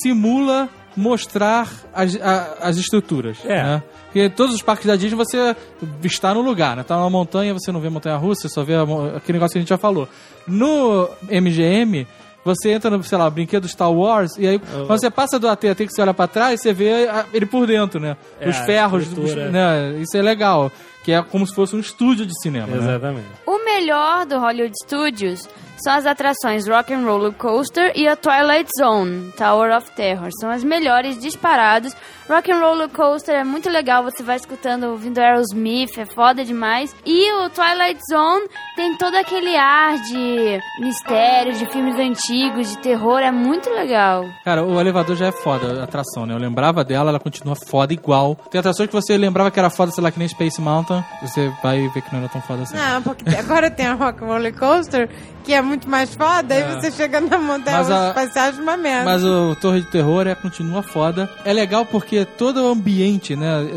simula 0.02 0.70
mostrar 0.96 1.68
as, 1.94 2.16
a- 2.22 2.58
as 2.62 2.78
estruturas. 2.78 3.38
É. 3.46 3.64
Né? 3.64 3.84
Porque 4.06 4.30
todos 4.30 4.54
os 4.56 4.62
parques 4.62 4.86
da 4.88 4.96
Disney 4.96 5.16
você 5.18 5.56
está 6.04 6.34
no 6.34 6.42
lugar, 6.42 6.76
né? 6.76 6.84
Tá 6.84 6.96
numa 6.98 7.10
montanha, 7.10 7.54
você 7.54 7.72
não 7.72 7.80
vê 7.80 7.90
montanha 7.90 8.18
russa, 8.18 8.42
você 8.48 8.50
só 8.54 8.64
vê 8.64 8.76
a 8.76 8.84
aquele 9.16 9.38
negócio 9.38 9.54
que 9.54 9.58
a 9.58 9.62
gente 9.62 9.70
já 9.70 9.78
falou. 9.78 10.08
No 10.46 11.10
MGM, 11.30 12.06
você 12.44 12.72
entra 12.72 12.90
no, 12.90 13.02
sei 13.04 13.18
lá, 13.18 13.30
brinquedo 13.30 13.68
Star 13.70 13.92
Wars, 13.92 14.32
e 14.38 14.46
aí 14.48 14.60
quando 14.60 15.00
você 15.00 15.10
passa 15.10 15.40
do 15.40 15.48
AT 15.48 15.66
até 15.70 15.86
que 15.86 15.94
você 15.94 16.02
olha 16.02 16.14
pra 16.14 16.28
trás, 16.28 16.60
você 16.62 16.74
vê 16.74 17.08
ele 17.34 17.46
por 17.46 17.66
dentro, 17.66 18.00
né? 18.02 18.18
É, 18.40 18.50
Os 18.50 18.58
ferros, 18.58 19.08
os- 19.18 19.36
né? 19.36 19.96
Isso 20.02 20.18
é 20.18 20.22
legal. 20.22 20.70
Que 21.04 21.14
é 21.14 21.22
como 21.22 21.46
se 21.48 21.56
fosse 21.56 21.76
um 21.76 21.80
estúdio 21.80 22.26
de 22.26 22.34
cinema, 22.42 22.68
né? 22.68 22.78
Exatamente. 22.78 23.28
O 23.46 23.64
melhor 23.66 24.26
do 24.26 24.40
Hollywood 24.40 24.76
Studios 24.84 25.48
são 25.84 25.94
as 25.94 26.06
atrações 26.06 26.68
Rock 26.68 26.94
and 26.94 27.04
Roller 27.04 27.34
Coaster 27.34 27.92
e 27.96 28.08
a 28.08 28.16
Twilight 28.16 28.70
Zone, 28.80 29.32
Tower 29.32 29.76
of 29.76 29.90
Terror. 29.92 30.30
São 30.40 30.50
as 30.52 30.64
melhores 30.64 31.20
disparados. 31.20 31.96
Rock 32.32 32.52
and 32.52 32.60
Roller 32.60 32.88
Coaster 32.90 33.36
é 33.36 33.44
muito 33.44 33.70
legal, 33.70 34.04
você 34.04 34.24
vai 34.24 34.38
escutando, 34.38 34.86
ouvindo 34.86 35.18
Aerosmith, 35.20 35.98
é 35.98 36.06
foda 36.06 36.46
demais. 36.46 36.96
E 37.06 37.32
o 37.34 37.50
Twilight 37.50 38.00
Zone 38.10 38.48
tem 38.76 38.96
todo 38.98 39.16
aquele 39.16 39.56
ar 39.58 39.98
de 39.98 40.60
mistério, 40.80 41.54
de 41.54 41.66
filmes 41.66 41.96
antigos, 42.00 42.70
de 42.70 42.78
terror, 42.78 43.20
é 43.20 43.32
muito 43.32 43.70
legal. 43.70 44.24
Cara, 44.46 44.64
o 44.64 44.80
elevador 44.80 45.16
já 45.16 45.28
é 45.28 45.32
foda, 45.32 45.82
a 45.82 45.84
atração, 45.84 46.26
né? 46.26 46.34
Eu 46.34 46.38
lembrava 46.40 46.84
dela, 46.84 47.10
ela 47.10 47.20
continua 47.20 47.56
foda 47.56 47.94
igual. 47.94 48.36
Tem 48.50 48.60
atrações 48.60 48.88
que 48.88 48.96
você 48.96 49.18
lembrava 49.18 49.52
que 49.52 49.60
era 49.60 49.70
foda, 49.70 49.92
sei 49.92 50.04
lá, 50.04 50.10
que 50.12 50.18
nem 50.20 50.28
Space 50.28 50.62
Mountain, 50.62 51.04
você 51.22 51.52
vai 51.62 51.88
ver 51.90 52.02
que 52.02 52.12
não 52.14 52.20
era 52.22 52.30
tão 52.30 52.42
foda 52.42 52.64
assim. 52.64 52.78
Não, 52.78 53.02
porque 53.02 53.30
agora 53.36 53.70
tem 53.70 53.88
a 53.88 53.94
Rock 53.94 54.24
Roller 54.24 54.58
Coaster, 54.58 55.10
que 55.44 55.54
é 55.54 55.62
muito 55.62 55.90
mais 55.90 56.14
foda, 56.16 56.54
É. 56.54 56.64
aí 56.64 56.76
você 56.82 56.92
chega 56.92 57.20
na 57.20 57.38
montanha 57.38 57.78
Mas 57.80 57.92
a- 57.92 58.08
espacial 58.10 58.46
acha 58.50 58.62
uma 58.62 58.78
merda. 58.78 59.06
Mas 59.06 59.24
o 59.24 59.56
Torre 59.56 59.82
de 59.82 59.88
Terror 59.88 60.28
é, 60.28 60.36
continua 60.36 60.82
foda. 60.82 61.30
É 61.44 61.52
legal 61.52 61.86
porque 61.86 62.21
todo 62.26 62.64
o 62.64 62.68
ambiente, 62.72 63.36
né? 63.36 63.68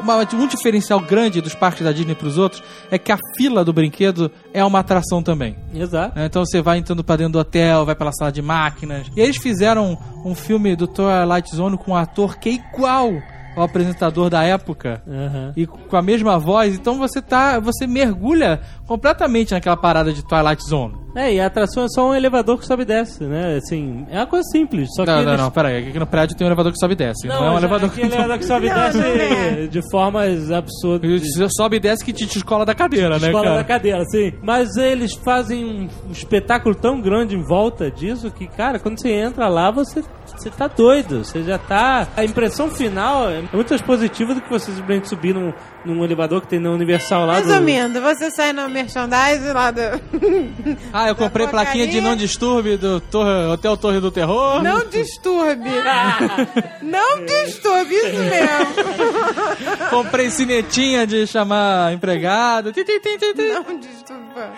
Uma- 0.00 0.26
um 0.34 0.46
diferencial 0.46 0.98
grande 1.00 1.40
dos 1.40 1.54
parques 1.54 1.84
da 1.84 1.92
Disney 1.92 2.14
pros 2.14 2.36
outros 2.36 2.62
é 2.90 2.98
que 2.98 3.12
a 3.12 3.18
fila 3.36 3.64
do 3.64 3.72
brinquedo 3.72 4.30
é 4.52 4.62
uma 4.64 4.80
atração 4.80 5.22
também. 5.22 5.56
Exato. 5.72 6.18
né? 6.18 6.26
Então 6.26 6.44
você 6.44 6.60
vai 6.60 6.78
entrando 6.78 7.02
pra 7.04 7.16
dentro 7.16 7.34
do 7.34 7.38
hotel, 7.38 7.86
vai 7.86 7.94
pela 7.94 8.12
sala 8.12 8.32
de 8.32 8.42
máquinas. 8.42 9.06
E 9.16 9.20
eles 9.20 9.36
fizeram 9.36 9.96
um 10.24 10.34
filme 10.34 10.74
do 10.74 10.86
Twilight 10.88 11.54
Zone 11.54 11.78
com 11.78 11.92
um 11.92 11.96
ator 11.96 12.36
que 12.38 12.48
é 12.48 12.52
igual 12.54 13.12
ao 13.56 13.64
apresentador 13.64 14.28
da 14.30 14.42
época. 14.44 15.02
Aham. 15.08 15.52
E 15.56 15.66
com 15.66 15.96
a 15.96 16.02
mesma 16.02 16.38
voz, 16.38 16.74
então 16.74 16.98
você 16.98 17.20
tá. 17.22 17.58
Você 17.60 17.86
mergulha 17.86 18.60
completamente 18.86 19.52
naquela 19.52 19.76
parada 19.76 20.12
de 20.12 20.22
Twilight 20.26 20.62
Zone. 20.68 20.94
É, 21.16 21.32
e 21.32 21.40
a 21.40 21.46
atração 21.46 21.84
é 21.84 21.88
só 21.88 22.08
um 22.10 22.14
elevador 22.14 22.58
que 22.58 22.66
sobe 22.66 22.82
e 22.82 22.86
desce, 22.86 23.22
né? 23.22 23.56
Assim, 23.56 24.04
é 24.10 24.18
uma 24.18 24.26
coisa 24.26 24.44
simples. 24.50 24.88
Só 24.96 25.04
que 25.04 25.10
Não, 25.10 25.22
não, 25.22 25.28
eles- 25.30 25.40
não, 25.40 25.50
peraí. 25.50 25.88
Aqui 25.88 25.98
no 25.98 26.06
prédio 26.08 26.36
tem 26.36 26.44
um 26.44 26.48
elevador 26.48 26.72
que 26.72 26.78
sobe 26.78 26.94
e 26.94 26.96
desce. 26.96 27.28
Não, 27.28 27.44
é 27.46 27.50
um 27.52 27.56
elevador 27.58 27.88
aquele 27.88 28.08
elevador 28.08 28.38
que 28.38 28.44
sobe 28.44 28.66
e 28.66 28.70
Não, 28.70 28.76
desce 28.76 28.98
não 28.98 29.04
é. 29.06 29.66
de 29.68 29.90
formas 29.90 30.50
absurdas. 30.50 31.20
Você 31.32 31.46
sobe 31.56 31.76
e 31.76 31.80
desce 31.80 32.04
que 32.04 32.12
te 32.12 32.26
descola 32.26 32.66
da 32.66 32.74
cadeira, 32.74 33.10
né, 33.10 33.26
Escola 33.28 33.44
cara? 33.44 33.56
da 33.58 33.64
cadeira, 33.64 34.04
sim. 34.06 34.32
Mas 34.42 34.76
eles 34.76 35.14
fazem 35.14 35.64
um, 35.64 35.88
um 36.08 36.10
espetáculo 36.12 36.74
tão 36.74 37.00
grande 37.00 37.36
em 37.36 37.42
volta 37.46 37.88
disso 37.90 38.28
que, 38.32 38.48
cara, 38.48 38.80
quando 38.80 39.00
você 39.00 39.12
entra 39.12 39.46
lá, 39.48 39.70
você, 39.70 40.02
você 40.36 40.50
tá 40.50 40.66
doido. 40.68 41.24
Você 41.24 41.42
já 41.42 41.58
tá. 41.58 42.06
A 42.16 42.24
impressão 42.24 42.70
final 42.70 43.30
é 43.30 43.42
muito 43.52 43.70
mais 43.70 43.82
positiva 43.82 44.34
do 44.34 44.40
que 44.40 44.48
você 44.50 44.70
simplesmente 44.72 45.08
subir 45.08 45.34
num, 45.34 45.52
num 45.84 46.04
elevador 46.04 46.40
que 46.40 46.48
tem 46.48 46.58
na 46.58 46.70
Universal 46.70 47.26
lá. 47.26 47.40
do- 47.40 47.46
Resumindo, 47.48 48.00
você 48.00 48.30
sai 48.30 48.52
no 48.52 48.68
merchandise 48.68 49.52
lá 49.52 49.70
do. 49.70 49.80
Ah, 50.92 51.08
eu 51.08 51.14
comprei 51.16 51.46
plaquinha 51.46 51.86
de 51.86 52.00
não 52.00 52.14
disturbe 52.16 52.76
do 52.76 53.00
Torre- 53.00 53.46
Hotel 53.52 53.76
Torre 53.76 54.00
do 54.00 54.10
Terror. 54.10 54.62
Não 54.62 54.84
disturbe. 54.88 55.70
Não 56.82 57.24
disturbe, 57.24 57.94
isso 57.94 58.18
mesmo. 58.18 59.88
Comprei 59.90 60.30
cinetinha 60.30 61.06
de 61.06 61.26
chamar 61.26 61.92
empregado. 61.92 62.72
Não 62.76 63.78
disturba. 63.78 64.52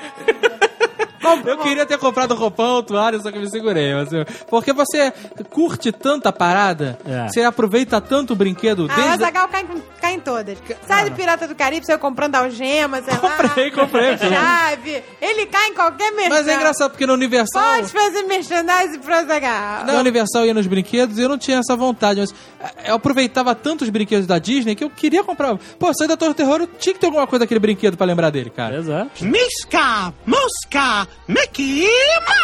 Eu 1.45 1.59
queria 1.59 1.85
ter 1.87 1.99
comprado 1.99 2.35
roupão, 2.35 2.83
toalha, 2.83 3.19
só 3.21 3.31
que 3.31 3.39
me 3.39 3.51
segurei. 3.51 3.95
mas 3.95 4.13
eu- 4.13 4.25
Porque 4.49 4.73
você 4.73 5.13
curte 5.51 5.91
tanta 5.93 6.33
parada, 6.33 6.99
É. 7.07 7.29
você 7.29 7.43
aproveita 7.43 8.01
tanto 8.01 8.33
o 8.33 8.37
brinquedo 8.37 8.87
Ah, 8.89 8.93
o 8.93 8.97
desde... 8.97 9.13
Azagal 9.25 9.49
cai, 9.49 9.63
em- 9.63 9.83
cai 10.01 10.15
em 10.15 10.21
todas. 10.21 10.59
Sai 10.87 11.09
do 11.11 11.17
Pirata 11.17 11.47
do 11.49 11.55
Caribe, 11.55 11.85
você 11.85 11.97
comprando 11.99 12.35
algemas, 12.37 13.05
sei 13.05 13.17
Comprei, 13.17 13.71
lá. 13.71 13.77
comprei. 13.77 14.19
Chave. 14.19 15.03
Ele 15.21 15.47
cai 15.47 15.69
em 15.69 15.75
qualquer 15.75 16.11
merchandise. 16.13 16.29
Mas 16.45 16.49
é 16.49 16.55
engraçado 16.55 16.91
porque 16.91 17.07
no 17.07 17.15
Universal... 17.15 17.63
Pode 17.77 17.89
fazer 17.93 18.23
merchandise 18.23 18.99
pro 18.99 19.15
Azagal. 19.15 19.85
Na 19.85 19.95
Universal 20.01 20.43
eu 20.43 20.47
ia 20.49 20.55
nos 20.55 20.67
brinquedos 20.67 21.19
e 21.19 21.23
eu 21.23 21.29
não 21.29 21.39
tinha 21.39 21.59
essa 21.59 21.75
vontade, 21.77 22.21
mas 22.21 22.35
eh, 22.61 22.91
eu 22.91 22.95
aproveitava 22.97 23.55
tanto 23.55 23.83
os 23.83 23.91
brinquedos 23.91 24.27
da 24.27 24.39
Disney 24.39 24.75
que 24.75 24.85
eu 24.85 24.91
queria 24.91 25.23
comprar. 25.25 25.57
Pô, 25.79 25.93
saí 25.95 26.09
da 26.09 26.17
Torre 26.17 26.33
do 26.33 26.37
Terror, 26.37 26.61
eu 26.61 26.67
tinha 26.67 26.95
que 26.95 27.01
ter 27.01 27.07
alguma 27.07 27.27
coisa 27.27 27.45
daquele 27.45 27.61
brinquedo 27.61 27.97
pra 27.97 28.07
lembrar 28.07 28.31
dele, 28.31 28.51
cara. 28.51 28.77
Exato. 28.77 29.25
Misca, 29.25 30.13
Mosca, 30.27 31.09
Mickey 31.29 31.89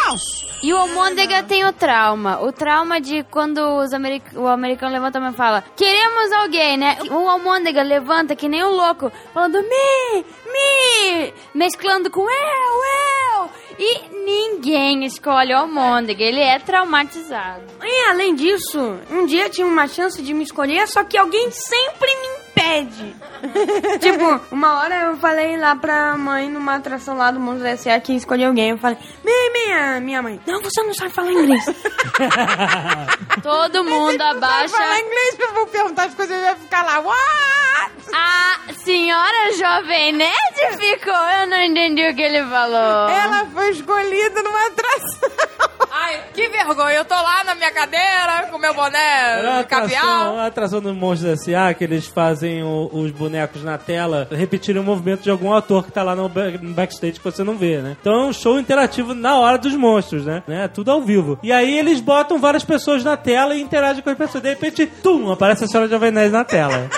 Mouse. 0.05 0.45
E 0.61 0.73
o 0.73 0.77
Almôndega 0.77 1.43
tem 1.43 1.65
o 1.65 1.73
trauma. 1.73 2.41
O 2.41 2.51
trauma 2.51 2.99
de 2.99 3.23
quando 3.23 3.59
os 3.59 3.93
americ 3.93 4.37
o 4.37 4.47
americano 4.47 4.93
levanta 4.93 5.17
a 5.17 5.21
mão 5.21 5.31
e 5.31 5.35
fala: 5.35 5.63
Queremos 5.75 6.31
alguém, 6.31 6.77
né? 6.77 6.97
O 7.11 7.27
Almôndega 7.27 7.81
levanta 7.81 8.35
que 8.35 8.47
nem 8.47 8.63
um 8.63 8.71
louco, 8.71 9.11
falando 9.33 9.61
me, 9.61 10.25
me, 10.51 11.33
mesclando 11.53 12.09
com 12.09 12.21
eu, 12.21 12.29
eu. 12.29 13.49
E 13.77 14.09
ninguém 14.25 15.05
escolhe 15.05 15.53
o 15.53 15.57
Almôndega. 15.57 16.23
Ele 16.23 16.39
é 16.39 16.59
traumatizado. 16.59 17.63
E 17.81 18.09
além 18.09 18.35
disso, 18.35 18.99
um 19.09 19.25
dia 19.25 19.49
tinha 19.49 19.67
uma 19.67 19.87
chance 19.87 20.21
de 20.21 20.33
me 20.33 20.43
escolher, 20.43 20.87
só 20.87 21.03
que 21.03 21.17
alguém 21.17 21.51
sempre 21.51 22.13
me 22.15 22.42
impede. 22.55 23.15
tipo, 23.99 24.41
uma 24.51 24.79
hora 24.79 24.95
eu 25.07 25.17
falei 25.17 25.57
lá 25.57 25.75
pra 25.75 26.15
mãe 26.17 26.49
numa 26.49 26.75
atração 26.75 27.17
lá 27.17 27.31
do 27.31 27.39
Mundo 27.39 27.65
S.A. 27.65 27.99
que 27.99 28.13
escolher 28.13 28.45
alguém. 28.45 28.69
Eu 28.69 28.77
falei, 28.77 28.97
minha, 29.23 29.51
minha, 29.51 29.99
minha 29.99 30.21
mãe, 30.21 30.39
não, 30.45 30.61
você 30.61 30.81
não 30.83 30.93
sabe 30.93 31.11
falar 31.11 31.31
inglês. 31.31 31.65
Todo 33.41 33.83
mundo 33.83 34.17
Falar 34.17 34.31
abaixa. 34.31 34.99
inglês, 34.99 35.37
eu 35.39 35.53
vou 35.53 35.67
perguntar 35.67 36.05
as 36.05 36.13
coisas 36.13 36.37
e 36.37 36.41
vai 36.41 36.55
ficar 36.55 36.83
lá. 36.83 36.99
What? 36.99 37.93
A 38.13 38.73
senhora 38.73 39.51
Jovem 39.57 40.13
Nerd 40.13 40.77
ficou. 40.77 41.13
Eu 41.13 41.47
não 41.47 41.61
entendi 41.61 42.07
o 42.07 42.15
que 42.15 42.21
ele 42.21 42.43
falou. 42.47 43.09
Ela 43.09 43.45
foi 43.47 43.71
escolhida 43.71 44.41
numa 44.43 44.67
atração. 44.67 45.69
Ai, 45.95 46.21
que 46.33 46.49
vergonha. 46.49 46.95
Eu 46.95 47.05
tô 47.05 47.13
lá 47.13 47.43
na 47.43 47.53
minha 47.53 47.71
cadeira 47.71 48.47
com 48.49 48.57
meu 48.57 48.73
boné 48.73 48.97
Era 49.37 49.49
a 49.49 49.53
de 49.57 49.59
atração, 49.75 50.39
a 50.39 50.45
atração 50.47 50.81
do 50.81 50.91
Monstros 50.91 51.33
S.A. 51.41 51.71
que 51.75 51.83
eles 51.83 52.07
fazem 52.07 52.63
o- 52.63 52.89
os 52.91 53.11
bonecos 53.11 53.63
na 53.63 53.77
tela 53.77 54.27
repetirem 54.31 54.81
o 54.81 54.83
movimento 54.83 55.21
de 55.21 55.29
algum 55.29 55.53
ator 55.53 55.85
que 55.85 55.91
tá 55.91 56.01
lá 56.01 56.15
no, 56.15 56.27
ba- 56.27 56.49
no 56.59 56.73
backstage 56.73 57.13
que 57.19 57.23
você 57.23 57.43
não 57.43 57.55
vê, 57.55 57.77
né? 57.77 57.95
Então 58.01 58.11
é 58.11 58.25
um 58.25 58.33
show 58.33 58.59
interativo 58.59 59.13
na 59.13 59.37
hora 59.37 59.59
dos 59.59 59.75
monstros, 59.75 60.25
né? 60.25 60.41
né? 60.47 60.67
Tudo 60.67 60.89
ao 60.89 60.99
vivo. 61.01 61.37
E 61.43 61.51
aí 61.51 61.77
eles 61.77 61.99
botam 62.01 62.39
várias 62.39 62.63
pessoas 62.63 63.03
na 63.03 63.15
tela 63.15 63.55
e 63.55 63.61
interagem 63.61 64.01
com 64.01 64.09
as 64.09 64.17
pessoas. 64.17 64.41
De 64.43 64.49
repente, 64.49 64.87
tum, 64.87 65.31
aparece 65.31 65.63
a 65.65 65.67
senhora 65.67 65.87
Jovem 65.87 66.09
Nerd 66.09 66.31
na 66.31 66.43
tela. 66.43 66.89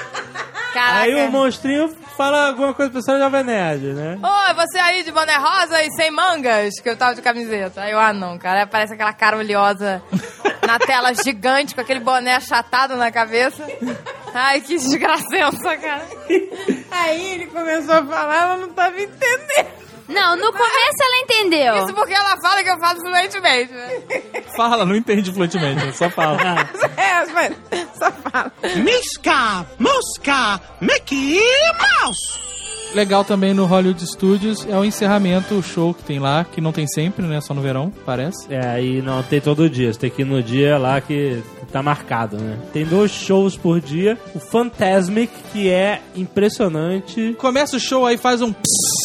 Caraca. 0.74 1.02
Aí 1.02 1.16
o 1.28 1.32
monstrinho 1.32 1.90
fala 2.16 2.48
alguma 2.48 2.74
coisa 2.74 2.92
pra 2.92 3.02
senhora 3.02 3.24
Jovem 3.24 3.44
Nerd, 3.44 3.94
né? 3.94 4.18
Oi, 4.22 4.54
você 4.54 4.78
aí 4.80 5.04
de 5.04 5.12
boné 5.12 5.36
rosa 5.36 5.84
e 5.84 5.92
sem 5.92 6.12
mangas? 6.12 6.80
Que 6.82 6.90
eu 6.90 6.98
tava 6.98 7.16
de 7.16 7.22
camiseta. 7.22 7.82
Aí 7.82 7.92
eu, 7.92 8.00
ah 8.00 8.14
não, 8.14 8.38
cara. 8.38 8.60
Aí 8.60 8.64
Aparece 8.64 8.94
aquela 8.94 9.14
cara 9.14 9.38
oleosa 9.38 10.02
na 10.66 10.80
tela 10.80 11.14
gigante 11.14 11.76
com 11.76 11.82
aquele 11.82 12.00
boné 12.00 12.36
achatado 12.36 12.96
na 12.96 13.12
cabeça. 13.12 13.66
Ai, 14.34 14.62
que 14.62 14.76
desgracença, 14.76 15.78
cara. 15.78 16.06
Aí 16.92 17.34
ele 17.34 17.48
começou 17.48 17.96
a 17.96 18.06
falar, 18.06 18.44
ela 18.44 18.58
não 18.58 18.70
tava 18.70 19.00
entendendo. 19.00 19.85
Não, 20.08 20.36
no 20.36 20.52
começo 20.52 21.02
ela 21.02 21.24
entendeu. 21.24 21.76
Isso 21.84 21.94
porque 21.94 22.14
ela 22.14 22.38
fala 22.40 22.64
que 22.64 22.70
eu 22.70 22.80
falo 22.80 23.00
fluentemente, 23.00 23.74
né? 23.74 24.02
Fala, 24.56 24.86
não 24.86 24.96
entende 24.96 25.32
fluentemente, 25.32 25.96
só 25.98 26.10
fala. 26.10 26.38
É, 26.98 27.26
mas 27.34 27.54
só 27.98 28.12
fala. 28.12 28.52
Misca, 28.84 29.66
Mosca, 29.80 30.62
Mickey 30.82 31.40
Mouse. 32.02 32.40
legal 32.94 33.24
também 33.26 33.54
no 33.54 33.66
Hollywood 33.66 34.06
Studios 34.08 34.66
é 34.70 34.78
o 34.78 34.86
encerramento, 34.86 35.56
o 35.56 35.64
show 35.64 35.94
que 35.94 36.04
tem 36.04 36.20
lá, 36.20 36.46
que 36.46 36.62
não 36.62 36.72
tem 36.72 36.88
sempre, 36.88 37.26
né? 37.26 37.42
Só 37.42 37.54
no 37.54 37.62
verão, 37.62 37.92
parece. 38.06 38.48
É, 38.54 38.82
e 38.82 39.02
não 39.02 39.22
tem 39.24 39.42
todo 39.42 39.70
dia. 39.70 39.92
Você 39.92 40.00
tem 40.00 40.10
que 40.10 40.22
ir 40.22 40.26
no 40.26 40.42
dia 40.42 40.78
lá 40.78 41.02
que 41.02 41.42
tá 41.72 41.82
marcado, 41.84 42.38
né? 42.38 42.58
Tem 42.72 42.86
dois 42.86 43.12
shows 43.12 43.58
por 43.58 43.82
dia. 43.82 44.18
O 44.34 44.40
Fantasmic, 44.40 45.32
que 45.52 45.70
é 45.70 46.02
impressionante. 46.16 47.36
Começa 47.38 47.76
o 47.76 47.80
show 47.80 48.06
aí, 48.06 48.18
faz 48.18 48.42
um 48.42 48.54
psss, 48.54 49.05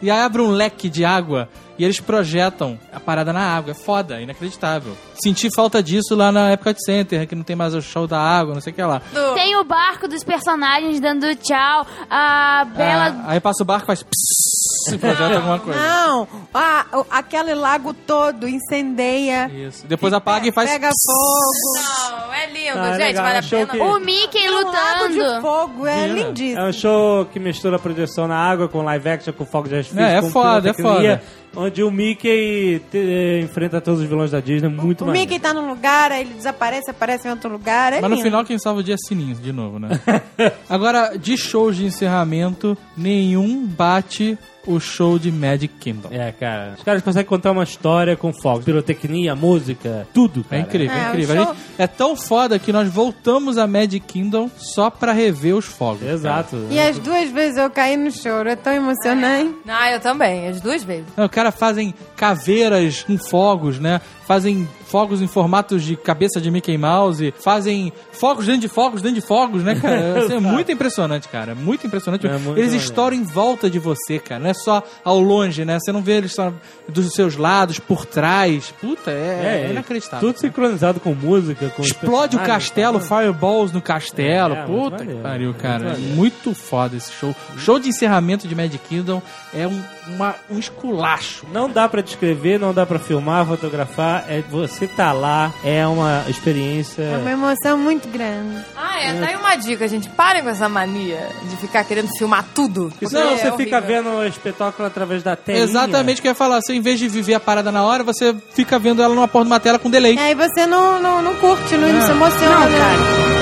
e 0.00 0.10
aí 0.10 0.20
abre 0.20 0.42
um 0.42 0.50
leque 0.50 0.88
de 0.88 1.04
água 1.04 1.48
e 1.78 1.84
eles 1.84 2.00
projetam 2.00 2.78
a 2.92 2.98
parada 3.00 3.32
na 3.32 3.40
água. 3.40 3.70
É 3.70 3.74
foda, 3.74 4.20
inacreditável. 4.20 4.96
Senti 5.22 5.48
falta 5.54 5.82
disso 5.82 6.14
lá 6.14 6.30
na 6.32 6.52
Epcot 6.52 6.76
Center, 6.84 7.26
que 7.26 7.34
não 7.34 7.42
tem 7.42 7.56
mais 7.56 7.74
o 7.74 7.80
show 7.82 8.06
da 8.06 8.18
água, 8.20 8.54
não 8.54 8.60
sei 8.60 8.72
o 8.72 8.76
que 8.76 8.82
lá. 8.82 9.00
Tem 9.34 9.56
o 9.56 9.64
barco 9.64 10.06
dos 10.08 10.22
personagens 10.24 11.00
dando 11.00 11.34
tchau. 11.36 11.86
A 12.10 12.64
Bela. 12.76 13.16
Ah, 13.20 13.24
aí 13.32 13.40
passa 13.40 13.62
o 13.62 13.66
barco 13.66 13.84
e 13.84 13.86
faz 13.86 14.02
psss, 14.02 14.94
e 14.94 14.98
projeta 14.98 15.36
alguma 15.36 15.58
coisa. 15.58 15.78
Não, 15.80 16.28
a- 16.54 16.86
o- 16.94 17.06
aquele 17.10 17.54
lago 17.54 17.92
todo 17.94 18.48
incendeia. 18.48 19.48
Isso. 19.52 19.86
Depois 19.86 20.12
apaga 20.12 20.48
e 20.48 20.52
faz 20.52 20.70
Pega 20.70 20.90
fogo. 21.06 22.22
Não, 22.26 22.32
é 22.34 22.46
lindo, 22.46 22.78
Ah, 22.78 22.92
gente, 22.92 22.98
legal, 22.98 23.24
vale 23.24 23.36
a 23.36 23.38
achou 23.38 23.58
pena. 23.66 23.72
que- 23.72 23.78
O 23.80 24.00
Mickey 24.00 24.48
Um 24.48 24.52
lago 24.70 25.08
de 25.08 25.18
lutando. 25.18 25.40
fogo, 25.42 25.86
é 25.86 26.06
lindíssimo. 26.06 26.60
É 26.60 26.68
um 26.68 26.72
show 26.72 27.24
que 27.26 27.38
mistura 27.38 27.76
a 27.76 27.78
projeção 27.78 28.26
na 28.28 28.36
água 28.36 28.68
com 28.68 28.82
live 28.82 29.08
action, 29.08 29.32
com 29.32 29.44
fogo 29.44 29.68
de 29.68 29.76
artifício. 29.76 30.00
É, 30.02 30.16
é 30.16 30.20
com 30.20 30.30
foda, 30.30 30.70
é 30.70 30.72
pirotecnia, 30.72 31.18
foda. 31.18 31.37
Onde 31.56 31.82
o 31.82 31.90
Mickey 31.90 32.80
te- 32.90 33.40
enfrenta 33.42 33.80
todos 33.80 34.00
os 34.00 34.06
vilões 34.08 34.30
da 34.30 34.38
Disney, 34.40 34.68
muito 34.68 35.02
O 35.02 35.06
maneiro. 35.06 35.28
Mickey 35.28 35.40
tá 35.40 35.52
num 35.52 35.68
lugar, 35.68 36.12
aí 36.12 36.20
ele 36.22 36.34
desaparece, 36.34 36.90
aparece 36.90 37.26
em 37.26 37.30
outro 37.30 37.50
lugar. 37.50 37.92
É 37.92 38.00
Mas 38.00 38.10
no 38.10 38.16
lindo. 38.16 38.22
final, 38.22 38.44
quem 38.44 38.58
salva 38.58 38.80
o 38.80 38.82
dia 38.82 38.94
é 38.94 38.98
Sininho, 38.98 39.34
de 39.34 39.52
novo, 39.52 39.78
né? 39.78 39.88
Agora, 40.68 41.16
de 41.18 41.36
shows 41.36 41.76
de 41.76 41.84
encerramento, 41.86 42.76
nenhum 42.96 43.66
bate 43.66 44.38
o 44.68 44.78
show 44.80 45.18
de 45.18 45.32
Magic 45.32 45.74
Kingdom. 45.80 46.08
É, 46.12 46.30
cara. 46.32 46.74
Os 46.76 46.82
caras 46.84 47.02
conseguem 47.02 47.26
contar 47.28 47.50
uma 47.52 47.62
história 47.64 48.16
com 48.16 48.32
fogos, 48.32 48.64
pirotecnia, 48.64 49.34
música, 49.34 50.06
tudo, 50.14 50.40
É 50.50 50.56
cara. 50.56 50.62
incrível, 50.62 50.96
é 50.96 51.00
É, 51.00 51.04
o 51.04 51.08
incrível. 51.08 51.34
A 51.34 51.44
show- 51.46 51.54
gente- 51.54 51.64
é 51.78 51.86
tão 51.86 52.16
foda 52.16 52.58
que 52.58 52.72
nós 52.72 52.88
voltamos 52.88 53.58
a 53.58 53.66
Magic 53.66 54.00
Kingdom 54.00 54.50
só 54.56 54.90
pra 54.90 55.12
rever 55.12 55.54
os 55.56 55.64
fogos. 55.64 56.02
Exato. 56.02 56.56
E 56.70 56.78
as 56.78 56.98
duas 56.98 57.30
vezes 57.30 57.56
eu 57.58 57.70
caí 57.70 57.96
no 57.96 58.10
choro, 58.12 58.48
é 58.48 58.56
tão 58.56 58.72
emocionante. 58.72 59.54
Ah, 59.66 59.90
eu 59.92 60.00
também, 60.00 60.48
as 60.48 60.60
duas 60.60 60.82
vezes. 60.82 61.06
Não, 61.16 61.24
Os 61.24 61.30
caras 61.30 61.54
fazem 61.54 61.94
caveiras 62.16 63.02
com 63.04 63.16
fogos, 63.18 63.78
né? 63.78 64.00
Fazem 64.26 64.68
fogos 64.88 65.20
em 65.20 65.26
formatos 65.26 65.82
de 65.82 65.96
cabeça 65.96 66.40
de 66.40 66.50
Mickey 66.50 66.76
Mouse, 66.78 67.32
fazem 67.38 67.92
fogos 68.12 68.46
dentro 68.46 68.62
de 68.62 68.68
fogos 68.68 69.02
dentro 69.02 69.20
de 69.20 69.26
fogos, 69.26 69.62
né, 69.62 69.74
cara? 69.74 70.20
Assim, 70.24 70.34
é 70.34 70.40
muito 70.40 70.72
impressionante, 70.72 71.28
cara. 71.28 71.54
Muito 71.54 71.86
impressionante. 71.86 72.26
É 72.26 72.38
muito 72.38 72.58
eles 72.58 72.72
estouram 72.72 73.16
em 73.16 73.22
volta 73.22 73.68
de 73.70 73.78
você, 73.78 74.18
cara. 74.18 74.40
Não 74.40 74.50
é 74.50 74.54
só 74.54 74.82
ao 75.04 75.20
longe, 75.20 75.64
né? 75.64 75.78
Você 75.78 75.92
não 75.92 76.02
vê 76.02 76.12
eles 76.12 76.32
só 76.32 76.52
dos 76.88 77.12
seus 77.12 77.36
lados, 77.36 77.78
por 77.78 78.06
trás. 78.06 78.72
Puta, 78.80 79.10
é, 79.10 79.66
é 79.66 79.70
inacreditável. 79.70 80.28
Tudo 80.28 80.40
sincronizado 80.40 81.00
com 81.00 81.14
música, 81.14 81.68
com 81.70 81.82
Explode 81.82 82.36
o 82.36 82.40
castelo, 82.40 82.98
tá? 82.98 83.04
fireballs 83.06 83.72
no 83.72 83.82
castelo. 83.82 84.54
É, 84.54 84.58
é, 84.58 84.66
muito 84.66 84.90
Puta 84.90 85.06
que 85.06 85.14
pariu, 85.16 85.48
muito 85.48 85.60
cara. 85.60 85.90
maneiro. 85.90 86.14
Muito 86.14 86.54
foda 86.54 86.96
esse 86.96 87.12
show. 87.12 87.34
Show 87.58 87.78
de 87.78 87.88
encerramento 87.88 88.48
de 88.48 88.54
Magic 88.54 88.78
Kingdom 88.88 89.22
é 89.52 89.66
um, 89.66 89.82
uma- 90.08 90.34
um 90.50 90.58
esculacho. 90.58 91.46
Não 91.52 91.68
dá 91.68 91.88
pra 91.88 92.00
descrever, 92.02 92.58
não 92.58 92.72
dá 92.74 92.84
pra 92.86 92.98
filmar, 92.98 93.46
fotografar. 93.46 94.24
É, 94.28 94.42
você 94.50 94.86
tá 94.86 95.12
lá, 95.12 95.52
é 95.64 95.86
uma 95.86 96.24
experiência. 96.28 97.02
É 97.02 97.16
uma 97.18 97.30
emoção 97.30 97.76
muito 97.78 98.08
grande. 98.08 98.64
Ah, 98.76 99.00
é, 99.00 99.12
daí 99.14 99.36
uma 99.36 99.54
dica, 99.56 99.86
gente. 99.88 100.08
Parem 100.10 100.42
com 100.42 100.48
essa 100.48 100.68
mania 100.68 101.28
de 101.48 101.56
ficar 101.56 101.84
querendo 101.84 102.08
filmar 102.16 102.44
tudo. 102.54 102.88
Porque 102.90 103.06
senão 103.08 103.22
É 103.22 103.36
você 103.36 103.48
horrível. 103.48 103.56
fica 103.58 103.80
vendo 103.80 104.08
o 104.10 104.24
espetáculo 104.26 104.86
através 104.86 105.22
da 105.22 105.36
tela. 105.36 105.58
Exatamente 105.58 106.18
o 106.18 106.22
que 106.22 106.28
eu 106.28 106.32
ia 106.32 106.34
falar. 106.34 106.60
Você, 106.60 106.74
em 106.74 106.80
vez 106.80 106.98
de 106.98 107.08
viver 107.08 107.34
a 107.34 107.40
parada 107.40 107.70
na 107.72 107.82
hora, 107.84 108.02
você 108.02 108.34
fica 108.54 108.78
vendo 108.78 109.02
ela 109.02 109.14
numa 109.14 109.28
porra 109.28 109.44
de 109.44 109.50
uma 109.50 109.60
tela 109.60 109.78
com 109.78 109.90
delay. 109.90 110.14
E 110.14 110.18
aí 110.18 110.34
você 110.34 110.66
não, 110.66 111.00
não, 111.00 111.22
não 111.22 111.34
curte, 111.36 111.76
não, 111.76 111.92
não 111.92 112.00
se 112.02 112.10
emociona. 112.10 112.54
Não, 112.54 112.70
né? 112.70 112.78
cara. 112.78 113.37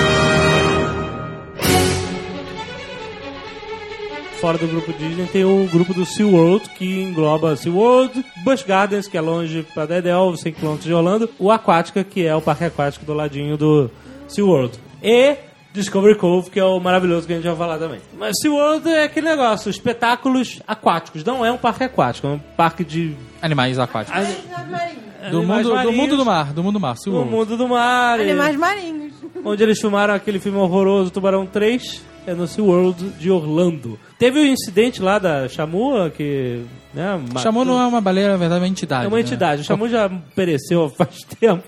Fora 4.40 4.58
do 4.58 4.66
grupo 4.68 4.92
Disney 4.92 5.26
tem 5.26 5.44
o 5.44 5.66
grupo 5.72 5.94
do 5.94 6.04
SeaWorld, 6.04 6.68
que 6.70 7.02
engloba 7.02 7.56
SeaWorld, 7.56 8.24
Busch 8.44 8.62
Gardens, 8.64 9.08
que 9.08 9.16
é 9.16 9.20
longe 9.20 9.66
pra 9.74 9.86
Dedel, 9.86 10.36
100 10.36 10.52
km 10.52 10.76
de 10.76 10.92
Orlando, 10.92 11.28
o 11.38 11.50
Aquática, 11.50 12.04
que 12.04 12.24
é 12.26 12.34
o 12.34 12.40
parque 12.40 12.64
aquático 12.64 13.04
do 13.04 13.14
ladinho 13.14 13.56
do 13.56 13.90
SeaWorld. 14.28 14.78
E 15.02 15.36
Discovery 15.72 16.16
Cove, 16.16 16.50
que 16.50 16.60
é 16.60 16.64
o 16.64 16.78
maravilhoso 16.78 17.26
que 17.26 17.32
a 17.32 17.36
gente 17.36 17.46
vai 17.46 17.56
falar 17.56 17.78
também. 17.78 17.98
Mas 18.18 18.36
SeaWorld 18.40 18.88
é 18.88 19.04
aquele 19.04 19.26
negócio, 19.28 19.70
espetáculos 19.70 20.60
aquáticos. 20.68 21.24
Não 21.24 21.44
é 21.44 21.50
um 21.50 21.56
parque 21.58 21.84
aquático, 21.84 22.26
é 22.26 22.30
um 22.30 22.38
parque 22.38 22.84
de... 22.84 23.16
Animais 23.40 23.78
aquáticos. 23.78 24.22
Do 25.30 25.38
animais 25.38 25.66
mundo, 25.66 25.68
do 25.70 25.74
marinhos, 25.74 25.96
mundo 25.96 26.16
do 26.18 26.24
mar, 26.24 26.52
do 26.52 26.62
mundo 26.62 26.72
do 26.74 26.80
mar. 26.80 26.94
Do 26.94 27.00
SeaWorld. 27.00 27.30
mundo 27.30 27.56
do 27.56 27.68
mar. 27.68 28.20
e- 28.20 28.22
Animais 28.30 28.56
marinhos. 28.56 29.12
onde 29.44 29.62
eles 29.62 29.80
filmaram 29.80 30.14
aquele 30.14 30.38
filme 30.38 30.58
horroroso 30.58 31.10
Tubarão 31.10 31.46
3, 31.46 32.02
é 32.26 32.34
no 32.34 32.46
SeaWorld 32.46 33.10
de 33.10 33.30
Orlando. 33.30 33.98
Teve 34.18 34.40
o 34.40 34.46
incidente 34.46 35.00
lá 35.00 35.18
da 35.18 35.48
Chamua, 35.48 36.10
que... 36.10 36.62
Né, 36.92 37.20
Chamou 37.42 37.64
não 37.64 37.80
é 37.80 37.86
uma 37.86 38.00
baleia, 38.00 38.30
na 38.30 38.36
verdade, 38.36 38.60
é 38.60 38.64
uma 38.64 38.68
entidade. 38.68 39.04
É 39.04 39.08
uma 39.08 39.16
né? 39.16 39.22
entidade. 39.22 39.62
O 39.62 39.64
Chamu 39.64 39.88
já 39.88 40.10
pereceu 40.34 40.88
faz 40.96 41.22
tempo. 41.38 41.64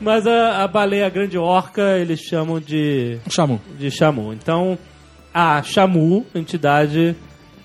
Mas 0.00 0.26
a, 0.26 0.64
a 0.64 0.68
baleia 0.68 1.08
grande 1.08 1.38
orca, 1.38 1.98
eles 1.98 2.20
chamam 2.20 2.60
de, 2.60 3.18
Chamou. 3.30 3.60
de 3.78 3.90
Chamu. 3.90 4.32
Então, 4.32 4.78
a 5.32 5.62
Chamu, 5.62 6.26
entidade, 6.34 7.16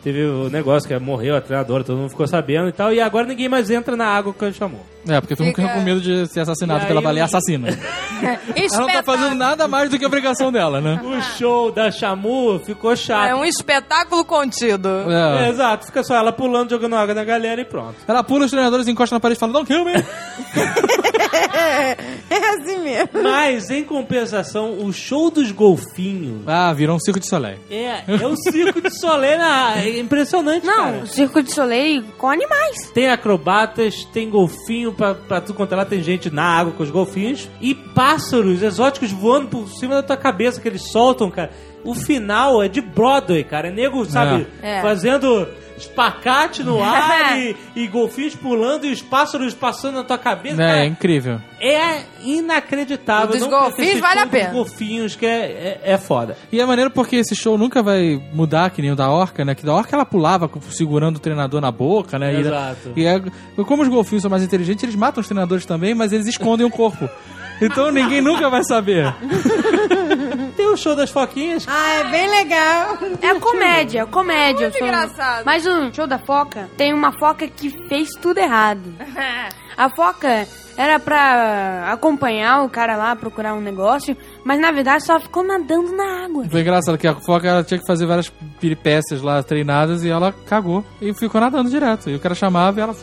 teve 0.04 0.24
o 0.26 0.50
negócio 0.50 0.88
que 0.88 0.98
morreu 1.00 1.36
a 1.36 1.42
treinadora, 1.42 1.84
todo 1.84 1.98
mundo 1.98 2.10
ficou 2.10 2.28
sabendo 2.28 2.70
e 2.70 2.72
tal. 2.72 2.94
E 2.94 3.00
agora 3.00 3.26
ninguém 3.28 3.48
mais 3.50 3.70
entra 3.70 3.96
na 3.96 4.06
água 4.06 4.34
com 4.34 4.46
a 4.46 4.52
Chamu. 4.52 4.80
É, 5.08 5.20
porque 5.20 5.36
todo 5.36 5.46
mundo 5.48 5.56
Fica- 5.56 5.70
com 5.74 5.82
medo 5.82 6.00
de 6.00 6.28
ser 6.28 6.42
assassinado 6.42 6.86
pela 6.86 7.02
baleia 7.02 7.26
assassina. 7.26 7.70
Ela 8.22 8.78
não 8.82 8.88
tá 8.88 9.02
fazendo 9.04 9.34
nada 9.36 9.68
mais 9.68 9.90
do 9.90 9.98
que 9.98 10.04
a 10.06 10.08
obrigação 10.08 10.52
dela, 10.52 10.80
né? 10.80 11.02
O 11.04 11.20
show 11.38 11.72
da 11.72 11.90
Chamu 11.90 12.60
ficou 12.60 12.96
chato. 12.96 13.28
É 13.28 13.36
um 13.36 13.44
espetáculo 13.44 14.24
contido. 14.24 14.88
É, 15.10 15.48
É. 15.48 15.50
exato, 15.50 15.88
fica 15.88 16.04
só 16.04 16.16
ela 16.16 16.32
pulando, 16.32 16.70
jogando 16.70 16.96
água 16.96 17.16
na 17.16 17.24
galera 17.24 17.60
e 17.62 17.66
pronto. 17.66 17.96
Ela 18.08 18.24
pula, 18.24 18.46
os 18.46 18.52
treinadores 18.52 18.88
encostam 18.88 19.16
na 19.16 19.20
parede 19.20 19.38
e 19.38 19.40
falam, 19.40 19.54
don't 19.54 19.68
kill 19.68 19.84
me! 19.86 19.94
É 21.34 22.50
assim 22.56 22.78
mesmo. 22.80 23.10
Mas, 23.24 23.70
em 23.70 23.84
compensação, 23.84 24.80
o 24.86 24.92
show 24.94 25.30
dos 25.30 25.52
golfinhos 25.52 26.42
ah, 26.48 26.74
virou 26.74 26.96
um 26.96 27.00
circo 27.00 27.20
de 27.20 27.28
soleil. 27.28 27.58
é, 27.70 28.04
é 28.08 28.28
o 28.28 28.36
circo 28.36 28.82
de 28.82 28.90
Solé 29.00 29.38
na... 29.38 29.78
É 29.80 30.00
impressionante, 30.00 30.66
Não, 30.66 30.76
cara. 30.86 30.98
o 31.04 31.08
Circo 31.08 31.42
de 31.42 31.54
Soleil 31.54 32.04
com 32.18 32.30
animais. 32.30 32.90
Tem 32.94 33.10
acrobatas, 33.10 34.06
tem 34.06 34.30
golfinho 34.30 34.94
pra, 34.94 35.14
pra 35.16 35.42
tudo 35.42 35.56
quanto 35.56 35.74
é 35.74 35.76
lá, 35.78 35.86
tem 35.86 36.02
gente 36.04 36.30
na 36.30 36.44
água 36.44 36.74
com 36.74 36.84
os 36.84 36.90
golfinhos. 36.90 37.50
E 37.60 37.74
pássaros 37.74 38.62
exóticos 38.62 39.12
voando 39.12 39.48
por 39.48 39.68
cima 39.70 39.96
da 39.96 40.04
tua 40.04 40.18
cabeça 40.18 40.60
que 40.62 40.68
eles 40.68 40.92
soltam, 40.92 41.30
cara. 41.30 41.52
O 41.84 41.96
final 41.96 42.62
é 42.62 42.68
de 42.68 42.80
Broadway, 42.82 43.44
cara. 43.44 43.70
É 43.70 43.72
nego, 43.72 44.06
sabe, 44.06 44.46
É. 44.62 44.82
fazendo 44.82 45.48
espacate 45.82 46.64
no 46.64 46.82
ar 46.84 47.38
e, 47.40 47.56
e 47.76 47.88
golfinhos 47.88 48.36
pulando 48.36 48.86
e 48.86 48.92
os 48.92 49.02
pássaros 49.02 49.54
passando 49.54 49.96
na 49.96 50.04
tua 50.04 50.18
cabeça. 50.18 50.62
É, 50.62 50.68
cara. 50.68 50.86
incrível. 50.86 51.42
É 51.60 52.04
inacreditável. 52.24 53.30
O 53.30 53.32
dos 53.34 53.42
Não 53.42 53.50
perca 53.50 53.66
golfinhos 53.66 54.00
vale 54.00 54.20
a 54.20 54.28
pena. 54.28 54.46
Dos 54.46 54.54
golfinhos, 54.54 55.16
que 55.16 55.26
é, 55.26 55.80
é, 55.84 55.92
é 55.94 55.98
foda. 55.98 56.38
E 56.52 56.60
é 56.60 56.66
maneiro 56.66 56.90
porque 56.92 57.18
esse 57.18 57.36
show 57.36 57.58
nunca 57.58 57.84
vai 57.84 58.22
mudar 58.34 58.70
que 58.72 58.82
nem 58.82 58.92
o 58.92 58.96
da 58.96 59.10
Orca, 59.10 59.44
né? 59.46 59.54
Que 59.56 59.66
da 59.66 59.74
Orca 59.74 59.96
ela 59.96 60.06
pulava 60.06 60.50
segurando 60.72 61.18
o 61.18 61.20
treinador 61.20 61.62
na 61.62 61.72
boca, 61.72 62.18
né? 62.18 62.34
E- 62.34 62.40
Exato. 62.42 62.94
E, 62.96 63.06
é, 63.06 63.22
como 63.66 63.84
os 63.84 63.90
golfinhos 63.90 64.22
são 64.22 64.32
mais 64.32 64.44
inteligentes, 64.44 64.84
eles 64.84 64.96
matam 64.96 65.22
os 65.22 65.28
treinadores 65.28 65.66
também, 65.66 65.94
mas 65.94 66.12
eles 66.12 66.28
escondem 66.28 66.66
o 66.66 66.70
corpo. 66.70 67.10
Então 67.62 67.92
ninguém 67.92 68.22
nunca 68.22 68.50
vai 68.50 68.64
saber. 68.64 69.14
Tem 70.58 70.68
o 70.68 70.76
show 70.76 70.96
das 70.96 71.10
foquinhas. 71.10 71.66
Ah, 71.68 71.94
é 72.00 72.04
bem 72.12 72.30
legal. 72.30 72.98
É 73.22 73.34
comédia, 73.40 74.06
comédia. 74.06 74.70
Muito 74.70 74.76
o 74.76 74.78
show. 74.80 74.88
engraçado. 74.88 75.46
Mas 75.46 75.66
o 75.66 75.94
show 75.94 76.08
da 76.08 76.20
foca 76.20 76.70
tem 76.76 76.94
uma 76.94 77.12
foca 77.14 77.48
que 77.48 77.70
fez 77.88 78.10
tudo 78.22 78.40
errado. 78.40 78.82
A 79.78 79.90
foca 79.96 80.46
era 80.82 81.00
pra 81.00 81.92
acompanhar 81.92 82.64
o 82.64 82.70
cara 82.70 82.98
lá, 82.98 83.16
procurar 83.16 83.54
um 83.54 83.62
negócio, 83.62 84.18
mas 84.44 84.60
na 84.60 84.72
verdade 84.72 85.06
só 85.06 85.20
ficou 85.20 85.44
nadando 85.44 85.96
na 85.96 86.26
água. 86.26 86.46
Foi 86.50 86.62
engraçado 86.62 86.98
que 86.98 87.08
a 87.08 87.14
foca 87.14 87.48
ela 87.48 87.64
tinha 87.64 87.80
que 87.80 87.86
fazer 87.86 88.08
várias 88.08 88.30
peripécias 88.60 89.22
lá 89.22 89.44
treinadas 89.44 90.04
e 90.04 90.10
ela 90.10 90.34
cagou 90.48 90.84
e 91.00 91.14
ficou 91.14 91.40
nadando 91.40 91.70
direto. 91.70 92.10
E 92.10 92.16
o 92.16 92.20
cara 92.20 92.34
chamava 92.34 92.80
e 92.80 92.82
ela. 92.82 92.96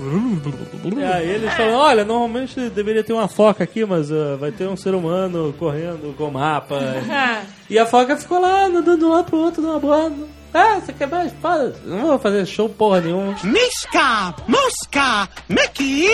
E 0.97 1.05
aí 1.05 1.31
eles 1.31 1.53
falam, 1.55 1.75
olha, 1.75 2.05
normalmente 2.05 2.69
deveria 2.71 3.05
ter 3.05 3.13
uma 3.13 3.29
foca 3.29 3.63
aqui, 3.63 3.85
mas 3.85 4.11
ah, 4.11 4.37
vai 4.41 4.51
ter 4.51 4.69
um 4.69 4.77
ser 4.77 4.95
humano 4.95 5.55
correndo 5.57 6.13
com 6.17 6.31
mapa. 6.33 6.81
e 7.71 7.79
a 7.79 7.87
foca 7.87 8.17
ficou 8.17 8.41
lá, 8.41 8.69
nadando 8.69 8.99
de 8.99 9.05
um 9.05 9.11
lado 9.11 9.27
pro 9.27 9.39
outro, 9.39 9.63
numa 9.63 9.79
boa. 9.79 10.11
Ah, 10.55 10.81
você 10.81 10.93
a 11.15 11.25
espada? 11.27 11.77
Não 11.85 12.07
vou 12.07 12.19
fazer 12.19 12.47
show 12.47 12.69
porra 12.69 13.01
nenhuma. 13.03 13.37
Misca, 13.45 14.35
mosca, 14.47 15.29
Mickey 15.49 16.09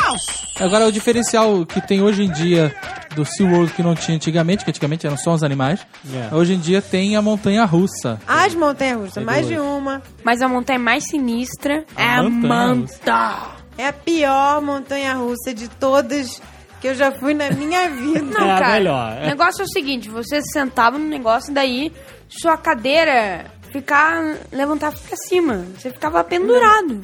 Mouse. 0.00 0.26
Agora, 0.58 0.86
o 0.86 0.92
diferencial 0.92 1.66
que 1.66 1.80
tem 1.80 2.00
hoje 2.02 2.22
em 2.24 2.30
dia 2.30 2.74
do 3.14 3.24
SeaWorld 3.24 3.72
que 3.72 3.82
não 3.82 3.94
tinha 3.94 4.16
antigamente, 4.16 4.64
que 4.64 4.70
antigamente 4.70 5.06
eram 5.06 5.16
só 5.16 5.34
os 5.34 5.42
animais, 5.44 5.86
É. 6.12 6.34
hoje 6.34 6.54
em 6.54 6.58
dia 6.58 6.80
tem 6.80 7.14
a 7.16 7.22
montanha 7.22 7.64
russa. 7.64 8.18
As 8.26 8.54
montanhas 8.54 8.98
russas, 9.00 9.22
mais 9.24 9.46
de 9.46 9.58
uma. 9.58 10.02
Mas 10.24 10.40
a 10.42 10.48
montanha 10.48 10.78
mais 10.78 11.04
sinistra 11.04 11.84
é 11.96 12.04
a 12.04 12.22
montanha-russa. 12.22 12.48
manta. 12.48 13.42
É 13.76 13.88
a 13.88 13.92
pior 13.92 14.62
montanha 14.62 15.14
russa 15.14 15.52
de 15.52 15.68
todas 15.68 16.40
que 16.80 16.88
eu 16.88 16.94
já 16.94 17.12
fui 17.12 17.34
na 17.34 17.50
minha 17.50 17.88
vida. 17.90 18.20
Não, 18.38 18.46
É 18.46 18.52
a 18.52 18.58
cara. 18.58 18.72
melhor, 18.74 19.12
é. 19.18 19.24
O 19.24 19.26
negócio 19.26 19.62
é 19.62 19.64
o 19.64 19.68
seguinte: 19.68 20.08
você 20.08 20.40
sentava 20.42 20.98
no 20.98 21.06
negócio, 21.06 21.52
daí 21.52 21.92
sua 22.28 22.56
cadeira 22.56 23.46
ficar 23.74 24.38
levantava 24.52 24.96
pra 24.96 25.16
cima. 25.16 25.66
Você 25.76 25.90
ficava 25.90 26.22
pendurado. 26.22 27.00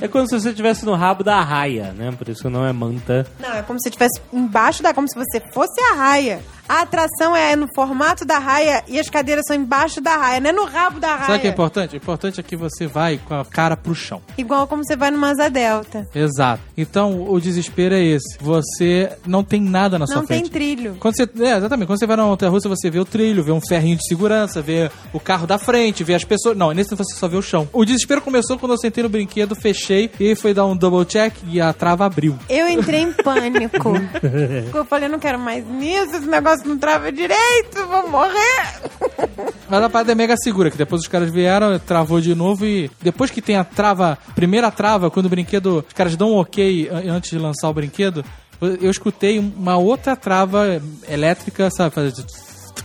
É 0.00 0.06
como 0.06 0.28
se 0.28 0.38
você 0.38 0.50
estivesse 0.50 0.86
no 0.86 0.94
rabo 0.94 1.24
da 1.24 1.40
raia, 1.40 1.92
né? 1.92 2.12
Por 2.16 2.28
isso 2.28 2.42
que 2.42 2.48
não 2.48 2.64
é 2.64 2.72
manta. 2.72 3.26
Não, 3.40 3.54
é 3.54 3.62
como 3.62 3.80
se 3.80 3.88
estivesse 3.88 4.20
embaixo 4.32 4.82
da. 4.82 4.94
Como 4.94 5.08
se 5.08 5.16
você 5.16 5.42
fosse 5.52 5.80
a 5.92 5.94
raia. 5.94 6.40
A 6.68 6.82
atração 6.82 7.34
é 7.34 7.56
no 7.56 7.66
formato 7.74 8.24
da 8.24 8.38
raia 8.38 8.84
e 8.86 8.98
as 8.98 9.08
cadeiras 9.08 9.44
são 9.46 9.56
embaixo 9.56 10.00
da 10.00 10.16
raia, 10.16 10.40
não 10.40 10.50
é 10.50 10.52
no 10.52 10.64
rabo 10.64 11.00
da 11.00 11.14
raia. 11.14 11.26
Sabe 11.26 11.38
o 11.38 11.40
que 11.40 11.46
é 11.46 11.50
importante? 11.50 11.94
O 11.94 11.96
importante 11.96 12.40
é 12.40 12.42
que 12.42 12.56
você 12.56 12.86
vai 12.86 13.18
com 13.18 13.34
a 13.34 13.44
cara 13.44 13.76
pro 13.76 13.94
chão. 13.94 14.20
Igual 14.36 14.66
como 14.66 14.84
você 14.84 14.96
vai 14.96 15.10
numa 15.10 15.30
asa 15.30 15.48
delta. 15.48 16.06
Exato. 16.14 16.62
Então, 16.76 17.26
o 17.28 17.40
desespero 17.40 17.94
é 17.94 18.02
esse. 18.02 18.38
Você 18.40 19.10
não 19.26 19.42
tem 19.42 19.60
nada 19.60 19.98
na 19.98 20.06
sua 20.06 20.16
Não 20.16 20.26
tem 20.26 20.40
frente. 20.40 20.50
trilho. 20.50 20.96
Quando 21.00 21.16
você, 21.16 21.22
é, 21.22 21.56
exatamente. 21.56 21.86
Quando 21.86 21.98
você 21.98 22.06
vai 22.06 22.16
na 22.16 22.24
montanha 22.24 22.50
russa, 22.50 22.68
você 22.68 22.90
vê 22.90 22.98
o 22.98 23.04
trilho, 23.04 23.42
vê 23.42 23.52
um 23.52 23.60
ferrinho 23.60 23.96
de 23.96 24.06
segurança, 24.06 24.60
vê 24.60 24.90
o 25.12 25.18
carro 25.18 25.46
da 25.46 25.58
frente, 25.58 26.04
vê 26.04 26.14
as 26.14 26.24
pessoas. 26.24 26.56
Não, 26.56 26.72
nesse 26.72 26.94
você 26.94 27.14
só 27.14 27.26
vê 27.28 27.36
o 27.36 27.42
chão. 27.42 27.68
O 27.72 27.84
desespero 27.84 28.20
começou 28.20 28.58
quando 28.58 28.72
eu 28.72 28.78
sentei 28.78 29.02
no 29.02 29.08
brinquedo, 29.08 29.54
fechei, 29.54 30.10
e 30.20 30.34
foi 30.34 30.52
dar 30.52 30.66
um 30.66 30.76
double 30.76 31.04
check 31.06 31.34
e 31.48 31.60
a 31.60 31.72
trava 31.72 32.04
abriu. 32.04 32.38
Eu 32.48 32.68
entrei 32.68 33.00
em 33.00 33.12
pânico. 33.12 33.92
eu 34.74 34.84
falei, 34.84 35.08
não 35.08 35.18
quero 35.18 35.38
mais 35.38 35.66
nisso, 35.66 36.16
esse 36.16 36.26
negócio 36.26 36.57
não 36.66 36.78
trava 36.78 37.10
direito, 37.12 37.86
vou 37.86 38.08
morrer. 38.08 38.80
Mas 39.68 39.82
a 39.82 39.90
parada 39.90 40.12
é 40.12 40.14
mega 40.14 40.36
segura, 40.36 40.70
que 40.70 40.78
depois 40.78 41.02
os 41.02 41.08
caras 41.08 41.30
vieram, 41.30 41.78
travou 41.78 42.20
de 42.20 42.34
novo 42.34 42.64
e 42.64 42.90
depois 43.02 43.30
que 43.30 43.42
tem 43.42 43.56
a 43.56 43.64
trava, 43.64 44.16
primeira 44.34 44.70
trava, 44.70 45.10
quando 45.10 45.26
o 45.26 45.28
brinquedo, 45.28 45.84
os 45.86 45.92
caras 45.92 46.16
dão 46.16 46.32
um 46.32 46.36
ok 46.38 46.88
an- 46.90 47.12
antes 47.12 47.30
de 47.30 47.38
lançar 47.38 47.68
o 47.68 47.74
brinquedo, 47.74 48.24
eu 48.60 48.90
escutei 48.90 49.38
uma 49.38 49.76
outra 49.76 50.16
trava 50.16 50.82
elétrica, 51.08 51.70
sabe? 51.70 51.94
fazer 51.94 52.12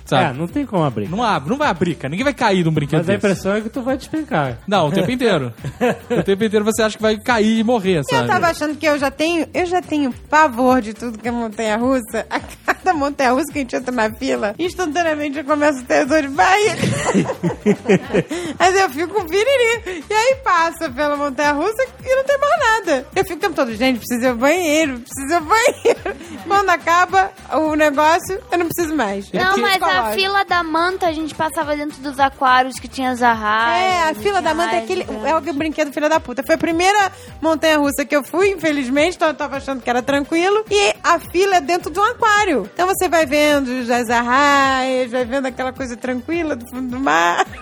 Sabe? 0.06 0.32
É, 0.32 0.34
não 0.34 0.48
tem 0.48 0.66
como 0.66 0.84
abrir. 0.84 1.10
Não 1.10 1.24
abre, 1.24 1.50
não 1.50 1.58
vai 1.58 1.70
abrir, 1.70 1.96
cara. 1.96 2.10
Ninguém 2.10 2.24
vai 2.26 2.34
cair 2.34 2.66
num 2.66 2.72
brinquedo 2.72 3.00
Mas 3.00 3.10
a 3.10 3.14
desse. 3.14 3.18
impressão 3.26 3.56
é 3.56 3.62
que 3.62 3.70
tu 3.70 3.82
vai 3.82 3.96
despencar. 3.98 4.58
Não, 4.68 4.88
o 4.88 4.92
tempo 4.92 5.10
inteiro. 5.10 5.54
o 6.12 6.24
tempo 6.24 6.44
inteiro 6.44 6.66
você 6.66 6.82
acha 6.84 6.98
que 6.98 7.02
vai 7.02 7.18
cair 7.18 7.60
e 7.60 7.64
morrer, 7.64 8.00
Eu 8.00 8.04
sabe? 8.04 8.28
tava 8.28 8.48
achando 8.48 8.76
que 8.76 8.86
eu 8.86 8.98
já 9.00 9.10
tenho, 9.10 9.48
eu 9.54 9.66
já 9.66 9.82
tenho 9.82 10.12
pavor 10.30 10.82
de 10.82 10.94
tudo 10.94 11.18
que 11.18 11.28
é 11.28 11.32
montanha 11.32 11.78
russa. 11.78 12.26
A 12.30 12.40
cada 12.40 12.94
montanha 12.94 13.32
russa 13.32 13.52
que 13.52 13.60
a 13.60 13.62
gente 13.62 13.76
entra 13.76 13.92
na 13.94 14.12
fila, 14.14 14.54
instantaneamente 14.60 15.38
eu 15.38 15.46
começo 15.46 15.80
a 15.80 15.84
ter 15.84 16.06
dor 16.06 16.22
de 16.22 16.28
barriga. 16.28 16.76
Mas 18.60 18.76
eu 18.76 18.90
fico 18.90 19.14
com 19.14 19.26
piriri. 19.28 20.04
E 20.10 20.14
aí 20.14 20.36
passa 20.44 20.90
pela 20.90 21.16
montanha 21.16 21.52
russa 21.54 21.84
e 22.06 22.16
não 22.16 22.24
tem 22.24 22.38
mais 22.38 22.60
nada. 22.60 23.06
Eu 23.16 23.24
fico 23.24 23.36
o 23.38 23.40
tempo 23.40 23.56
todo, 23.56 23.74
gente, 23.74 24.00
preciso 24.00 24.26
ir 24.26 24.30
ao 24.30 24.36
banheiro, 24.36 25.00
preciso 25.00 25.32
ir 25.32 25.36
ao 25.36 25.42
banheiro. 25.42 26.44
Quando 26.48 26.70
acaba 26.70 27.32
o 27.54 27.76
negócio, 27.76 28.40
eu 28.52 28.58
não 28.58 28.68
preciso 28.68 28.96
mais. 28.96 29.32
Não, 29.32 29.56
Eu 29.56 29.62
mas 29.62 29.80
fico 29.94 30.00
a 30.00 30.02
lógico. 30.10 30.22
fila 30.22 30.46
da 30.46 30.64
manta 30.64 31.08
a 31.08 31.12
gente 31.14 31.34
passava 31.36 31.76
dentro 31.76 32.02
dos 32.02 32.20
aquários 32.20 32.80
que 32.80 32.88
tinha 32.88 33.12
as 33.12 33.22
arraias. 33.22 33.94
É, 33.94 34.10
a 34.10 34.16
fila 34.16 34.42
da 34.42 34.54
manta 34.54 34.76
é 34.76 34.80
aquele. 34.80 35.06
É 35.26 35.36
o 35.36 35.54
brinquedo 35.54 35.92
filha 35.94 36.10
da 36.10 36.20
puta. 36.20 36.44
Foi 36.44 36.56
a 36.56 36.58
primeira 36.58 37.12
montanha 37.42 37.78
russa 37.78 38.06
que 38.06 38.16
eu 38.16 38.24
fui, 38.24 38.50
infelizmente, 38.50 39.16
então 39.16 39.28
eu 39.28 39.34
tava 39.34 39.58
achando 39.58 39.82
que 39.82 39.90
era 39.90 40.02
tranquilo. 40.02 40.64
E 40.70 40.94
a 41.04 41.20
fila 41.20 41.56
é 41.58 41.62
dentro 41.62 41.92
de 41.92 42.00
um 42.00 42.04
aquário. 42.04 42.70
Então 42.74 42.88
você 42.88 43.08
vai 43.08 43.26
vendo 43.26 43.72
as 43.94 44.10
arraias, 44.10 45.12
vai 45.12 45.26
vendo 45.26 45.46
aquela 45.48 45.72
coisa 45.74 45.96
tranquila 45.98 46.56
do 46.56 46.68
fundo 46.70 46.90
do 46.90 47.00
mar. 47.00 47.46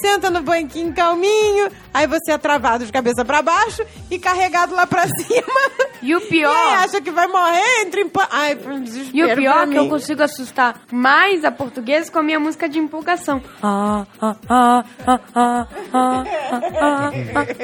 Senta 0.00 0.30
no 0.30 0.42
banquinho 0.42 0.92
calminho, 0.92 1.68
aí 1.94 2.06
você 2.08 2.32
é 2.32 2.38
travado 2.38 2.84
de 2.84 2.90
cabeça 2.90 3.24
pra 3.24 3.40
baixo 3.40 3.84
e 4.10 4.18
carregado 4.18 4.74
lá 4.74 4.84
pra 4.86 5.06
cima. 5.16 5.70
E 6.02 6.12
o 6.16 6.18
E 6.18 6.22
aí 6.22 6.28
pior. 6.28 6.74
acha 6.78 7.00
que 7.00 7.12
vai 7.12 7.28
morrer, 7.28 7.82
entra 7.82 8.00
em. 8.00 8.10
Ai, 8.30 8.56
foi 8.56 8.72
um 8.72 8.82
desespero 8.82 9.16
E 9.16 9.32
o 9.32 9.36
pior 9.36 9.52
pra 9.54 9.62
é 9.62 9.66
que 9.68 9.76
eu 9.76 9.88
consigo 9.88 10.20
assustar 10.22 10.80
mais 10.90 11.44
a 11.44 11.51
portuguesa 11.52 12.10
com 12.10 12.18
a 12.18 12.22
minha 12.22 12.40
música 12.40 12.68
de 12.68 12.78
empolgação. 12.78 13.42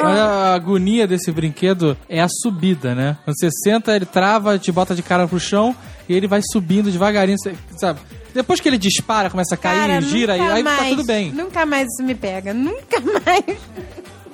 A 0.03 0.55
agonia 0.55 1.07
desse 1.07 1.31
brinquedo 1.33 1.97
é 2.09 2.21
a 2.21 2.29
subida, 2.29 2.95
né? 2.95 3.17
Quando 3.25 3.37
você 3.39 3.51
senta, 3.51 3.95
ele 3.95 4.07
trava, 4.07 4.59
te 4.59 4.71
bota 4.71 4.95
de 4.95 5.03
cara 5.03 5.27
pro 5.27 5.41
chão 5.41 5.75
e 6.09 6.15
ele 6.15 6.27
vai 6.27 6.41
subindo 6.53 6.91
devagarinho, 6.91 7.39
sabe? 7.77 8.01
Depois 8.35 8.61
que 8.61 8.69
ele 8.69 8.79
dispara, 8.79 9.31
começa 9.31 9.55
a 9.55 9.59
cair, 9.59 9.89
Cara, 9.89 10.01
gira, 10.01 10.37
e 10.37 10.41
aí 10.41 10.63
mais, 10.63 10.79
tá 10.79 10.85
tudo 10.91 11.05
bem. 11.05 11.33
Nunca 11.33 11.67
mais 11.67 11.87
isso 11.89 12.03
me 12.03 12.15
pega, 12.15 12.55
nunca 12.55 13.01
mais. 13.01 13.59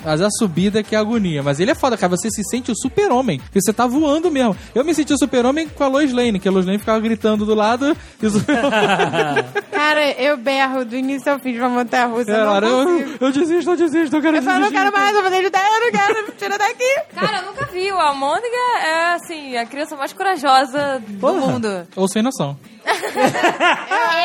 Mas 0.04 0.20
a 0.20 0.28
subida 0.30 0.82
que 0.82 0.94
é 0.94 0.98
a 0.98 1.00
agonia. 1.00 1.42
Mas 1.42 1.60
ele 1.60 1.70
é 1.70 1.74
foda, 1.74 1.96
cara. 1.96 2.10
Você 2.16 2.30
se 2.30 2.42
sente 2.44 2.70
o 2.70 2.76
super-homem. 2.76 3.38
Porque 3.40 3.60
você 3.60 3.72
tá 3.72 3.86
voando 3.86 4.30
mesmo. 4.30 4.56
Eu 4.74 4.84
me 4.84 4.94
senti 4.94 5.12
o 5.12 5.18
super-homem 5.18 5.68
com 5.68 5.82
a 5.84 5.88
Lois 5.88 6.12
Lane, 6.12 6.38
que 6.38 6.48
a 6.48 6.50
Lois 6.50 6.66
Lane 6.66 6.78
ficava 6.78 7.00
gritando 7.00 7.46
do 7.46 7.54
lado 7.54 7.96
e 8.22 8.26
o. 8.26 8.30
Cara, 9.70 10.10
eu 10.12 10.36
berro 10.36 10.84
do 10.84 10.96
início 10.96 11.30
ao 11.32 11.38
fim 11.38 11.52
de 11.52 11.58
uma 11.58 11.68
montanha 11.68 12.06
russa. 12.06 12.30
eu 12.30 12.44
não 12.44 12.52
Cara, 12.52 12.66
eu, 12.66 13.16
eu 13.20 13.32
desisto, 13.32 13.70
eu 13.70 13.76
desisto, 13.76 14.16
eu 14.16 14.22
quero 14.22 14.36
Eu 14.36 14.42
falo, 14.42 14.60
não 14.60 14.68
desistir. 14.70 14.84
quero 14.84 14.96
mais, 14.96 15.14
eu 15.16 15.22
vou 15.22 15.30
ideia, 15.46 15.64
eu 15.66 15.80
não 15.80 15.90
quero, 15.92 16.32
tira 16.32 16.58
daqui. 16.58 17.00
Cara, 17.14 17.38
eu 17.38 17.46
nunca 17.46 17.66
vi. 17.66 17.90
O 17.92 17.98
Almôndega 18.00 18.56
é, 18.82 19.14
assim, 19.14 19.56
a 19.56 19.66
criança 19.66 19.96
mais 19.96 20.12
corajosa 20.12 21.02
do 21.06 21.18
Porra. 21.18 21.46
mundo. 21.46 21.86
Ou 21.96 22.08
sem 22.08 22.22
noção. 22.22 22.56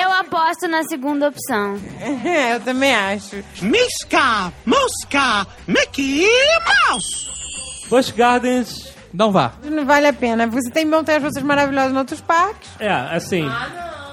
Eu 0.01 0.11
aposto 0.13 0.67
na 0.67 0.83
segunda 0.83 1.27
opção. 1.29 1.77
É, 2.25 2.55
eu 2.55 2.59
também 2.59 2.93
acho. 2.93 3.43
Misca, 3.61 4.51
mosca, 4.65 5.47
Mickey 5.67 6.27
Mouse. 6.87 7.29
Busch 7.89 8.11
Gardens, 8.11 8.93
Não 9.13 9.31
vá. 9.31 9.53
Não 9.63 9.85
vale 9.85 10.07
a 10.07 10.13
pena. 10.13 10.45
Você 10.47 10.69
tem 10.69 10.85
montanhas 10.85 11.23
russas 11.23 11.41
maravilhosas 11.43 11.91
em 11.93 11.97
outros 11.97 12.21
parques. 12.21 12.69
é, 12.79 12.89
assim... 12.89 13.43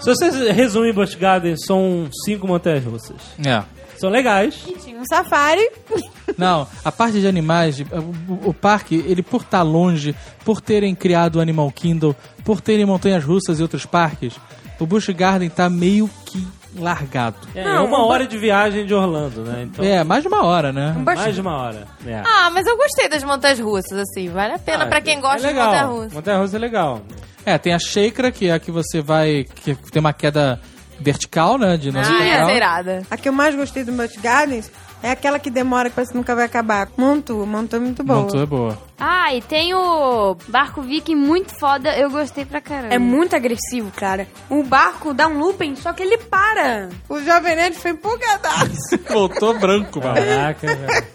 se 0.01 0.06
você 0.06 0.52
resumir 0.52 0.93
Busch 0.94 1.14
Gardens, 1.14 1.64
são 1.66 2.09
cinco 2.24 2.47
montanhas 2.47 2.85
russas. 2.85 3.16
É. 3.44 3.62
São 3.98 4.10
legais. 4.10 4.55
Tinha 4.85 4.98
um 4.98 5.05
safari. 5.06 5.68
Não, 6.36 6.66
a 6.85 6.93
parte 6.93 7.20
de 7.20 7.27
animais, 7.27 7.77
de- 7.77 7.85
o, 7.85 8.48
o 8.51 8.55
parque, 8.55 8.97
ele 9.06 9.23
por 9.23 9.43
estar 9.43 9.62
longe, 9.62 10.14
por 10.44 10.60
terem 10.60 10.94
criado 10.94 11.36
o 11.36 11.40
Animal 11.40 11.70
Kingdom, 11.70 12.14
por 12.44 12.60
terem 12.60 12.85
montanhas 12.85 13.24
russas 13.24 13.59
e 13.59 13.62
outros 13.62 13.86
parques, 13.86 14.35
o 14.78 14.85
Busch 14.86 15.09
Garden 15.10 15.48
tá 15.48 15.70
meio 15.70 16.10
que 16.27 16.47
largado. 16.78 17.36
É, 17.55 17.64
Não, 17.64 17.70
é 17.77 17.81
uma 17.81 18.01
o 18.01 18.09
hora 18.09 18.27
de 18.27 18.36
viagem 18.36 18.85
de 18.85 18.93
Orlando, 18.93 19.40
né? 19.43 19.62
Então, 19.62 19.82
É, 19.82 20.05
mais 20.05 20.20
de 20.23 20.28
uma 20.28 20.44
hora, 20.44 20.73
né? 20.73 20.94
mais 20.98 21.35
de 21.35 21.40
uma 21.40 21.56
hora. 21.56 21.86
É. 22.06 22.23
Ah, 22.27 22.51
mas 22.52 22.66
eu 22.66 22.77
gostei 22.77 23.09
das 23.09 23.24
montanhas 23.24 23.59
russas, 23.59 23.98
assim. 23.98 24.28
Vale 24.28 24.52
a 24.55 24.59
pena 24.59 24.85
Ah, 24.85 24.86
pra 24.86 25.01
quem 25.01 25.18
gosta 25.20 25.39
é 25.39 25.40
de 25.40 25.47
legal. 25.47 25.66
montanha 25.68 25.85
russa. 25.86 26.14
Montanha 26.14 26.39
russa 26.39 26.56
é 26.56 26.59
legal. 26.59 27.01
É, 27.47 27.56
tem 27.56 27.73
a 27.73 27.78
Shakra, 27.78 28.31
que 28.31 28.48
é 28.48 28.52
a 28.52 28.59
que 28.59 28.70
você 28.70 29.01
vai, 29.01 29.44
que 29.44 29.74
tem 29.90 30.01
uma 30.01 30.12
queda 30.12 30.60
vertical, 31.01 31.59
né, 31.59 31.77
de 31.77 31.90
90 31.93 32.12
Ah, 32.12 32.51
é 32.51 32.56
irada. 32.56 33.02
A 33.10 33.16
que 33.16 33.28
eu 33.28 33.32
mais 33.32 33.55
gostei 33.55 33.85
do 33.85 33.93
Busch 33.93 34.16
Gardens 34.20 34.70
é 35.02 35.10
aquela 35.10 35.39
que 35.39 35.51
demora, 35.51 35.89
que 35.90 35.94
parece 35.94 36.12
que 36.12 36.18
nunca 36.18 36.35
vai 36.35 36.44
acabar. 36.47 36.89
Montu, 36.97 37.47
Montu 37.47 37.77
é 37.77 37.78
muito 37.78 38.02
boa. 38.02 38.23
Montou 38.23 38.43
é 38.43 38.47
boa. 38.47 38.78
Ah, 38.98 39.35
e 39.35 39.43
tem 39.43 39.74
o 39.74 40.35
barco 40.48 40.81
viking 40.81 41.14
muito 41.14 41.52
foda, 41.60 41.94
eu 41.98 42.10
gostei 42.10 42.47
pra 42.47 42.60
caramba. 42.62 42.94
É 42.94 42.98
muito 42.98 43.36
agressivo, 43.36 43.93
cara. 43.94 44.27
O 44.48 44.62
barco 44.62 45.12
dá 45.12 45.28
um 45.28 45.39
looping, 45.39 45.77
só 45.77 45.93
que 45.93 46.02
ele 46.02 46.16
para. 46.16 46.89
O 47.09 47.20
Jovem 47.20 47.56
Nerd 47.56 47.77
foi 47.77 47.90
empolgadaço. 47.90 48.98
Voltou 49.10 49.59
branco, 49.59 50.01
mano. 50.02 50.14
Caraca, 50.16 50.66
velho. 50.66 51.06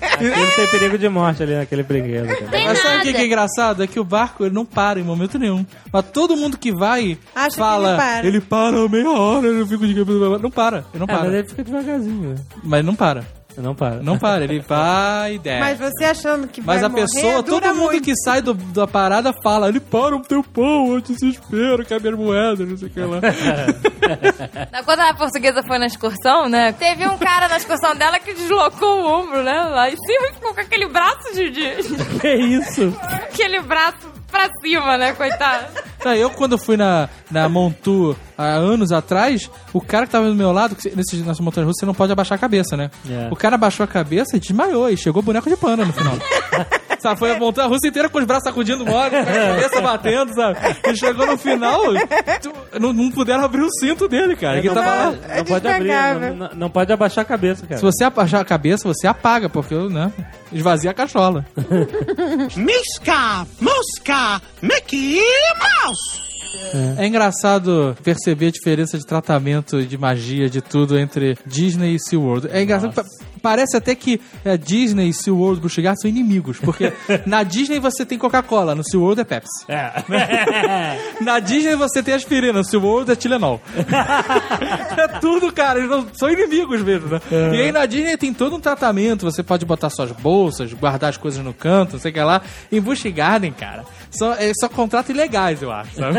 Aqui 0.00 0.24
não 0.24 0.50
tem 0.56 0.66
perigo 0.70 0.98
de 0.98 1.08
morte 1.08 1.42
ali 1.42 1.54
naquele 1.54 1.82
brinquedo. 1.82 2.26
cara. 2.28 2.64
Mas 2.64 2.78
sabe 2.80 2.96
o 2.98 3.02
que 3.02 3.12
que 3.12 3.18
é 3.22 3.26
engraçado? 3.26 3.82
É 3.82 3.86
que 3.86 3.98
o 4.00 4.04
barco 4.04 4.44
ele 4.44 4.54
não 4.54 4.64
para 4.64 4.98
em 5.00 5.02
momento 5.02 5.38
nenhum. 5.38 5.64
Mas 5.92 6.04
todo 6.12 6.36
mundo 6.36 6.56
que 6.58 6.72
vai 6.72 7.18
Acha 7.34 7.50
que 7.50 7.56
fala, 7.56 7.88
ele 7.90 7.96
para. 7.96 8.26
ele 8.26 8.40
para 8.40 8.88
meia 8.88 9.10
hora, 9.10 9.46
eu 9.46 9.66
fico 9.66 9.86
de 9.86 9.94
cabeça. 9.94 10.38
Não 10.38 10.50
para, 10.50 10.78
ele 10.94 10.98
não 10.98 11.04
É, 11.04 11.06
para. 11.06 11.24
mas 11.24 11.34
ele 11.34 11.48
fica 11.48 11.64
devagarzinho. 11.64 12.30
né? 12.30 12.34
Mas 12.62 12.84
não 12.84 12.94
para. 12.94 13.24
Não 13.58 13.74
para. 13.74 13.96
Não 14.02 14.18
para, 14.18 14.44
ele 14.44 14.60
vai 14.60 15.34
e 15.34 15.38
desce. 15.38 15.60
Mas 15.60 15.78
você 15.78 16.04
achando 16.04 16.46
que 16.48 16.60
Mas 16.60 16.80
vai 16.80 16.86
a 16.86 16.88
morrer, 16.88 17.02
pessoa, 17.02 17.42
todo 17.42 17.66
mundo 17.74 17.90
muito. 17.92 18.02
que 18.04 18.14
sai 18.16 18.42
do- 18.42 18.54
da 18.54 18.86
parada 18.86 19.32
fala, 19.42 19.68
ele 19.68 19.80
para 19.80 20.14
um 20.14 20.20
tempão, 20.22 20.92
eu 20.94 21.00
desespero, 21.00 21.84
quer 21.84 22.00
minha 22.00 22.16
moeda, 22.16 22.64
não 22.66 22.76
sei 22.76 22.88
o 22.88 22.90
que 22.90 23.00
lá. 23.00 23.20
Quando 24.84 25.00
a 25.00 25.14
portuguesa 25.14 25.62
foi 25.66 25.78
na 25.78 25.86
excursão, 25.86 26.48
né? 26.48 26.72
Teve 26.72 27.06
um 27.08 27.16
cara 27.18 27.48
na 27.48 27.56
excursão 27.56 27.94
dela 27.96 28.18
que 28.18 28.34
deslocou 28.34 29.00
o 29.02 29.20
ombro, 29.20 29.42
né? 29.42 29.62
Lá 29.70 29.90
em 29.90 29.96
cima 29.96 30.28
e 30.30 30.34
ficou 30.34 30.54
com 30.54 30.60
aquele 30.60 30.86
braço 30.88 31.32
de. 31.34 31.50
de- 31.50 31.66
Que 32.20 32.34
isso? 32.34 32.96
aquele 33.02 33.60
braço 33.60 34.15
pra 34.30 34.48
cima, 34.60 34.96
né, 34.98 35.12
coitado? 35.12 35.66
Não, 36.04 36.14
eu, 36.14 36.30
quando 36.30 36.56
fui 36.58 36.76
na, 36.76 37.08
na 37.30 37.48
Montu 37.48 38.16
há 38.36 38.44
anos 38.54 38.92
atrás, 38.92 39.50
o 39.72 39.80
cara 39.80 40.06
que 40.06 40.12
tava 40.12 40.28
do 40.28 40.34
meu 40.34 40.52
lado, 40.52 40.76
nesse, 40.94 41.16
nessa 41.16 41.42
montanha 41.42 41.66
russa 41.66 41.80
você 41.80 41.86
não 41.86 41.94
pode 41.94 42.12
abaixar 42.12 42.36
a 42.36 42.40
cabeça, 42.40 42.76
né? 42.76 42.90
É. 43.08 43.28
O 43.30 43.36
cara 43.36 43.56
abaixou 43.56 43.84
a 43.84 43.88
cabeça 43.88 44.36
e 44.36 44.40
desmaiou, 44.40 44.88
e 44.90 44.96
chegou 44.96 45.22
boneco 45.22 45.48
de 45.48 45.56
pano 45.56 45.84
no 45.84 45.92
final. 45.92 46.16
Sabe, 46.98 47.18
foi 47.18 47.32
a 47.32 47.38
montanha 47.38 47.68
russa 47.68 47.86
inteira 47.86 48.08
com 48.08 48.18
os 48.18 48.24
braços 48.24 48.44
sacudindo 48.44 48.84
mole, 48.84 49.10
com 49.10 49.16
a 49.16 49.24
cabeça 49.24 49.80
batendo, 49.80 50.34
sabe? 50.34 50.58
E 50.88 50.96
chegou 50.96 51.26
no 51.26 51.36
final, 51.38 51.80
tu- 52.42 52.52
não, 52.80 52.92
não 52.92 53.10
puderam 53.10 53.44
abrir 53.44 53.62
o 53.62 53.70
cinto 53.70 54.08
dele, 54.08 54.34
cara. 54.36 54.58
ele 54.58 54.68
tava 54.70 54.80
lá. 54.80 55.10
Não 55.36 55.44
pode 55.44 55.68
abrir, 55.68 55.78
despegável. 55.88 56.28
não, 56.34 56.48
não- 56.48 56.54
não 56.56 56.70
pode 56.70 56.92
abaixar 56.92 57.22
a 57.22 57.24
cabeça, 57.26 57.66
cara. 57.66 57.78
Se 57.78 57.84
você 57.84 58.04
abaixar 58.04 58.40
a 58.40 58.44
cabeça, 58.44 58.88
você 58.88 59.06
apaga, 59.06 59.48
porque, 59.48 59.74
né? 59.74 60.12
Esvazia 60.52 60.90
a 60.90 60.94
cachola. 60.94 61.44
Miska, 62.56 63.46
Muska, 63.60 64.40
Mickey 64.62 65.20
Mouse. 65.58 66.26
É 66.98 67.06
engraçado 67.06 67.96
perceber 68.02 68.46
a 68.46 68.50
diferença 68.50 68.98
de 68.98 69.04
tratamento, 69.06 69.84
de 69.84 69.98
magia, 69.98 70.48
de 70.48 70.60
tudo 70.60 70.98
entre 70.98 71.36
Disney 71.46 71.94
e 71.94 72.00
SeaWorld. 72.00 72.48
É 72.50 72.62
engraçado, 72.62 72.92
pa- 72.94 73.04
parece 73.42 73.76
até 73.76 73.94
que 73.94 74.20
é, 74.44 74.56
Disney 74.56 75.08
e 75.08 75.12
SeaWorld 75.12 75.60
Gardens 75.82 76.00
são 76.00 76.08
inimigos, 76.10 76.58
porque 76.58 76.92
na 77.26 77.42
Disney 77.42 77.78
você 77.78 78.04
tem 78.04 78.18
Coca-Cola, 78.18 78.74
no 78.74 78.82
SeaWorld 78.84 79.20
é 79.20 79.24
Pepsi. 79.24 79.64
É. 79.68 79.92
Na 81.20 81.38
Disney 81.38 81.74
você 81.76 82.02
tem 82.02 82.14
aspirina, 82.14 82.52
no 82.54 82.64
SeaWorld 82.64 83.10
é 83.10 83.16
Tilenol. 83.16 83.60
é 84.96 85.08
tudo, 85.20 85.52
cara, 85.52 85.78
eles 85.78 85.90
não- 85.90 86.06
são 86.12 86.30
inimigos 86.30 86.82
mesmo, 86.82 87.08
né? 87.08 87.20
E 87.30 87.60
aí 87.62 87.72
na 87.72 87.86
Disney 87.86 88.16
tem 88.16 88.32
todo 88.32 88.56
um 88.56 88.60
tratamento, 88.60 89.24
você 89.30 89.42
pode 89.42 89.64
botar 89.64 89.90
suas 89.90 90.12
bolsas, 90.12 90.72
guardar 90.72 91.10
as 91.10 91.16
coisas 91.16 91.42
no 91.44 91.52
canto, 91.54 91.94
não 91.94 92.00
sei 92.00 92.10
o 92.10 92.14
que 92.14 92.20
lá. 92.20 92.42
Em 92.70 92.80
Busch 92.80 93.04
Garden, 93.06 93.52
cara, 93.52 93.84
só, 94.10 94.34
é 94.34 94.52
só 94.58 94.68
contrato 94.68 95.10
ilegais, 95.10 95.62
eu 95.62 95.70
acho, 95.72 95.94
sabe? 95.96 96.18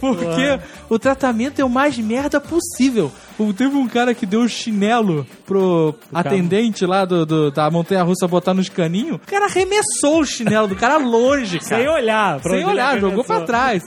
Porque 0.00 0.60
o 0.88 0.98
tratamento 0.98 1.60
é 1.60 1.64
o 1.64 1.68
mais 1.68 1.96
merda 1.98 2.40
possível. 2.40 3.12
O- 3.38 3.52
Teve 3.52 3.76
um 3.76 3.86
cara 3.88 4.14
que 4.14 4.26
deu 4.26 4.46
chinelo 4.48 5.26
pro 5.46 5.94
atendente 6.12 6.84
lá 6.86 7.04
do, 7.04 7.24
do- 7.26 7.50
da 7.50 7.70
montanha 7.70 8.02
russa 8.02 8.26
botar 8.28 8.54
nos 8.54 8.68
caninhos. 8.68 9.16
O 9.16 9.18
cara 9.20 9.46
arremessou 9.46 10.20
o 10.20 10.24
chinelo 10.26 10.68
do 10.68 10.76
cara 10.76 10.96
longe, 10.98 11.58
cara. 11.60 11.82
Sem 11.82 11.88
olhar. 11.88 12.40
pra 12.40 12.50
Sem 12.52 12.64
olhar, 12.64 12.98
jogou 13.00 13.24
pra 13.24 13.40
trás. 13.42 13.82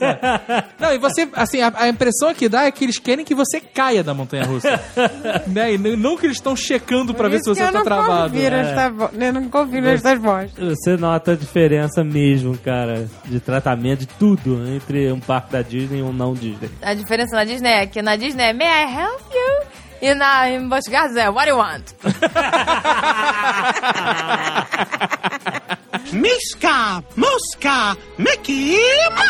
Não, 0.78 0.92
e 0.92 0.98
você, 0.98 1.28
assim, 1.34 1.60
a, 1.60 1.72
a 1.76 1.88
impressão 1.88 2.32
que 2.34 2.48
dá 2.48 2.64
é 2.64 2.70
que 2.70 2.84
eles 2.84 2.98
querem 2.98 3.24
que 3.24 3.34
você 3.34 3.60
caia 3.60 4.02
da 4.02 4.12
montanha 4.14 4.44
russa. 4.44 4.80
né? 5.46 5.74
E 5.74 5.78
não 5.78 6.16
que 6.16 6.26
eles 6.26 6.36
estão 6.36 6.56
checando 6.56 7.14
pra 7.14 7.24
Por 7.24 7.30
ver 7.32 7.38
se 7.42 7.48
você 7.50 7.70
tá 7.70 7.82
travado. 7.82 8.30
Confiro 8.32 8.54
É. 8.56 8.60
esta 8.60 8.90
vo- 8.90 9.10
Eu 9.18 9.32
não 9.32 9.48
confiro 9.48 9.86
estas 9.88 10.18
vozes. 10.20 10.52
Você 10.58 10.96
nota 10.96 11.32
a 11.32 11.36
diferença 11.36 12.02
mesmo, 12.04 12.56
cara, 12.58 13.06
de 13.24 13.38
tratamento 13.40 14.00
de 14.00 14.06
tudo 14.06 14.62
entre 14.74 15.10
um 15.12 15.20
parque 15.20 15.52
da 15.52 15.62
Disney 15.62 15.98
e 16.00 16.02
um 16.02 16.12
não 16.12 16.34
Disney. 16.34 16.70
A 16.80 16.94
diferença 16.94 17.36
na 17.36 17.44
Disney 17.44 17.70
é 17.70 17.86
que 17.86 18.00
na 18.02 18.16
Disney 18.16 18.44
é 18.44 18.52
May 18.52 18.66
I 18.66 18.96
help 19.00 19.20
you? 19.32 19.41
E 20.02 20.14
na 20.14 20.50
em 20.50 20.68
é 21.16 21.30
What 21.30 21.46
do 21.46 21.50
you 21.50 21.58
want? 21.58 21.94
Miska, 26.12 27.02
Muska, 27.16 27.96
Mickey 28.18 28.76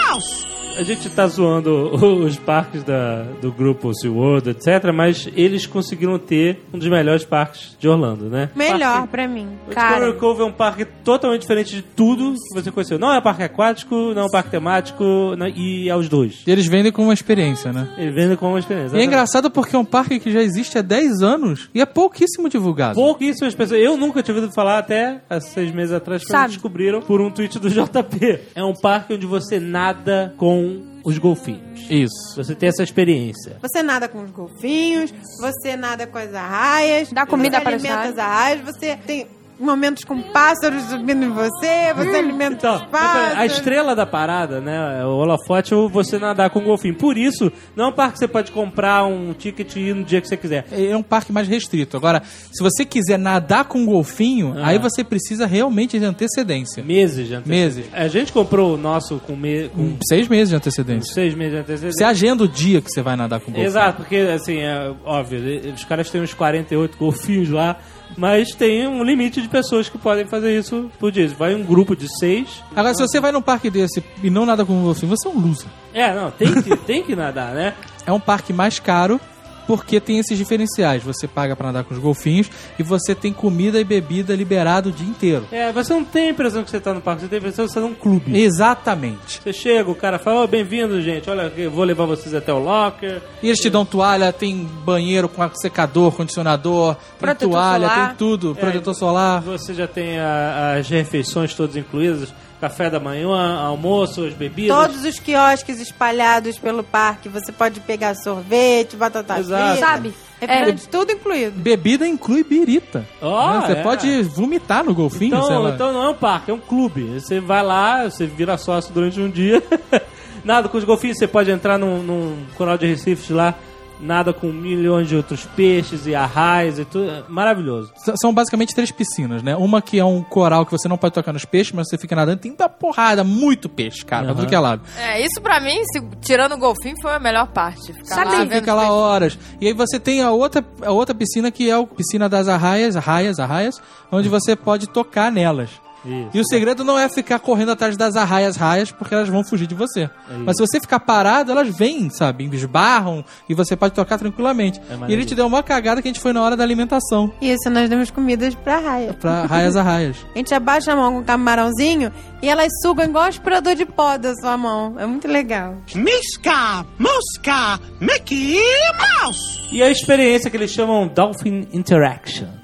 Mouse. 0.09 0.53
A 0.74 0.82
gente 0.82 1.11
tá 1.11 1.27
zoando 1.27 1.94
os 2.24 2.39
parques 2.39 2.82
da, 2.82 3.24
do 3.43 3.53
grupo 3.53 3.93
SeaWorld, 3.94 4.49
etc., 4.49 4.90
mas 4.90 5.28
eles 5.36 5.66
conseguiram 5.66 6.19
ter 6.19 6.62
um 6.73 6.78
dos 6.78 6.89
melhores 6.89 7.27
parques 7.27 7.77
de 7.78 7.86
Orlando, 7.86 8.31
né? 8.31 8.49
Melhor 8.57 8.78
Parque- 9.01 9.09
pra 9.09 9.28
mim. 9.28 9.49
O 9.69 9.74
Cara, 9.74 9.89
Discovery 9.97 10.19
Cove 10.19 10.40
é 10.40 10.44
um 10.47 10.53
parque 10.53 10.86
totalmente 10.86 11.43
diferente 11.43 11.74
de 11.74 11.82
tudo 11.82 12.32
que 12.32 12.55
você 12.59 12.70
conheceu. 12.70 12.99
Não 12.99 13.12
é 13.12 13.20
parque 13.20 13.43
aquático, 13.43 13.94
não 14.15 14.23
é 14.23 14.24
um 14.24 14.31
parque 14.31 14.49
temático, 14.49 15.05
não- 15.36 15.47
e 15.47 15.90
é 15.90 15.94
os 15.94 16.09
dois. 16.09 16.43
E 16.47 16.51
eles 16.51 16.66
vendem 16.66 16.90
como 16.90 17.09
uma 17.09 17.15
experiência, 17.15 17.70
né? 17.70 17.93
Ele 17.99 18.11
vende 18.11 18.39
como 18.39 18.53
uma 18.53 18.59
experiência. 18.59 18.97
E 18.97 19.01
é 19.01 19.05
engraçado 19.05 19.51
porque 19.51 19.77
é 19.77 19.78
um 19.78 19.85
parque 19.85 20.19
que 20.19 20.32
já 20.32 20.40
existe 20.43 20.78
há 20.78 20.82
10 20.82 21.20
anos 21.20 21.69
e 21.74 21.82
é 21.82 21.86
pouquíssimo 21.86 22.49
divulgado. 22.49 22.94
Pouquíssimas 22.94 23.55
pessoas. 23.55 23.78
Eu 23.78 23.99
nunca 23.99 24.23
tinha 24.23 24.35
ouvido 24.35 24.51
falar 24.55 24.78
até 24.78 25.20
há 25.28 25.39
seis 25.39 25.70
meses 25.70 25.93
atrás, 25.93 26.23
Sabe. 26.27 26.55
Descobriram 26.62 27.01
por 27.02 27.20
um 27.20 27.30
tweet 27.30 27.59
do 27.59 27.68
JP. 27.70 28.40
É 28.55 28.62
um 28.62 28.74
parque 28.74 29.14
onde 29.14 29.26
você 29.26 29.59
nada 29.59 30.32
com 30.36 31.01
os 31.05 31.18
golfinhos. 31.18 31.90
Isso. 31.90 32.36
Você 32.36 32.55
tem 32.55 32.68
essa 32.68 32.84
experiência. 32.84 33.56
Você 33.60 33.82
nada 33.82 34.09
com 34.09 34.22
os 34.22 34.30
golfinhos, 34.30 35.12
você 35.40 35.76
nada 35.76 36.06
com 36.06 36.18
as 36.18 36.32
arraias. 36.32 37.10
Dá 37.12 37.26
comida 37.26 37.59
você 37.59 37.64
para 37.64 37.76
as 37.76 37.84
alimenta 37.84 38.09
as 38.09 38.18
arraias, 38.18 38.60
você 38.60 38.97
tem 38.97 39.26
momentos 39.59 40.05
com 40.05 40.20
pássaros 40.20 40.83
subindo 40.85 41.24
em 41.24 41.31
você, 41.31 41.93
você 41.95 42.16
alimenta 42.16 42.55
Então, 42.55 42.77
os 42.77 42.85
pássaros. 42.87 43.39
a 43.39 43.47
estrela 43.47 43.95
da 43.95 44.05
parada, 44.05 44.61
né? 44.61 45.05
O 45.05 45.11
holofote 45.19 45.73
é 45.73 45.77
você 45.89 46.19
nadar 46.19 46.51
com 46.51 46.59
o 46.59 46.62
golfinho. 46.62 46.95
Por 46.95 47.16
isso, 47.16 47.53
não 47.77 47.85
é 47.85 47.89
um 47.89 47.93
parque 47.93 48.15
que 48.15 48.19
você 48.20 48.29
pode 48.29 48.51
comprar 48.53 49.05
um 49.05 49.33
ticket 49.33 49.77
e 49.77 49.81
ir 49.81 49.95
no 49.95 50.03
dia 50.05 50.20
que 50.20 50.29
você 50.29 50.37
quiser. 50.37 50.66
É 50.73 50.97
um 50.97 51.03
parque 51.03 51.33
mais 51.33 51.47
restrito. 51.47 51.97
Agora, 51.97 52.23
se 52.24 52.62
você 52.62 52.85
quiser 52.85 53.19
nadar 53.19 53.65
com 53.65 53.79
um 53.79 53.87
golfinho, 53.87 54.55
Ah. 54.59 54.69
aí 54.69 54.79
você 54.79 55.05
precisa 55.05 55.47
realmente 55.47 55.99
de 55.99 56.05
antecedência. 56.05 56.83
Meses 56.83 57.29
de 57.29 57.35
antecedência. 57.35 57.77
Meses. 57.83 57.85
A 57.93 58.09
gente 58.09 58.33
comprou 58.33 58.74
o 58.74 58.77
nosso 58.77 59.19
com, 59.27 59.37
me... 59.37 59.69
com 59.69 59.97
Seis 60.09 60.27
meses 60.29 60.49
de 60.51 60.57
antecedência. 60.57 61.15
seis 61.15 61.35
meses 61.35 61.53
de 61.55 61.59
antecedência. 61.61 61.99
Você 61.99 62.05
agenda 62.05 62.45
o 62.45 62.49
dia 62.49 62.81
que 62.81 62.91
você 62.91 63.03
vai 63.03 63.15
nadar 63.16 63.39
com 63.41 63.47
o 63.51 63.55
golfinho. 63.55 63.66
Exato, 63.66 63.99
porque 63.99 64.16
assim, 64.16 64.59
é 64.59 64.93
óbvio, 65.05 65.41
os 65.74 65.85
caras 65.85 66.11
têm 66.11 66.20
uns 66.20 66.35
48 66.35 66.97
golfinhos 66.99 67.49
lá, 67.51 67.77
mas 68.16 68.55
tem 68.55 68.86
um 68.86 69.02
limite 69.02 69.40
de 69.40 69.48
pessoas 69.48 69.89
que 69.89 69.98
podem 69.98 70.26
fazer 70.26 70.59
isso 70.59 70.90
por 70.98 71.10
dia. 71.10 71.28
Vai 71.28 71.55
um 71.55 71.64
grupo 71.64 71.97
de 71.97 72.09
seis. 72.18 72.62
Agora, 72.74 72.94
se 72.94 73.02
você 73.02 73.20
vai 73.20 73.32
num 73.32 73.43
parque 73.43 73.70
desse 73.70 74.02
e 74.22 74.30
não 74.30 74.47
nada 74.47 74.64
com 74.64 74.82
golfinho, 74.82 75.10
você 75.10 75.28
é 75.28 75.30
um 75.30 75.40
loser. 75.40 75.68
É, 75.93 76.14
não, 76.14 76.30
tem 76.30 76.62
que, 76.62 76.76
tem 76.76 77.02
que 77.02 77.14
nadar, 77.14 77.55
né? 77.55 77.74
É 78.06 78.12
um 78.12 78.20
parque 78.20 78.52
mais 78.52 78.78
caro 78.78 79.20
porque 79.66 80.01
tem 80.01 80.18
esses 80.18 80.36
diferenciais. 80.36 81.02
Você 81.02 81.26
paga 81.28 81.55
pra 81.56 81.66
nadar 81.68 81.84
com 81.84 81.94
os 81.94 82.01
golfinhos 82.01 82.51
e 82.78 82.82
você 82.82 83.14
tem 83.14 83.32
comida 83.32 83.80
e 83.80 83.84
bebida 83.84 84.34
liberado 84.34 84.89
o 84.89 84.93
dia 84.93 85.06
inteiro. 85.06 85.47
É, 85.52 85.72
você 85.72 85.93
não 85.94 86.05
tem 86.05 86.28
a 86.28 86.30
impressão 86.30 86.62
que 86.64 86.70
você 86.70 86.80
tá 86.80 86.93
no 86.94 87.01
parque, 87.01 87.22
você 87.22 87.28
tem 87.28 87.36
a 87.36 87.40
impressão 87.40 87.66
que 87.66 87.72
você 87.72 87.80
tá 87.80 87.86
num 87.86 87.94
clube. 87.94 88.36
Exatamente. 88.40 89.40
Você 89.43 89.52
chega, 89.52 89.90
o 89.90 89.94
cara 89.94 90.18
fala, 90.18 90.43
ô, 90.43 90.47
bem-vindo, 90.47 91.01
gente, 91.01 91.28
olha, 91.28 91.52
eu 91.56 91.70
vou 91.70 91.84
levar 91.84 92.06
vocês 92.06 92.34
até 92.34 92.52
o 92.52 92.59
locker. 92.59 93.20
E 93.43 93.48
eles 93.48 93.59
te 93.60 93.68
dão 93.70 93.84
toalha, 93.84 94.32
tem 94.32 94.64
banheiro 94.84 95.28
com 95.28 95.43
secador, 95.55 96.12
condicionador, 96.12 96.94
tem 96.94 97.05
Protetor 97.18 97.51
toalha, 97.51 97.89
solar. 97.89 98.09
tem 98.09 98.16
tudo, 98.16 98.55
protetor 98.55 98.94
solar. 98.94 99.40
Você 99.43 99.74
já 99.74 99.86
tem 99.86 100.18
a- 100.18 100.76
as 100.78 100.89
refeições 100.89 101.55
todas 101.55 101.76
incluídas, 101.76 102.32
café 102.62 102.89
da 102.89 103.01
manhã, 103.01 103.59
almoço, 103.59 104.24
as 104.24 104.32
bebidas. 104.34 104.76
Todos 104.76 105.05
os 105.05 105.18
quiosques 105.18 105.80
espalhados 105.80 106.56
pelo 106.60 106.84
parque, 106.84 107.28
você 107.28 107.51
pode 107.51 107.80
pegar 107.80 108.14
sorvete, 108.14 108.94
batata 108.94 109.40
Exato. 109.40 109.72
frita. 109.72 109.86
Sabe? 109.86 110.14
Refrigerante, 110.40 110.89
tudo 110.89 111.10
incluído. 111.10 111.59
Bebida 111.59 112.06
inclui 112.06 112.44
birita. 112.44 113.05
Ó, 113.20 113.52
né? 113.52 113.66
Você 113.66 113.72
é. 113.72 113.82
pode 113.82 114.22
vomitar 114.22 114.84
no 114.84 114.94
golfinho, 114.94 115.36
sei 115.39 115.44
Então, 115.44 115.62
lá. 115.62 115.70
então 115.70 115.93
não 115.93 116.05
é 116.05 116.09
um 116.10 116.14
parque, 116.14 116.52
é 116.52 116.55
um 116.55 116.60
clube. 116.60 117.02
Você 117.18 117.40
vai 117.40 117.64
lá, 117.64 118.05
você 118.09 118.26
vira 118.26 118.56
sócio 118.56 118.94
durante 118.94 119.20
um 119.20 119.28
dia. 119.28 119.60
nada 120.44 120.68
com 120.68 120.78
os 120.78 120.84
golfinhos, 120.84 121.18
você 121.18 121.26
pode 121.26 121.51
entrar 121.51 121.76
num, 121.78 122.01
num 122.01 122.36
coral 122.56 122.78
de 122.78 122.86
recifes 122.86 123.28
lá, 123.30 123.56
nada 124.03 124.33
com 124.33 124.49
milhões 124.49 125.09
de 125.09 125.15
outros 125.16 125.45
peixes 125.57 126.07
e 126.07 126.15
arraias 126.15 126.79
e 126.79 126.85
tudo. 126.85 127.09
É 127.11 127.23
Maravilhoso. 127.29 127.93
S- 127.97 128.12
São 128.20 128.35
basicamente 128.35 128.74
três 128.74 128.91
piscinas, 128.91 129.43
né? 129.43 129.55
Uma 129.57 129.81
que 129.81 129.99
é 129.99 130.05
um 130.05 130.23
coral 130.23 130.66
que 130.66 130.73
você 130.73 130.89
não 130.89 130.99
pode 130.99 131.15
tocar 131.15 131.33
nos 131.33 131.45
peixes, 131.45 131.73
mas 131.73 131.89
você 131.89 131.97
fica 131.97 132.16
nadando. 132.16 132.41
Tem 132.41 132.55
uma 132.59 132.69
porrada, 132.69 133.23
muito 133.23 133.69
peixe, 133.69 134.05
cara, 134.05 134.24
pra 134.24 134.33
Aham. 134.33 134.41
tudo 134.41 134.49
que 134.49 134.55
é 134.55 134.59
lado. 134.59 134.83
É, 134.99 135.24
isso 135.24 135.41
pra 135.41 135.61
mim, 135.61 135.83
se- 135.85 136.03
tirando 136.20 136.53
o 136.53 136.59
golfinho, 136.59 136.97
foi 137.01 137.15
a 137.15 137.20
melhor 137.20 137.47
parte. 137.49 137.93
Ficar 137.93 138.15
Sabe, 138.15 138.37
lá 138.37 138.47
fica 138.47 138.74
lá 138.74 138.83
os 138.89 138.95
horas. 138.95 139.39
E 139.61 139.69
aí 139.69 139.73
você 139.73 140.01
tem 140.01 140.20
a 140.23 140.31
outra, 140.33 140.65
a 140.85 140.91
outra 140.91 141.15
piscina 141.15 141.51
que 141.51 141.70
é 141.70 141.74
a 141.74 141.83
piscina 141.87 142.29
das 142.29 142.49
arraias, 142.49 142.97
arraias, 142.97 143.39
arraias, 143.39 143.81
onde 144.11 144.29
você 144.29 144.57
pode 144.57 144.89
tocar 144.89 145.31
nelas. 145.31 145.70
Isso. 146.05 146.31
E 146.35 146.41
o 146.41 146.45
segredo 146.47 146.85
não 146.85 146.99
é 146.99 147.09
ficar 147.09 147.39
correndo 147.39 147.73
atrás 147.73 147.97
das 147.97 148.16
arraias 148.16 148.57
raias, 148.57 148.91
porque 148.91 149.15
elas 149.15 149.29
vão 149.29 149.45
fugir 149.45 149.66
de 149.66 149.74
você. 149.74 150.09
Mas 150.45 150.57
se 150.57 150.66
você 150.66 150.81
ficar 150.81 151.01
parado, 151.01 151.51
elas 151.53 151.69
vêm, 151.77 152.11
sabe? 152.11 152.45
Esbarram 152.53 153.24
e 153.49 153.55
você 153.55 153.77
pode 153.77 153.95
tocar 153.95 154.19
tranquilamente. 154.19 154.81
e 155.09 155.12
ele 155.12 155.24
te 155.24 155.35
deu 155.35 155.47
uma 155.47 155.62
cagada 155.62 156.01
que 156.03 156.09
a 156.09 156.11
gente 156.12 156.20
foi 156.20 156.33
na 156.33 156.43
hora 156.43 156.57
da 156.57 156.65
alimentação. 156.65 157.33
Isso, 157.41 157.70
nós 157.70 157.89
demos 157.89 158.11
comidas 158.11 158.55
pra 158.55 158.79
raia. 158.79 159.12
Pra 159.15 159.45
raias 159.47 159.77
arraias. 159.77 160.16
A 160.35 160.39
gente 160.39 160.55
abaixa 160.55 160.93
a 160.93 160.97
mão 160.97 161.12
com 161.12 161.19
o 161.20 161.24
camarãozinho 161.24 162.11
e 162.43 162.49
elas 162.49 162.69
sugam 162.83 163.05
igual 163.05 163.24
aspirador 163.24 163.74
de 163.74 163.85
pó 163.87 164.16
da 164.16 164.35
sua 164.35 164.57
mão. 164.57 164.99
É 164.99 165.07
muito 165.07 165.29
legal. 165.29 165.77
Miska, 165.95 166.85
Muska, 166.99 167.79
Mickey 168.01 168.59
Mouse. 168.99 169.69
E 169.70 169.83
a 169.83 169.91
experiência 169.91 170.51
que 170.51 170.57
eles 170.57 170.70
chamam 170.70 171.07
Dolphin 171.07 171.69
Interaction. 171.73 172.61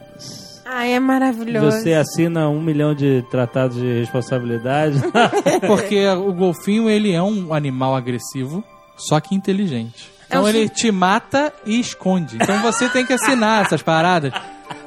Ai, 0.71 0.93
é 0.93 1.01
maravilhoso. 1.01 1.81
Você 1.81 1.95
assina 1.95 2.47
um 2.49 2.61
milhão 2.61 2.95
de 2.95 3.25
tratados 3.31 3.79
de 3.79 4.01
responsabilidade. 4.01 5.01
Porque 5.67 6.07
o 6.09 6.31
golfinho, 6.33 6.91
ele 6.91 7.11
é 7.11 7.23
um 7.23 7.55
animal 7.55 7.97
agressivo, 7.97 8.63
só 8.95 9.19
que 9.19 9.35
inteligente. 9.35 10.11
Então 10.27 10.43
É 10.43 10.45
um 10.45 10.49
ele 10.49 10.69
te 10.69 10.93
mata 10.93 11.55
e 11.65 11.81
esconde. 11.81 12.37
Então 12.37 12.61
você 12.61 12.87
tem 12.91 13.07
que 13.07 13.15
assinar 13.15 13.65
essas 13.65 13.81
paradas. 13.81 14.31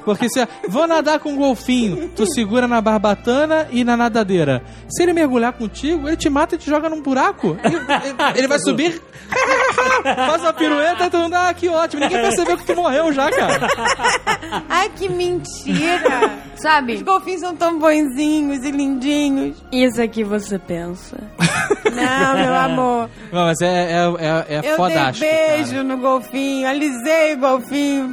Porque 0.03 0.27
se 0.29 0.47
vou 0.67 0.87
nadar 0.87 1.19
com 1.19 1.31
um 1.33 1.35
golfinho, 1.37 2.09
tu 2.15 2.25
segura 2.33 2.67
na 2.67 2.81
barbatana 2.81 3.67
e 3.71 3.83
na 3.83 3.95
nadadeira. 3.97 4.63
Se 4.89 5.03
ele 5.03 5.13
mergulhar 5.13 5.53
contigo, 5.53 6.07
ele 6.07 6.17
te 6.17 6.29
mata 6.29 6.55
e 6.55 6.57
te 6.57 6.69
joga 6.69 6.89
num 6.89 7.01
buraco. 7.01 7.57
Ele, 7.63 7.75
ele- 7.75 8.39
ele 8.39 8.47
vai 8.47 8.59
subir, 8.59 9.01
faz 10.03 10.41
uma 10.41 10.53
pirueta 10.53 11.05
e 11.05 11.09
tu 11.09 11.17
anda, 11.17 11.47
ah, 11.49 11.53
que 11.53 11.69
ótimo. 11.69 12.01
Ninguém 12.03 12.21
percebeu 12.21 12.57
que 12.57 12.65
tu 12.65 12.75
morreu 12.75 13.11
já, 13.13 13.29
cara. 13.31 13.67
Ai, 14.69 14.89
que 14.95 15.07
mentira! 15.09 16.31
Os 16.55 16.61
Sabe? 16.61 16.97
golfinhos 17.03 17.41
são 17.41 17.55
tão 17.55 17.79
bonzinhos 17.79 18.63
e 18.63 18.71
lindinhos. 18.71 19.57
Isso 19.71 20.01
aqui 20.01 20.23
você 20.23 20.59
pensa. 20.59 21.17
Não, 21.91 22.35
meu 22.37 22.55
amor. 22.55 23.09
Não, 23.31 23.45
mas 23.45 23.59
é, 23.61 23.91
é, 23.91 23.97
é, 24.19 24.55
é 24.65 24.71
Eu 24.71 24.75
fodástico, 24.77 25.25
dei 25.29 25.47
beijo 25.57 25.71
cara. 25.71 25.83
no 25.83 25.97
golfinho, 25.97 26.67
alisei 26.67 27.33
o 27.33 27.37
golfinho. 27.37 28.05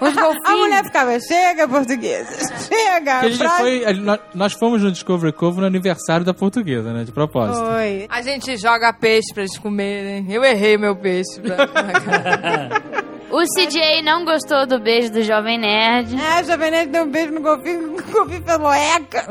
Os 0.00 0.14
golfinhos. 0.14 0.44
A 0.46 0.56
mulher 0.56 0.84
ficava, 0.84 1.03
chega, 1.20 1.68
portuguesa, 1.68 2.56
chega. 2.68 3.20
Que 3.20 3.26
a 3.26 3.28
gente 3.28 3.38
frase- 3.38 3.56
foi, 3.62 3.84
a- 3.84 4.18
nós- 4.34 4.52
fomos 4.54 4.82
no 4.82 4.90
Discovery 4.92 5.32
Cove 5.32 5.60
no 5.60 5.66
aniversário 5.66 6.24
da 6.24 6.32
portuguesa, 6.34 6.92
né? 6.92 7.04
De 7.04 7.12
propósito. 7.12 7.64
Foi. 7.66 8.06
A 8.08 8.22
gente 8.22 8.56
joga 8.56 8.92
peixe 8.92 9.32
pra 9.32 9.42
eles 9.42 9.58
comerem. 9.58 10.26
Eu 10.30 10.42
errei 10.44 10.76
meu 10.76 10.96
peixe. 10.96 11.40
Pra... 11.40 11.56
O 13.30 13.42
CJ 13.42 14.00
não 14.02 14.24
gostou 14.24 14.64
do 14.64 14.78
beijo 14.78 15.10
do 15.10 15.20
Jovem 15.20 15.58
Nerd. 15.58 16.14
É, 16.14 16.38
a 16.38 16.42
Jovem 16.44 16.70
Nerd 16.70 16.92
deu 16.92 17.02
um 17.02 17.10
beijo 17.10 17.32
no 17.32 17.40
golfinho, 17.40 17.96
o 17.98 18.12
golfinho 18.12 18.42
falou, 18.46 18.72
eca. 18.72 19.26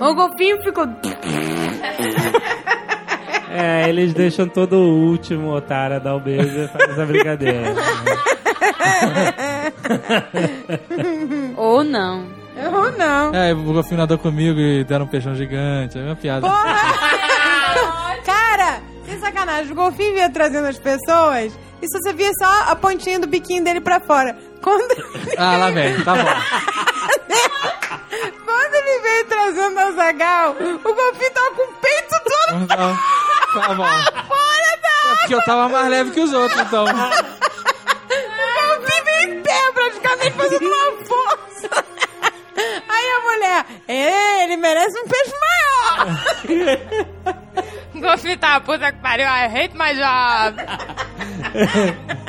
O 0.00 0.14
golfinho 0.14 0.60
ficou. 0.64 0.84
É, 3.52 3.88
eles 3.88 4.14
deixam 4.14 4.48
todo 4.48 4.74
o 4.76 5.08
último 5.10 5.52
otário 5.52 5.96
a 5.96 5.98
dar 5.98 6.14
o 6.14 6.20
beijo 6.20 6.56
e 6.56 6.68
faz 6.68 6.90
essa 6.90 7.04
brincadeira. 7.04 7.74
Ou 11.56 11.82
não. 11.84 12.26
Eu 12.56 12.92
não. 12.92 13.34
É, 13.34 13.52
o 13.52 13.62
golfinho 13.62 13.96
nadou 13.98 14.18
comigo 14.18 14.58
e 14.58 14.84
deram 14.84 15.04
um 15.04 15.08
peixão 15.08 15.34
gigante. 15.34 15.98
É 15.98 16.02
uma 16.02 16.16
piada. 16.16 16.46
Cara, 18.24 18.80
que 19.06 19.18
sacanagem. 19.18 19.72
O 19.72 19.74
golfinho 19.74 20.14
vinha 20.14 20.30
trazendo 20.30 20.66
as 20.66 20.78
pessoas 20.78 21.52
e 21.82 21.88
só 21.88 21.98
você 21.98 22.12
via 22.12 22.30
só 22.38 22.70
a 22.70 22.76
pontinha 22.76 23.18
do 23.18 23.26
biquinho 23.26 23.64
dele 23.64 23.80
pra 23.80 24.00
fora. 24.00 24.36
Quando, 24.62 24.94
Ah, 25.38 25.56
lá 25.56 25.70
vem, 25.70 25.98
tá 26.02 26.14
bom. 26.14 26.24
quando 28.44 28.74
ele 28.74 29.00
veio 29.00 29.24
trazendo 29.26 29.78
a 29.80 29.90
Zagal, 29.92 30.50
o 30.52 30.94
golfinho 30.94 31.30
tava 31.32 31.50
com 31.54 31.62
o 31.62 31.74
peito 31.80 32.14
todo 32.24 32.66
Tá, 32.66 32.76
tá 33.66 33.74
bom. 33.74 33.84
fora 33.84 34.78
da 34.82 35.12
É 35.12 35.16
porque 35.20 35.34
eu 35.34 35.44
tava 35.44 35.68
mais 35.70 35.88
leve 35.88 36.10
que 36.10 36.20
os 36.20 36.32
outros, 36.32 36.60
então. 36.60 36.84
Uma 40.58 41.06
força. 41.06 41.68
Aí 42.88 43.06
a 43.16 43.20
mulher, 43.22 43.64
"É, 43.88 44.44
ele 44.44 44.56
merece 44.56 44.98
um 45.00 45.04
peixe 45.06 45.32
maior. 45.40 46.70
Golfinho 48.00 48.38
tá 48.38 48.60
puta 48.60 48.92
que 48.92 48.98
pariu. 48.98 49.26
I 49.26 49.46
hate 49.46 49.74
my 49.76 49.94
job. 49.94 50.56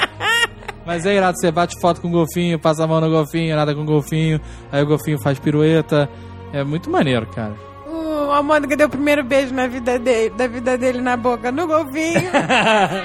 Mas 0.85 1.05
é 1.05 1.13
irado, 1.15 1.37
você 1.39 1.51
bate 1.51 1.79
foto 1.79 2.01
com 2.01 2.07
o 2.07 2.11
golfinho, 2.11 2.57
passa 2.59 2.83
a 2.83 2.87
mão 2.87 2.99
no 2.99 3.09
golfinho, 3.09 3.55
nada 3.55 3.73
com 3.75 3.81
o 3.81 3.85
golfinho, 3.85 4.41
aí 4.71 4.81
o 4.81 4.85
golfinho 4.87 5.19
faz 5.21 5.37
pirueta. 5.37 6.09
É 6.51 6.63
muito 6.63 6.89
maneiro, 6.89 7.27
cara. 7.27 7.53
O 7.85 8.31
Amônica 8.31 8.75
deu 8.75 8.87
o 8.87 8.89
primeiro 8.89 9.23
beijo 9.23 9.53
na 9.53 9.67
vida 9.67 9.99
dele, 9.99 10.31
da 10.31 10.47
vida 10.47 10.77
dele 10.77 10.99
na 10.99 11.15
boca 11.15 11.51
no 11.51 11.67
golfinho. 11.67 12.31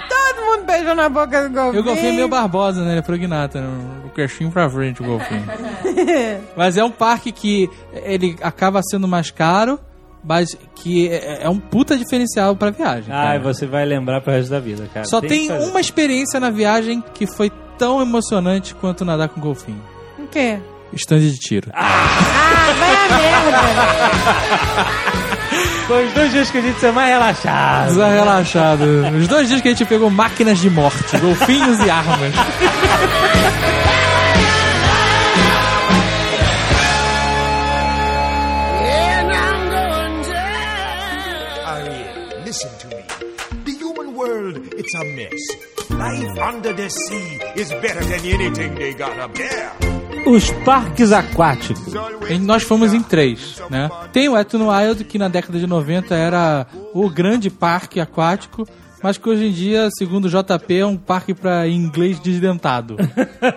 Todo 0.09 0.45
mundo 0.47 0.65
beijou 0.65 0.95
na 0.95 1.09
boca 1.09 1.49
do 1.49 1.55
golfinho. 1.55 1.77
E 1.77 1.79
o 1.81 1.85
golfinho 1.85 2.09
é 2.13 2.13
meio 2.17 2.29
barbosa, 2.29 2.83
né? 2.83 2.93
Ele 2.93 2.99
é 3.01 3.03
prognata, 3.03 3.61
né? 3.61 4.06
O 4.07 4.11
queixinho 4.11 4.51
pra 4.53 4.71
frente, 4.71 5.03
o 5.03 5.05
golfinho. 5.05 5.45
Mas 6.57 6.77
é 6.77 6.85
um 6.85 6.91
parque 6.91 7.33
que 7.33 7.69
ele 7.93 8.37
acaba 8.41 8.81
sendo 8.83 9.09
mais 9.09 9.31
caro, 9.31 9.81
mas 10.23 10.57
que 10.77 11.09
é 11.09 11.43
é 11.43 11.49
um 11.49 11.59
puta 11.59 11.97
diferencial 11.97 12.57
pra 12.57 12.71
viagem. 12.71 13.09
Cara. 13.09 13.39
você 13.39 13.67
vai 13.67 13.85
lembrar 13.85 14.21
pro 14.21 14.33
resto 14.33 14.51
da 14.51 14.61
vida, 14.61 14.89
cara. 14.93 15.07
Só 15.07 15.21
tem 15.21 15.49
fazer. 15.49 15.71
uma 15.71 15.81
experiência 15.81 16.41
na 16.41 16.51
viagem 16.51 17.03
que 17.15 17.27
foi 17.27 17.51
tão 17.79 18.01
emocionante 18.01 18.75
quanto 18.75 19.05
nadar 19.05 19.29
com 19.29 19.41
golfinho. 19.41 19.83
O 20.19 20.27
quê? 20.27 20.59
Stand 20.93 21.21
de 21.21 21.39
tiro. 21.39 21.71
Ah, 21.75 22.75
vai 22.79 22.97
a 22.97 23.09
merda. 23.19 25.07
Foi 25.87 26.07
os 26.07 26.13
dois 26.15 26.33
dias 26.33 26.51
que 26.51 26.59
a 26.59 26.61
gente 26.61 26.81
ser 26.81 26.93
mais 26.93 27.09
relaxado. 27.11 27.95
Zé 27.95 28.09
relaxado. 28.15 28.85
Os 29.19 29.29
dois 29.29 29.49
dias 29.49 29.61
que 29.61 29.69
a 29.69 29.71
gente 29.71 29.85
pegou 29.85 30.11
máquinas 30.11 30.59
de 30.59 30.69
morte, 30.69 31.17
golfinhos 31.19 31.79
e 31.79 31.89
armas. 31.91 32.35
it's 44.79 44.95
a 44.95 45.05
mess. 45.05 45.41
Life 45.91 46.39
under 46.41 46.75
the 46.75 46.89
sea 46.89 47.39
is 47.57 47.69
better 47.81 48.05
than 48.05 48.21
anything 48.35 48.75
they 48.75 48.93
got 48.95 49.19
up 49.19 49.35
there. 49.35 49.71
Os 50.27 50.51
parques 50.65 51.13
aquáticos. 51.13 51.93
Nós 52.41 52.63
fomos 52.65 52.93
em 52.93 53.01
três, 53.03 53.63
né? 53.71 53.89
Tem 54.13 54.29
o 54.29 54.37
Etno 54.37 54.69
Wild, 54.71 55.05
que 55.05 55.19
na 55.19 55.29
década 55.29 55.59
de 55.59 55.67
90 55.67 56.15
era 56.15 56.67
o 56.93 57.09
grande 57.09 57.49
parque 57.49 58.01
aquático, 58.01 58.67
mas 59.03 59.17
que 59.19 59.29
hoje 59.29 59.47
em 59.47 59.53
dia, 59.53 59.89
segundo 59.97 60.25
o 60.25 60.29
JP, 60.29 60.75
é 60.75 60.85
um 60.87 60.97
parque 60.97 61.33
para 61.33 61.69
inglês 61.69 62.19
desdentado. 62.19 62.97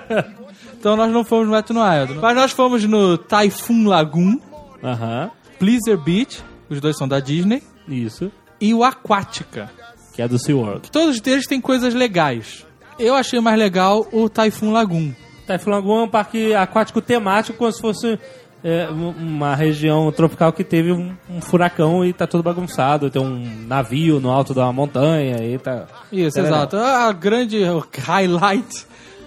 então 0.79 0.95
nós 0.95 1.11
não 1.11 1.23
fomos 1.23 1.47
no 1.47 1.55
Etno 1.55 1.81
Wild. 1.81 2.13
Mas 2.21 2.35
nós 2.35 2.51
fomos 2.51 2.83
no 2.85 3.17
Typhoon 3.17 3.87
Lagoon, 3.87 4.39
Aham. 4.83 5.31
Pleasure 5.57 5.97
Beach, 5.97 6.43
os 6.69 6.79
dois 6.79 6.95
são 6.95 7.07
da 7.07 7.19
Disney, 7.19 7.63
Isso. 7.87 8.31
e 8.61 8.73
o 8.75 8.83
Aquática. 8.83 9.71
Que 10.19 10.23
é 10.23 10.27
do 10.27 10.37
SeaWorld. 10.37 10.91
Todos 10.91 11.21
eles 11.25 11.47
têm 11.47 11.61
coisas 11.61 11.93
legais. 11.93 12.65
Eu 12.99 13.15
achei 13.15 13.39
mais 13.39 13.57
legal 13.57 14.05
o 14.11 14.27
Typhoon 14.27 14.73
Lagoon. 14.73 15.13
Typhoon 15.47 15.71
Lagoon 15.71 15.99
é 16.01 16.03
um 16.03 16.09
parque 16.09 16.53
aquático 16.53 16.99
temático, 17.01 17.57
como 17.57 17.71
se 17.71 17.79
fosse 17.79 18.19
é, 18.61 18.89
um- 18.89 19.11
uma 19.11 19.55
região 19.55 20.11
tropical 20.11 20.51
que 20.51 20.65
teve 20.65 20.91
um, 20.91 21.13
um 21.29 21.39
furacão 21.39 22.03
e 22.03 22.11
tá 22.11 22.27
todo 22.27 22.43
bagunçado. 22.43 23.09
Tem 23.09 23.21
um 23.21 23.65
navio 23.65 24.19
no 24.19 24.29
alto 24.29 24.53
da 24.53 24.69
montanha 24.73 25.37
e 25.41 25.57
tá... 25.57 25.85
Isso, 26.11 26.37
legal. 26.41 26.57
exato. 26.63 26.75
A 26.75 27.13
grande 27.13 27.63
o 27.63 27.81
highlight 28.05 28.67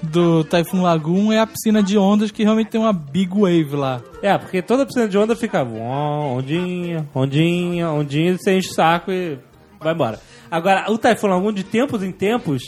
do 0.03 0.45
Typhoon 0.45 0.83
Lagoon 0.83 1.33
é 1.33 1.39
a 1.39 1.47
piscina 1.47 1.83
de 1.83 1.97
ondas 1.97 2.31
que 2.31 2.43
realmente 2.45 2.69
tem 2.69 2.79
uma 2.83 2.93
big 2.93 3.33
wave 3.35 3.75
lá. 3.77 4.03
É, 4.21 4.37
porque 4.37 4.61
toda 4.61 4.85
piscina 4.85 5.09
de 5.09 5.17
onda 5.17 5.35
fica 5.35 5.63
ondinha, 5.65 7.09
ondinha, 7.15 7.89
ondinha, 7.91 8.37
você 8.37 8.59
enche 8.59 8.69
o 8.69 8.75
saco 8.75 9.11
e 9.11 9.39
vai 9.83 9.93
embora. 9.95 10.21
Agora, 10.51 10.91
o 10.91 10.99
Typhoon 10.99 11.29
Lagoon, 11.31 11.53
de 11.53 11.65
tempos 11.65 12.03
em 12.03 12.13
tempos, 12.13 12.63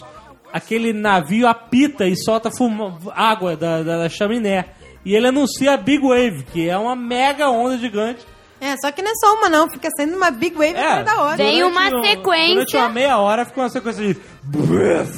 aquele 0.53 0.93
navio 0.93 1.47
apita 1.47 2.07
e 2.07 2.17
solta 2.17 2.51
fuma- 2.51 2.99
água 3.15 3.57
da, 3.57 3.83
da, 3.83 3.99
da 3.99 4.09
chaminé. 4.09 4.67
E 5.05 5.15
ele 5.15 5.27
anuncia 5.29 5.73
a 5.75 5.77
Big 5.77 6.03
Wave, 6.03 6.45
que 6.53 6.69
é 6.69 6.77
uma 6.79 6.97
mega 6.97 7.51
onda 7.51 7.77
gigante. 7.77 8.21
É, 8.61 8.75
só 8.79 8.91
que 8.91 9.03
não 9.03 9.11
é 9.11 9.15
só 9.17 9.35
uma, 9.35 9.51
não. 9.51 9.69
Fica 9.69 9.91
sendo 9.95 10.17
uma 10.17 10.31
big 10.31 10.57
wave 10.57 10.73
da 10.73 11.21
outra. 11.21 11.37
Vem 11.37 11.63
uma 11.65 11.89
um- 11.89 12.03
sequência. 12.03 12.55
Durante 12.55 12.77
uma 12.79 12.89
meia 12.89 13.19
hora 13.19 13.45
fica 13.45 13.61
uma 13.61 13.69
sequência 13.69 14.03
de. 14.15 14.19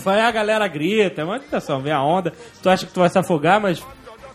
Aí 0.07 0.21
a 0.21 0.31
galera 0.33 0.67
grita, 0.67 1.21
é 1.21 1.25
uma 1.25 1.39
tentação, 1.39 1.81
vem 1.81 1.93
a 1.93 2.03
onda. 2.03 2.33
Tu 2.61 2.69
acha 2.69 2.85
que 2.87 2.93
tu 2.93 2.99
vai 2.99 3.09
se 3.09 3.19
afogar, 3.19 3.61
mas 3.61 3.81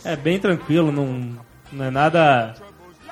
é 0.05 0.15
bem 0.15 0.39
tranquilo, 0.39 0.91
não, 0.93 1.35
não 1.73 1.85
é 1.85 1.89
nada 1.91 2.53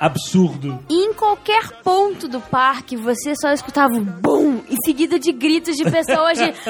absurdo. 0.00 0.82
E 0.88 0.94
em 0.94 1.12
qualquer 1.12 1.68
ponto 1.84 2.26
do 2.26 2.40
parque, 2.40 2.96
você 2.96 3.34
só 3.36 3.52
escutava 3.52 3.92
um 3.92 4.02
bum, 4.02 4.62
em 4.66 4.76
seguida 4.82 5.18
de 5.18 5.30
gritos 5.30 5.76
de 5.76 5.84
pessoas 5.84 6.38
de... 6.38 6.54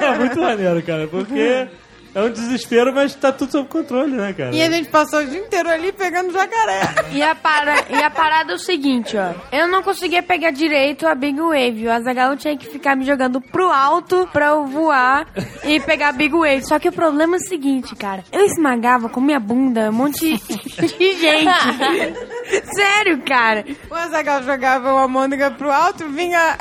É 0.00 0.18
muito 0.18 0.40
maneiro, 0.40 0.82
cara, 0.82 1.06
porque 1.06 1.68
é 2.16 2.22
um 2.22 2.30
desespero, 2.30 2.94
mas 2.94 3.14
tá 3.14 3.30
tudo 3.30 3.52
sob 3.52 3.68
controle, 3.68 4.12
né, 4.12 4.32
cara? 4.32 4.54
E 4.54 4.62
a 4.62 4.70
gente 4.70 4.88
passou 4.88 5.20
o 5.20 5.26
dia 5.26 5.38
inteiro 5.38 5.68
ali 5.68 5.92
pegando 5.92 6.32
jacaré. 6.32 6.80
E 7.12 7.22
a, 7.22 7.34
para... 7.34 7.74
e 7.90 8.02
a 8.02 8.08
parada 8.08 8.52
é 8.52 8.54
o 8.54 8.58
seguinte, 8.58 9.14
ó. 9.18 9.34
Eu 9.54 9.68
não 9.68 9.82
conseguia 9.82 10.22
pegar 10.22 10.50
direito 10.50 11.06
a 11.06 11.14
Big 11.14 11.38
Wave. 11.38 11.86
O 11.86 11.92
Azaghal 11.92 12.34
tinha 12.34 12.56
que 12.56 12.66
ficar 12.70 12.96
me 12.96 13.04
jogando 13.04 13.38
pro 13.38 13.70
alto 13.70 14.26
pra 14.32 14.46
eu 14.46 14.64
voar 14.64 15.26
e 15.62 15.78
pegar 15.80 16.08
a 16.08 16.12
Big 16.12 16.34
Wave. 16.34 16.66
Só 16.66 16.78
que 16.78 16.88
o 16.88 16.92
problema 16.92 17.36
é 17.36 17.38
o 17.38 17.48
seguinte, 17.48 17.94
cara. 17.94 18.24
Eu 18.32 18.46
esmagava 18.46 19.10
com 19.10 19.20
minha 19.20 19.38
bunda 19.38 19.90
um 19.90 19.92
monte 19.92 20.38
de 20.38 21.14
gente. 21.18 21.50
Sério, 22.74 23.22
cara. 23.26 23.62
O 23.90 23.94
Azagal 23.94 24.42
jogava 24.42 24.90
uma 24.90 25.06
mônica 25.06 25.50
pro 25.50 25.70
alto, 25.70 26.08
vinha, 26.08 26.56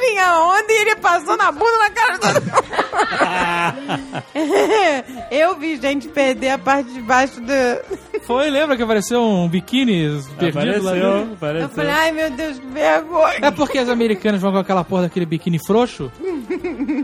vinha 0.00 0.26
a 0.26 0.44
onda 0.48 0.64
e 0.72 0.80
ele 0.80 0.96
passou 0.96 1.36
na 1.36 1.52
bunda 1.52 1.78
na 1.78 1.90
cara 1.90 2.12
de 2.14 2.20
todo 2.20 2.42
mundo. 2.42 4.20
Eu 5.30 5.56
vi 5.56 5.76
gente 5.76 6.08
perder 6.08 6.50
a 6.50 6.58
parte 6.58 6.90
de 6.92 7.00
baixo 7.00 7.40
do. 7.40 8.20
Foi, 8.26 8.48
lembra 8.50 8.76
que 8.76 8.82
apareceu 8.82 9.22
um 9.22 9.48
biquíni 9.48 10.20
perdido 10.38 10.82
lá 10.84 10.90
Apareceu, 10.92 10.92
dentro? 10.92 11.28
Eu 11.28 11.32
apareceu. 11.34 11.68
falei, 11.70 11.90
ai 11.90 12.12
meu 12.12 12.30
Deus, 12.30 12.58
que 12.58 12.66
vergonha. 12.66 13.38
É 13.42 13.50
porque 13.50 13.78
as 13.78 13.88
americanas 13.88 14.40
vão 14.40 14.52
com 14.52 14.58
aquela 14.58 14.84
porra 14.84 15.02
daquele 15.02 15.26
biquíni 15.26 15.58
frouxo? 15.66 16.10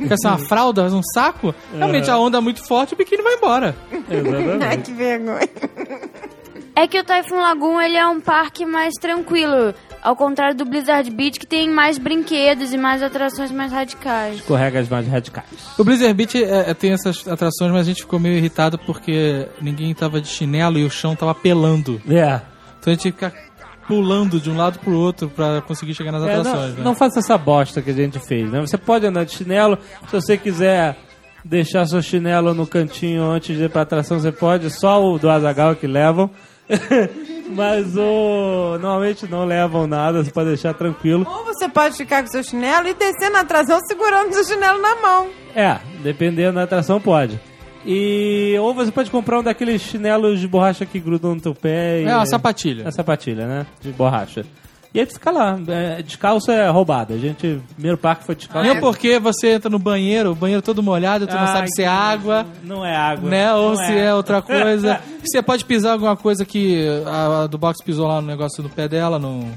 Fica 0.00 0.14
assim 0.14 0.26
uma 0.28 0.38
fralda, 0.38 0.84
um 0.84 1.02
saco? 1.14 1.54
Realmente 1.74 2.10
a 2.10 2.18
onda 2.18 2.38
é 2.38 2.40
muito 2.40 2.66
forte, 2.66 2.94
o 2.94 2.96
biquíni 2.96 3.22
vai 3.22 3.34
embora. 3.34 3.74
Ai, 3.92 4.16
Exatamente. 4.18 4.82
que 4.82 4.92
vergonha. 4.92 5.48
É 6.74 6.86
que 6.86 6.98
o 7.00 7.04
Typhoon 7.04 7.40
Lagoon 7.40 7.80
ele 7.80 7.96
é 7.96 8.06
um 8.06 8.20
parque 8.20 8.66
mais 8.66 8.92
tranquilo. 9.00 9.74
Ao 10.06 10.14
contrário 10.14 10.54
do 10.56 10.64
Blizzard 10.64 11.10
Beach, 11.10 11.36
que 11.36 11.44
tem 11.46 11.68
mais 11.68 11.98
brinquedos 11.98 12.72
e 12.72 12.78
mais 12.78 13.02
atrações 13.02 13.50
mais 13.50 13.72
radicais. 13.72 14.36
Escorregas 14.36 14.88
mais 14.88 15.08
radicais. 15.08 15.46
O 15.76 15.82
Blizzard 15.82 16.14
Beach 16.14 16.44
é, 16.44 16.70
é, 16.70 16.74
tem 16.74 16.92
essas 16.92 17.26
atrações, 17.26 17.72
mas 17.72 17.80
a 17.80 17.84
gente 17.90 18.02
ficou 18.02 18.20
meio 18.20 18.36
irritado 18.36 18.78
porque 18.78 19.48
ninguém 19.60 19.92
tava 19.92 20.20
de 20.20 20.28
chinelo 20.28 20.78
e 20.78 20.84
o 20.84 20.90
chão 20.90 21.16
tava 21.16 21.34
pelando. 21.34 22.00
É. 22.08 22.40
Então 22.78 22.86
a 22.86 22.90
gente 22.90 23.00
tinha 23.00 23.12
que 23.12 23.18
ficar 23.18 23.32
pulando 23.88 24.38
de 24.38 24.48
um 24.48 24.56
lado 24.56 24.78
pro 24.78 24.92
outro 24.96 25.28
pra 25.28 25.60
conseguir 25.62 25.92
chegar 25.94 26.12
nas 26.12 26.22
É, 26.22 26.36
atrações, 26.36 26.70
não, 26.70 26.76
né? 26.78 26.84
não 26.84 26.94
faça 26.94 27.18
essa 27.18 27.36
bosta 27.36 27.82
que 27.82 27.90
a 27.90 27.94
gente 27.94 28.20
fez, 28.20 28.48
né? 28.48 28.60
Você 28.60 28.78
pode 28.78 29.04
andar 29.08 29.24
de 29.24 29.32
chinelo, 29.32 29.76
se 30.06 30.12
você 30.12 30.36
quiser 30.36 30.96
deixar 31.44 31.84
seu 31.84 32.00
chinelo 32.00 32.54
no 32.54 32.64
cantinho 32.64 33.24
antes 33.24 33.56
de 33.56 33.64
ir 33.64 33.70
pra 33.70 33.82
atração, 33.82 34.20
você 34.20 34.30
pode, 34.30 34.70
só 34.70 35.04
o 35.04 35.18
do 35.18 35.28
Azagal 35.28 35.74
que 35.74 35.88
levam. 35.88 36.30
Mas 37.54 37.96
o 37.96 38.76
normalmente 38.80 39.26
não 39.28 39.44
levam 39.44 39.86
nada, 39.86 40.22
você 40.24 40.30
pode 40.30 40.48
deixar 40.48 40.74
tranquilo. 40.74 41.26
Ou 41.28 41.44
você 41.44 41.68
pode 41.68 41.96
ficar 41.96 42.22
com 42.22 42.28
seu 42.28 42.42
chinelo 42.42 42.88
e 42.88 42.94
descer 42.94 43.30
na 43.30 43.40
atração 43.40 43.78
segurando 43.86 44.32
seu 44.34 44.44
chinelo 44.44 44.80
na 44.82 44.96
mão. 44.96 45.28
É, 45.54 45.78
dependendo 46.02 46.54
da 46.56 46.64
atração 46.64 47.00
pode. 47.00 47.40
E 47.84 48.56
ou 48.60 48.74
você 48.74 48.90
pode 48.90 49.10
comprar 49.12 49.38
um 49.38 49.42
daqueles 49.44 49.80
chinelos 49.80 50.40
de 50.40 50.48
borracha 50.48 50.84
que 50.84 50.98
grudam 50.98 51.36
no 51.36 51.40
teu 51.40 51.54
pé. 51.54 52.00
e- 52.02 52.04
É 52.04 52.14
uma 52.16 52.26
sapatilha. 52.26 52.82
É 52.86 52.90
sapatilha, 52.90 53.46
né? 53.46 53.66
De 53.80 53.92
borracha. 53.92 54.44
E 54.96 55.00
aí 55.00 55.04
fica 55.06 55.30
lá. 55.30 55.58
É, 55.68 56.00
descalço 56.02 56.50
é 56.50 56.68
roubado. 56.70 57.12
A 57.12 57.18
gente, 57.18 57.60
primeiro 57.74 57.98
parque 57.98 58.24
foi 58.24 58.34
descalço. 58.34 58.66
Nem 58.66 58.80
porque 58.80 59.18
você 59.18 59.50
entra 59.52 59.68
no 59.68 59.78
banheiro, 59.78 60.32
o 60.32 60.34
banheiro 60.34 60.62
todo 60.62 60.82
molhado, 60.82 61.26
tu 61.26 61.34
não 61.34 61.42
Ai, 61.42 61.52
sabe 61.52 61.68
se 61.74 61.82
é 61.82 61.84
que- 61.84 61.90
água, 61.90 62.46
Não 62.64 62.82
é 62.84 62.96
água. 62.96 63.28
né? 63.28 63.52
Ou 63.52 63.70
Não 63.70 63.76
se 63.76 63.92
é. 63.98 64.14
outra 64.14 64.40
coisa. 64.42 64.98
você 65.22 65.42
pode 65.42 65.66
pisar 65.66 65.92
alguma 65.92 66.16
coisa 66.16 66.46
que 66.46 66.86
a, 67.06 67.42
a 67.42 67.46
do 67.46 67.58
box 67.58 67.84
pisou 67.84 68.08
lá 68.08 68.22
no 68.22 68.26
negócio 68.26 68.62
no 68.62 68.70
pé 68.70 68.88
dela, 68.88 69.18
no, 69.18 69.50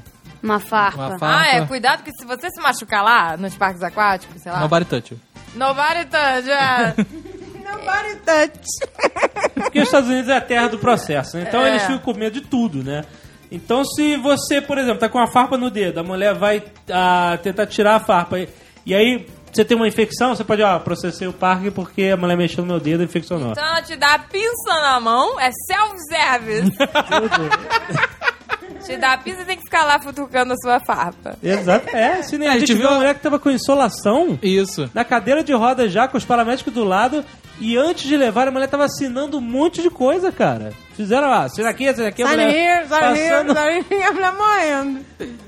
Uma 0.44 0.60
farpa. 0.60 0.98
uma 1.08 1.18
farpa. 1.18 1.40
Ah, 1.52 1.56
é, 1.56 1.66
cuidado 1.66 2.04
que 2.04 2.12
se 2.12 2.26
você 2.26 2.50
se 2.50 2.60
machucar 2.62 3.02
lá, 3.02 3.38
nos 3.38 3.56
parques 3.56 3.82
aquáticos, 3.82 4.42
sei 4.42 4.52
lá. 4.52 4.60
Nobody 4.60 4.84
touch. 4.84 5.16
Nobody 5.56 6.06
touch, 6.06 6.50
é. 6.52 6.96
Nobody 7.64 8.16
touch. 8.26 9.54
Porque 9.56 9.80
os 9.80 9.86
Estados 9.86 10.10
Unidos 10.10 10.30
é 10.30 10.36
a 10.36 10.42
terra 10.42 10.68
do 10.68 10.78
processo, 10.80 11.38
né? 11.38 11.46
Então 11.48 11.62
É. 11.62 11.70
eles 11.70 11.84
ficam 11.84 12.00
com 12.00 12.14
medo 12.14 12.34
de 12.34 12.42
tudo, 12.42 12.84
né? 12.84 13.06
Então 13.52 13.84
se 13.84 14.16
você, 14.18 14.62
por 14.62 14.78
exemplo, 14.78 15.00
tá 15.00 15.10
com 15.10 15.18
uma 15.18 15.32
farpa 15.32 15.58
no 15.58 15.70
dedo, 15.70 16.00
a 16.00 16.04
mulher 16.04 16.36
vai 16.36 16.64
ah, 16.92 17.38
tentar 17.42 17.66
tirar 17.66 17.96
a 17.96 18.00
farpa 18.00 18.40
e, 18.40 18.50
e 18.86 18.94
aí 18.94 19.26
você 19.52 19.66
tem 19.66 19.76
uma 19.76 19.88
infecção, 19.88 20.36
você 20.36 20.44
pode, 20.44 20.62
ó, 20.62 20.78
processei 20.80 21.28
o 21.28 21.34
parque 21.34 21.72
porque 21.72 22.04
a 22.04 22.18
mulher 22.18 22.38
mexeu 22.38 22.64
no 22.64 22.72
meu 22.72 22.80
dedo 22.80 23.02
e 23.02 23.06
infeccionou. 23.06 23.52
Então 23.52 23.66
ela 23.66 23.82
te 23.82 23.96
dá 23.96 24.14
a 24.14 24.20
pinça 24.20 24.74
na 24.82 25.00
mão, 25.00 25.40
é 25.40 25.50
self-service. 25.52 26.72
te 28.86 28.98
dá 28.98 29.14
a 29.14 29.18
pinça 29.18 29.42
e 29.42 29.46
tem 29.46 29.58
que 29.58 29.64
ficar 29.64 29.86
lá 29.86 30.00
futucando 30.00 30.54
a 30.54 30.58
sua 30.58 30.80
farpa. 30.80 31.36
Exato. 31.42 31.96
É, 31.96 32.22
se 32.22 32.38
nem 32.38 32.48
a, 32.48 32.52
A 32.52 32.60
gente 32.60 32.68
gente 32.68 32.78
viu 32.78 32.88
uma 32.88 32.98
mulher 32.98 33.16
que 33.16 33.22
tava 33.22 33.40
com 33.40 33.50
insolação 33.50 34.38
Isso. 34.42 34.90
na 34.94 35.04
cadeira 35.04 35.44
de 35.44 35.54
rodas 35.54 35.92
já, 35.92 36.08
com 36.08 36.18
os 36.18 36.26
paramédicos 36.26 36.74
do 36.74 36.84
lado, 36.84 37.26
e 37.60 37.76
antes 37.76 38.08
de 38.08 38.16
levar, 38.16 38.48
a 38.48 38.52
mulher 38.52 38.68
tava 38.68 38.86
assinando 38.86 39.38
um 39.38 39.42
monte 39.42 39.82
de 39.82 39.90
coisa, 39.90 40.32
cara. 40.32 40.74
Fizeram 41.00 41.30
lá, 41.30 41.46
assina 41.46 41.70
aqui, 41.70 41.88
assina 41.88 42.10
aqui, 42.10 42.22
a 42.22 42.28
Sign 42.28 42.44
mulher 42.44 42.58
here, 42.58 42.88
sign 42.90 43.18
here, 43.18 43.30
passando... 43.30 43.54
sign 43.54 43.86
here. 43.90 44.04
A 44.04 44.12
mulher 44.12 44.34
morrendo. 44.34 45.00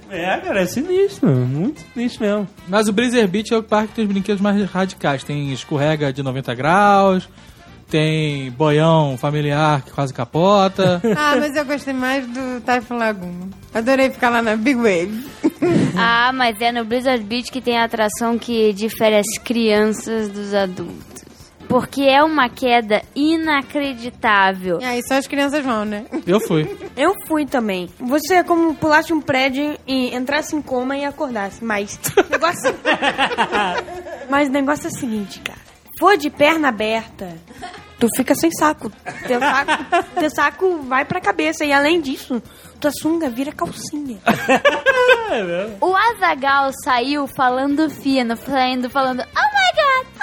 É, 0.10 0.38
cara, 0.38 0.62
é 0.62 0.66
sinistro, 0.66 1.28
muito 1.30 1.82
sinistro 1.94 2.26
mesmo. 2.26 2.48
Mas 2.70 2.88
o 2.88 2.94
Blizzard 2.94 3.28
Beach 3.28 3.54
é 3.54 3.58
o 3.58 3.62
parque 3.62 3.90
que 3.90 3.96
tem 3.96 4.06
os 4.06 4.12
brinquedos 4.14 4.42
mais 4.42 4.64
radicais. 4.72 5.26
Tem 5.26 5.52
escorrega 5.52 6.14
de 6.14 6.24
90 6.24 6.56
graus, 6.56 7.28
tem 7.90 8.50
boião 8.52 9.18
familiar 9.18 9.82
que 9.82 9.92
quase 9.92 10.14
capota. 10.14 11.02
Ah, 11.18 11.36
mas 11.36 11.54
eu 11.54 11.66
gostei 11.66 11.94
mais 11.94 12.26
do 12.28 12.62
Typhoon 12.62 12.98
Lagoon. 12.98 13.50
Adorei 13.74 14.10
ficar 14.10 14.30
lá 14.30 14.42
na 14.42 14.56
Big 14.56 14.76
Wave. 14.76 15.22
Ah, 15.98 16.32
mas 16.34 16.62
é 16.62 16.72
no 16.72 16.86
Blizzard 16.86 17.22
Beach 17.26 17.52
que 17.52 17.60
tem 17.60 17.78
a 17.78 17.84
atração 17.84 18.40
que 18.40 18.72
difere 18.72 19.18
as 19.18 19.38
crianças 19.44 20.30
dos 20.30 20.54
adultos. 20.54 21.26
Porque 21.72 22.02
é 22.02 22.22
uma 22.22 22.50
queda 22.50 23.02
inacreditável. 23.16 24.82
E 24.82 24.84
aí 24.84 25.02
só 25.08 25.14
as 25.14 25.26
crianças 25.26 25.64
vão, 25.64 25.86
né? 25.86 26.06
Eu 26.28 26.42
fui. 26.42 26.78
Eu 26.98 27.14
fui 27.26 27.46
também. 27.46 27.90
Você 27.98 28.34
é 28.36 28.44
como 28.44 28.76
pulasse 28.76 29.14
um 29.14 29.22
prédio 29.22 29.78
e 29.88 30.14
entrasse 30.14 30.54
em 30.54 30.62
coma 30.62 30.98
e 30.98 31.06
acordasse. 31.06 31.64
Mas 31.64 31.98
o 32.18 32.28
negócio. 32.30 32.76
Mas 34.30 34.50
o 34.50 34.52
negócio 34.52 34.88
é 34.88 34.90
o 34.90 34.94
seguinte, 35.00 35.40
cara. 35.40 35.60
For 35.98 36.18
de 36.18 36.30
perna 36.30 36.68
aberta, 36.68 37.30
tu 37.98 38.08
fica 38.18 38.36
sem 38.36 38.52
saco. 38.52 38.92
Teu 39.26 39.40
saco, 39.40 39.72
teu 40.20 40.30
saco 40.30 40.78
vai 40.80 41.06
pra 41.06 41.22
cabeça. 41.22 41.64
E 41.64 41.72
além 41.72 42.02
disso, 42.02 42.44
tua 42.82 42.92
sunga 42.92 43.30
vira 43.30 43.54
calcinha. 43.54 44.20
O 45.80 45.96
Azagal 45.96 46.72
saiu 46.84 47.28
falando 47.28 47.90
fino, 47.90 48.36
saindo 48.36 48.90
falando, 48.90 49.22
oh 49.22 49.24
my 49.24 50.04
god, 50.04 50.08
oh 50.18 50.21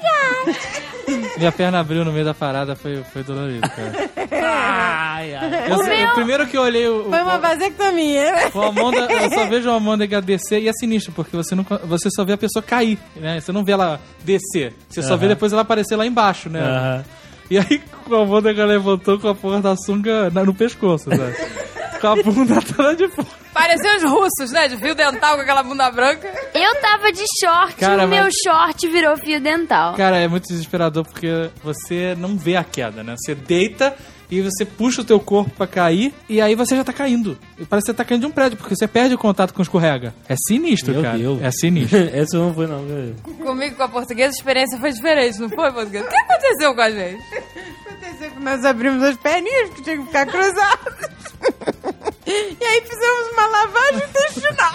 god. 0.00 1.36
Minha 1.38 1.52
perna 1.52 1.80
abriu 1.80 2.04
no 2.04 2.12
meio 2.12 2.24
da 2.24 2.34
parada, 2.34 2.74
foi, 2.74 3.02
foi 3.12 3.22
dolorido, 3.22 3.68
cara. 3.68 4.10
Ai, 4.42 5.34
ai. 5.34 5.70
Eu, 5.70 5.76
O 5.76 5.84
meu- 5.84 6.08
o 6.08 6.14
primeiro 6.14 6.46
que 6.46 6.56
eu 6.56 6.62
olhei 6.62 6.88
o, 6.88 7.04
Foi 7.10 7.22
uma 7.22 7.38
vasectomia. 7.38 8.50
o 8.54 8.60
Amanda, 8.62 9.06
eu 9.12 9.30
só 9.30 9.46
vejo 9.46 9.68
o 9.68 9.72
Amanda 9.72 10.06
descer 10.20 10.60
e 10.62 10.68
é 10.68 10.72
sinistro, 10.72 11.12
porque 11.12 11.36
você, 11.36 11.54
não, 11.54 11.64
você 11.84 12.08
só 12.10 12.24
vê 12.24 12.32
a 12.32 12.38
pessoa 12.38 12.62
cair, 12.62 12.98
né? 13.14 13.40
Você 13.40 13.52
não 13.52 13.64
vê 13.64 13.72
ela 13.72 14.00
descer. 14.24 14.74
Você 14.88 15.02
só 15.02 15.16
vê 15.16 15.28
depois 15.28 15.52
ela 15.52 15.62
aparecer 15.62 15.96
lá 15.96 16.06
embaixo, 16.06 16.48
né? 16.48 16.60
Aham. 16.60 17.04
E 17.48 17.58
aí 17.58 17.80
o 18.08 18.14
Amanda 18.16 18.50
levantou 18.66 19.20
com 19.20 19.28
a 19.28 19.34
porra 19.34 19.60
da 19.60 19.76
sunga 19.76 20.28
no 20.30 20.52
pescoço, 20.54 21.04
sabe? 21.10 21.36
com 22.00 22.06
a 22.08 22.16
bunda 22.16 22.60
toda 22.60 22.94
de 22.96 23.08
fora. 23.08 23.28
Parecia 23.54 23.96
os 23.96 24.02
russos, 24.02 24.50
né? 24.52 24.68
De 24.68 24.76
fio 24.76 24.94
dental 24.94 25.36
com 25.36 25.42
aquela 25.42 25.62
bunda 25.62 25.90
branca. 25.90 26.28
Eu 26.62 26.80
tava 26.80 27.12
de 27.12 27.24
short 27.40 27.74
Cara, 27.76 28.02
e 28.02 28.06
o 28.06 28.08
meu 28.08 28.24
mas- 28.24 28.34
short 28.44 28.88
virou 28.88 29.16
fio 29.16 29.40
dental. 29.40 29.94
Cara, 29.94 30.16
é 30.18 30.28
muito 30.28 30.48
desesperador 30.48 31.04
porque 31.04 31.50
você 31.62 32.14
não 32.18 32.36
vê 32.36 32.56
a 32.56 32.64
queda, 32.64 33.02
né? 33.02 33.14
Você 33.18 33.34
deita 33.34 33.94
e 34.28 34.40
você 34.40 34.64
puxa 34.64 35.02
o 35.02 35.04
teu 35.04 35.20
corpo 35.20 35.50
pra 35.50 35.66
cair 35.68 36.12
e 36.28 36.40
aí 36.40 36.54
você 36.56 36.74
já 36.74 36.82
tá 36.82 36.92
caindo. 36.92 37.38
E 37.58 37.64
parece 37.64 37.84
que 37.86 37.92
você 37.92 37.96
tá 37.96 38.04
caindo 38.04 38.22
de 38.22 38.26
um 38.26 38.30
prédio, 38.32 38.56
porque 38.58 38.74
você 38.74 38.88
perde 38.88 39.14
o 39.14 39.18
contato 39.18 39.52
com 39.54 39.60
o 39.60 39.62
escorrega. 39.62 40.12
É 40.28 40.34
sinistro, 40.48 40.92
Meu 40.94 41.02
cara. 41.02 41.16
Deus. 41.18 41.40
É 41.42 41.50
sinistro. 41.52 41.98
Esse 42.12 42.34
não 42.36 42.52
foi, 42.52 42.66
não. 42.66 42.84
Comigo 43.44 43.76
com 43.76 43.82
a 43.84 43.88
portuguesa, 43.88 44.30
a 44.30 44.36
experiência 44.36 44.78
foi 44.78 44.90
diferente, 44.92 45.38
não 45.38 45.48
foi, 45.48 45.70
portuguesa? 45.72 46.06
O 46.06 46.08
que 46.08 46.16
aconteceu 46.16 46.74
com 46.74 46.80
a 46.80 46.90
gente? 46.90 47.22
Aconteceu 47.86 48.30
que 48.32 48.40
nós 48.40 48.64
abrimos 48.64 49.02
as 49.04 49.16
perninhas 49.16 49.70
que 49.70 49.82
tinham 49.82 49.98
que 50.00 50.06
ficar 50.06 50.26
cruzadas. 50.26 51.10
E 52.26 52.64
aí 52.64 52.82
fizemos 52.82 53.28
uma 53.32 53.46
lavagem 53.46 54.08
intestinal. 54.08 54.72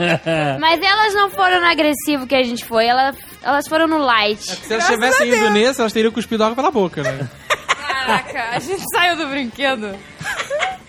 Mas 0.58 0.80
elas 0.80 1.14
não 1.14 1.30
foram 1.30 1.60
no 1.60 1.66
agressivo 1.66 2.26
que 2.26 2.34
a 2.34 2.42
gente 2.42 2.64
foi, 2.64 2.86
elas, 2.86 3.14
elas 3.42 3.68
foram 3.68 3.86
no 3.86 3.98
light. 3.98 4.42
Se 4.42 4.72
elas 4.72 4.86
tivessem 4.86 5.28
ido 5.28 5.50
nesse, 5.50 5.80
elas 5.80 5.92
teriam 5.92 6.10
cuspido 6.12 6.44
água 6.44 6.56
pela 6.56 6.70
boca, 6.70 7.02
né? 7.02 7.28
Caraca, 7.76 8.56
a 8.56 8.58
gente 8.58 8.82
saiu 8.90 9.16
do 9.16 9.26
brinquedo 9.26 9.94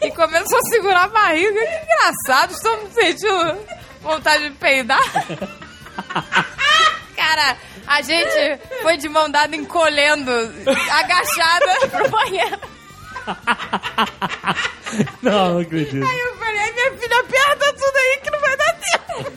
e 0.02 0.10
começou 0.12 0.58
a 0.58 0.62
segurar 0.70 1.04
a 1.04 1.08
barriga. 1.10 1.60
Que 1.60 1.84
engraçado, 1.84 2.52
estamos 2.52 2.94
sentindo 2.94 3.58
vontade 4.02 4.50
de 4.50 4.56
peidar. 4.56 5.04
Cara, 7.16 7.58
a 7.86 8.02
gente 8.02 8.60
foi 8.82 8.96
de 8.96 9.10
mão 9.10 9.30
dada 9.30 9.54
encolhendo, 9.54 10.32
agachada 10.92 11.88
pro 11.90 12.10
banheiro. 12.10 12.79
Não, 15.22 15.54
não 15.54 15.60
acredito. 15.60 15.98
Eu 15.98 16.36
falei, 16.38 16.60
ai, 16.60 16.72
minha 16.72 16.92
filha, 16.94 17.20
aperta 17.20 17.74
tudo 17.74 17.96
aí 17.96 18.20
que 18.24 18.32
não 18.32 18.40
vai 18.40 18.58
dar 18.58 18.80
tempo. 18.80 19.32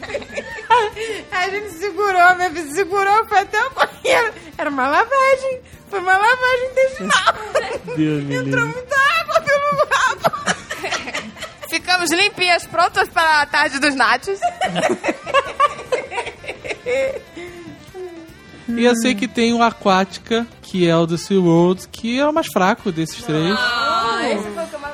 Aí 1.30 1.44
a 1.44 1.50
gente 1.50 1.70
segurou, 1.74 2.34
minha 2.36 2.50
filha 2.50 2.72
segurou, 2.72 3.24
foi 3.26 3.38
até 3.38 3.62
o 3.62 3.70
banheiro. 3.70 4.34
Era 4.56 4.70
uma 4.70 4.88
lavagem. 4.88 5.60
Foi 5.90 6.00
uma 6.00 6.16
lavagem 6.16 6.70
intestinal. 6.70 7.34
Deus 7.96 8.30
Entrou 8.30 8.66
muita 8.66 8.96
água 9.20 9.40
pelo 9.42 9.86
rabo. 9.90 10.32
Ficamos 11.68 12.10
limpinhas, 12.10 12.64
prontas 12.66 13.08
para 13.10 13.42
a 13.42 13.46
tarde 13.46 13.78
dos 13.78 13.94
nates. 18.72 18.84
E 18.84 18.86
eu 18.86 18.96
sei 18.96 19.14
que 19.14 19.28
tem 19.28 19.54
o 19.54 19.62
Aquática, 19.62 20.46
que 20.62 20.88
é 20.88 20.96
o 20.96 21.06
do 21.06 21.18
SeaWorld, 21.18 21.88
que 21.88 22.18
é 22.18 22.26
o 22.26 22.32
mais 22.32 22.46
fraco 22.52 22.90
desses 22.90 23.22
três. 23.22 23.58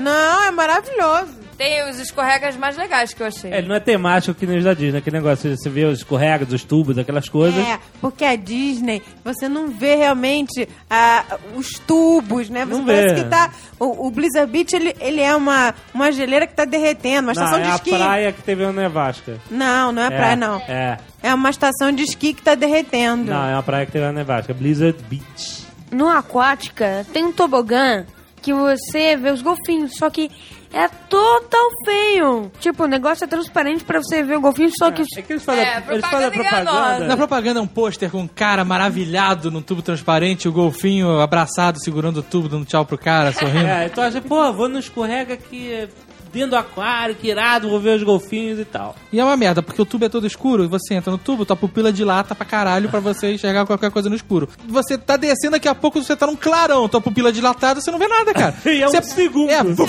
Não, 0.00 0.42
é 0.44 0.50
maravilhoso. 0.50 1.37
Tem 1.58 1.90
os 1.90 1.98
escorregas 1.98 2.56
mais 2.56 2.76
legais 2.76 3.12
que 3.12 3.20
eu 3.20 3.26
achei. 3.26 3.52
É, 3.52 3.58
ele 3.58 3.66
não 3.66 3.74
é 3.74 3.80
temático 3.80 4.32
que 4.38 4.46
nem 4.46 4.58
os 4.58 4.64
da 4.64 4.72
Disney, 4.74 4.98
aquele 4.98 5.16
negócio, 5.16 5.50
você 5.56 5.68
vê 5.68 5.84
os 5.86 5.98
escorregas, 5.98 6.52
os 6.52 6.62
tubos, 6.62 6.96
aquelas 6.96 7.28
coisas. 7.28 7.58
É, 7.66 7.80
porque 8.00 8.24
a 8.24 8.36
Disney, 8.36 9.02
você 9.24 9.48
não 9.48 9.68
vê 9.68 9.96
realmente 9.96 10.68
ah, 10.88 11.24
os 11.56 11.70
tubos, 11.80 12.48
né? 12.48 12.64
Você 12.64 12.78
Não 12.78 12.86
parece 12.86 13.14
vê. 13.16 13.24
que 13.24 13.28
tá. 13.28 13.50
O, 13.78 14.06
o 14.06 14.10
Blizzard 14.12 14.50
Beach, 14.50 14.74
ele, 14.76 14.94
ele 15.00 15.20
é 15.20 15.34
uma, 15.34 15.74
uma 15.92 16.12
geleira 16.12 16.46
que 16.46 16.54
tá 16.54 16.64
derretendo, 16.64 17.28
uma 17.28 17.34
não, 17.34 17.42
estação 17.42 17.58
é 17.58 17.62
de 17.62 17.68
a 17.70 17.74
esqui. 17.74 17.90
praia 17.90 18.32
que 18.32 18.42
teve 18.42 18.62
uma 18.64 18.72
nevasca. 18.72 19.36
Não, 19.50 19.90
não 19.90 20.02
é, 20.02 20.10
praia, 20.10 20.36
não. 20.36 20.58
É. 20.68 20.96
É 21.20 21.34
uma 21.34 21.50
estação 21.50 21.90
de 21.90 22.04
esqui 22.04 22.34
que 22.34 22.42
tá 22.42 22.54
derretendo. 22.54 23.32
Não, 23.32 23.44
é 23.48 23.54
uma 23.54 23.62
praia 23.64 23.84
que 23.84 23.90
teve 23.90 24.04
uma 24.04 24.12
nevasca. 24.12 24.54
Blizzard 24.54 24.96
Beach. 25.10 25.66
no 25.90 26.08
Aquática 26.08 27.04
tem 27.12 27.24
um 27.24 27.32
tobogã 27.32 28.06
que 28.40 28.54
você 28.54 29.16
vê 29.16 29.30
os 29.32 29.42
golfinhos, 29.42 29.96
só 29.96 30.08
que 30.08 30.30
é 30.72 30.88
total 30.88 31.70
feio. 31.84 32.52
Tipo, 32.60 32.84
o 32.84 32.86
negócio 32.86 33.24
é 33.24 33.26
transparente 33.26 33.84
pra 33.84 34.02
você 34.02 34.22
ver 34.22 34.36
o 34.36 34.40
golfinho, 34.40 34.70
só 34.78 34.90
que... 34.90 35.02
É 35.16 35.22
que 35.22 35.32
eles 35.32 35.44
fazem, 35.44 35.64
É, 35.64 35.82
eles 35.88 36.06
fazem 36.06 36.26
a 36.26 36.30
propaganda 36.30 36.70
propaganda. 36.70 37.06
Na 37.06 37.16
propaganda 37.16 37.60
é 37.60 37.62
um 37.62 37.66
pôster 37.66 38.10
com 38.10 38.20
um 38.20 38.28
cara 38.28 38.64
maravilhado 38.64 39.50
num 39.50 39.62
tubo 39.62 39.82
transparente, 39.82 40.48
o 40.48 40.52
golfinho 40.52 41.20
abraçado, 41.20 41.82
segurando 41.82 42.18
o 42.18 42.22
tubo, 42.22 42.48
dando 42.48 42.64
tchau 42.64 42.84
pro 42.84 42.98
cara, 42.98 43.32
sorrindo. 43.32 43.68
É, 43.68 43.86
então 43.86 44.02
acha, 44.02 44.20
pô, 44.20 44.52
vou 44.52 44.68
no 44.68 44.78
escorrega 44.78 45.34
aqui 45.34 45.88
dentro 46.32 46.50
do 46.50 46.56
aquário, 46.56 47.14
que 47.14 47.28
irado, 47.28 47.68
vou 47.68 47.80
ver 47.80 47.96
os 47.96 48.02
golfinhos 48.02 48.58
e 48.58 48.64
tal. 48.64 48.94
E 49.12 49.18
é 49.20 49.24
uma 49.24 49.36
merda, 49.36 49.62
porque 49.62 49.80
o 49.80 49.86
tubo 49.86 50.04
é 50.04 50.08
todo 50.08 50.26
escuro 50.26 50.64
e 50.64 50.66
você 50.66 50.94
entra 50.94 51.10
no 51.10 51.18
tubo, 51.18 51.44
tua 51.44 51.56
pupila 51.56 51.92
dilata 51.92 52.34
pra 52.34 52.44
caralho 52.46 52.88
pra 52.88 53.00
você 53.00 53.32
enxergar 53.32 53.66
qualquer 53.66 53.90
coisa 53.90 54.08
no 54.08 54.16
escuro. 54.16 54.48
Você 54.68 54.96
tá 54.98 55.16
descendo, 55.16 55.52
daqui 55.52 55.68
a 55.68 55.74
pouco 55.74 56.02
você 56.02 56.14
tá 56.16 56.26
num 56.26 56.36
clarão, 56.36 56.88
tua 56.88 57.00
pupila 57.00 57.32
dilatada, 57.32 57.80
você 57.80 57.90
não 57.90 57.98
vê 57.98 58.08
nada, 58.08 58.32
cara. 58.34 58.54
E 58.66 58.82
é 58.82 58.86
um 58.86 58.90
Você- 58.90 59.02
segundo. 59.02 59.50
É, 59.50 59.54
É 59.54 59.62
um 59.62 59.74
segundo. 59.74 59.88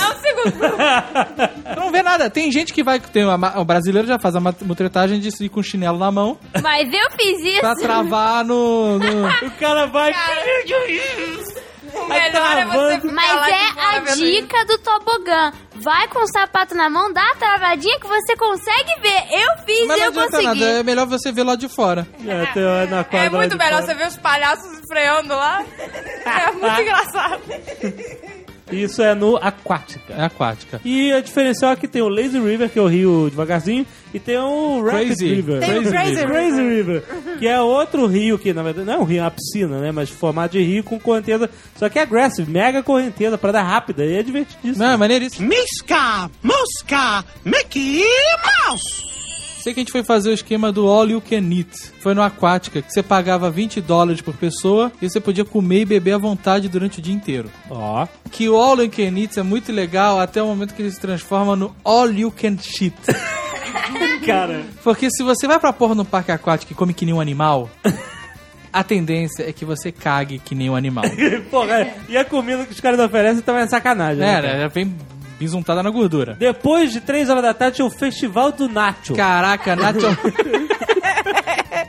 você 0.52 1.76
não 1.76 1.92
vê 1.92 2.02
nada. 2.02 2.30
Tem 2.30 2.52
gente 2.52 2.74
que 2.74 2.84
vai. 2.84 3.00
Tem 3.00 3.26
uma- 3.26 3.60
o 3.60 3.66
brasileiro 3.66 4.08
já 4.08 4.18
faz 4.20 4.36
a 4.36 4.40
mutretagem 4.40 5.20
de 5.20 5.30
ir 5.44 5.50
com 5.50 5.62
chinelo 5.62 5.98
na 5.98 6.12
mão 6.12 6.38
Mas 6.62 6.88
eu 6.92 7.12
fiz 7.18 7.40
isso. 7.44 7.60
pra 7.62 7.76
travar 7.76 8.44
no. 8.46 8.98
no- 9.00 9.28
O 9.48 9.52
cara 9.60 9.86
vai. 9.88 10.14
O 11.94 12.08
melhor 12.08 12.58
é 12.58 12.66
você 12.66 13.02
ficar 13.02 13.14
Mas 13.14 13.36
lá 13.36 13.46
de 13.46 13.52
é 13.54 13.68
fora 13.74 13.98
a 13.98 14.00
vendo 14.02 14.16
dica 14.18 14.66
do 14.66 14.78
tobogã. 14.80 15.52
Vai 15.76 16.08
com 16.10 16.20
o 16.20 16.28
sapato 16.28 16.76
na 16.76 16.90
mão, 16.90 17.12
dá 17.14 17.24
a 17.32 17.36
travadinha 17.36 18.00
que 18.00 18.08
você 18.08 18.36
consegue 18.36 19.00
ver. 19.02 19.24
Eu 19.32 19.64
fiz 19.66 19.88
Mas 19.88 19.98
e 19.98 20.00
não 20.00 20.06
eu 20.06 20.08
adianta 20.10 20.32
consegui. 20.32 20.46
nada, 20.46 20.66
é 20.80 20.84
melhor 20.84 21.06
você 21.08 21.32
ver 21.32 21.44
lá 21.44 21.56
de 21.56 21.70
fora. 21.70 22.08
É, 22.28 22.46
tem 22.48 22.64
uma- 22.64 22.86
na 22.86 23.06
É 23.12 23.30
muito 23.30 23.52
de 23.52 23.58
melhor 23.58 23.82
fora. 23.82 23.86
você 23.86 23.94
ver 23.94 24.08
os 24.08 24.18
palhaços 24.18 24.80
freando 24.88 25.34
lá. 25.36 25.64
É 26.30 26.52
muito 26.52 26.82
engraçado. 26.82 27.42
Isso 28.72 29.02
é 29.02 29.14
no 29.16 29.38
Aquática. 29.38 30.14
É 30.14 30.24
aquática. 30.24 30.82
E 30.84 31.12
a 31.12 31.22
diferencial 31.22 31.72
é 31.72 31.76
que 31.76 31.88
tem 31.88 32.02
o 32.02 32.10
Lazy 32.10 32.40
River, 32.40 32.70
que 32.70 32.80
é 32.80 32.82
o 32.82 32.88
rio 32.88 33.30
devagarzinho, 33.30 33.86
e 34.14 34.20
tem 34.20 34.38
o 34.38 34.82
Rapid 34.84 35.08
Crazy. 35.08 35.36
River. 35.36 35.60
Tem 35.60 35.80
o 35.80 35.84
Crazy 35.90 36.16
River. 36.16 36.28
Crazy 36.28 36.62
River. 36.62 37.04
Que 37.40 37.48
é 37.48 37.62
outro 37.62 38.06
rio 38.08 38.38
que, 38.38 38.54
na 38.54 38.64
verdade, 38.64 38.86
não 38.86 38.94
é 38.94 38.98
um 38.98 39.04
rio, 39.04 39.20
é 39.20 39.24
uma 39.24 39.32
piscina, 39.32 39.80
né? 39.80 39.92
Mas 39.92 40.10
formato 40.10 40.58
de 40.58 40.64
rio 40.64 40.84
com 40.84 41.00
correnteza. 41.00 41.50
Só 41.76 41.90
que 41.90 42.00
é 42.00 42.04
aggressive, 42.04 42.52
mega 42.52 42.82
correnteza, 42.82 43.38
pra 43.38 43.52
dar 43.52 43.64
rápida. 43.64 44.06
E 44.06 44.16
é 44.16 44.24
divertidíssimo. 44.24 44.84
Não, 44.84 44.92
é 44.92 44.98
maneiríssimo. 44.98 45.48
Misca, 45.48 46.30
Mosca, 46.44 47.24
Mickey 47.46 48.04
Mouse. 48.68 49.19
Sei 49.60 49.74
que 49.74 49.82
a 49.82 49.84
gente 49.84 49.92
foi 49.92 50.04
fazer 50.04 50.30
o 50.30 50.34
esquema 50.34 50.72
do 50.72 50.88
All 50.88 51.10
You 51.10 51.22
Can 51.22 51.52
Eat. 51.52 51.92
Foi 52.00 52.14
no 52.14 52.22
Aquática, 52.22 52.82
que 52.82 52.94
você 52.94 53.04
pagava 53.04 53.52
20 53.52 53.82
dólares 53.82 54.22
por 54.22 54.34
pessoa 54.34 54.90
e 55.02 55.10
você 55.10 55.20
podia 55.20 55.44
comer 55.44 55.82
e 55.82 55.86
beber 55.86 56.14
à 56.14 56.18
vontade 56.18 56.70
durante 56.70 57.00
o 57.00 57.02
dia 57.02 57.14
inteiro. 57.14 57.52
Ó. 57.70 58.08
Que 58.32 58.48
o 58.48 58.56
All 58.56 58.82
You 58.82 58.90
Can 58.90 59.20
Eat 59.20 59.38
é 59.38 59.44
muito 59.44 59.72
legal 59.74 60.18
até 60.18 60.42
o 60.42 60.48
momento 60.48 60.74
que 60.74 60.82
ele 60.82 60.92
se 60.92 61.00
transforma 61.00 61.58
no 61.58 61.76
All 61.84 62.10
You 62.10 62.32
Can 62.32 62.58
Shit. 62.58 62.96
Cara. 64.26 64.64
Porque 64.82 65.10
se 65.12 65.24
você 65.24 65.46
vai 65.46 65.60
pra 65.60 65.74
porra 65.74 65.94
no 65.94 66.06
parque 66.06 66.32
aquático 66.32 66.72
e 66.72 66.76
come 66.76 66.94
que 66.94 67.06
nem 67.06 67.14
um 67.14 67.20
animal, 67.20 67.70
a 68.72 68.84
tendência 68.84 69.44
é 69.48 69.52
que 69.52 69.66
você 69.66 69.92
cague 69.92 70.40
que 70.40 70.56
nem 70.56 70.70
um 70.70 70.76
animal. 70.76 71.04
Porra, 71.52 71.82
é. 71.82 71.96
e 72.08 72.18
a 72.18 72.24
comida 72.24 72.66
que 72.66 72.72
os 72.72 72.80
caras 72.80 73.00
oferecem 73.00 73.42
também 73.42 73.64
é 73.64 73.68
sacanagem. 73.68 74.24
É, 74.24 74.42
né, 74.42 74.70
vem 74.70 74.96
bisuntada 75.40 75.82
na 75.82 75.90
gordura. 75.90 76.36
Depois 76.38 76.92
de 76.92 77.00
3 77.02 77.30
horas 77.30 77.42
da 77.44 77.54
tarde 77.54 77.78
tinha 77.78 77.86
o 77.86 77.90
Festival 77.90 78.52
do 78.52 78.68
Nacho. 78.68 79.16
Caraca, 79.16 79.76
Nacho. 79.76 80.00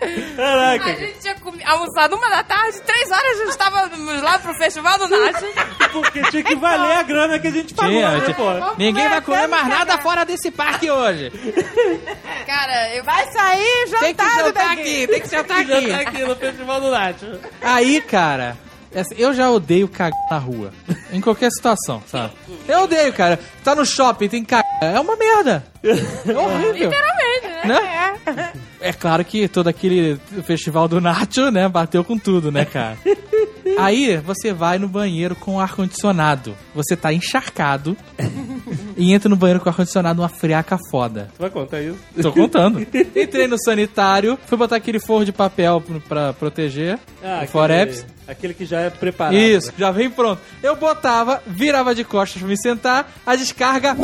A 0.01 0.37
Caraca. 0.37 0.95
gente 0.99 1.19
tinha 1.21 1.35
comi- 1.37 1.63
almoçado 1.65 2.17
uma 2.17 2.29
da 2.31 2.43
tarde, 2.43 2.81
três 2.83 3.11
horas 3.11 3.25
a 3.33 3.35
gente 3.37 3.51
estávamos 3.51 4.23
lá 4.23 4.39
pro 4.39 4.55
Festival 4.55 4.99
do 4.99 5.09
Nacho. 5.09 5.45
Porque 5.93 6.23
tinha 6.31 6.43
que 6.43 6.55
valer 6.57 6.93
a 6.93 7.03
grana 7.03 7.39
que 7.39 7.49
a 7.49 7.51
gente 7.51 7.75
pagou, 7.75 7.93
Tinha, 7.93 8.11
né, 8.11 8.35
pô? 8.35 8.75
Ninguém 8.79 9.09
vai 9.09 9.21
comer 9.21 9.47
mais 9.47 9.69
nada 9.69 9.99
fora 9.99 10.25
desse 10.25 10.51
parque 10.51 10.91
hoje. 10.91 11.31
Cara, 12.47 12.95
eu 12.95 13.05
Vai 13.05 13.31
sair 13.33 13.85
Tem 14.01 14.15
que 14.15 14.23
jantado 14.25 14.47
jantar 14.47 14.53
daqui. 14.53 14.81
aqui, 14.81 15.07
tem 15.07 15.21
que 15.21 15.29
jantar 15.29 15.61
aqui. 15.61 15.89
tá 15.89 16.01
aqui 16.01 16.23
no 16.25 16.37
Festival 16.37 16.81
do 16.81 16.91
Nacho. 16.91 17.39
Aí, 17.63 18.01
cara, 18.01 18.57
eu 19.17 19.33
já 19.33 19.51
odeio 19.51 19.89
cagar 19.89 20.19
na 20.31 20.39
rua. 20.39 20.73
Em 21.13 21.21
qualquer 21.21 21.51
situação, 21.51 22.03
sabe? 22.07 22.33
Eu 22.69 22.85
odeio, 22.85 23.13
cara. 23.13 23.39
Tá 23.63 23.75
no 23.75 23.85
shopping, 23.85 24.29
tem 24.29 24.45
cagar. 24.45 24.65
É 24.83 24.99
uma 24.99 25.17
merda. 25.17 25.65
É 25.83 26.37
horrível. 26.37 26.91
Literalmente, 26.91 27.47
né? 27.47 27.65
Né? 27.65 28.53
É 28.81 28.93
claro 28.93 29.25
que 29.25 29.47
todo 29.49 29.69
aquele 29.69 30.19
festival 30.45 30.89
do 30.89 31.01
Nacho, 31.01 31.51
né, 31.51 31.69
bateu 31.69 32.03
com 32.03 32.19
tudo, 32.19 32.51
né, 32.51 32.65
cara? 32.65 32.97
Aí 33.79 34.17
você 34.19 34.53
vai 34.53 34.79
no 34.79 34.89
banheiro 34.89 35.35
com 35.35 35.59
ar-condicionado. 35.61 36.57
Você 36.75 36.97
tá 36.97 37.13
encharcado 37.13 37.97
e 38.97 39.13
entra 39.13 39.29
no 39.29 39.37
banheiro 39.37 39.61
com 39.61 39.69
ar-condicionado, 39.69 40.23
uma 40.23 40.29
friaca 40.29 40.79
foda. 40.91 41.29
Tu 41.37 41.41
vai 41.41 41.51
contar 41.51 41.81
isso? 41.81 41.99
Tô 42.21 42.33
contando. 42.33 42.81
Entrei 43.17 43.47
no 43.47 43.59
sanitário, 43.59 44.39
fui 44.47 44.57
botar 44.59 44.77
aquele 44.77 44.99
forro 45.01 45.25
de 45.25 45.33
papel 45.33 45.83
pra 46.09 46.33
proteger, 46.33 46.99
o 47.43 47.47
Foreps. 47.47 48.05
Ah, 48.27 48.33
Aquele 48.33 48.55
que 48.55 48.65
já 48.65 48.81
é 48.81 48.91
preparado. 48.91 49.35
Isso, 49.35 49.73
já 49.77 49.91
vem 49.91 50.09
pronto. 50.09 50.41
Eu 50.63 50.77
botava, 50.77 51.43
virava 51.47 51.95
de 51.95 52.05
costas 52.05 52.41
pra 52.41 52.49
me 52.49 52.57
sentar, 52.57 53.11
a 53.27 53.35
descarga. 53.35 53.97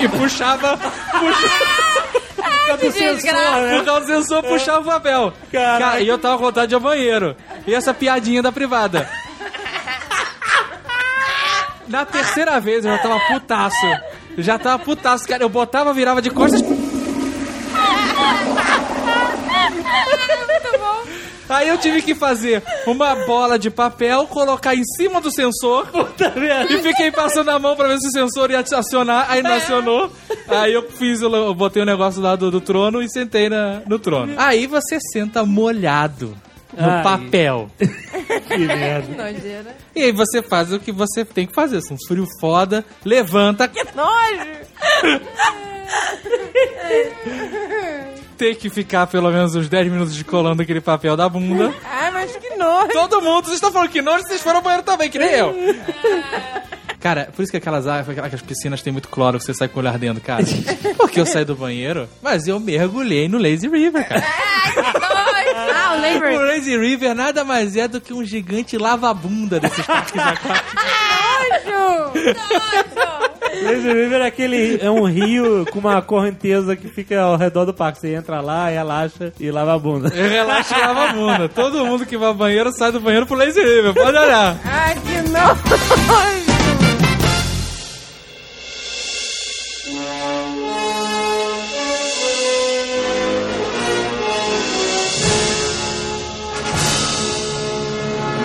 E 0.00 0.08
puxava. 0.08 0.76
puxava 0.76 1.89
do 2.76 2.92
sensor, 2.92 3.32
né? 3.32 3.76
por 3.76 3.84
causa 3.84 4.00
do 4.00 4.06
sensor, 4.06 4.42
puxava 4.42 4.80
o 4.80 4.84
papel. 4.84 5.32
Caraca. 5.52 5.78
Cara, 5.84 6.00
e 6.00 6.08
eu 6.08 6.18
tava 6.18 6.38
com 6.38 6.44
vontade 6.44 6.68
de 6.68 6.74
ir 6.74 6.76
ao 6.76 6.80
banheiro. 6.80 7.36
E 7.66 7.74
essa 7.74 7.92
piadinha 7.94 8.42
da 8.42 8.52
privada. 8.52 9.08
Na 11.88 12.04
terceira 12.04 12.60
vez 12.60 12.84
eu 12.84 12.92
já 12.92 12.98
tava 12.98 13.18
putaço. 13.20 13.86
Eu 14.36 14.42
já 14.42 14.58
tava 14.58 14.78
putaço, 14.82 15.26
cara. 15.26 15.42
Eu 15.42 15.48
botava, 15.48 15.92
virava 15.92 16.22
de 16.22 16.30
costas. 16.30 16.62
Aí 21.50 21.68
eu 21.68 21.76
tive 21.78 22.00
que 22.00 22.14
fazer 22.14 22.62
uma 22.86 23.14
bola 23.26 23.58
de 23.58 23.70
papel, 23.70 24.26
colocar 24.26 24.74
em 24.74 24.84
cima 24.96 25.20
do 25.20 25.30
sensor 25.30 25.86
e 26.70 26.78
fiquei 26.78 27.10
passando 27.10 27.50
a 27.50 27.58
mão 27.58 27.74
pra 27.76 27.88
ver 27.88 27.98
se 27.98 28.06
o 28.08 28.10
sensor 28.10 28.50
ia 28.50 28.60
acionar. 28.60 29.26
Aí 29.28 29.42
não 29.42 29.52
acionou. 29.54 30.10
Aí 30.48 30.72
eu 30.72 30.88
fiz, 30.90 31.20
eu 31.20 31.54
botei 31.54 31.82
o 31.82 31.86
negócio 31.86 32.20
lá 32.22 32.36
do, 32.36 32.50
do 32.50 32.60
trono 32.60 33.02
e 33.02 33.10
sentei 33.10 33.48
na- 33.48 33.82
no 33.86 33.98
trono. 33.98 34.34
Aí 34.36 34.66
você 34.66 34.98
senta 35.12 35.44
molhado 35.44 36.36
no 36.76 36.88
Ai. 36.90 37.02
papel. 37.02 37.70
Que 38.46 38.58
merda. 38.58 39.24
Nojeira. 39.24 39.76
E 39.94 40.02
aí 40.04 40.12
você 40.12 40.40
faz 40.42 40.72
o 40.72 40.78
que 40.78 40.92
você 40.92 41.24
tem 41.24 41.46
que 41.46 41.52
fazer. 41.54 41.78
Um 41.90 41.96
frio 42.06 42.26
foda, 42.40 42.84
levanta, 43.04 43.68
Nojo. 43.94 44.60
tem 48.40 48.54
que 48.54 48.70
ficar 48.70 49.06
pelo 49.06 49.30
menos 49.30 49.54
uns 49.54 49.68
10 49.68 49.92
minutos 49.92 50.14
de 50.14 50.24
colando 50.24 50.62
aquele 50.62 50.80
papel 50.80 51.14
da 51.14 51.28
bunda. 51.28 51.74
Ai, 51.84 52.10
mas 52.10 52.34
que 52.36 52.56
nojo. 52.56 52.88
Todo 52.88 53.20
mundo, 53.20 53.44
vocês 53.44 53.56
estão 53.56 53.70
falando 53.70 53.90
que 53.90 54.00
não, 54.00 54.16
vocês 54.16 54.40
foram 54.40 54.56
ao 54.56 54.62
banheiro 54.62 54.82
também, 54.82 55.10
que 55.10 55.18
nem 55.18 55.28
eu. 55.28 55.54
Cara, 56.98 57.28
por 57.36 57.42
isso 57.42 57.50
que 57.50 57.58
aquelas, 57.58 57.86
aquelas 57.86 58.40
piscinas 58.40 58.80
têm 58.80 58.94
muito 58.94 59.10
cloro, 59.10 59.38
que 59.38 59.44
você 59.44 59.52
sai 59.52 59.68
com 59.68 59.78
o 59.78 59.82
olhar 59.82 59.98
dentro, 59.98 60.22
cara. 60.22 60.44
Porque 60.98 61.18
eu 61.18 61.24
saí 61.24 61.46
do 61.46 61.54
banheiro, 61.54 62.06
mas 62.22 62.46
eu 62.46 62.60
mergulhei 62.60 63.26
no 63.26 63.38
Lazy 63.38 63.68
River, 63.68 64.06
cara. 64.06 64.24
Ah, 65.52 65.94
o 65.96 66.00
Labor. 66.00 66.40
O 66.40 66.44
Lazy 66.46 66.76
River 66.76 67.14
nada 67.14 67.42
mais 67.44 67.74
é 67.74 67.88
do 67.88 68.00
que 68.00 68.12
um 68.12 68.24
gigante 68.24 68.78
lava-bunda 68.78 69.58
desses 69.58 69.84
parques 69.84 70.14
aquáticos. 70.16 70.70
Lazy 73.62 73.92
River 73.92 74.20
é 74.20 74.26
aquele. 74.26 74.78
É 74.80 74.90
um 74.90 75.04
rio 75.04 75.64
com 75.70 75.78
uma 75.78 76.00
correnteza 76.00 76.76
que 76.76 76.88
fica 76.88 77.20
ao 77.20 77.36
redor 77.36 77.64
do 77.64 77.74
parque. 77.74 77.98
Você 77.98 78.14
entra 78.14 78.40
lá, 78.40 78.68
relaxa 78.68 79.32
e 79.38 79.50
lava 79.50 79.74
a 79.74 79.78
bunda. 79.78 80.08
Relaxa 80.08 80.76
e 80.76 80.80
lava 80.80 81.04
a 81.04 81.12
bunda. 81.12 81.48
Todo 81.48 81.84
mundo 81.84 82.06
que 82.06 82.16
vai 82.16 82.28
ao 82.28 82.34
banheiro 82.34 82.72
sai 82.72 82.92
do 82.92 83.00
banheiro 83.00 83.26
pro 83.26 83.36
Lazy 83.36 83.60
River, 83.60 83.94
pode 83.94 84.16
olhar. 84.16 84.58
Ai, 84.64 84.94
que 84.94 85.30
nojo. 85.30 86.50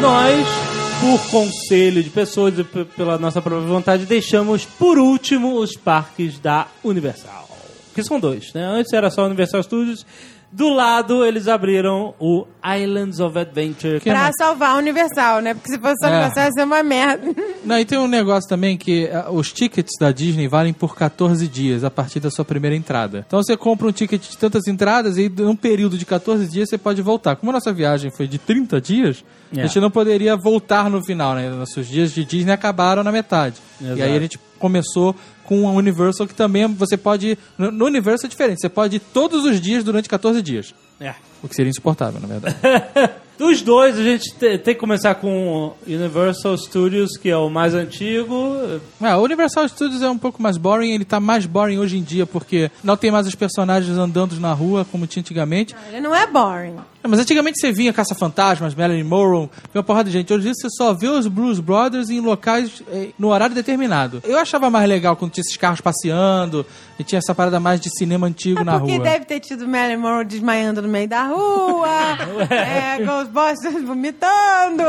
Nós, 0.02 0.65
por 1.06 1.30
conselho 1.30 2.02
de 2.02 2.10
pessoas 2.10 2.57
e 2.57 2.64
pela 2.64 3.19
nossa 3.19 3.40
própria 3.40 3.68
vontade, 3.68 4.07
deixamos 4.07 4.65
por 4.65 4.98
último 4.98 5.60
os 5.60 5.77
parques 5.77 6.40
da 6.40 6.68
Universal. 6.84 7.48
Que 7.94 8.03
são 8.03 8.19
dois, 8.19 8.52
né? 8.53 8.65
Antes 8.65 8.91
era 8.91 9.11
só 9.11 9.23
Universal 9.23 9.61
Studios, 9.61 10.03
Do 10.52 10.70
lado, 10.70 11.26
eles 11.26 11.48
abriram 11.50 12.14
o 12.20 12.46
Islands 12.64 13.20
of 13.20 13.38
Adventure. 13.38 14.00
Pra 14.00 14.32
salvar 14.38 14.72
a 14.72 14.78
Universal, 14.78 15.42
né? 15.42 15.54
Porque 15.54 15.70
se 15.72 15.78
fosse 15.78 16.06
É. 16.06 16.10
Universal 16.10 16.44
ia 16.46 16.52
ser 16.52 16.64
uma 16.64 16.82
merda. 16.82 17.28
Não, 17.66 17.78
e 17.78 17.84
tem 17.84 17.98
um 17.98 18.08
negócio 18.08 18.48
também 18.48 18.78
que 18.78 19.10
ah, 19.10 19.30
os 19.32 19.52
tickets 19.52 19.92
da 20.00 20.12
Disney 20.12 20.48
valem 20.48 20.72
por 20.72 20.96
14 20.96 21.46
dias 21.48 21.84
a 21.84 21.92
partir 21.92 22.20
da 22.22 22.32
sua 22.32 22.46
primeira 22.46 22.76
entrada. 22.76 23.26
Então 23.28 23.44
você 23.44 23.58
compra 23.58 23.88
um 23.88 23.92
ticket 23.92 24.22
de 24.22 24.38
tantas 24.38 24.66
entradas 24.68 25.18
e 25.18 25.28
num 25.28 25.56
período 25.58 25.98
de 25.98 26.06
14 26.06 26.48
dias 26.48 26.70
você 26.70 26.78
pode 26.78 27.02
voltar. 27.02 27.36
Como 27.36 27.52
a 27.52 27.54
nossa 27.56 27.74
viagem 27.74 28.10
foi 28.16 28.28
de 28.28 28.38
30 28.38 28.80
dias, 28.80 29.26
É. 29.56 29.62
a 29.62 29.66
gente 29.66 29.80
não 29.82 29.92
poderia 29.92 30.38
voltar 30.38 30.90
no 30.90 31.04
final, 31.04 31.36
né? 31.36 31.50
Nossos 31.50 31.86
dias 31.88 32.12
de 32.14 32.24
Disney 32.24 32.54
acabaram 32.54 33.04
na 33.04 33.12
metade. 33.12 33.56
Exato. 33.82 34.00
E 34.00 34.02
aí 34.02 34.16
a 34.16 34.20
gente 34.20 34.40
começou 34.60 35.16
com 35.44 35.68
a 35.68 35.72
Universal 35.72 36.26
que 36.28 36.34
também 36.34 36.66
você 36.68 36.98
pode... 36.98 37.38
No 37.58 37.72
no 37.72 37.86
Universal 37.86 38.28
é 38.28 38.30
diferente, 38.30 38.62
você 38.62 38.70
pode 38.70 38.96
ir 38.98 39.00
todos 39.00 39.44
os 39.46 39.60
dias 39.62 39.84
durante 39.84 40.10
14 40.10 40.42
dias. 40.42 40.74
É. 41.00 41.14
O 41.44 41.48
que 41.48 41.56
seria 41.56 41.70
insuportável, 41.70 42.20
na 42.20 42.28
verdade. 42.28 42.56
Dos 43.38 43.62
dois, 43.62 44.00
a 44.00 44.02
gente 44.04 44.34
te- 44.34 44.58
tem 44.58 44.74
que 44.74 44.80
começar 44.80 45.14
com 45.16 45.28
o 45.68 45.74
Universal 45.86 46.58
Studios, 46.58 47.18
que 47.18 47.30
é 47.30 47.36
o 47.36 47.50
mais 47.50 47.74
antigo. 47.74 48.56
É, 49.02 49.14
o 49.14 49.20
Universal 49.22 49.68
Studios 49.68 50.02
é 50.02 50.10
um 50.10 50.18
pouco 50.18 50.42
mais 50.42 50.56
boring, 50.58 50.92
ele 50.94 51.04
tá 51.04 51.20
mais 51.20 51.46
boring 51.46 51.78
hoje 51.78 51.98
em 51.98 52.02
dia 52.02 52.26
porque 52.26 52.72
não 52.82 52.96
tem 52.96 53.12
mais 53.12 53.28
os 53.28 53.36
personagens 53.36 53.98
andando 53.98 54.40
na 54.40 54.54
rua 54.54 54.86
como 54.90 55.06
tinha 55.06 55.20
antigamente. 55.20 55.76
Ele 55.90 56.00
não 56.00 56.16
é 56.16 56.26
boring. 56.26 56.78
É, 57.06 57.07
mas 57.07 57.19
antigamente 57.19 57.60
você 57.60 57.72
vinha 57.72 57.94
Caça-Fantasmas, 57.94 58.73
Marilyn 58.73 59.03
Monroe, 59.03 59.41
vinha 59.41 59.49
uma 59.76 59.84
porrada 59.84 60.10
de 60.10 60.18
gente. 60.18 60.34
Hoje 60.34 60.41
em 60.41 60.45
dia 60.45 60.53
você 60.56 60.68
só 60.76 60.91
vê 60.91 61.07
os 61.07 61.27
Blues 61.27 61.60
Brothers 61.60 62.10
em 62.10 62.19
locais 62.19 62.82
eh, 62.91 63.10
no 63.19 63.27
horário 63.27 63.53
determinado. 63.53 64.23
Eu 64.23 64.40
achava 64.40 64.72
mais 64.72 64.90
legal 64.90 65.15
quando 65.15 65.32
tinha 65.32 65.44
esses 65.44 65.56
carros 65.56 65.80
passeando 65.82 66.65
e 66.98 67.03
tinha 67.03 67.19
essa 67.19 67.36
parada 67.36 67.60
mais 67.60 67.80
de 67.80 67.95
cinema 67.95 68.26
antigo 68.26 68.64
na 68.64 68.77
É 68.77 68.80
Porque 68.80 68.95
rua. 68.95 69.03
deve 69.03 69.26
ter 69.26 69.40
tido 69.40 69.68
Marilyn 69.68 69.98
Monroe 70.02 70.26
desmaiando 70.26 70.82
no 70.82 70.88
meio 70.88 71.07
da 71.07 71.26
rua, 71.26 71.88
é, 72.49 72.98
Ghostbusters 73.06 73.84
vomitando. 73.84 74.84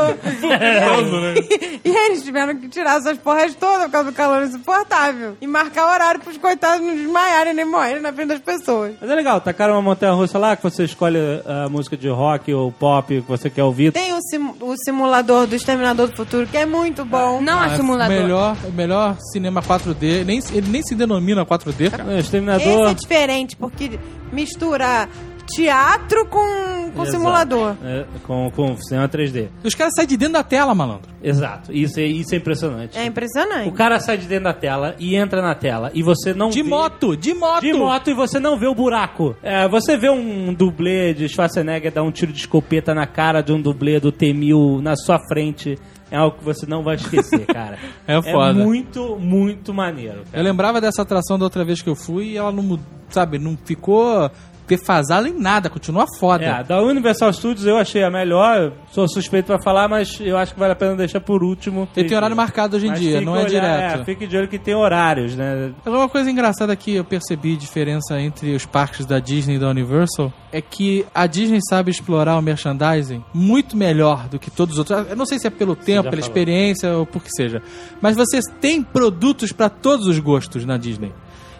e 1.85 1.89
eles 1.89 2.23
tiveram 2.23 2.55
que 2.57 2.67
tirar 2.67 2.97
essas 2.97 3.19
porras 3.19 3.53
todas 3.53 3.83
por 3.85 3.91
causa 3.91 4.09
do 4.11 4.15
calor 4.15 4.41
insuportável. 4.41 5.37
E 5.39 5.45
marcar 5.45 5.85
horário 5.85 6.19
pros 6.21 6.37
coitados 6.37 6.83
não 6.83 6.95
desmaiarem 6.95 7.53
nem 7.53 7.65
morrerem 7.65 8.01
na 8.01 8.11
frente 8.11 8.29
das 8.29 8.39
pessoas. 8.39 8.95
Mas 8.99 9.07
é 9.07 9.13
legal, 9.13 9.39
tacaram 9.39 9.75
uma 9.75 9.83
montanha 9.83 10.13
russa 10.13 10.39
lá 10.39 10.55
que 10.55 10.63
você 10.63 10.83
escolhe 10.83 11.19
a 11.45 11.69
música 11.69 11.95
de 11.95 12.06
rock 12.15 12.53
ou 12.53 12.71
pop 12.71 13.21
que 13.21 13.27
você 13.27 13.49
quer 13.49 13.63
ouvir. 13.63 13.91
Tem 13.91 14.13
o, 14.13 14.19
sim- 14.21 14.53
o 14.61 14.75
simulador 14.77 15.47
do 15.47 15.55
Exterminador 15.55 16.07
do 16.07 16.15
Futuro, 16.15 16.47
que 16.47 16.57
é 16.57 16.65
muito 16.65 17.03
bom. 17.05 17.41
Não 17.41 17.63
é 17.63 17.75
simulador. 17.75 18.15
Melhor, 18.15 18.57
melhor 18.73 19.17
cinema 19.31 19.61
4D, 19.61 20.23
nem, 20.25 20.39
ele 20.51 20.67
nem 20.69 20.81
se 20.83 20.95
denomina 20.95 21.45
4D, 21.45 21.89
cara. 21.91 22.05
O 22.05 22.11
Esse 22.11 22.19
Exterminador. 22.21 22.89
é 22.89 22.93
diferente, 22.93 23.55
porque 23.55 23.99
mistura 24.31 25.07
teatro 25.47 26.25
com, 26.27 26.91
com 26.95 27.05
simulador. 27.05 27.75
É, 27.83 28.05
com, 28.23 28.51
com 28.51 28.77
cinema 28.77 29.07
3D. 29.09 29.47
Os 29.63 29.73
caras 29.73 29.93
saem 29.95 30.07
de 30.07 30.17
dentro 30.17 30.33
da 30.33 30.43
tela, 30.43 30.75
malandro. 30.75 31.09
Exato. 31.23 31.73
Isso 31.73 31.99
é, 31.99 32.03
isso 32.03 32.33
é 32.35 32.37
impressionante. 32.37 32.97
É 32.97 33.05
impressionante. 33.05 33.67
O 33.69 33.71
cara 33.71 33.99
sai 33.99 34.17
de 34.17 34.27
dentro 34.27 34.45
da 34.45 34.53
tela 34.53 34.95
e 34.99 35.15
entra 35.15 35.41
na 35.41 35.55
tela 35.55 35.89
e 35.93 36.03
você 36.03 36.33
não 36.33 36.49
De 36.49 36.61
vê... 36.61 36.69
moto, 36.69 37.15
de 37.17 37.33
moto! 37.33 37.61
De 37.61 37.73
moto 37.73 38.09
e 38.09 38.13
você 38.13 38.39
não 38.39 38.57
vê 38.59 38.67
o 38.67 38.75
buraco. 38.75 39.35
É, 39.41 39.67
você 39.67 39.97
vê 39.97 40.09
um 40.09 40.53
dublê 40.53 41.13
de 41.13 41.27
Schwarzenegger 41.27 41.91
dar 41.91 42.03
um 42.03 42.11
tiro 42.11 42.31
de 42.31 42.39
escopeta 42.39 42.93
na 42.93 43.07
cara 43.07 43.41
de 43.41 43.51
um 43.51 43.61
dublê 43.61 43.99
do 43.99 44.11
T-1000 44.11 44.81
na 44.81 44.95
sua 44.95 45.19
frente. 45.27 45.77
É 46.09 46.15
algo 46.15 46.37
que 46.37 46.43
você 46.45 46.65
não 46.65 46.83
vai 46.83 46.95
esquecer, 46.95 47.45
cara. 47.51 47.77
É 48.07 48.21
foda. 48.21 48.53
muito, 48.53 49.17
muito 49.19 49.73
maneiro. 49.73 50.21
Eu 50.31 50.41
lembrava 50.41 50.79
dessa 50.79 51.01
atração 51.01 51.37
da 51.37 51.43
outra 51.43 51.65
vez 51.65 51.81
que 51.81 51.89
eu 51.89 51.95
fui 51.95 52.27
e 52.29 52.37
ela 52.37 52.49
não, 52.51 52.63
mud- 52.63 52.81
sabe, 53.09 53.37
não 53.37 53.57
ficou 53.65 54.31
defasada 54.67 55.27
em 55.27 55.33
nada, 55.39 55.69
continua 55.69 56.05
foda. 56.19 56.43
É, 56.43 56.63
da 56.63 56.81
Universal 56.81 57.31
Studios 57.33 57.65
eu 57.65 57.77
achei 57.77 58.03
a 58.03 58.09
melhor. 58.11 58.73
Sou 58.91 59.07
suspeito 59.07 59.47
pra 59.47 59.61
falar, 59.61 59.87
mas 59.87 60.19
eu 60.19 60.37
acho 60.37 60.53
que 60.53 60.59
vale 60.59 60.73
a 60.73 60.75
pena 60.75 60.95
deixar 60.95 61.21
por 61.21 61.43
último. 61.43 61.87
Ele 61.95 62.07
tem 62.07 62.17
horário 62.17 62.35
marcado 62.35 62.75
hoje 62.77 62.87
em 62.87 62.89
Mas 62.89 62.99
dia, 62.99 63.21
não 63.21 63.35
é 63.35 63.39
olhar- 63.39 63.49
direto. 63.49 64.01
É, 64.01 64.05
fique 64.05 64.27
de 64.27 64.37
olho 64.37 64.47
que 64.47 64.59
tem 64.59 64.75
horários, 64.75 65.35
né? 65.35 65.71
Mas 65.83 65.93
uma 65.93 66.09
coisa 66.09 66.29
engraçada 66.29 66.75
que 66.75 66.95
eu 66.95 67.03
percebi 67.03 67.55
diferença 67.55 68.19
entre 68.19 68.53
os 68.55 68.65
parques 68.65 69.05
da 69.05 69.19
Disney 69.19 69.55
e 69.55 69.59
da 69.59 69.69
Universal 69.69 70.31
é 70.51 70.61
que 70.61 71.05
a 71.13 71.25
Disney 71.27 71.59
sabe 71.69 71.91
explorar 71.91 72.37
o 72.37 72.41
merchandising 72.41 73.23
muito 73.33 73.75
melhor 73.77 74.27
do 74.27 74.37
que 74.39 74.49
todos 74.51 74.73
os 74.73 74.79
outros. 74.79 75.09
Eu 75.09 75.15
não 75.15 75.25
sei 75.25 75.39
se 75.39 75.47
é 75.47 75.49
pelo 75.49 75.75
tempo, 75.75 76.03
pela 76.09 76.11
falou. 76.11 76.19
experiência 76.19 76.91
ou 76.97 77.05
por 77.05 77.23
que 77.23 77.29
seja. 77.35 77.61
Mas 78.01 78.15
vocês 78.15 78.43
têm 78.59 78.81
produtos 78.83 79.51
para 79.51 79.69
todos 79.69 80.07
os 80.07 80.19
gostos 80.19 80.65
na 80.65 80.77
Disney. 80.77 81.11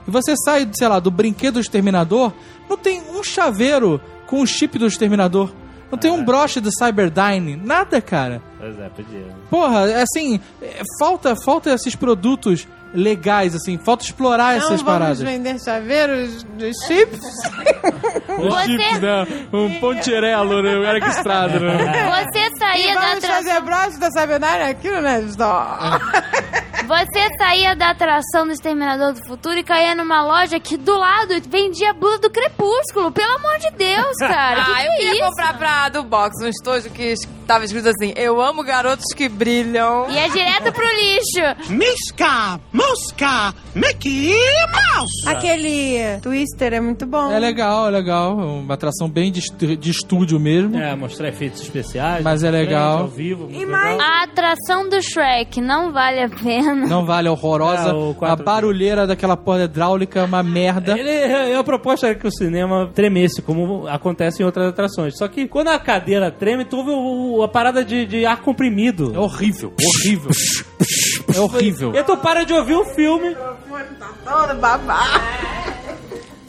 E 0.08 0.12
você 0.12 0.36
sai, 0.38 0.68
sei 0.74 0.88
lá, 0.88 1.00
do 1.00 1.12
brinquedo 1.12 1.56
do 1.56 1.60
Exterminador, 1.60 2.32
não 2.70 2.78
tem 2.78 3.02
um 3.02 3.24
chaveiro 3.24 4.00
com 4.26 4.42
o 4.42 4.48
chip 4.48 4.78
do 4.80 4.88
Exterminador. 4.88 5.52
Não 5.92 5.98
tem 5.98 6.12
um 6.12 6.24
broche 6.24 6.60
do 6.60 6.70
Cyberdyne. 6.70 7.56
Nada, 7.56 8.02
cara. 8.02 8.42
Pois 8.60 8.78
é, 8.78 8.90
podia. 8.90 9.26
Porra, 9.50 10.02
assim, 10.02 10.38
é, 10.62 10.82
falta, 11.00 11.34
falta 11.36 11.70
esses 11.74 11.96
produtos 11.96 12.68
legais, 12.94 13.56
assim, 13.56 13.78
falta 13.78 14.04
explorar 14.04 14.52
Não 14.52 14.58
essas 14.58 14.82
vamos 14.82 14.84
paradas. 14.84 15.20
vender 15.22 15.58
chaveiros 15.62 16.44
de 16.58 16.72
chips? 16.86 17.20
Os 18.38 18.64
chips, 18.66 19.00
né? 19.00 19.28
Um 19.54 19.80
pontirelo, 19.80 20.62
né? 20.62 20.76
O 20.78 20.84
Eric 20.84 21.08
Estrada, 21.08 21.58
né? 21.60 22.24
Você 22.32 22.50
saía 22.58 22.94
da 22.94 23.00
Vamos 23.02 23.24
atração. 23.24 23.44
fazer 23.44 23.62
broche 23.62 23.98
da 23.98 24.12
Cyberdyne 24.12 24.64
aquilo, 24.70 25.02
né? 25.02 25.26
Só. 25.38 25.80
Você 26.86 27.28
saía 27.38 27.76
da 27.76 27.90
atração 27.90 28.46
do 28.46 28.52
Exterminador 28.54 29.14
do 29.14 29.26
Futuro 29.28 29.58
e 29.58 29.64
caía 29.64 29.96
numa 29.96 30.22
loja 30.24 30.60
que 30.60 30.78
do 30.78 30.98
lado 30.98 31.34
vendia 31.50 31.94
blusa 31.94 32.20
do 32.20 32.30
Crepúsculo. 32.30 33.12
Pelo 33.12 33.36
amor 33.36 33.58
de 33.60 33.72
Deus, 33.72 34.16
cara. 34.20 34.64
que 34.66 34.72
ah, 34.72 34.76
que 34.76 34.86
eu 34.88 34.92
é 34.92 34.96
queria 34.98 35.12
isso? 35.14 35.24
comprar 35.26 35.58
pra 35.58 35.90
do 35.90 36.04
box 36.04 36.44
um 36.44 36.48
estojo 36.48 36.90
que 36.92 37.16
tava 37.48 37.66
escrito 37.66 37.90
assim: 37.90 38.14
Eu 38.16 38.40
amo 38.42 38.64
garotos 38.64 39.06
que 39.16 39.28
brilham. 39.28 40.10
E 40.10 40.18
é 40.18 40.30
direto 40.30 40.72
pro 40.72 40.86
lixo. 40.86 41.72
Misca, 41.74 42.60
Musca, 42.72 43.54
Mickey 43.74 44.34
Mouse. 44.72 45.28
Aquele 45.28 46.20
Twister 46.22 46.74
é 46.74 46.80
muito 46.80 47.06
bom. 47.06 47.32
É 47.32 47.40
legal, 47.40 47.88
é 47.88 47.92
legal. 47.92 48.40
É 48.40 48.44
Uma 48.44 48.74
atração 48.76 49.10
bem 49.10 49.32
de, 49.32 49.42
de 49.76 49.90
estúdio 49.90 50.40
mesmo. 50.40 50.78
É, 50.78 50.96
mostrar 50.96 51.28
efeitos 51.30 51.62
especiais. 51.62 52.24
Mas 52.24 52.44
é 52.44 52.52
legal. 52.52 53.00
Ao 53.00 53.08
vivo, 53.08 53.44
muito 53.46 53.56
E 53.56 53.66
legal. 53.66 53.82
mais- 53.82 54.00
A 54.00 54.24
atração 54.24 54.88
do 54.88 55.02
Shrek 55.02 55.60
não 55.60 55.92
vale 55.92 56.22
a 56.22 56.30
pena. 56.30 56.67
Não 56.88 57.06
vale, 57.06 57.28
é 57.28 57.32
horrorosa. 57.32 57.90
É, 57.90 57.94
o 57.94 58.12
a 58.22 58.36
4D. 58.38 58.44
barulheira 58.44 59.08
daquela 59.08 59.36
porra 59.38 59.64
hidráulica 59.64 60.20
é 60.20 60.24
uma 60.24 60.42
merda. 60.44 60.98
Ele, 60.98 61.54
a 61.54 61.64
proposta 61.64 62.08
era 62.08 62.16
que 62.16 62.28
o 62.28 62.32
cinema 62.32 62.90
tremesse, 62.94 63.42
como 63.42 63.88
acontece 63.88 64.42
em 64.42 64.46
outras 64.46 64.68
atrações. 64.68 65.18
Só 65.18 65.28
que 65.28 65.48
quando 65.48 65.70
a 65.70 65.80
cadeira 65.80 66.32
treme, 66.32 66.66
tu 66.66 66.78
ouve 66.78 66.92
o- 66.92 67.44
a 67.44 67.48
parada 67.48 67.84
de, 67.84 68.06
de 68.06 68.26
ar 68.26 68.42
comprimido. 68.42 69.12
É 69.16 69.20
horrível, 69.20 69.74
horrível. 69.82 70.32
é 71.36 71.40
horrível. 71.40 71.96
E 71.96 72.04
tu 72.04 72.18
para 72.18 72.44
de 72.44 72.54
ouvir 72.54 72.76
o 72.76 72.86
filme. 72.86 73.36
Todo 73.36 74.60
babado. 74.60 75.67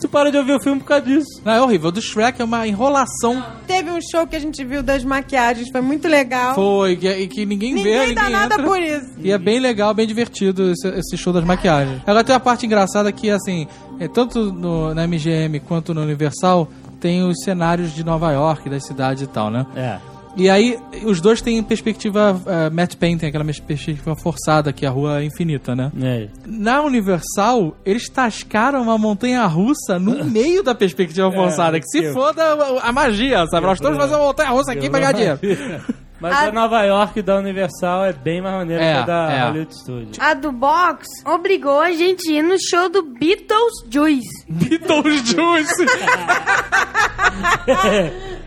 Tu 0.09 0.11
para 0.11 0.31
de 0.31 0.39
ouvir 0.39 0.55
o 0.55 0.61
filme 0.61 0.81
por 0.81 0.87
causa 0.87 1.05
disso. 1.05 1.43
Não, 1.45 1.53
é 1.53 1.61
horrível. 1.61 1.89
O 1.89 1.93
do 1.93 2.01
Shrek 2.01 2.41
é 2.41 2.45
uma 2.45 2.67
enrolação. 2.67 3.45
Teve 3.67 3.91
um 3.91 3.99
show 4.01 4.27
que 4.27 4.35
a 4.35 4.39
gente 4.39 4.65
viu 4.65 4.83
das 4.83 5.05
maquiagens, 5.05 5.69
foi 5.71 5.83
muito 5.83 6.09
legal. 6.09 6.55
Foi, 6.55 6.97
que, 6.97 7.07
e 7.07 7.29
que 7.29 7.45
ninguém, 7.45 7.75
vê, 7.75 7.83
Ninguém 7.83 7.99
ninguém 8.01 8.15
dá 8.15 8.31
nada 8.31 8.55
entra. 8.55 8.67
por 8.67 8.81
isso. 8.81 9.11
E 9.19 9.31
é 9.31 9.37
bem 9.37 9.61
legal, 9.61 9.93
bem 9.93 10.07
divertido 10.07 10.73
esse, 10.73 10.89
esse 10.89 11.17
show 11.19 11.33
das 11.33 11.45
maquiagens. 11.45 12.01
Agora 12.07 12.25
tem 12.25 12.35
a 12.35 12.41
parte 12.41 12.65
engraçada 12.65 13.13
que, 13.13 13.29
assim, 13.29 13.69
é, 14.01 14.09
tanto 14.09 14.51
no, 14.51 14.95
na 14.95 15.07
MGM 15.07 15.61
quanto 15.61 15.93
no 15.93 16.01
Universal, 16.01 16.69
tem 16.99 17.23
os 17.23 17.43
cenários 17.45 17.95
de 17.95 18.03
Nova 18.03 18.33
York, 18.33 18.69
das 18.71 18.87
cidades 18.87 19.23
e 19.23 19.27
tal, 19.27 19.51
né? 19.51 19.67
É. 19.77 19.99
E 20.39 20.49
aí, 20.49 20.79
os 21.05 21.21
dois 21.21 21.41
têm 21.43 21.63
perspectiva 21.63 22.33
uh, 22.33 22.75
matte 22.75 22.97
painting, 22.97 23.27
aquela 23.27 23.45
perspectiva 23.45 24.15
forçada, 24.17 24.73
que 24.73 24.85
é 24.85 24.89
a 24.89 24.91
rua 24.91 25.21
é 25.21 25.25
infinita, 25.25 25.75
né? 25.75 25.91
É. 26.01 26.29
Na 26.47 26.81
Universal, 26.83 27.77
eles 27.85 28.09
tascaram 28.09 28.83
uma 28.83 28.97
montanha 28.97 29.45
russa 29.47 29.99
no 29.99 30.23
meio 30.25 30.63
da 30.63 30.75
perspectiva 30.75 31.31
forçada. 31.33 31.81
que 31.81 31.87
se 31.89 32.01
que- 32.01 32.13
foda 32.13 32.43
a, 32.83 32.93
magia, 32.93 33.45
sabe? 33.47 33.67
Nós 33.67 33.79
estamos 33.79 33.99
fazendo 33.99 34.17
uma 34.19 34.27
montanha 34.27 34.51
russa 34.51 34.73
aqui 34.73 34.89
pra 34.89 35.01
ganhar 35.01 35.13
dinheiro. 35.13 35.39
Mas 36.21 36.37
a 36.37 36.53
Nova 36.53 36.83
York 36.83 37.23
da 37.23 37.37
Universal 37.37 38.07
é 38.07 38.13
bem 38.13 38.43
mais 38.43 38.57
maneira 38.57 38.83
É, 38.83 38.93
que 38.95 38.99
a 38.99 39.03
da 39.03 39.33
é. 39.33 39.45
Hollywood 39.47 39.75
Studios. 39.75 40.19
A 40.19 40.35
do 40.35 40.51
box 40.51 41.07
obrigou 41.25 41.81
a 41.81 41.93
gente 41.93 42.29
a 42.31 42.35
ir 42.35 42.43
no 42.43 42.57
show 42.59 42.89
do 42.89 43.03
Beatles 43.03 43.73
Juice. 43.89 44.29
Beetlejuice! 44.49 45.69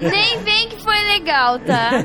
Nem 0.00 0.38
vem 0.42 0.68
que 0.68 0.82
foi 0.82 0.98
legal, 1.04 1.58
tá? 1.60 1.90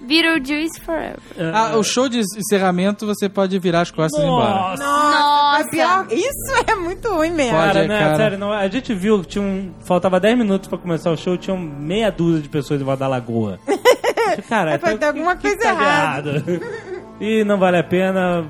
Beetlejuice 0.00 0.80
Forever. 0.80 1.18
Ah, 1.52 1.76
o 1.76 1.82
show 1.82 2.08
de 2.08 2.20
encerramento 2.20 3.06
você 3.06 3.28
pode 3.28 3.58
virar 3.58 3.82
as 3.82 3.90
costas 3.90 4.22
e 4.22 4.24
ir 4.24 4.28
embora. 4.28 4.50
Nossa! 4.50 4.84
Nossa, 4.84 5.16
Nossa. 5.16 5.62
é 5.62 5.70
pior. 5.70 6.06
Isso 6.10 6.70
é 6.70 6.74
muito 6.74 7.08
ruim 7.12 7.30
mesmo. 7.30 7.56
Pode. 7.56 7.72
Cara, 7.72 7.88
né? 7.88 7.98
cara. 7.98 8.16
Sério, 8.16 8.38
não, 8.38 8.52
a 8.52 8.68
gente 8.68 8.94
viu 8.94 9.20
que 9.20 9.26
tinha 9.28 9.42
um, 9.42 9.72
faltava 9.84 10.20
10 10.20 10.38
minutos 10.38 10.68
pra 10.68 10.78
começar 10.78 11.10
o 11.10 11.16
show, 11.16 11.36
tinha 11.36 11.56
meia 11.56 12.10
dúzia 12.10 12.42
de 12.42 12.48
pessoas 12.48 12.80
em 12.80 12.84
da 12.96 13.08
lagoa. 13.16 13.58
Cara, 14.48 14.78
ter 14.78 15.04
alguma 15.04 15.36
coisa 15.36 15.56
tá 15.58 15.68
errada. 15.70 16.44
E 17.18 17.44
não 17.44 17.58
vale 17.58 17.78
a 17.78 17.82
pena. 17.82 18.44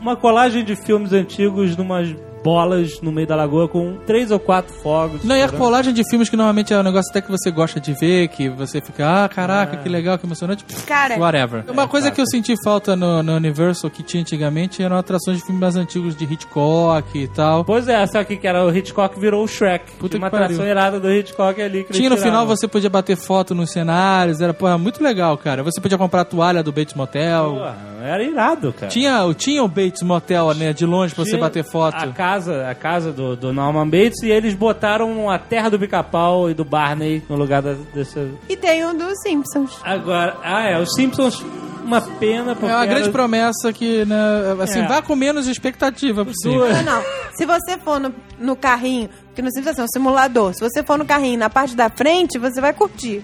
Uma 0.00 0.14
colagem 0.14 0.62
de 0.64 0.76
filmes 0.76 1.12
antigos 1.12 1.76
numas 1.76 2.14
bolas 2.46 3.00
no 3.02 3.10
meio 3.10 3.26
da 3.26 3.34
lagoa 3.34 3.66
com 3.68 3.96
três 4.06 4.30
ou 4.30 4.38
quatro 4.38 4.72
fogos. 4.72 5.24
Não, 5.24 5.36
e 5.36 5.42
a 5.42 5.48
colagem 5.48 5.92
de 5.92 6.08
filmes 6.08 6.28
que 6.28 6.36
normalmente 6.36 6.72
é 6.72 6.78
um 6.78 6.82
negócio 6.84 7.10
até 7.10 7.20
que 7.20 7.28
você 7.30 7.50
gosta 7.50 7.80
de 7.80 7.92
ver, 7.92 8.28
que 8.28 8.48
você 8.48 8.80
fica, 8.80 9.24
ah, 9.24 9.28
caraca, 9.28 9.78
que 9.78 9.88
legal, 9.88 10.16
que 10.16 10.24
emocionante. 10.26 10.64
Cara, 10.86 11.18
Whatever. 11.18 11.64
Uma 11.68 11.82
É, 11.82 11.86
coisa 11.88 12.08
tá. 12.08 12.14
que 12.14 12.20
eu 12.20 12.26
senti 12.26 12.54
falta 12.62 12.94
no, 12.94 13.20
no 13.22 13.34
Universal 13.34 13.90
que 13.90 14.02
tinha 14.04 14.20
antigamente 14.20 14.80
eram 14.82 14.96
atrações 14.96 15.38
de 15.38 15.42
filmes 15.44 15.60
mais 15.60 15.74
antigos 15.76 16.14
de 16.14 16.24
Hitchcock 16.24 17.18
e 17.18 17.26
tal. 17.28 17.64
Pois 17.64 17.88
é, 17.88 18.06
só 18.06 18.22
que 18.22 18.36
que 18.36 18.46
era 18.46 18.64
o 18.64 18.70
Hitchcock 18.74 19.18
virou 19.18 19.42
o 19.42 19.48
Shrek. 19.48 19.92
Puta 19.98 20.10
Tinha 20.16 20.20
uma 20.20 20.30
que 20.30 20.36
pariu. 20.36 20.44
atração 20.46 20.66
irada 20.66 21.00
do 21.00 21.10
Hitchcock 21.12 21.60
ali. 21.60 21.82
Que 21.84 21.92
Tinha 21.92 22.10
no 22.10 22.16
final 22.16 22.46
você 22.46 22.68
podia 22.68 22.88
bater 22.90 23.16
foto 23.16 23.54
nos 23.54 23.70
cenários, 23.70 24.40
era 24.40 24.54
porra, 24.54 24.78
muito 24.78 25.02
legal, 25.02 25.36
cara. 25.36 25.62
Você 25.64 25.80
podia 25.80 25.98
comprar 25.98 26.20
a 26.20 26.24
toalha 26.24 26.62
do 26.62 26.70
Bates 26.72 26.94
Motel. 26.94 27.54
Porra, 27.54 27.76
era 28.04 28.22
irado, 28.22 28.72
cara. 28.72 28.86
Tinha, 28.92 29.34
tinha 29.34 29.62
o 29.64 29.68
Bates 29.68 30.02
Motel, 30.02 30.52
né, 30.54 30.72
de 30.72 30.84
longe 30.86 31.14
pra 31.14 31.24
você 31.24 31.30
Tinha 31.30 31.40
bater 31.40 31.64
foto. 31.64 31.96
A 31.96 32.06
casa, 32.08 32.35
a 32.36 32.74
casa 32.74 33.12
do, 33.12 33.36
do 33.36 33.52
Norman 33.52 33.88
Bates 33.88 34.22
e 34.22 34.30
eles 34.30 34.54
botaram 34.54 35.30
a 35.30 35.38
terra 35.38 35.68
do 35.68 35.78
pica-pau 35.78 36.50
e 36.50 36.54
do 36.54 36.64
Barney 36.64 37.22
no 37.28 37.36
lugar 37.36 37.62
da, 37.62 37.74
dessa. 37.94 38.28
E 38.48 38.56
tem 38.56 38.84
um 38.86 38.96
dos 38.96 39.20
Simpsons. 39.22 39.78
Agora, 39.82 40.36
ah, 40.42 40.68
é, 40.68 40.80
os 40.80 40.94
Simpsons, 40.94 41.44
uma 41.84 42.00
pena 42.00 42.54
porque. 42.54 42.70
É 42.72 42.76
uma 42.76 42.86
grande 42.86 43.02
era- 43.04 43.12
promessa 43.12 43.72
que, 43.72 44.04
né, 44.04 44.16
assim, 44.62 44.80
É. 44.80 44.86
vá 44.86 45.00
com 45.02 45.14
menos 45.16 45.46
expectativa 45.46 46.24
possível. 46.24 46.68
Não, 46.68 46.82
não. 46.82 47.02
Se 47.36 47.44
você 47.46 47.78
for 47.78 47.98
no, 48.00 48.14
no 48.38 48.56
carrinho, 48.56 49.08
porque 49.26 49.42
no 49.42 49.50
Simpsons 49.52 49.78
é 49.78 49.82
um 49.82 49.88
simulador, 49.88 50.52
se 50.54 50.60
você 50.60 50.82
for 50.82 50.98
no 50.98 51.04
carrinho 51.04 51.38
na 51.38 51.48
parte 51.50 51.74
da 51.76 51.88
frente, 51.88 52.38
você 52.38 52.60
vai 52.60 52.72
curtir. 52.72 53.22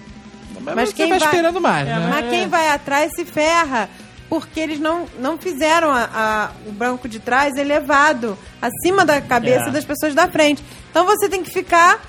Mas, 0.61 0.89
você 0.89 0.95
quem 0.95 1.09
vai 1.09 1.19
vai 1.19 1.27
esperando 1.27 1.59
mais, 1.59 1.87
É, 1.87 1.91
né? 1.91 2.07
Mas 2.09 2.29
quem 2.29 2.47
vai 2.47 2.69
atrás 2.69 3.11
se 3.15 3.25
ferra. 3.25 3.89
Porque 4.29 4.59
eles 4.59 4.79
não, 4.79 5.05
não 5.19 5.37
fizeram 5.37 5.91
a- 5.91 6.09
a- 6.13 6.51
o 6.67 6.71
banco 6.71 7.07
de 7.07 7.19
trás 7.19 7.55
elevado 7.55 8.37
acima 8.61 9.05
da 9.05 9.21
cabeça 9.21 9.69
É. 9.69 9.71
das 9.71 9.85
pessoas 9.85 10.15
da 10.15 10.27
frente. 10.27 10.63
Então 10.89 11.05
você 11.05 11.29
tem 11.29 11.43
que 11.43 11.51
ficar 11.51 11.99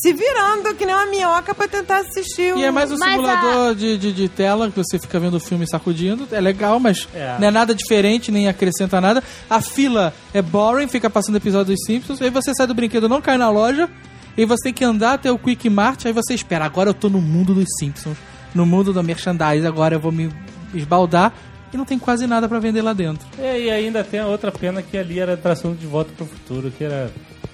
se 0.00 0.12
virando 0.12 0.74
que 0.74 0.86
nem 0.86 0.94
uma 0.94 1.06
minhoca 1.06 1.54
pra 1.54 1.68
tentar 1.68 1.98
assistir 1.98 2.54
o. 2.54 2.58
E 2.58 2.64
é 2.64 2.70
mais 2.70 2.90
um 2.90 2.96
Mas 2.98 3.10
simulador 3.12 3.74
de, 3.74 3.98
de, 3.98 4.12
de 4.12 4.28
tela 4.28 4.70
que 4.70 4.76
você 4.76 4.98
fica 4.98 5.20
vendo 5.20 5.34
o 5.36 5.40
filme 5.40 5.68
sacudindo. 5.68 6.26
É 6.32 6.40
legal, 6.40 6.80
mas 6.80 7.06
É. 7.14 7.36
não 7.38 7.48
é 7.48 7.50
nada 7.50 7.74
diferente, 7.74 8.32
nem 8.32 8.48
acrescenta 8.48 9.00
nada. 9.00 9.22
A 9.50 9.60
fila 9.60 10.12
é 10.32 10.40
boring, 10.40 10.88
fica 10.88 11.10
passando 11.10 11.36
episódio 11.36 11.74
dos 11.74 11.84
Simpsons. 11.86 12.20
Aí 12.22 12.30
você 12.30 12.54
sai 12.54 12.66
do 12.66 12.74
brinquedo, 12.74 13.08
não 13.08 13.20
cai 13.20 13.36
na 13.36 13.50
loja. 13.50 13.88
E 14.36 14.46
você 14.46 14.64
tem 14.64 14.72
que 14.72 14.82
andar 14.84 15.12
até 15.14 15.30
o 15.30 15.38
Quick 15.38 15.68
Mart. 15.68 16.06
Aí 16.06 16.12
você 16.12 16.32
espera, 16.34 16.64
agora 16.64 16.88
eu 16.90 16.94
tô 16.94 17.10
no 17.10 17.20
mundo 17.20 17.52
dos 17.54 17.68
Simpsons. 17.78 18.16
No 18.54 18.64
mundo 18.64 18.92
do 18.92 19.02
merchandise, 19.02 19.66
agora 19.66 19.94
eu 19.96 20.00
vou 20.00 20.10
me 20.10 20.30
esbaldar. 20.74 21.32
E 21.72 21.76
não 21.76 21.84
tem 21.86 21.98
quase 21.98 22.26
nada 22.26 22.46
pra 22.48 22.58
vender 22.58 22.82
lá 22.82 22.92
dentro. 22.92 23.26
É, 23.38 23.58
e 23.58 23.70
ainda 23.70 24.04
tem 24.04 24.20
a 24.20 24.26
outra 24.26 24.52
pena 24.52 24.82
que 24.82 24.96
ali 24.98 25.18
era 25.18 25.32
a 25.32 25.34
atração 25.34 25.74
de 25.74 25.86
volta 25.86 26.12
pro 26.14 26.26
futuro, 26.26 26.70
que 26.70 26.84
era. 26.84 27.10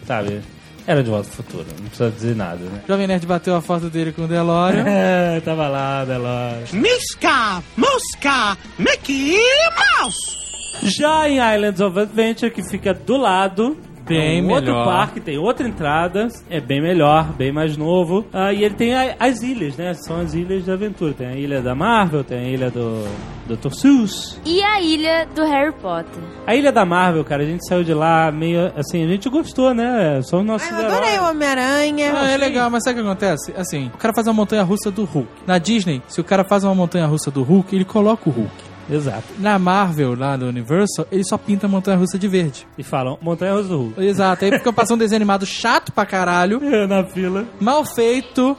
Sabe? 0.07 0.41
Era 0.87 1.05
de 1.05 1.11
volta 1.11 1.29
pro 1.29 1.37
futuro, 1.45 1.67
não 1.79 1.87
precisa 1.87 2.11
dizer 2.11 2.35
nada, 2.35 2.65
né? 2.65 2.81
Jovem 2.89 3.07
Nerd 3.07 3.27
bateu 3.27 3.55
a 3.55 3.61
foto 3.61 3.91
dele 3.91 4.11
com 4.11 4.23
o 4.23 4.27
DeLorean. 4.27 4.85
É, 4.89 5.41
tava 5.41 5.69
lá, 5.69 6.05
Delore. 6.05 6.65
Miska, 6.73 7.63
Muska, 7.77 8.57
Mickey 8.79 9.37
Mouse. 10.01 10.37
Já 10.99 11.29
em 11.29 11.37
Islands 11.37 11.81
of 11.81 11.99
Adventure, 11.99 12.51
que 12.51 12.63
fica 12.71 12.95
do 12.95 13.17
lado. 13.19 13.77
Bem 14.09 14.39
é 14.39 14.43
um 14.43 14.51
outro 14.51 14.71
melhor. 14.73 14.85
parque, 14.85 15.21
tem 15.21 15.39
outra 15.39 15.67
entrada, 15.69 16.29
é 16.51 16.61
bem 16.61 16.81
melhor, 16.81 17.33
bem 17.37 17.53
mais 17.53 17.77
novo. 17.77 18.25
Ah, 18.33 18.53
e 18.53 18.65
ele 18.65 18.75
tem 18.75 18.95
a- 18.95 19.17
as 19.19 19.43
ilhas, 19.43 19.77
né? 19.77 19.93
São 19.95 20.21
as 20.21 20.35
ilhas 20.35 20.65
de 20.65 20.71
aventura. 20.71 21.13
Tem 21.13 21.27
a 21.27 21.35
ilha 21.35 21.61
da 21.61 21.75
Marvel, 21.75 22.25
tem 22.25 22.39
a 22.39 22.49
ilha 22.49 22.71
do 22.71 23.05
Dr. 23.47 23.71
Seuss. 23.73 24.41
E 24.45 24.63
a 24.63 24.81
ilha 24.81 25.27
do 25.35 25.43
Harry 25.45 25.73
Potter. 25.73 26.23
A 26.47 26.55
ilha 26.55 26.71
da 26.73 26.85
Marvel, 26.85 27.25
cara, 27.25 27.43
a 27.43 27.47
gente 27.47 27.67
saiu 27.67 27.83
de 27.85 27.95
lá 27.95 28.31
meio 28.33 28.73
assim, 28.77 29.05
a 29.05 29.09
gente 29.09 29.29
gostou, 29.29 29.73
né? 29.75 30.21
São 30.23 30.41
os 30.41 30.47
nossos 30.47 30.71
Ai, 30.73 30.83
eu 30.83 30.87
adorei 30.87 31.11
o 31.11 31.13
heróis. 31.15 31.31
Homem-Aranha. 31.31 32.13
Ah, 32.17 32.31
é 32.31 32.37
legal, 32.37 32.71
mas 32.71 32.85
sabe 32.85 33.01
o 33.01 33.03
que 33.03 33.09
acontece? 33.09 33.53
Assim, 33.57 33.87
o 33.95 33.99
cara 33.99 34.13
faz 34.15 34.27
uma 34.27 34.35
montanha 34.35 34.63
russa 34.63 34.91
do 34.91 35.05
Hulk. 35.05 35.29
Na 35.47 35.59
Disney, 35.59 36.03
se 36.09 36.21
o 36.21 36.25
cara 36.25 36.45
faz 36.45 36.65
uma 36.65 36.75
montanha 36.75 37.07
russa 37.07 37.31
do 37.31 37.43
Hulk, 37.43 37.75
ele 37.75 37.85
coloca 37.85 38.29
o 38.29 38.33
Hulk. 38.33 38.68
Exato. 38.91 39.25
Na 39.39 39.59
Marvel, 39.59 40.15
lá 40.19 40.37
do 40.37 40.47
Universal, 40.47 41.07
ele 41.13 41.25
só 41.25 41.37
pinta 41.37 41.67
a 41.67 41.69
montanha 41.69 41.97
russa 41.99 42.19
de 42.19 42.27
verde. 42.29 42.67
E 42.79 42.83
falam, 42.83 43.19
Montanha 43.21 43.53
Russa 43.55 43.69
do 43.69 43.79
Hulk. 43.79 44.01
Exato, 44.05 44.45
aí 44.45 44.53
fica 44.53 44.73
passando 44.73 44.97
um 44.97 44.99
desenho 44.99 45.19
animado 45.19 45.45
chato 45.45 45.93
pra 45.93 46.07
caralho, 46.07 46.61
Na 46.89 47.05
fila. 47.05 47.45
mal 47.61 47.85
feito, 47.85 48.57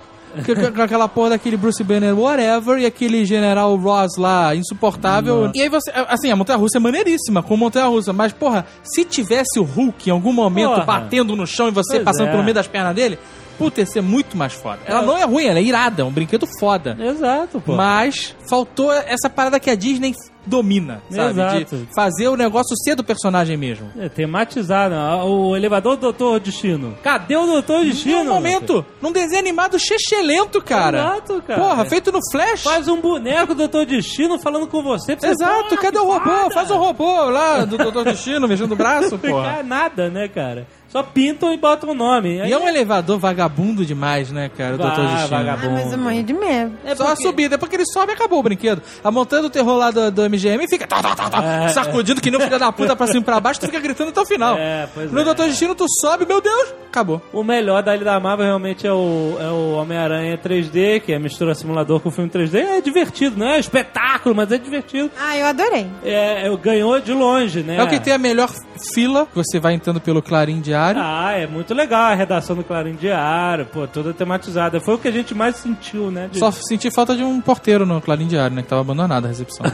com 0.75 0.81
aquela 0.83 1.07
porra 1.07 1.31
daquele 1.31 1.57
Bruce 1.57 1.83
Banner, 1.83 2.17
whatever, 2.17 2.77
e 2.77 2.85
aquele 2.85 3.25
General 3.25 3.75
Ross 3.75 4.17
lá, 4.17 4.55
insuportável. 4.55 5.51
E 5.55 5.61
aí 5.63 5.69
você, 5.69 5.91
assim, 6.07 6.29
a 6.31 6.35
montanha 6.35 6.57
russa 6.59 6.77
é 6.77 6.79
maneiríssima, 6.79 7.41
com 7.41 7.57
montanha 7.57 7.87
russa, 7.87 8.13
mas 8.13 8.31
porra, 8.31 8.65
se 8.83 9.03
tivesse 9.03 9.59
o 9.59 9.63
Hulk 9.63 10.09
em 10.09 10.13
algum 10.13 10.31
momento 10.31 10.69
Porra. 10.75 10.83
batendo 10.85 11.35
no 11.35 11.47
chão 11.47 11.67
e 11.67 11.71
você 11.71 11.93
Pois 11.95 12.03
passando 12.03 12.27
é. 12.27 12.31
pelo 12.31 12.43
meio 12.43 12.53
das 12.53 12.67
pernas 12.67 12.93
dele, 12.95 13.17
puta, 13.59 13.81
ia 13.81 13.85
ser 13.85 14.01
muito 14.01 14.35
mais 14.35 14.53
foda. 14.53 14.79
Ela 14.85 15.03
É. 15.03 15.05
não 15.05 15.15
é 15.17 15.23
ruim, 15.25 15.45
ela 15.45 15.59
é 15.59 15.63
irada, 15.63 16.01
é 16.01 16.05
um 16.05 16.11
brinquedo 16.11 16.47
foda. 16.59 16.97
Exato, 16.99 17.61
pô. 17.61 17.75
Mas 17.75 18.35
faltou 18.49 18.91
essa 18.91 19.29
parada 19.29 19.59
que 19.59 19.69
a 19.69 19.75
Disney 19.75 20.15
domina, 20.45 20.99
sabe? 21.11 21.29
Exato. 21.31 21.77
De 21.77 21.87
fazer 21.93 22.27
o 22.29 22.35
negócio 22.35 22.75
ser 22.83 22.95
do 22.95 23.03
personagem 23.03 23.55
mesmo. 23.55 23.91
É, 23.99 24.09
tematizado. 24.09 24.95
Ah, 24.95 25.23
O 25.23 25.55
elevador 25.55 25.95
do 25.95 26.01
Doutor 26.01 26.39
Destino. 26.39 26.97
Cadê 27.03 27.35
o 27.35 27.45
Doutor 27.45 27.83
Destino? 27.83 28.23
Num 28.23 28.33
momento, 28.33 28.83
num 29.01 29.11
desenho 29.11 29.39
animado 29.39 29.77
chechelento, 29.77 30.59
cara. 30.61 30.97
Exato, 30.99 31.43
cara. 31.45 31.59
Porra, 31.61 31.85
feito 31.85 32.11
no 32.11 32.19
Flash. 32.31 32.63
Faz 32.63 32.87
um 32.87 32.99
boneco 32.99 33.53
do 33.53 33.57
Doutor 33.67 33.85
Destino 33.85 34.39
falando 34.39 34.65
com 34.67 34.81
você. 34.81 35.15
você 35.15 35.27
Exato, 35.27 35.69
falar, 35.69 35.81
cadê 35.81 35.99
o 35.99 36.05
robô? 36.05 36.51
Faz 36.51 36.71
um 36.71 36.77
robô 36.77 37.25
lá 37.25 37.65
do 37.65 37.77
Doutor 37.77 38.05
Destino, 38.05 38.47
mexendo 38.47 38.71
o 38.71 38.75
braço, 38.75 39.19
porra. 39.19 39.43
Cara, 39.51 39.63
nada, 39.63 40.09
né, 40.09 40.27
cara? 40.27 40.65
Só 40.89 41.03
pintam 41.03 41.53
e 41.53 41.57
botam 41.57 41.91
o 41.91 41.93
nome. 41.93 42.37
E 42.37 42.51
é 42.51 42.57
um 42.57 42.67
elevador 42.67 43.19
vagabundo 43.19 43.85
demais, 43.85 44.31
né, 44.31 44.49
cara, 44.57 44.73
o 44.73 44.77
Vá, 44.77 44.85
Doutor 44.87 45.05
Destino. 45.05 45.23
Ah, 45.25 45.37
vagabundo. 45.43 45.71
mas 45.73 45.91
eu 45.91 45.97
morri 45.99 46.23
de 46.23 46.33
medo. 46.33 46.71
É 46.83 46.95
Só 46.95 47.05
porque- 47.05 47.23
a 47.23 47.27
subida, 47.27 47.49
depois 47.49 47.69
que 47.69 47.75
ele 47.75 47.85
sobe, 47.85 48.11
acabou 48.13 48.39
o 48.39 48.43
brinquedo. 48.43 48.81
A 49.03 49.11
montanha 49.11 49.43
do 49.43 49.49
terror 49.49 49.77
lá 49.77 49.91
do, 49.91 50.11
do 50.11 50.23
MGM 50.23 50.67
fica 50.67 50.87
tá, 50.87 51.01
tá, 51.01 51.15
tá, 51.15 51.29
tá, 51.29 51.43
É. 51.43 51.67
sacudindo 51.69 52.19
que 52.19 52.31
nem 52.31 52.39
um 52.39 52.43
filho 52.43 52.57
da 52.59 52.71
puta 52.71 52.95
pra 52.95 53.05
cima 53.07 53.19
e 53.19 53.23
pra 53.23 53.39
baixo, 53.39 53.59
tu 53.59 53.67
fica 53.67 53.79
gritando 53.79 54.09
até 54.09 54.19
o 54.21 54.25
final. 54.25 54.57
É, 54.57 54.87
pois 54.93 55.11
no 55.11 55.19
é. 55.19 55.23
Doutor 55.23 55.45
Destino, 55.47 55.75
tu 55.75 55.85
sobe, 56.01 56.25
meu 56.25 56.41
Deus, 56.41 56.73
acabou. 56.87 57.21
O 57.31 57.43
melhor 57.43 57.83
da 57.83 57.95
Ilha 57.95 58.05
da 58.05 58.19
Marvel 58.19 58.47
realmente 58.47 58.87
é 58.87 58.91
o, 58.91 59.37
é 59.39 59.47
o 59.49 59.73
Homem-Aranha 59.79 60.37
3D, 60.37 61.01
que 61.01 61.13
é 61.13 61.19
mistura 61.19 61.53
simulador 61.53 61.99
com 61.99 62.09
filme 62.09 62.29
3D. 62.31 62.55
É 62.61 62.81
divertido, 62.81 63.37
não 63.37 63.47
é 63.47 63.59
espetáculo, 63.59 64.33
mas 64.33 64.51
é 64.51 64.57
divertido. 64.57 65.11
Ah, 65.19 65.37
eu 65.37 65.45
adorei. 65.45 65.87
É, 66.03 66.47
é, 66.47 66.57
ganhou 66.57 66.99
de 66.99 67.13
longe, 67.13 67.61
né? 67.61 67.77
É 67.77 67.83
o 67.83 67.87
que 67.87 67.99
tem 67.99 68.11
a 68.13 68.17
melhor 68.17 68.49
fila, 68.93 69.27
você 69.35 69.59
vai 69.59 69.73
entrando 69.73 69.99
pelo 70.01 70.21
Clarim 70.21 70.61
Diário. 70.93 71.01
Ah, 71.03 71.31
é 71.33 71.47
muito 71.47 71.73
legal 71.73 72.01
a 72.03 72.13
redação 72.15 72.55
do 72.55 72.63
Clarim 72.63 72.95
Diário, 72.95 73.65
pô, 73.65 73.87
toda 73.87 74.13
tematizada. 74.13 74.79
Foi 74.79 74.95
o 74.95 74.97
que 74.97 75.07
a 75.07 75.11
gente 75.11 75.33
mais 75.35 75.55
sentiu, 75.57 76.09
né? 76.11 76.29
de- 76.31 76.39
Só 76.39 76.51
senti 76.51 76.89
falta 76.91 77.15
de 77.15 77.23
um 77.23 77.41
porteiro 77.41 77.85
no 77.85 77.99
Clarim 78.01 78.27
Diário, 78.27 78.55
né? 78.55 78.61
Que 78.61 78.67
tava 78.69 78.81
abandonado 78.81 79.25
a 79.25 79.27
recepção. 79.27 79.65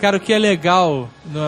Cara, 0.00 0.16
o 0.16 0.20
que 0.20 0.32
é 0.32 0.38
legal 0.38 1.08
no 1.26 1.40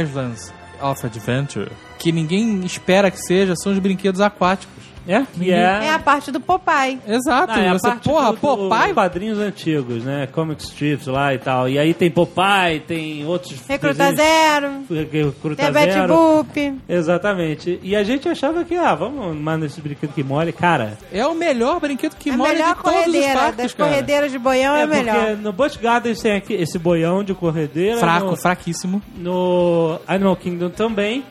Islands 0.00 0.52
of 0.80 1.06
Adventure, 1.06 1.70
que 1.98 2.10
ninguém 2.10 2.60
espera 2.64 3.10
que 3.10 3.18
seja, 3.18 3.54
são 3.56 3.72
os 3.72 3.78
brinquedos 3.78 4.20
aquáticos. 4.20 4.81
É? 5.06 5.22
Que 5.32 5.50
é... 5.50 5.56
É 5.86 5.90
a 5.90 5.98
parte 5.98 6.30
do 6.30 6.40
Popeye. 6.40 6.98
Exato, 7.06 7.52
Ah, 7.54 7.60
é 7.60 7.68
a 7.68 7.72
você, 7.72 7.88
parte 7.88 8.08
porra, 8.08 8.26
do- 8.26 8.32
do- 8.32 8.38
Popeye, 8.40 8.94
quadrinhos 8.94 9.38
antigos, 9.38 10.04
né? 10.04 10.28
Comic 10.30 10.62
strips 10.62 11.06
lá 11.06 11.34
e 11.34 11.38
tal. 11.38 11.68
E 11.68 11.78
aí 11.78 11.92
tem 11.92 12.10
Popeye, 12.10 12.80
tem 12.86 13.26
outros... 13.26 13.60
Recruta 13.66 13.94
desenhos- 14.12 14.16
Zero. 14.22 14.70
Recruta 15.10 15.56
Tem 15.56 15.72
Zero. 15.72 16.14
Boop. 16.14 16.74
Exatamente. 16.88 17.80
E 17.82 17.96
a 17.96 18.02
gente 18.04 18.28
achava 18.28 18.64
que, 18.64 18.74
ah, 18.76 18.94
vamos 18.94 19.36
mais 19.36 19.58
nesse 19.60 19.80
brinquedo 19.80 20.12
que 20.12 20.22
mole. 20.22 20.52
Cara, 20.52 20.96
é 21.12 21.26
o 21.26 21.34
melhor 21.34 21.80
brinquedo 21.80 22.14
que 22.16 22.30
a 22.30 22.36
melhor 22.36 22.74
de 22.76 22.82
todos 22.82 22.98
os 22.98 23.04
corredeira. 23.06 23.34
parques, 23.38 23.56
das 23.56 23.74
cara. 23.74 23.88
corredeiras 23.90 24.30
de 24.32 24.38
boião 24.38 24.74
é, 24.76 24.80
é 24.80 24.82
a 24.82 24.86
melhor. 24.86 25.14
porque 25.26 25.34
no 25.42 25.52
Busch 25.52 25.76
Gardens 25.76 26.20
tem 26.20 26.36
aqui 26.36 26.54
esse 26.54 26.78
boião 26.78 27.24
de 27.24 27.34
corredeira. 27.34 27.98
Fraco, 27.98 28.26
no, 28.26 28.36
fraquíssimo. 28.36 29.02
no 29.16 29.98
Animal 30.06 30.36
Kingdom 30.36 30.70
também. 30.70 31.24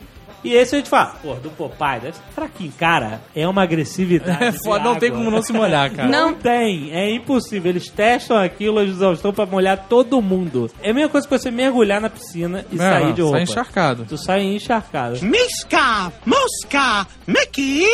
E 0.44 0.54
esse 0.54 0.74
a 0.74 0.78
gente 0.78 0.90
fala, 0.90 1.14
pô, 1.22 1.34
do 1.34 1.50
Popeye, 1.50 2.00
deve 2.00 2.16
ser 2.16 2.22
fraquinho. 2.34 2.72
Cara, 2.78 3.20
é 3.34 3.46
uma 3.46 3.62
agressividade. 3.62 4.42
É 4.44 4.50
de 4.50 4.58
foda, 4.64 4.84
não 4.84 4.96
tem 4.96 5.10
como 5.10 5.30
não 5.30 5.40
se 5.42 5.52
molhar, 5.52 5.90
cara. 5.92 6.08
Não 6.08 6.34
tem, 6.34 6.90
é 6.92 7.14
impossível. 7.14 7.70
Eles 7.70 7.88
testam 7.88 8.36
aquilo, 8.36 8.80
eles 8.80 8.94
exaustão 8.96 9.32
pra 9.32 9.46
molhar 9.46 9.86
todo 9.88 10.20
mundo. 10.20 10.70
É 10.82 10.90
a 10.90 10.94
mesma 10.94 11.08
coisa 11.10 11.26
que 11.28 11.38
você 11.38 11.50
mergulhar 11.50 12.00
na 12.00 12.10
piscina 12.10 12.64
e 12.72 12.76
Não, 12.76 12.84
sair 12.84 13.12
de 13.12 13.22
roupa. 13.22 13.36
sai 13.36 13.42
encharcado. 13.44 14.04
Tu 14.08 14.18
sai 14.18 14.42
encharcado. 14.42 15.18
Miska, 15.24 16.12
Muska, 16.26 17.06
Mickey 17.26 17.84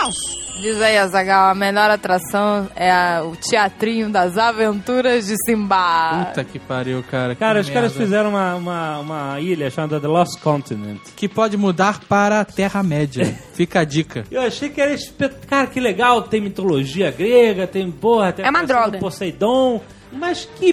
Mouse. 0.00 0.44
Diz 0.60 0.80
aí, 0.80 0.96
Azagal, 0.96 1.50
a 1.50 1.54
menor 1.54 1.90
atração 1.90 2.68
é 2.76 2.88
a- 2.90 3.22
o 3.24 3.34
teatrinho 3.34 4.08
das 4.08 4.38
aventuras 4.38 5.26
de 5.26 5.34
Simba. 5.44 6.26
Puta 6.28 6.44
que 6.44 6.58
pariu, 6.60 7.02
cara. 7.10 7.34
Cara, 7.34 7.54
que 7.60 7.66
os 7.66 7.70
caras 7.74 7.90
merda. 7.90 8.04
fizeram 8.04 8.30
uma, 8.30 8.54
uma, 8.54 8.98
uma 9.00 9.40
ilha 9.40 9.68
chamada 9.68 10.00
The 10.00 10.06
Lost 10.06 10.40
Continent. 10.40 11.00
Que 11.16 11.28
pode 11.28 11.56
mudar 11.56 11.83
para 11.92 12.40
a 12.40 12.44
Terra-média. 12.44 13.24
Fica 13.54 13.80
a 13.80 13.84
dica. 13.84 14.24
Eu 14.30 14.40
achei 14.42 14.68
que 14.68 14.80
era 14.80 14.92
espet... 14.92 15.34
Cara, 15.46 15.66
que 15.66 15.78
legal, 15.80 16.22
tem 16.22 16.40
mitologia 16.40 17.10
grega, 17.10 17.66
tem 17.66 17.90
porra, 17.90 18.32
tem 18.32 18.44
É 18.44 18.50
uma 18.50 18.64
droga. 18.64 18.92
do 18.92 18.98
Poseidon. 18.98 19.80
Mas 20.12 20.48
que 20.58 20.72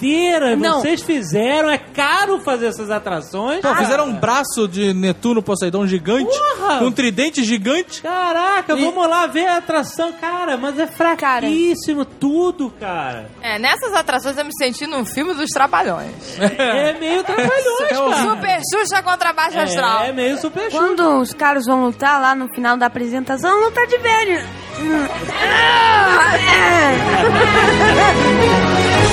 besteira 0.00 0.56
Não. 0.56 0.80
vocês 0.80 1.02
fizeram. 1.02 1.68
É 1.70 1.78
caro 1.78 2.40
fazer 2.40 2.66
essas 2.66 2.90
atrações. 2.90 3.60
Pô, 3.60 3.74
fizeram 3.74 4.06
um 4.06 4.12
braço 4.14 4.68
de 4.68 4.92
Netuno 4.94 5.42
Poseidon 5.42 5.86
gigante, 5.86 6.30
Porra! 6.56 6.82
um 6.84 6.92
tridente 6.92 7.42
gigante. 7.44 8.00
Caraca, 8.02 8.74
E- 8.74 8.84
vamos 8.84 9.08
lá 9.08 9.26
ver 9.26 9.46
a 9.46 9.56
atração. 9.58 10.12
Cara, 10.20 10.56
mas 10.56 10.78
é 10.78 10.86
fraquíssimo 10.86 12.04
tudo, 12.04 12.70
cara. 12.78 13.28
É, 13.42 13.58
nessas 13.58 13.92
atrações 13.94 14.36
eu 14.38 14.44
me 14.44 14.52
senti 14.56 14.86
num 14.86 15.04
filme 15.04 15.34
dos 15.34 15.48
Trapalhões. 15.50 16.38
É 16.68 16.92
meio 16.98 17.22
trapalhões, 17.24 17.88
cara. 17.88 18.30
Super 18.30 18.60
Xuxa 18.72 19.02
contra 19.02 19.32
Baixa 19.32 19.62
Astral. 19.62 20.02
É 20.04 20.12
meio 20.12 20.38
super 20.38 20.70
chulo. 20.70 20.86
Quando 20.96 21.20
os 21.20 21.32
caras 21.32 21.64
vão 21.66 21.84
lutar 21.86 22.20
lá 22.20 22.34
no 22.34 22.48
final 22.54 22.76
da 22.76 22.86
apresentação, 22.86 23.58
luta 23.60 23.86
de 23.86 23.96
velho. 23.98 24.44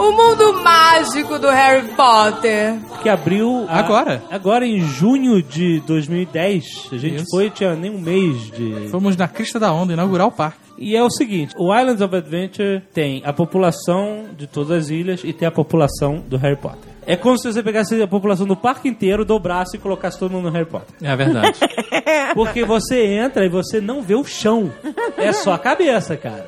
O 0.00 0.12
mundo 0.12 0.62
mágico 0.62 1.38
do 1.38 1.48
Harry 1.50 1.86
Potter. 1.88 2.78
que 3.02 3.08
abriu 3.08 3.66
a- 3.68 3.78
Agora? 3.78 4.22
agora 4.30 4.66
em 4.66 4.80
junho 4.80 5.42
de 5.42 5.80
2010. 5.80 6.88
A 6.92 6.96
gente 6.96 7.16
Isso. 7.16 7.26
foi, 7.30 7.50
tinha 7.50 7.74
nem 7.74 7.90
um 7.90 8.00
mês 8.00 8.50
de. 8.50 8.88
Fomos 8.90 9.16
na 9.16 9.28
crista 9.28 9.58
da 9.60 9.72
onda 9.72 9.92
inaugurar 9.92 10.26
o 10.26 10.32
parque. 10.32 10.58
E 10.78 10.96
é 10.96 11.02
o 11.02 11.10
seguinte: 11.10 11.54
o 11.58 11.74
Islands 11.74 12.00
of 12.00 12.16
Adventure 12.16 12.82
tem 12.94 13.22
a 13.24 13.32
população 13.32 14.24
de 14.36 14.46
todas 14.46 14.70
as 14.84 14.88
ilhas 14.90 15.22
e 15.22 15.32
tem 15.32 15.46
a 15.46 15.50
população 15.50 16.16
do 16.26 16.36
Harry 16.38 16.56
Potter. 16.56 16.89
É 17.12 17.16
como 17.16 17.36
se 17.38 17.52
você 17.52 17.62
pegasse 17.62 18.00
a 18.00 18.06
população 18.06 18.46
do 18.46 18.56
parque 18.56 18.88
inteiro, 18.88 19.24
dobrasse 19.24 19.76
e 19.76 19.80
colocasse 19.80 20.18
todo 20.18 20.30
mundo 20.32 20.44
no 20.44 20.50
Harry 20.50 20.66
Potter. 20.66 20.94
É 21.02 21.16
verdade. 21.16 21.58
Porque 22.34 22.64
você 22.64 23.04
entra 23.04 23.44
e 23.44 23.48
você 23.48 23.80
não 23.80 24.02
vê 24.02 24.14
o 24.14 24.24
chão. 24.24 24.72
É 25.16 25.32
só 25.32 25.52
a 25.54 25.58
cabeça, 25.58 26.16
cara. 26.16 26.46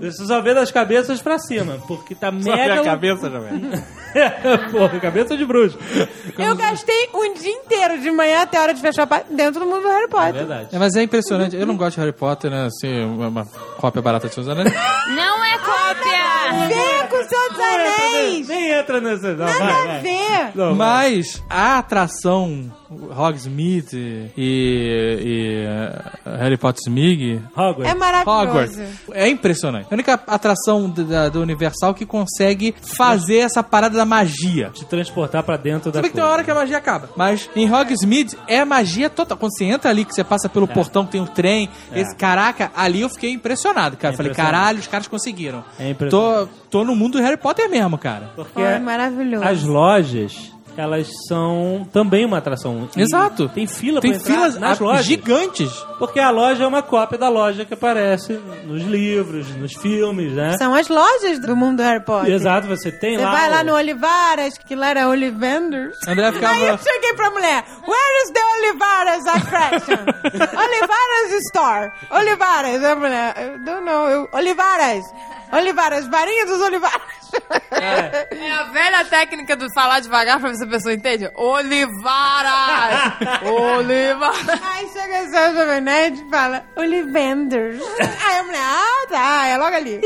Você 0.00 0.24
só 0.26 0.40
vê 0.40 0.54
das 0.54 0.70
cabeças 0.70 1.20
pra 1.20 1.38
cima. 1.38 1.78
Porque 1.86 2.14
tá 2.14 2.30
mega. 2.30 2.82
cabeça, 2.84 3.28
Jovem. 3.28 3.60
Porra, 4.70 5.00
cabeça 5.00 5.36
de 5.36 5.44
bruxo. 5.44 5.78
Eu 6.38 6.54
gastei 6.56 7.08
um 7.14 7.34
dia 7.34 7.52
inteiro, 7.52 7.98
de 8.00 8.10
manhã 8.10 8.42
até 8.42 8.58
a 8.58 8.62
hora 8.62 8.74
de 8.74 8.80
fechar 8.80 9.06
dentro 9.30 9.60
do 9.60 9.66
mundo 9.66 9.82
do 9.82 9.88
Harry 9.88 10.04
É 10.04 10.08
Potter. 10.08 10.32
verdade. 10.34 10.68
É, 10.72 10.78
mas 10.78 10.94
é 10.94 11.02
impressionante. 11.02 11.56
Eu 11.56 11.66
não 11.66 11.76
gosto 11.76 11.96
de 11.96 12.00
Harry 12.00 12.12
Potter, 12.12 12.50
né? 12.50 12.66
Assim, 12.66 13.04
uma, 13.04 13.44
cópia 13.78 14.00
barata 14.00 14.28
de 14.28 14.34
Seus 14.34 14.48
Anéis. 14.48 14.72
Não 15.14 15.44
é 15.44 15.58
cópia! 15.58 16.68
Vem 16.68 17.08
com 17.08 17.16
o 17.16 17.28
Senhor 17.28 17.48
dos 17.50 17.60
Anéis! 17.60 18.48
Nem 18.48 18.70
entra 18.72 19.00
nessa. 19.00 19.34
Não, 19.34 19.46
a 19.88 19.92
vai. 19.92 20.00
ver! 20.00 20.50
Não. 20.54 20.74
Mas 20.74 21.42
a 21.48 21.78
atração 21.78 22.70
Hogsmeade 22.90 24.32
e, 24.36 25.18
e 25.24 25.66
uh, 25.66 26.38
Harry 26.38 26.56
Potter 26.56 26.80
Smig 26.82 27.42
Hogwarts. 27.56 27.92
É 27.92 27.94
maravilhoso. 27.94 28.40
Hogwarts. 28.40 28.78
É 29.12 29.28
impressionante. 29.28 29.84
É 29.84 29.88
a 29.90 29.94
única 29.94 30.14
atração 30.26 30.88
da, 30.88 31.28
do 31.28 31.40
Universal 31.42 31.94
que 31.94 32.06
consegue 32.06 32.74
fazer 32.80 33.38
essa 33.38 33.62
parada 33.62 33.96
da 33.96 34.04
magia. 34.04 34.70
Te 34.70 34.84
transportar 34.84 35.42
pra 35.42 35.56
dentro 35.56 35.90
da 35.90 35.98
Você 35.98 36.02
vê 36.02 36.08
que 36.08 36.14
tem 36.14 36.24
uma 36.24 36.30
hora 36.30 36.44
que 36.44 36.50
a 36.50 36.54
magia 36.54 36.78
acaba. 36.78 37.10
Mas 37.16 37.48
em 37.54 37.70
Hogsmeade 37.70 38.36
é 38.46 38.64
magia 38.64 39.10
total. 39.10 39.36
Quando 39.36 39.56
você 39.56 39.64
entra 39.64 39.90
ali, 39.90 40.04
que 40.04 40.14
você 40.14 40.24
passa 40.24 40.48
pelo 40.48 40.66
portão, 40.66 41.04
que 41.04 41.12
tem 41.12 41.20
um 41.20 41.26
trem. 41.26 41.68
É. 41.92 42.00
Esse, 42.00 42.16
caraca, 42.16 42.70
ali 42.74 43.00
eu 43.00 43.08
fiquei 43.08 43.30
impressionado, 43.30 43.96
cara. 43.96 44.14
É 44.14 44.16
Falei, 44.16 44.32
caralho, 44.32 44.78
os 44.78 44.86
caras 44.86 45.06
conseguiram. 45.06 45.64
É 45.78 45.90
impressionante. 45.90 46.48
Tô, 46.70 46.78
tô 46.80 46.84
no 46.84 46.96
mundo 46.96 47.18
do 47.18 47.22
Harry 47.22 47.36
Potter 47.36 47.68
mesmo, 47.68 47.98
cara. 47.98 48.30
Porque 48.34 48.60
é 48.60 48.78
maravilhoso. 48.78 49.44
as 49.44 49.62
lojas, 49.62 50.52
elas 50.80 51.08
são 51.28 51.86
também 51.92 52.24
uma 52.24 52.38
atração. 52.38 52.88
E 52.96 53.00
Exato. 53.02 53.48
Tem 53.48 53.66
fila 53.66 54.00
Tem 54.00 54.12
pra 54.12 54.20
entrar 54.20 54.34
filas 54.34 54.58
nas 54.58 54.78
lojas. 54.78 55.06
gigantes. 55.06 55.70
Porque 55.98 56.20
a 56.20 56.30
loja 56.30 56.64
é 56.64 56.66
uma 56.66 56.82
cópia 56.82 57.18
da 57.18 57.28
loja 57.28 57.64
que 57.64 57.74
aparece 57.74 58.34
nos 58.64 58.82
livros, 58.82 59.48
nos 59.56 59.72
filmes, 59.74 60.32
né? 60.32 60.56
São 60.58 60.74
as 60.74 60.88
lojas 60.88 61.38
do 61.40 61.56
mundo 61.56 61.78
do 61.78 61.82
Harry 61.82 62.04
Potter. 62.04 62.32
Exato, 62.32 62.66
você 62.68 62.90
tem 62.92 63.16
Você 63.16 63.24
lá. 63.24 63.32
vai 63.32 63.50
lá 63.50 63.60
o- 63.60 63.64
no 63.64 63.74
Olivaras, 63.74 64.56
que 64.58 64.74
lá 64.74 64.90
era 64.90 65.08
Olivanders. 65.08 65.96
André 66.06 66.32
ficava- 66.32 66.54
Aí 66.54 66.66
eu 66.68 66.78
cheguei 66.78 67.12
pra 67.14 67.30
mulher, 67.30 67.64
where 67.86 68.22
is 68.24 68.32
the 68.32 68.40
Olivaras 68.58 69.26
attraction? 69.26 69.98
Olivaras 70.58 71.32
store. 71.48 71.92
Olivaras. 72.10 72.84
A 72.84 72.94
mulher, 72.94 73.58
don't 73.64 73.84
know. 73.84 74.28
Olivaras. 74.32 75.04
Olivaras, 75.52 76.06
varinha 76.08 76.46
dos 76.46 76.60
Olivaras. 76.60 77.18
É 77.70 78.52
a 78.52 78.64
velha 78.64 79.04
técnica 79.04 79.56
do 79.56 79.66
falar 79.74 80.00
devagar 80.00 80.40
pra 80.40 80.50
ver 80.50 80.56
se 80.56 80.64
a 80.64 80.68
pessoa 80.68 80.94
entende. 80.94 81.30
Olivaras! 81.34 83.12
Olivaras! 83.44 84.62
Aí 84.62 84.88
chega 84.88 85.22
o 85.22 85.30
seu 85.30 85.54
Jovem 85.54 85.80
Nerd 85.80 86.20
e 86.20 86.30
fala, 86.30 86.64
Olivanders. 86.76 87.80
Aí 88.00 88.38
a 88.38 88.42
mulher, 88.42 88.62
ah, 88.62 89.06
tá, 89.08 89.46
é 89.46 89.56
logo 89.56 89.76
ali. 89.76 90.00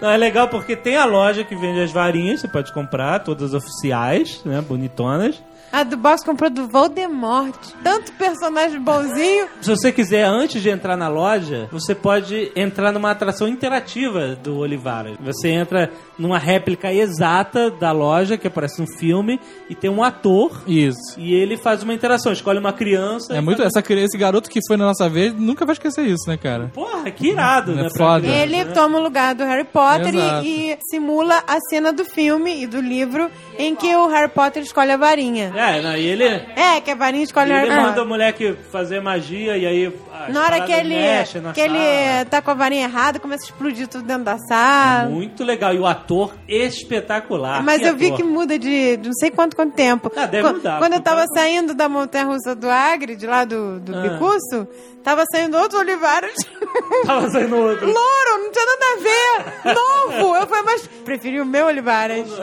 Não, 0.00 0.10
é 0.10 0.16
legal 0.16 0.48
porque 0.48 0.76
tem 0.76 0.96
a 0.96 1.04
loja 1.04 1.44
que 1.44 1.56
vende 1.56 1.80
as 1.80 1.90
varinhas, 1.92 2.40
você 2.40 2.48
pode 2.48 2.72
comprar, 2.72 3.20
todas 3.20 3.54
oficiais, 3.54 4.42
né? 4.44 4.60
Bonitonas. 4.60 5.42
A 5.72 5.82
do 5.82 5.96
Boss 5.96 6.22
comprou 6.24 6.48
do 6.48 6.66
Voldemort. 6.68 7.54
Tanto 7.82 8.12
personagem 8.12 8.80
bonzinho. 8.80 9.46
Se 9.60 9.68
você 9.68 9.92
quiser, 9.92 10.24
antes 10.24 10.62
de 10.62 10.70
entrar 10.70 10.96
na 10.96 11.08
loja, 11.08 11.68
você 11.70 11.94
pode 11.94 12.50
entrar 12.56 12.92
numa 12.92 13.10
atração 13.10 13.46
interativa 13.46 14.34
do 14.36 14.56
Olivara. 14.58 15.12
Você 15.20 15.48
entra 15.48 15.90
numa 16.18 16.38
réplica 16.38 16.92
exata 16.92 17.70
da 17.70 17.92
loja, 17.92 18.38
que 18.38 18.46
aparece 18.46 18.80
no 18.80 18.86
filme, 18.86 19.38
e 19.68 19.74
tem 19.74 19.90
um 19.90 20.02
ator, 20.02 20.62
Isso. 20.66 21.18
e 21.18 21.34
ele 21.34 21.58
faz 21.58 21.82
uma 21.82 21.92
interação. 21.92 22.32
Escolhe 22.32 22.58
uma 22.58 22.72
criança. 22.72 23.34
É 23.36 23.40
muito. 23.40 23.58
faz- 23.58 23.68
Essa, 23.74 23.82
criança- 23.82 24.06
esse 24.06 24.18
garoto 24.18 24.48
que 24.48 24.60
foi 24.66 24.76
na 24.78 24.86
nossa 24.86 25.08
vez 25.10 25.34
nunca 25.34 25.66
vai 25.66 25.74
esquecer 25.74 26.06
isso, 26.06 26.26
né, 26.28 26.36
cara? 26.38 26.70
Porra, 26.72 27.10
que 27.10 27.28
irado, 27.28 27.72
É 27.72 27.82
né? 27.82 27.88
foda. 27.96 28.26
Ele 28.26 28.64
né? 28.64 28.72
toma 28.72 28.98
o 28.98 29.02
lugar 29.02 29.34
do 29.34 29.44
Harry 29.44 29.64
Potter 29.64 30.14
e, 30.14 30.70
e 30.72 30.78
simula 30.88 31.42
a 31.46 31.58
cena 31.68 31.92
do 31.92 32.04
filme 32.04 32.62
e 32.62 32.66
do 32.66 32.80
livro 32.80 33.30
em 33.58 33.74
que 33.74 33.94
o 33.94 34.06
Harry 34.08 34.30
Potter 34.30 34.62
escolhe 34.62 34.92
a 34.92 34.96
varinha. 34.96 35.52
É, 35.56 35.80
não, 35.82 35.96
e 35.96 36.06
ele, 36.06 36.24
É, 36.24 36.80
que 36.80 36.90
a 36.90 36.94
varinha 36.94 37.24
escolhe 37.24 37.50
o 37.50 37.56
ele 37.56 37.60
Harry 37.68 37.70
manda 37.76 37.88
Potter. 37.88 38.02
o 38.04 38.06
moleque 38.08 38.56
fazer 38.70 39.00
magia 39.00 39.56
e 39.56 39.66
aí. 39.66 39.92
Na 40.28 40.42
hora 40.44 40.60
que 40.62 40.72
ele, 40.72 40.94
mexem 40.96 41.40
na 41.40 41.52
que 41.52 41.60
ele 41.60 41.78
sala. 41.78 42.24
tá 42.26 42.42
com 42.42 42.50
a 42.50 42.54
varinha 42.54 42.84
errada, 42.84 43.18
começa 43.18 43.44
a 43.44 43.46
explodir 43.46 43.86
tudo 43.88 44.04
dentro 44.04 44.24
da 44.24 44.38
sala. 44.38 45.08
Muito 45.08 45.44
legal. 45.44 45.72
E 45.74 45.78
o 45.78 45.86
ator 45.86 46.32
espetacular. 46.48 47.62
Mas 47.62 47.82
eu 47.82 47.94
vi 47.96 48.06
ator. 48.06 48.16
que 48.18 48.22
muda 48.24 48.58
de, 48.58 48.96
de 48.96 49.08
não 49.08 49.14
sei 49.14 49.30
quanto, 49.30 49.54
quanto 49.56 49.74
tempo. 49.74 50.10
Ah, 50.16 50.26
deve 50.26 50.46
Qu- 50.48 50.54
mudar, 50.54 50.78
Quando 50.78 50.94
eu 50.94 51.00
tava 51.00 51.16
cara- 51.26 51.28
saindo 51.34 51.74
da 51.74 51.88
montanha-russa 51.88 52.54
do 52.54 52.68
Agri, 52.68 53.16
de 53.16 53.26
lá 53.26 53.44
do, 53.44 53.78
do 53.80 53.96
Ah. 53.96 54.02
Picuço, 54.02 54.66
tava 55.04 55.24
saindo 55.30 55.56
outros 55.56 55.80
olivares. 55.80 56.34
Tava 57.06 57.30
saindo 57.30 57.56
outro. 57.56 57.86
Louro, 57.86 58.42
não 58.42 58.50
tinha 58.50 58.64
nada 58.66 58.84
a 58.92 58.96
ver. 59.02 59.74
Novo. 59.74 60.36
Eu 60.36 60.46
falei, 60.46 60.64
mas 60.64 60.86
preferi 61.04 61.40
o 61.40 61.46
meu 61.46 61.66
olivares. 61.66 62.26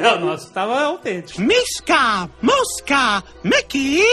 É, 0.00 0.12
o 0.14 0.20
nosso 0.20 0.50
tava 0.52 0.80
autêntico. 0.82 1.40
Misca, 1.40 2.28
Mosca, 2.60 3.24
Mickey 3.42 4.04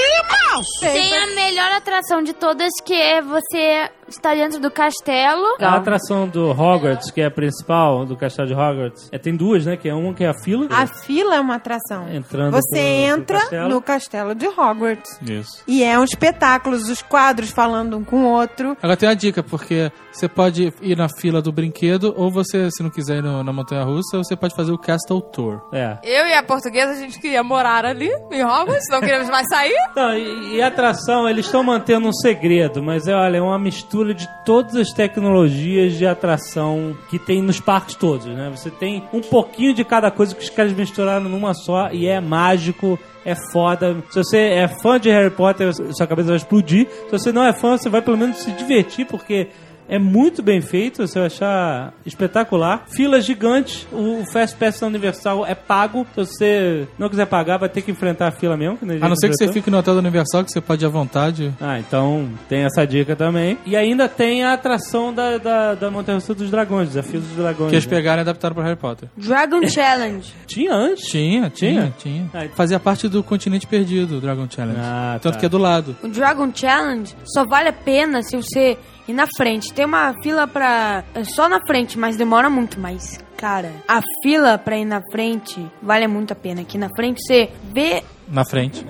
Mouse. 0.53 0.79
Tem 0.79 1.17
a 1.17 1.27
melhor 1.35 1.69
atração 1.73 2.23
de 2.23 2.31
todas, 2.31 2.71
que 2.85 2.93
é 2.93 3.21
você 3.21 3.91
estar 4.07 4.35
dentro 4.35 4.59
do 4.59 4.69
castelo. 4.71 5.45
A 5.59 5.75
atração 5.75 6.27
do 6.27 6.49
Hogwarts, 6.51 7.11
que 7.11 7.21
é 7.21 7.25
a 7.25 7.31
principal 7.31 8.05
do 8.05 8.15
castelo 8.15 8.47
de 8.47 8.53
Hogwarts, 8.53 9.09
é, 9.11 9.17
tem 9.17 9.35
duas, 9.35 9.65
né? 9.65 9.75
Que 9.77 9.89
é 9.89 9.93
uma 9.93 10.13
que 10.13 10.23
é 10.23 10.29
a 10.29 10.33
fila. 10.33 10.67
A 10.69 10.87
fila 10.87 11.35
é 11.35 11.39
uma 11.39 11.55
atração. 11.55 12.07
Entrando 12.09 12.51
Você 12.53 12.69
pro- 12.69 12.79
pro 12.79 13.21
entra 13.21 13.39
castelo. 13.39 13.69
no 13.69 13.81
castelo 13.81 14.35
de 14.35 14.47
Hogwarts. 14.47 15.19
Isso. 15.21 15.63
E 15.67 15.83
é 15.83 15.97
um 15.99 16.03
espetáculo, 16.03 16.75
os 16.75 17.01
quadros 17.01 17.49
falando 17.51 17.97
um 17.97 18.03
com 18.03 18.23
o 18.23 18.31
outro. 18.31 18.77
Agora 18.81 18.97
tem 18.97 19.09
uma 19.09 19.15
dica, 19.15 19.43
porque 19.43 19.91
você 20.11 20.27
pode 20.27 20.73
ir 20.81 20.97
na 20.97 21.07
fila 21.19 21.41
do 21.41 21.51
brinquedo, 21.51 22.13
ou 22.17 22.31
você, 22.31 22.69
se 22.71 22.81
não 22.83 22.89
quiser 22.89 23.17
ir 23.17 23.23
no- 23.23 23.43
na 23.43 23.53
montanha 23.53 23.83
russa, 23.83 24.17
você 24.17 24.35
pode 24.35 24.55
fazer 24.55 24.71
o 24.71 24.77
Castle 24.77 25.21
Tour. 25.21 25.61
É. 25.73 25.97
Eu 26.03 26.25
e 26.27 26.33
a 26.33 26.43
portuguesa, 26.43 26.91
a 26.91 26.95
gente 26.95 27.19
queria 27.19 27.43
morar 27.43 27.85
ali, 27.85 28.09
em 28.31 28.43
Hogwarts, 28.43 28.87
não 28.89 28.99
queríamos 28.99 29.29
mais 29.29 29.45
sair. 29.49 29.75
Não, 29.95 30.13
e, 30.13 30.55
e 30.55 30.61
a 30.61 30.67
atração, 30.67 31.27
eles 31.29 31.45
estão 31.45 31.63
mantendo 31.63 32.07
um 32.07 32.13
segredo, 32.13 32.81
mas 32.81 33.07
é, 33.07 33.13
olha, 33.13 33.37
é 33.37 33.41
uma 33.41 33.59
mistura 33.59 33.96
de 34.13 34.27
todas 34.45 34.75
as 34.75 34.91
tecnologias 34.91 35.93
de 35.93 36.05
atração 36.05 36.95
que 37.09 37.19
tem 37.19 37.41
nos 37.41 37.59
parques 37.59 37.95
todos, 37.95 38.25
né? 38.25 38.49
Você 38.55 38.69
tem 38.69 39.03
um 39.13 39.21
pouquinho 39.21 39.73
de 39.73 39.83
cada 39.83 40.11
coisa 40.11 40.35
que 40.35 40.43
os 40.43 40.49
caras 40.49 40.73
misturaram 40.73 41.29
numa 41.29 41.53
só 41.53 41.89
e 41.91 42.07
é 42.07 42.19
mágico, 42.19 42.99
é 43.25 43.35
foda. 43.51 43.97
Se 44.09 44.23
você 44.23 44.37
é 44.37 44.67
fã 44.81 44.99
de 44.99 45.09
Harry 45.09 45.31
Potter, 45.31 45.73
sua 45.73 46.07
cabeça 46.07 46.29
vai 46.29 46.37
explodir. 46.37 46.87
Se 46.89 47.11
você 47.11 47.31
não 47.31 47.43
é 47.43 47.53
fã, 47.53 47.77
você 47.77 47.89
vai 47.89 48.01
pelo 48.01 48.17
menos 48.17 48.37
se 48.37 48.51
divertir, 48.51 49.05
porque 49.05 49.49
É 49.89 49.97
muito 49.97 50.41
bem 50.43 50.59
feito, 50.61 51.05
você 51.07 51.17
vai 51.19 51.27
achar 51.27 51.93
espetacular. 52.05 52.83
Filas 52.89 53.25
gigantes, 53.25 53.87
o 53.91 54.23
Fast 54.31 54.55
Pass 54.57 54.79
da 54.79 54.87
Universal 54.87 55.45
é 55.45 55.55
pago. 55.55 56.05
Se 56.13 56.25
você 56.25 56.87
não 56.99 57.09
quiser 57.09 57.25
pagar, 57.25 57.57
vai 57.57 57.69
ter 57.69 57.81
que 57.81 57.91
enfrentar 57.91 58.27
a 58.27 58.31
fila 58.31 58.57
mesmo. 58.57 58.77
a 59.01 59.05
A 59.05 59.09
não 59.09 59.15
ser 59.15 59.29
que 59.29 59.35
você 59.35 59.51
fique 59.51 59.69
no 59.69 59.77
hotel 59.77 59.93
da 59.93 59.99
Universal, 59.99 60.43
que 60.43 60.51
você 60.51 60.59
pode 60.59 60.83
ir 60.83 60.87
à 60.87 60.89
vontade. 60.89 61.53
Ah, 61.61 61.79
então 61.79 62.29
tem 62.49 62.63
essa 62.63 62.85
dica 62.85 63.15
também. 63.15 63.57
E 63.65 63.75
ainda 63.75 64.09
tem 64.09 64.43
a 64.43 64.53
atração 64.53 65.13
da, 65.13 65.37
da, 65.37 65.75
da 65.75 65.89
Montanha 65.91 66.15
Russa 66.17 66.33
dos 66.33 66.49
Dragões, 66.51 66.89
Desafio 66.89 67.21
dos 67.21 67.31
Dragões. 67.35 67.69
Que 67.69 67.75
eles 67.75 67.85
né? 67.85 67.95
pegaram 67.95 68.19
e 68.19 68.21
adaptaram 68.21 68.55
pra 68.55 68.63
Harry 68.63 68.75
Potter. 68.75 69.09
Dragon 69.15 69.65
Challenge. 69.69 70.33
Tinha 70.45 70.73
antes? 70.73 71.07
Tinha, 71.09 71.49
tinha, 71.49 71.93
Tinha? 71.97 72.27
tinha. 72.27 72.29
Ah, 72.33 72.47
Fazia 72.55 72.79
parte 72.79 73.07
do 73.07 73.23
continente 73.23 73.65
perdido, 73.67 74.17
o 74.17 74.21
Dragon 74.21 74.47
Challenge. 74.49 74.79
Ah, 74.81 75.19
Tanto 75.21 75.35
tá. 75.35 75.39
que 75.39 75.45
é 75.45 75.49
do 75.49 75.57
lado. 75.57 75.95
O 76.03 76.07
Dragon 76.07 76.49
Challenge 76.53 77.15
só 77.25 77.45
vale 77.45 77.69
a 77.69 77.73
pena 77.73 78.21
se 78.21 78.35
você 78.35 78.77
ir 79.07 79.13
na 79.13 79.25
frente. 79.37 79.73
Tem 79.73 79.85
uma 79.85 80.13
fila 80.21 80.47
pra. 80.47 81.03
é 81.13 81.23
só 81.23 81.47
na 81.49 81.59
frente, 81.65 81.97
mas 81.97 82.17
demora 82.17 82.49
muito. 82.49 82.79
Mas, 82.79 83.19
cara, 83.37 83.71
a 83.87 84.01
fila 84.23 84.57
pra 84.57 84.77
ir 84.77 84.85
na 84.85 85.01
frente 85.11 85.65
vale 85.81 86.07
muito 86.07 86.31
a 86.31 86.35
pena. 86.35 86.61
Aqui 86.61 86.77
na 86.77 86.89
frente 86.95 87.21
você 87.21 87.49
vê. 87.73 88.03
Na 88.27 88.43
frente. 88.45 88.85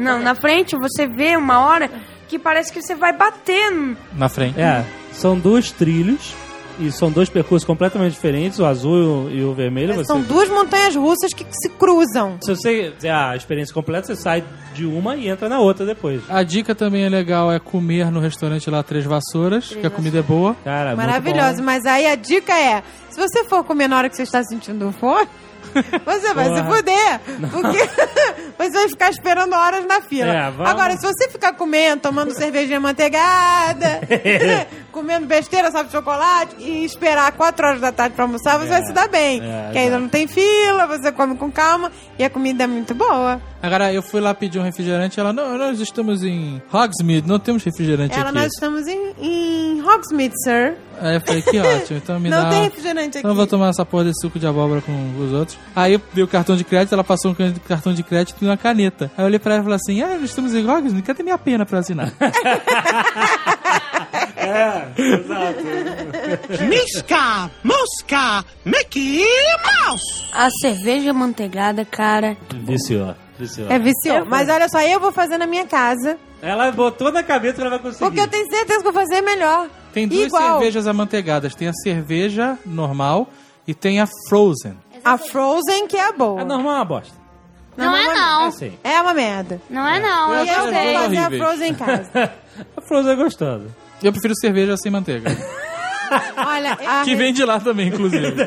Não, 0.00 0.18
na 0.20 0.34
frente 0.34 0.76
você 0.76 1.06
vê 1.06 1.36
uma 1.36 1.60
hora 1.64 1.90
que 2.28 2.38
parece 2.38 2.72
que 2.72 2.82
você 2.82 2.94
vai 2.94 3.12
bater. 3.12 3.70
Na 4.12 4.28
frente. 4.28 4.60
É, 4.60 4.84
são 5.12 5.38
dois 5.38 5.70
trilhos. 5.70 6.34
E 6.78 6.90
são 6.90 7.10
dois 7.10 7.28
percursos 7.28 7.64
completamente 7.64 8.12
diferentes, 8.14 8.58
o 8.58 8.64
azul 8.66 8.98
e 8.98 9.04
o, 9.04 9.30
e 9.30 9.44
o 9.44 9.54
vermelho. 9.54 9.94
Você, 9.94 10.04
São 10.06 10.20
duas 10.20 10.48
montanhas 10.48 10.96
russas 10.96 11.32
que 11.32 11.46
se 11.50 11.68
cruzam. 11.68 12.36
Se 12.42 12.54
você 12.54 12.90
quiser 12.90 13.12
a 13.12 13.36
experiência 13.36 13.72
completa, 13.72 14.08
você 14.08 14.16
sai 14.16 14.42
de 14.74 14.84
uma 14.84 15.14
e 15.16 15.28
entra 15.28 15.48
na 15.48 15.60
outra 15.60 15.86
depois. 15.86 16.22
A 16.28 16.42
dica 16.42 16.74
também 16.74 17.04
é 17.04 17.08
legal, 17.08 17.52
é 17.52 17.58
comer 17.60 18.10
no 18.10 18.18
restaurante 18.18 18.68
lá 18.68 18.82
Três 18.82 19.04
Vassouras, 19.04 19.68
que 19.68 19.86
a 19.86 19.90
comida 19.90 20.18
é 20.18 20.22
boa. 20.22 20.56
Cara, 20.64 20.96
Maravilhoso. 20.96 21.62
Mas 21.62 21.84
aí 21.86 22.06
a 22.06 22.16
dica 22.16 22.52
é: 22.52 22.82
se 23.08 23.20
você 23.20 23.44
for 23.44 23.62
comer 23.62 23.88
na 23.88 23.96
hora 23.96 24.08
que 24.08 24.16
você 24.16 24.22
está 24.24 24.42
sentindo 24.42 24.90
fome, 24.92 25.28
você 26.04 26.34
vai 26.34 26.46
se 26.46 26.62
Porra. 26.62 26.76
fuder. 26.76 27.20
Porque 27.50 27.78
você 28.58 28.70
vai 28.70 28.88
ficar 28.88 29.10
esperando 29.10 29.54
horas 29.54 29.86
na 29.86 30.00
fila. 30.00 30.32
É. 30.32 30.52
Agora, 30.64 30.96
se 30.96 31.06
você 31.06 31.28
ficar 31.28 31.52
comendo, 31.54 32.02
tomando 32.02 32.32
cervejinha 32.34 32.80
manteigada, 32.80 34.00
comendo 34.94 35.26
besteira, 35.26 35.70
sabe, 35.72 35.90
chocolate, 35.90 36.54
e 36.60 36.84
esperar 36.84 37.30
4 37.32 37.66
horas 37.66 37.80
da 37.80 37.90
tarde 37.92 38.14
pra 38.14 38.24
almoçar, 38.24 38.56
você 38.58 38.66
É, 38.68 38.70
vai 38.70 38.86
se 38.86 38.92
dar 38.92 39.08
bem. 39.08 39.40
é, 39.42 39.70
que 39.72 39.78
ainda 39.78 39.98
não 39.98 40.08
tem 40.08 40.26
fila, 40.28 40.86
você 40.86 41.10
come 41.12 41.36
com 41.36 41.50
calma 41.50 41.90
e 42.18 42.24
a 42.24 42.30
comida 42.30 42.64
é 42.64 42.66
muito 42.66 42.94
boa. 42.94 43.40
Agora, 43.60 43.92
eu 43.92 44.02
fui 44.02 44.20
lá 44.20 44.32
pedir 44.34 44.58
um 44.58 44.62
refrigerante 44.62 45.18
ela, 45.18 45.32
não, 45.32 45.58
nós 45.58 45.80
estamos 45.80 46.22
em 46.22 46.62
Hogsmeade, 46.72 47.26
não 47.26 47.38
temos 47.38 47.64
refrigerante 47.64 48.14
Ela, 48.14 48.28
aqui. 48.28 48.38
nós 48.38 48.52
estamos 48.52 48.86
em, 48.86 49.14
em 49.18 49.82
Hogsmeade, 49.82 50.34
sir. 50.44 50.76
Aí 51.00 51.14
eu 51.16 51.20
falei, 51.22 51.42
que 51.42 51.58
ótimo, 51.58 51.96
então 51.98 52.20
me 52.20 52.28
não 52.30 52.42
dá... 52.44 52.50
tem 52.50 52.62
refrigerante 52.64 53.08
aqui. 53.08 53.18
Então 53.18 53.30
eu 53.30 53.34
vou 53.34 53.46
tomar 53.46 53.68
essa 53.70 53.84
porra 53.84 54.04
desse 54.04 54.20
suco 54.20 54.38
de 54.38 54.46
abóbora 54.46 54.80
com 54.82 54.92
os 55.18 55.32
outros. 55.32 55.58
Aí 55.74 55.94
eu 55.94 56.00
dei 56.12 56.22
o 56.22 56.28
cartão 56.28 56.54
de 56.56 56.62
crédito, 56.62 56.92
ela 56.92 57.02
passou 57.02 57.30
um 57.32 57.34
cartão 57.66 57.92
de 57.94 58.02
crédito 58.02 58.36
e 58.42 58.44
uma 58.46 58.56
caneta. 58.56 59.10
Aí 59.16 59.24
eu 59.24 59.26
olhei 59.26 59.38
pra 59.38 59.54
ela 59.54 59.62
e 59.62 59.64
falei 59.64 59.76
assim, 59.82 60.02
ah, 60.02 60.14
nós 60.20 60.24
estamos 60.30 60.54
em 60.54 60.62
Hogsmeade, 60.68 61.02
cadê 61.02 61.22
minha 61.22 61.38
pena 61.38 61.64
pra 61.66 61.78
assinar? 61.78 62.12
Miska, 66.68 67.50
Mosca, 67.62 68.44
Mickey 68.64 69.24
Mouse. 69.64 70.24
A 70.32 70.48
cerveja 70.50 71.12
manteigada, 71.12 71.84
cara. 71.84 72.36
Viciou. 72.52 73.14
Viciou. 73.38 73.70
É 73.70 73.78
viciou. 73.78 74.24
Mas 74.26 74.48
olha 74.48 74.68
só, 74.68 74.80
eu 74.80 75.00
vou 75.00 75.12
fazer 75.12 75.38
na 75.38 75.46
minha 75.46 75.66
casa. 75.66 76.16
Ela 76.40 76.70
botou 76.70 77.10
na 77.10 77.22
cabeça 77.22 77.54
que 77.54 77.60
ela 77.60 77.70
vai 77.70 77.78
conseguir. 77.78 78.04
Porque 78.04 78.20
eu 78.20 78.28
tenho 78.28 78.48
certeza 78.48 78.80
que 78.82 78.88
eu 78.88 78.92
vou 78.92 79.00
fazer 79.02 79.20
melhor. 79.22 79.68
Tem 79.92 80.06
duas 80.06 80.26
Igual. 80.26 80.58
cervejas 80.58 80.86
amanteigadas. 80.86 81.54
Tem 81.54 81.68
a 81.68 81.72
cerveja 81.72 82.58
normal 82.64 83.28
e 83.66 83.74
tem 83.74 84.00
a 84.00 84.06
Frozen. 84.28 84.76
A 85.04 85.18
Frozen 85.18 85.86
que 85.88 85.96
é 85.96 86.08
a 86.08 86.12
boa. 86.12 86.42
A 86.42 86.44
normal 86.44 86.72
é 86.72 86.76
uma 86.76 86.84
bosta. 86.84 87.24
Não 87.76 87.96
é 87.96 88.04
não. 88.04 88.44
Assim. 88.46 88.78
É 88.84 89.00
uma 89.00 89.14
merda. 89.14 89.60
Não 89.68 89.86
é 89.86 90.00
não, 90.00 90.32
eu 90.34 90.44
e 90.44 90.48
eu 90.48 90.54
vou 90.54 90.64
gostei. 90.66 90.94
fazer 90.94 91.18
a. 91.18 91.30
Frozen 91.30 91.70
em 91.70 91.74
casa. 91.74 92.32
A 92.76 92.80
Frozen 92.82 93.12
é 93.12 93.16
gostosa. 93.16 93.66
Eu 94.04 94.12
prefiro 94.12 94.34
cerveja 94.36 94.76
sem 94.76 94.92
manteiga. 94.92 95.30
Olha, 96.36 96.72
a 96.72 97.04
que 97.04 97.14
vem 97.14 97.32
de 97.32 97.44
lá 97.44 97.60
também, 97.60 97.88
inclusive. 97.88 98.34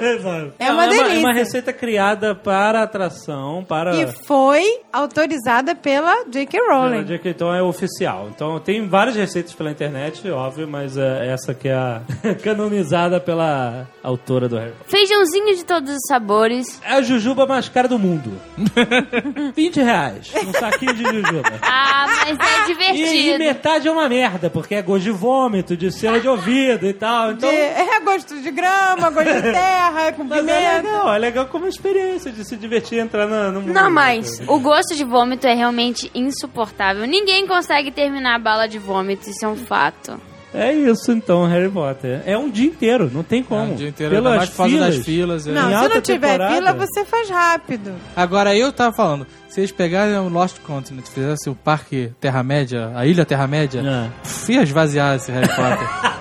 É 0.59 0.71
uma 0.71 0.85
é 0.85 0.89
delícia. 0.89 1.19
uma 1.19 1.33
receita 1.33 1.71
criada 1.73 2.33
para 2.35 2.83
atração, 2.83 3.63
para... 3.67 3.95
E 3.95 4.07
foi 4.25 4.63
autorizada 4.91 5.75
pela 5.75 6.25
J.K. 6.29 6.59
Rowling. 6.69 7.05
É 7.13 7.29
Então 7.29 7.53
é 7.53 7.61
oficial. 7.61 8.29
Então 8.33 8.59
tem 8.59 8.87
várias 8.87 9.15
receitas 9.15 9.53
pela 9.53 9.71
internet, 9.71 10.29
óbvio, 10.29 10.67
mas 10.67 10.97
é 10.97 11.27
essa 11.31 11.53
que 11.53 11.67
é 11.69 11.73
a 11.75 12.01
canonizada 12.43 13.19
pela 13.19 13.87
autora 14.03 14.47
do 14.49 14.57
Harry 14.57 14.71
Potter. 14.71 14.89
Feijãozinho 14.89 15.55
de 15.55 15.65
todos 15.65 15.91
os 15.93 16.01
sabores. 16.07 16.81
É 16.83 16.93
a 16.93 17.01
jujuba 17.01 17.45
mais 17.45 17.69
cara 17.69 17.87
do 17.87 17.99
mundo. 17.99 18.31
20 19.55 19.81
reais. 19.81 20.31
Um 20.45 20.53
saquinho 20.53 20.93
de 20.93 21.03
jujuba. 21.03 21.53
Ah, 21.61 22.05
mas 22.07 22.39
é 22.39 22.59
E, 22.59 22.61
e 22.61 22.65
divertido. 22.67 23.39
metade 23.39 23.87
é 23.87 23.91
uma 23.91 24.07
merda, 24.09 24.49
porque 24.49 24.75
é 24.75 24.81
gosto 24.81 25.03
de 25.03 25.11
vômito, 25.11 25.75
de 25.77 25.91
cera 25.91 26.19
de 26.19 26.27
ouvido 26.27 26.85
e 26.87 26.93
tal. 26.93 27.31
Então, 27.31 27.49
De- 27.49 27.56
é 27.59 27.99
gosto 28.01 28.41
de 28.41 28.51
grama, 28.51 29.09
gosto 29.09 29.33
de 29.33 29.41
terra, 29.41 30.11
com 30.13 30.23
mas 30.23 30.37
é 30.39 30.41
pimenta. 30.41 30.75
legal, 30.87 31.13
é 31.13 31.17
legal 31.17 31.45
como 31.47 31.67
experiência 31.67 32.31
de 32.31 32.43
se 32.45 32.55
divertir 32.55 32.97
e 32.97 33.01
entrar 33.01 33.27
na, 33.27 33.51
no 33.51 33.61
mundo. 33.61 33.73
Não, 33.73 33.89
mas 33.91 34.41
O 34.47 34.59
gosto 34.59 34.95
de 34.95 35.03
vômito 35.03 35.47
é 35.47 35.53
realmente 35.53 36.09
insuportável. 36.15 37.05
Ninguém 37.07 37.47
consegue 37.47 37.91
terminar 37.91 38.35
a 38.35 38.39
bala 38.39 38.67
de 38.67 38.77
vômito, 38.79 39.29
isso 39.29 39.45
é 39.45 39.47
um 39.47 39.55
fato. 39.55 40.19
É 40.53 40.73
isso 40.73 41.11
então, 41.11 41.45
Harry 41.45 41.69
Potter. 41.69 42.21
É 42.25 42.35
um 42.37 42.49
dia 42.49 42.65
inteiro, 42.67 43.11
não 43.13 43.21
tem 43.21 43.43
como. 43.43 43.61
É, 43.61 43.63
um 43.65 43.75
dia 43.75 43.89
inteiro, 43.89 44.15
Pelas 44.15 44.25
ainda 44.31 44.37
mais 44.37 44.49
por 44.49 44.57
causa 44.57 44.71
filas. 44.71 44.95
das 44.95 45.05
filas. 45.05 45.47
é. 45.47 45.51
Não, 45.51 45.65
Em 45.65 45.67
se 45.67 45.73
alta 45.75 45.95
não 45.95 46.01
tiver 46.01 46.31
temporada- 46.31 46.55
fila, 46.55 46.73
você 46.73 47.05
faz 47.05 47.29
rápido. 47.29 47.93
Agora, 48.15 48.55
eu 48.55 48.71
tava 48.71 48.95
falando, 48.95 49.27
se 49.49 49.59
eles 49.59 49.71
pegarem 49.73 50.17
o 50.17 50.29
Lost 50.29 50.57
Continent, 50.61 51.05
fizessem 51.05 51.51
o 51.51 51.55
parque 51.55 52.11
Terra-média, 52.21 52.91
a 52.95 53.05
Ilha 53.05 53.25
Terra-média, 53.25 53.81
É. 53.81 54.51
ia 54.51 54.63
esvaziar 54.63 55.17
esse 55.17 55.31
Harry 55.31 55.49
Potter. 55.49 55.87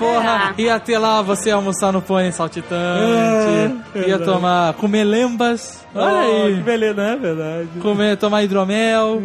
Porra, 0.00 0.54
ia 0.56 0.80
ter 0.80 0.98
lá 0.98 1.20
você 1.22 1.50
almoçar 1.50 1.92
no 1.92 2.00
pônei 2.00 2.32
saltitante, 2.32 3.76
ia 4.06 4.18
tomar, 4.18 4.72
comer 4.74 5.04
lembas, 5.04 5.84
olha 5.94 6.28
Oh, 6.28 6.46
aí. 6.46 6.56
Que 6.56 6.62
beleza, 6.62 7.02
é 7.02 7.16
verdade? 7.16 7.68
comer, 7.80 8.16
tomar 8.16 8.42
hidromel. 8.42 9.22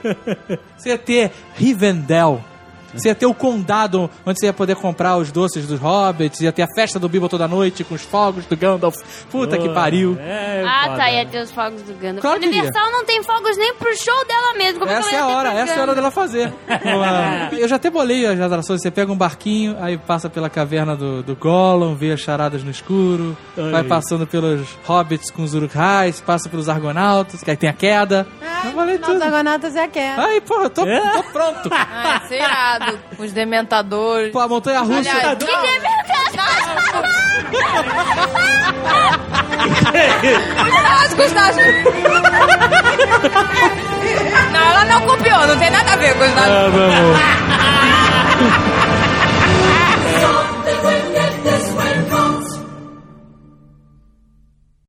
Você 0.78 0.90
ia 0.90 0.98
ter 0.98 1.32
Rivendell. 1.56 2.40
Você 2.94 3.08
ia 3.08 3.14
ter 3.14 3.26
o 3.26 3.34
condado 3.34 4.10
onde 4.24 4.38
você 4.40 4.46
ia 4.46 4.52
poder 4.52 4.76
comprar 4.76 5.16
os 5.16 5.30
doces 5.32 5.66
dos 5.66 5.80
hobbits, 5.80 6.40
ia 6.40 6.52
ter 6.52 6.62
a 6.62 6.68
festa 6.74 6.98
do 6.98 7.08
Bilbo 7.08 7.28
toda 7.28 7.46
noite 7.48 7.84
com 7.84 7.94
os 7.94 8.02
fogos 8.02 8.46
do 8.46 8.56
Gandalf. 8.56 8.96
Puta 9.30 9.58
que 9.58 9.68
pariu. 9.68 10.16
É, 10.20 10.64
ah, 10.66 10.84
foda. 10.84 10.96
tá, 10.96 11.10
ia 11.10 11.26
ter 11.26 11.42
os 11.42 11.50
fogos 11.50 11.82
do 11.82 11.92
Gandalf. 11.94 12.20
Claro 12.20 12.40
que 12.40 12.46
Universal 12.46 12.90
não 12.90 13.04
tem 13.04 13.22
fogos 13.22 13.56
nem 13.56 13.74
pro 13.74 13.96
show 13.96 14.24
dela 14.26 14.54
mesmo. 14.56 14.80
Como 14.80 14.90
Essa 14.92 15.14
é 15.14 15.18
a 15.18 15.26
hora, 15.26 15.52
essa 15.52 15.74
é 15.74 15.78
a 15.78 15.82
hora 15.82 15.94
dela 15.94 16.10
fazer. 16.10 16.52
Uma- 16.68 17.48
Eu 17.58 17.68
já 17.68 17.76
até 17.76 17.90
bolei 17.90 18.26
as 18.26 18.40
atrações. 18.40 18.80
Você 18.82 18.90
pega 18.90 19.10
um 19.12 19.16
barquinho, 19.16 19.76
aí 19.80 19.96
passa 19.98 20.28
pela 20.30 20.48
caverna 20.50 20.96
do, 20.96 21.22
do 21.22 21.34
Gollum, 21.36 21.94
vê 21.94 22.12
as 22.12 22.20
charadas 22.20 22.62
no 22.62 22.70
escuro, 22.70 23.36
Ai. 23.56 23.70
vai 23.70 23.84
passando 23.84 24.26
pelos 24.26 24.66
hobbits 24.84 25.30
com 25.30 25.42
os 25.42 25.54
urukhais, 25.54 26.20
passa 26.20 26.48
pelos 26.48 26.68
argonautas, 26.68 27.42
que 27.42 27.50
aí 27.50 27.56
tem 27.56 27.68
a 27.68 27.72
queda. 27.72 28.26
Eu 28.64 28.72
bolei 28.72 28.94
Os 28.96 29.00
tudo. 29.02 29.22
argonautas 29.22 29.76
é 29.76 29.84
a 29.84 29.88
queda. 29.88 30.22
Ai, 30.22 30.40
porra, 30.40 30.64
eu 30.64 30.70
tô, 30.70 30.86
É? 30.86 31.10
tô 31.12 31.22
pronto. 31.24 31.70
Ah, 31.72 32.20
isso 32.24 32.34
irado. 32.84 32.98
Os 33.18 33.32
dementadores. 33.32 34.32
Pô, 34.32 34.40
a 34.40 34.48
montanha 34.48 34.80
russa. 34.80 34.98
Aliás, 35.10 35.38
Que 35.38 35.46
Cuidado, 40.62 41.16
Gustavo. 41.16 41.60
Não, 44.52 44.60
ela 44.60 44.84
não 44.84 45.00
copiou, 45.06 45.46
não 45.46 45.58
tem 45.58 45.70
nada 45.70 45.92
a 45.92 45.96
ver, 45.96 46.14
Gustavo. 46.14 46.50
Ah, 46.50 46.68
vamos. 46.70 48.64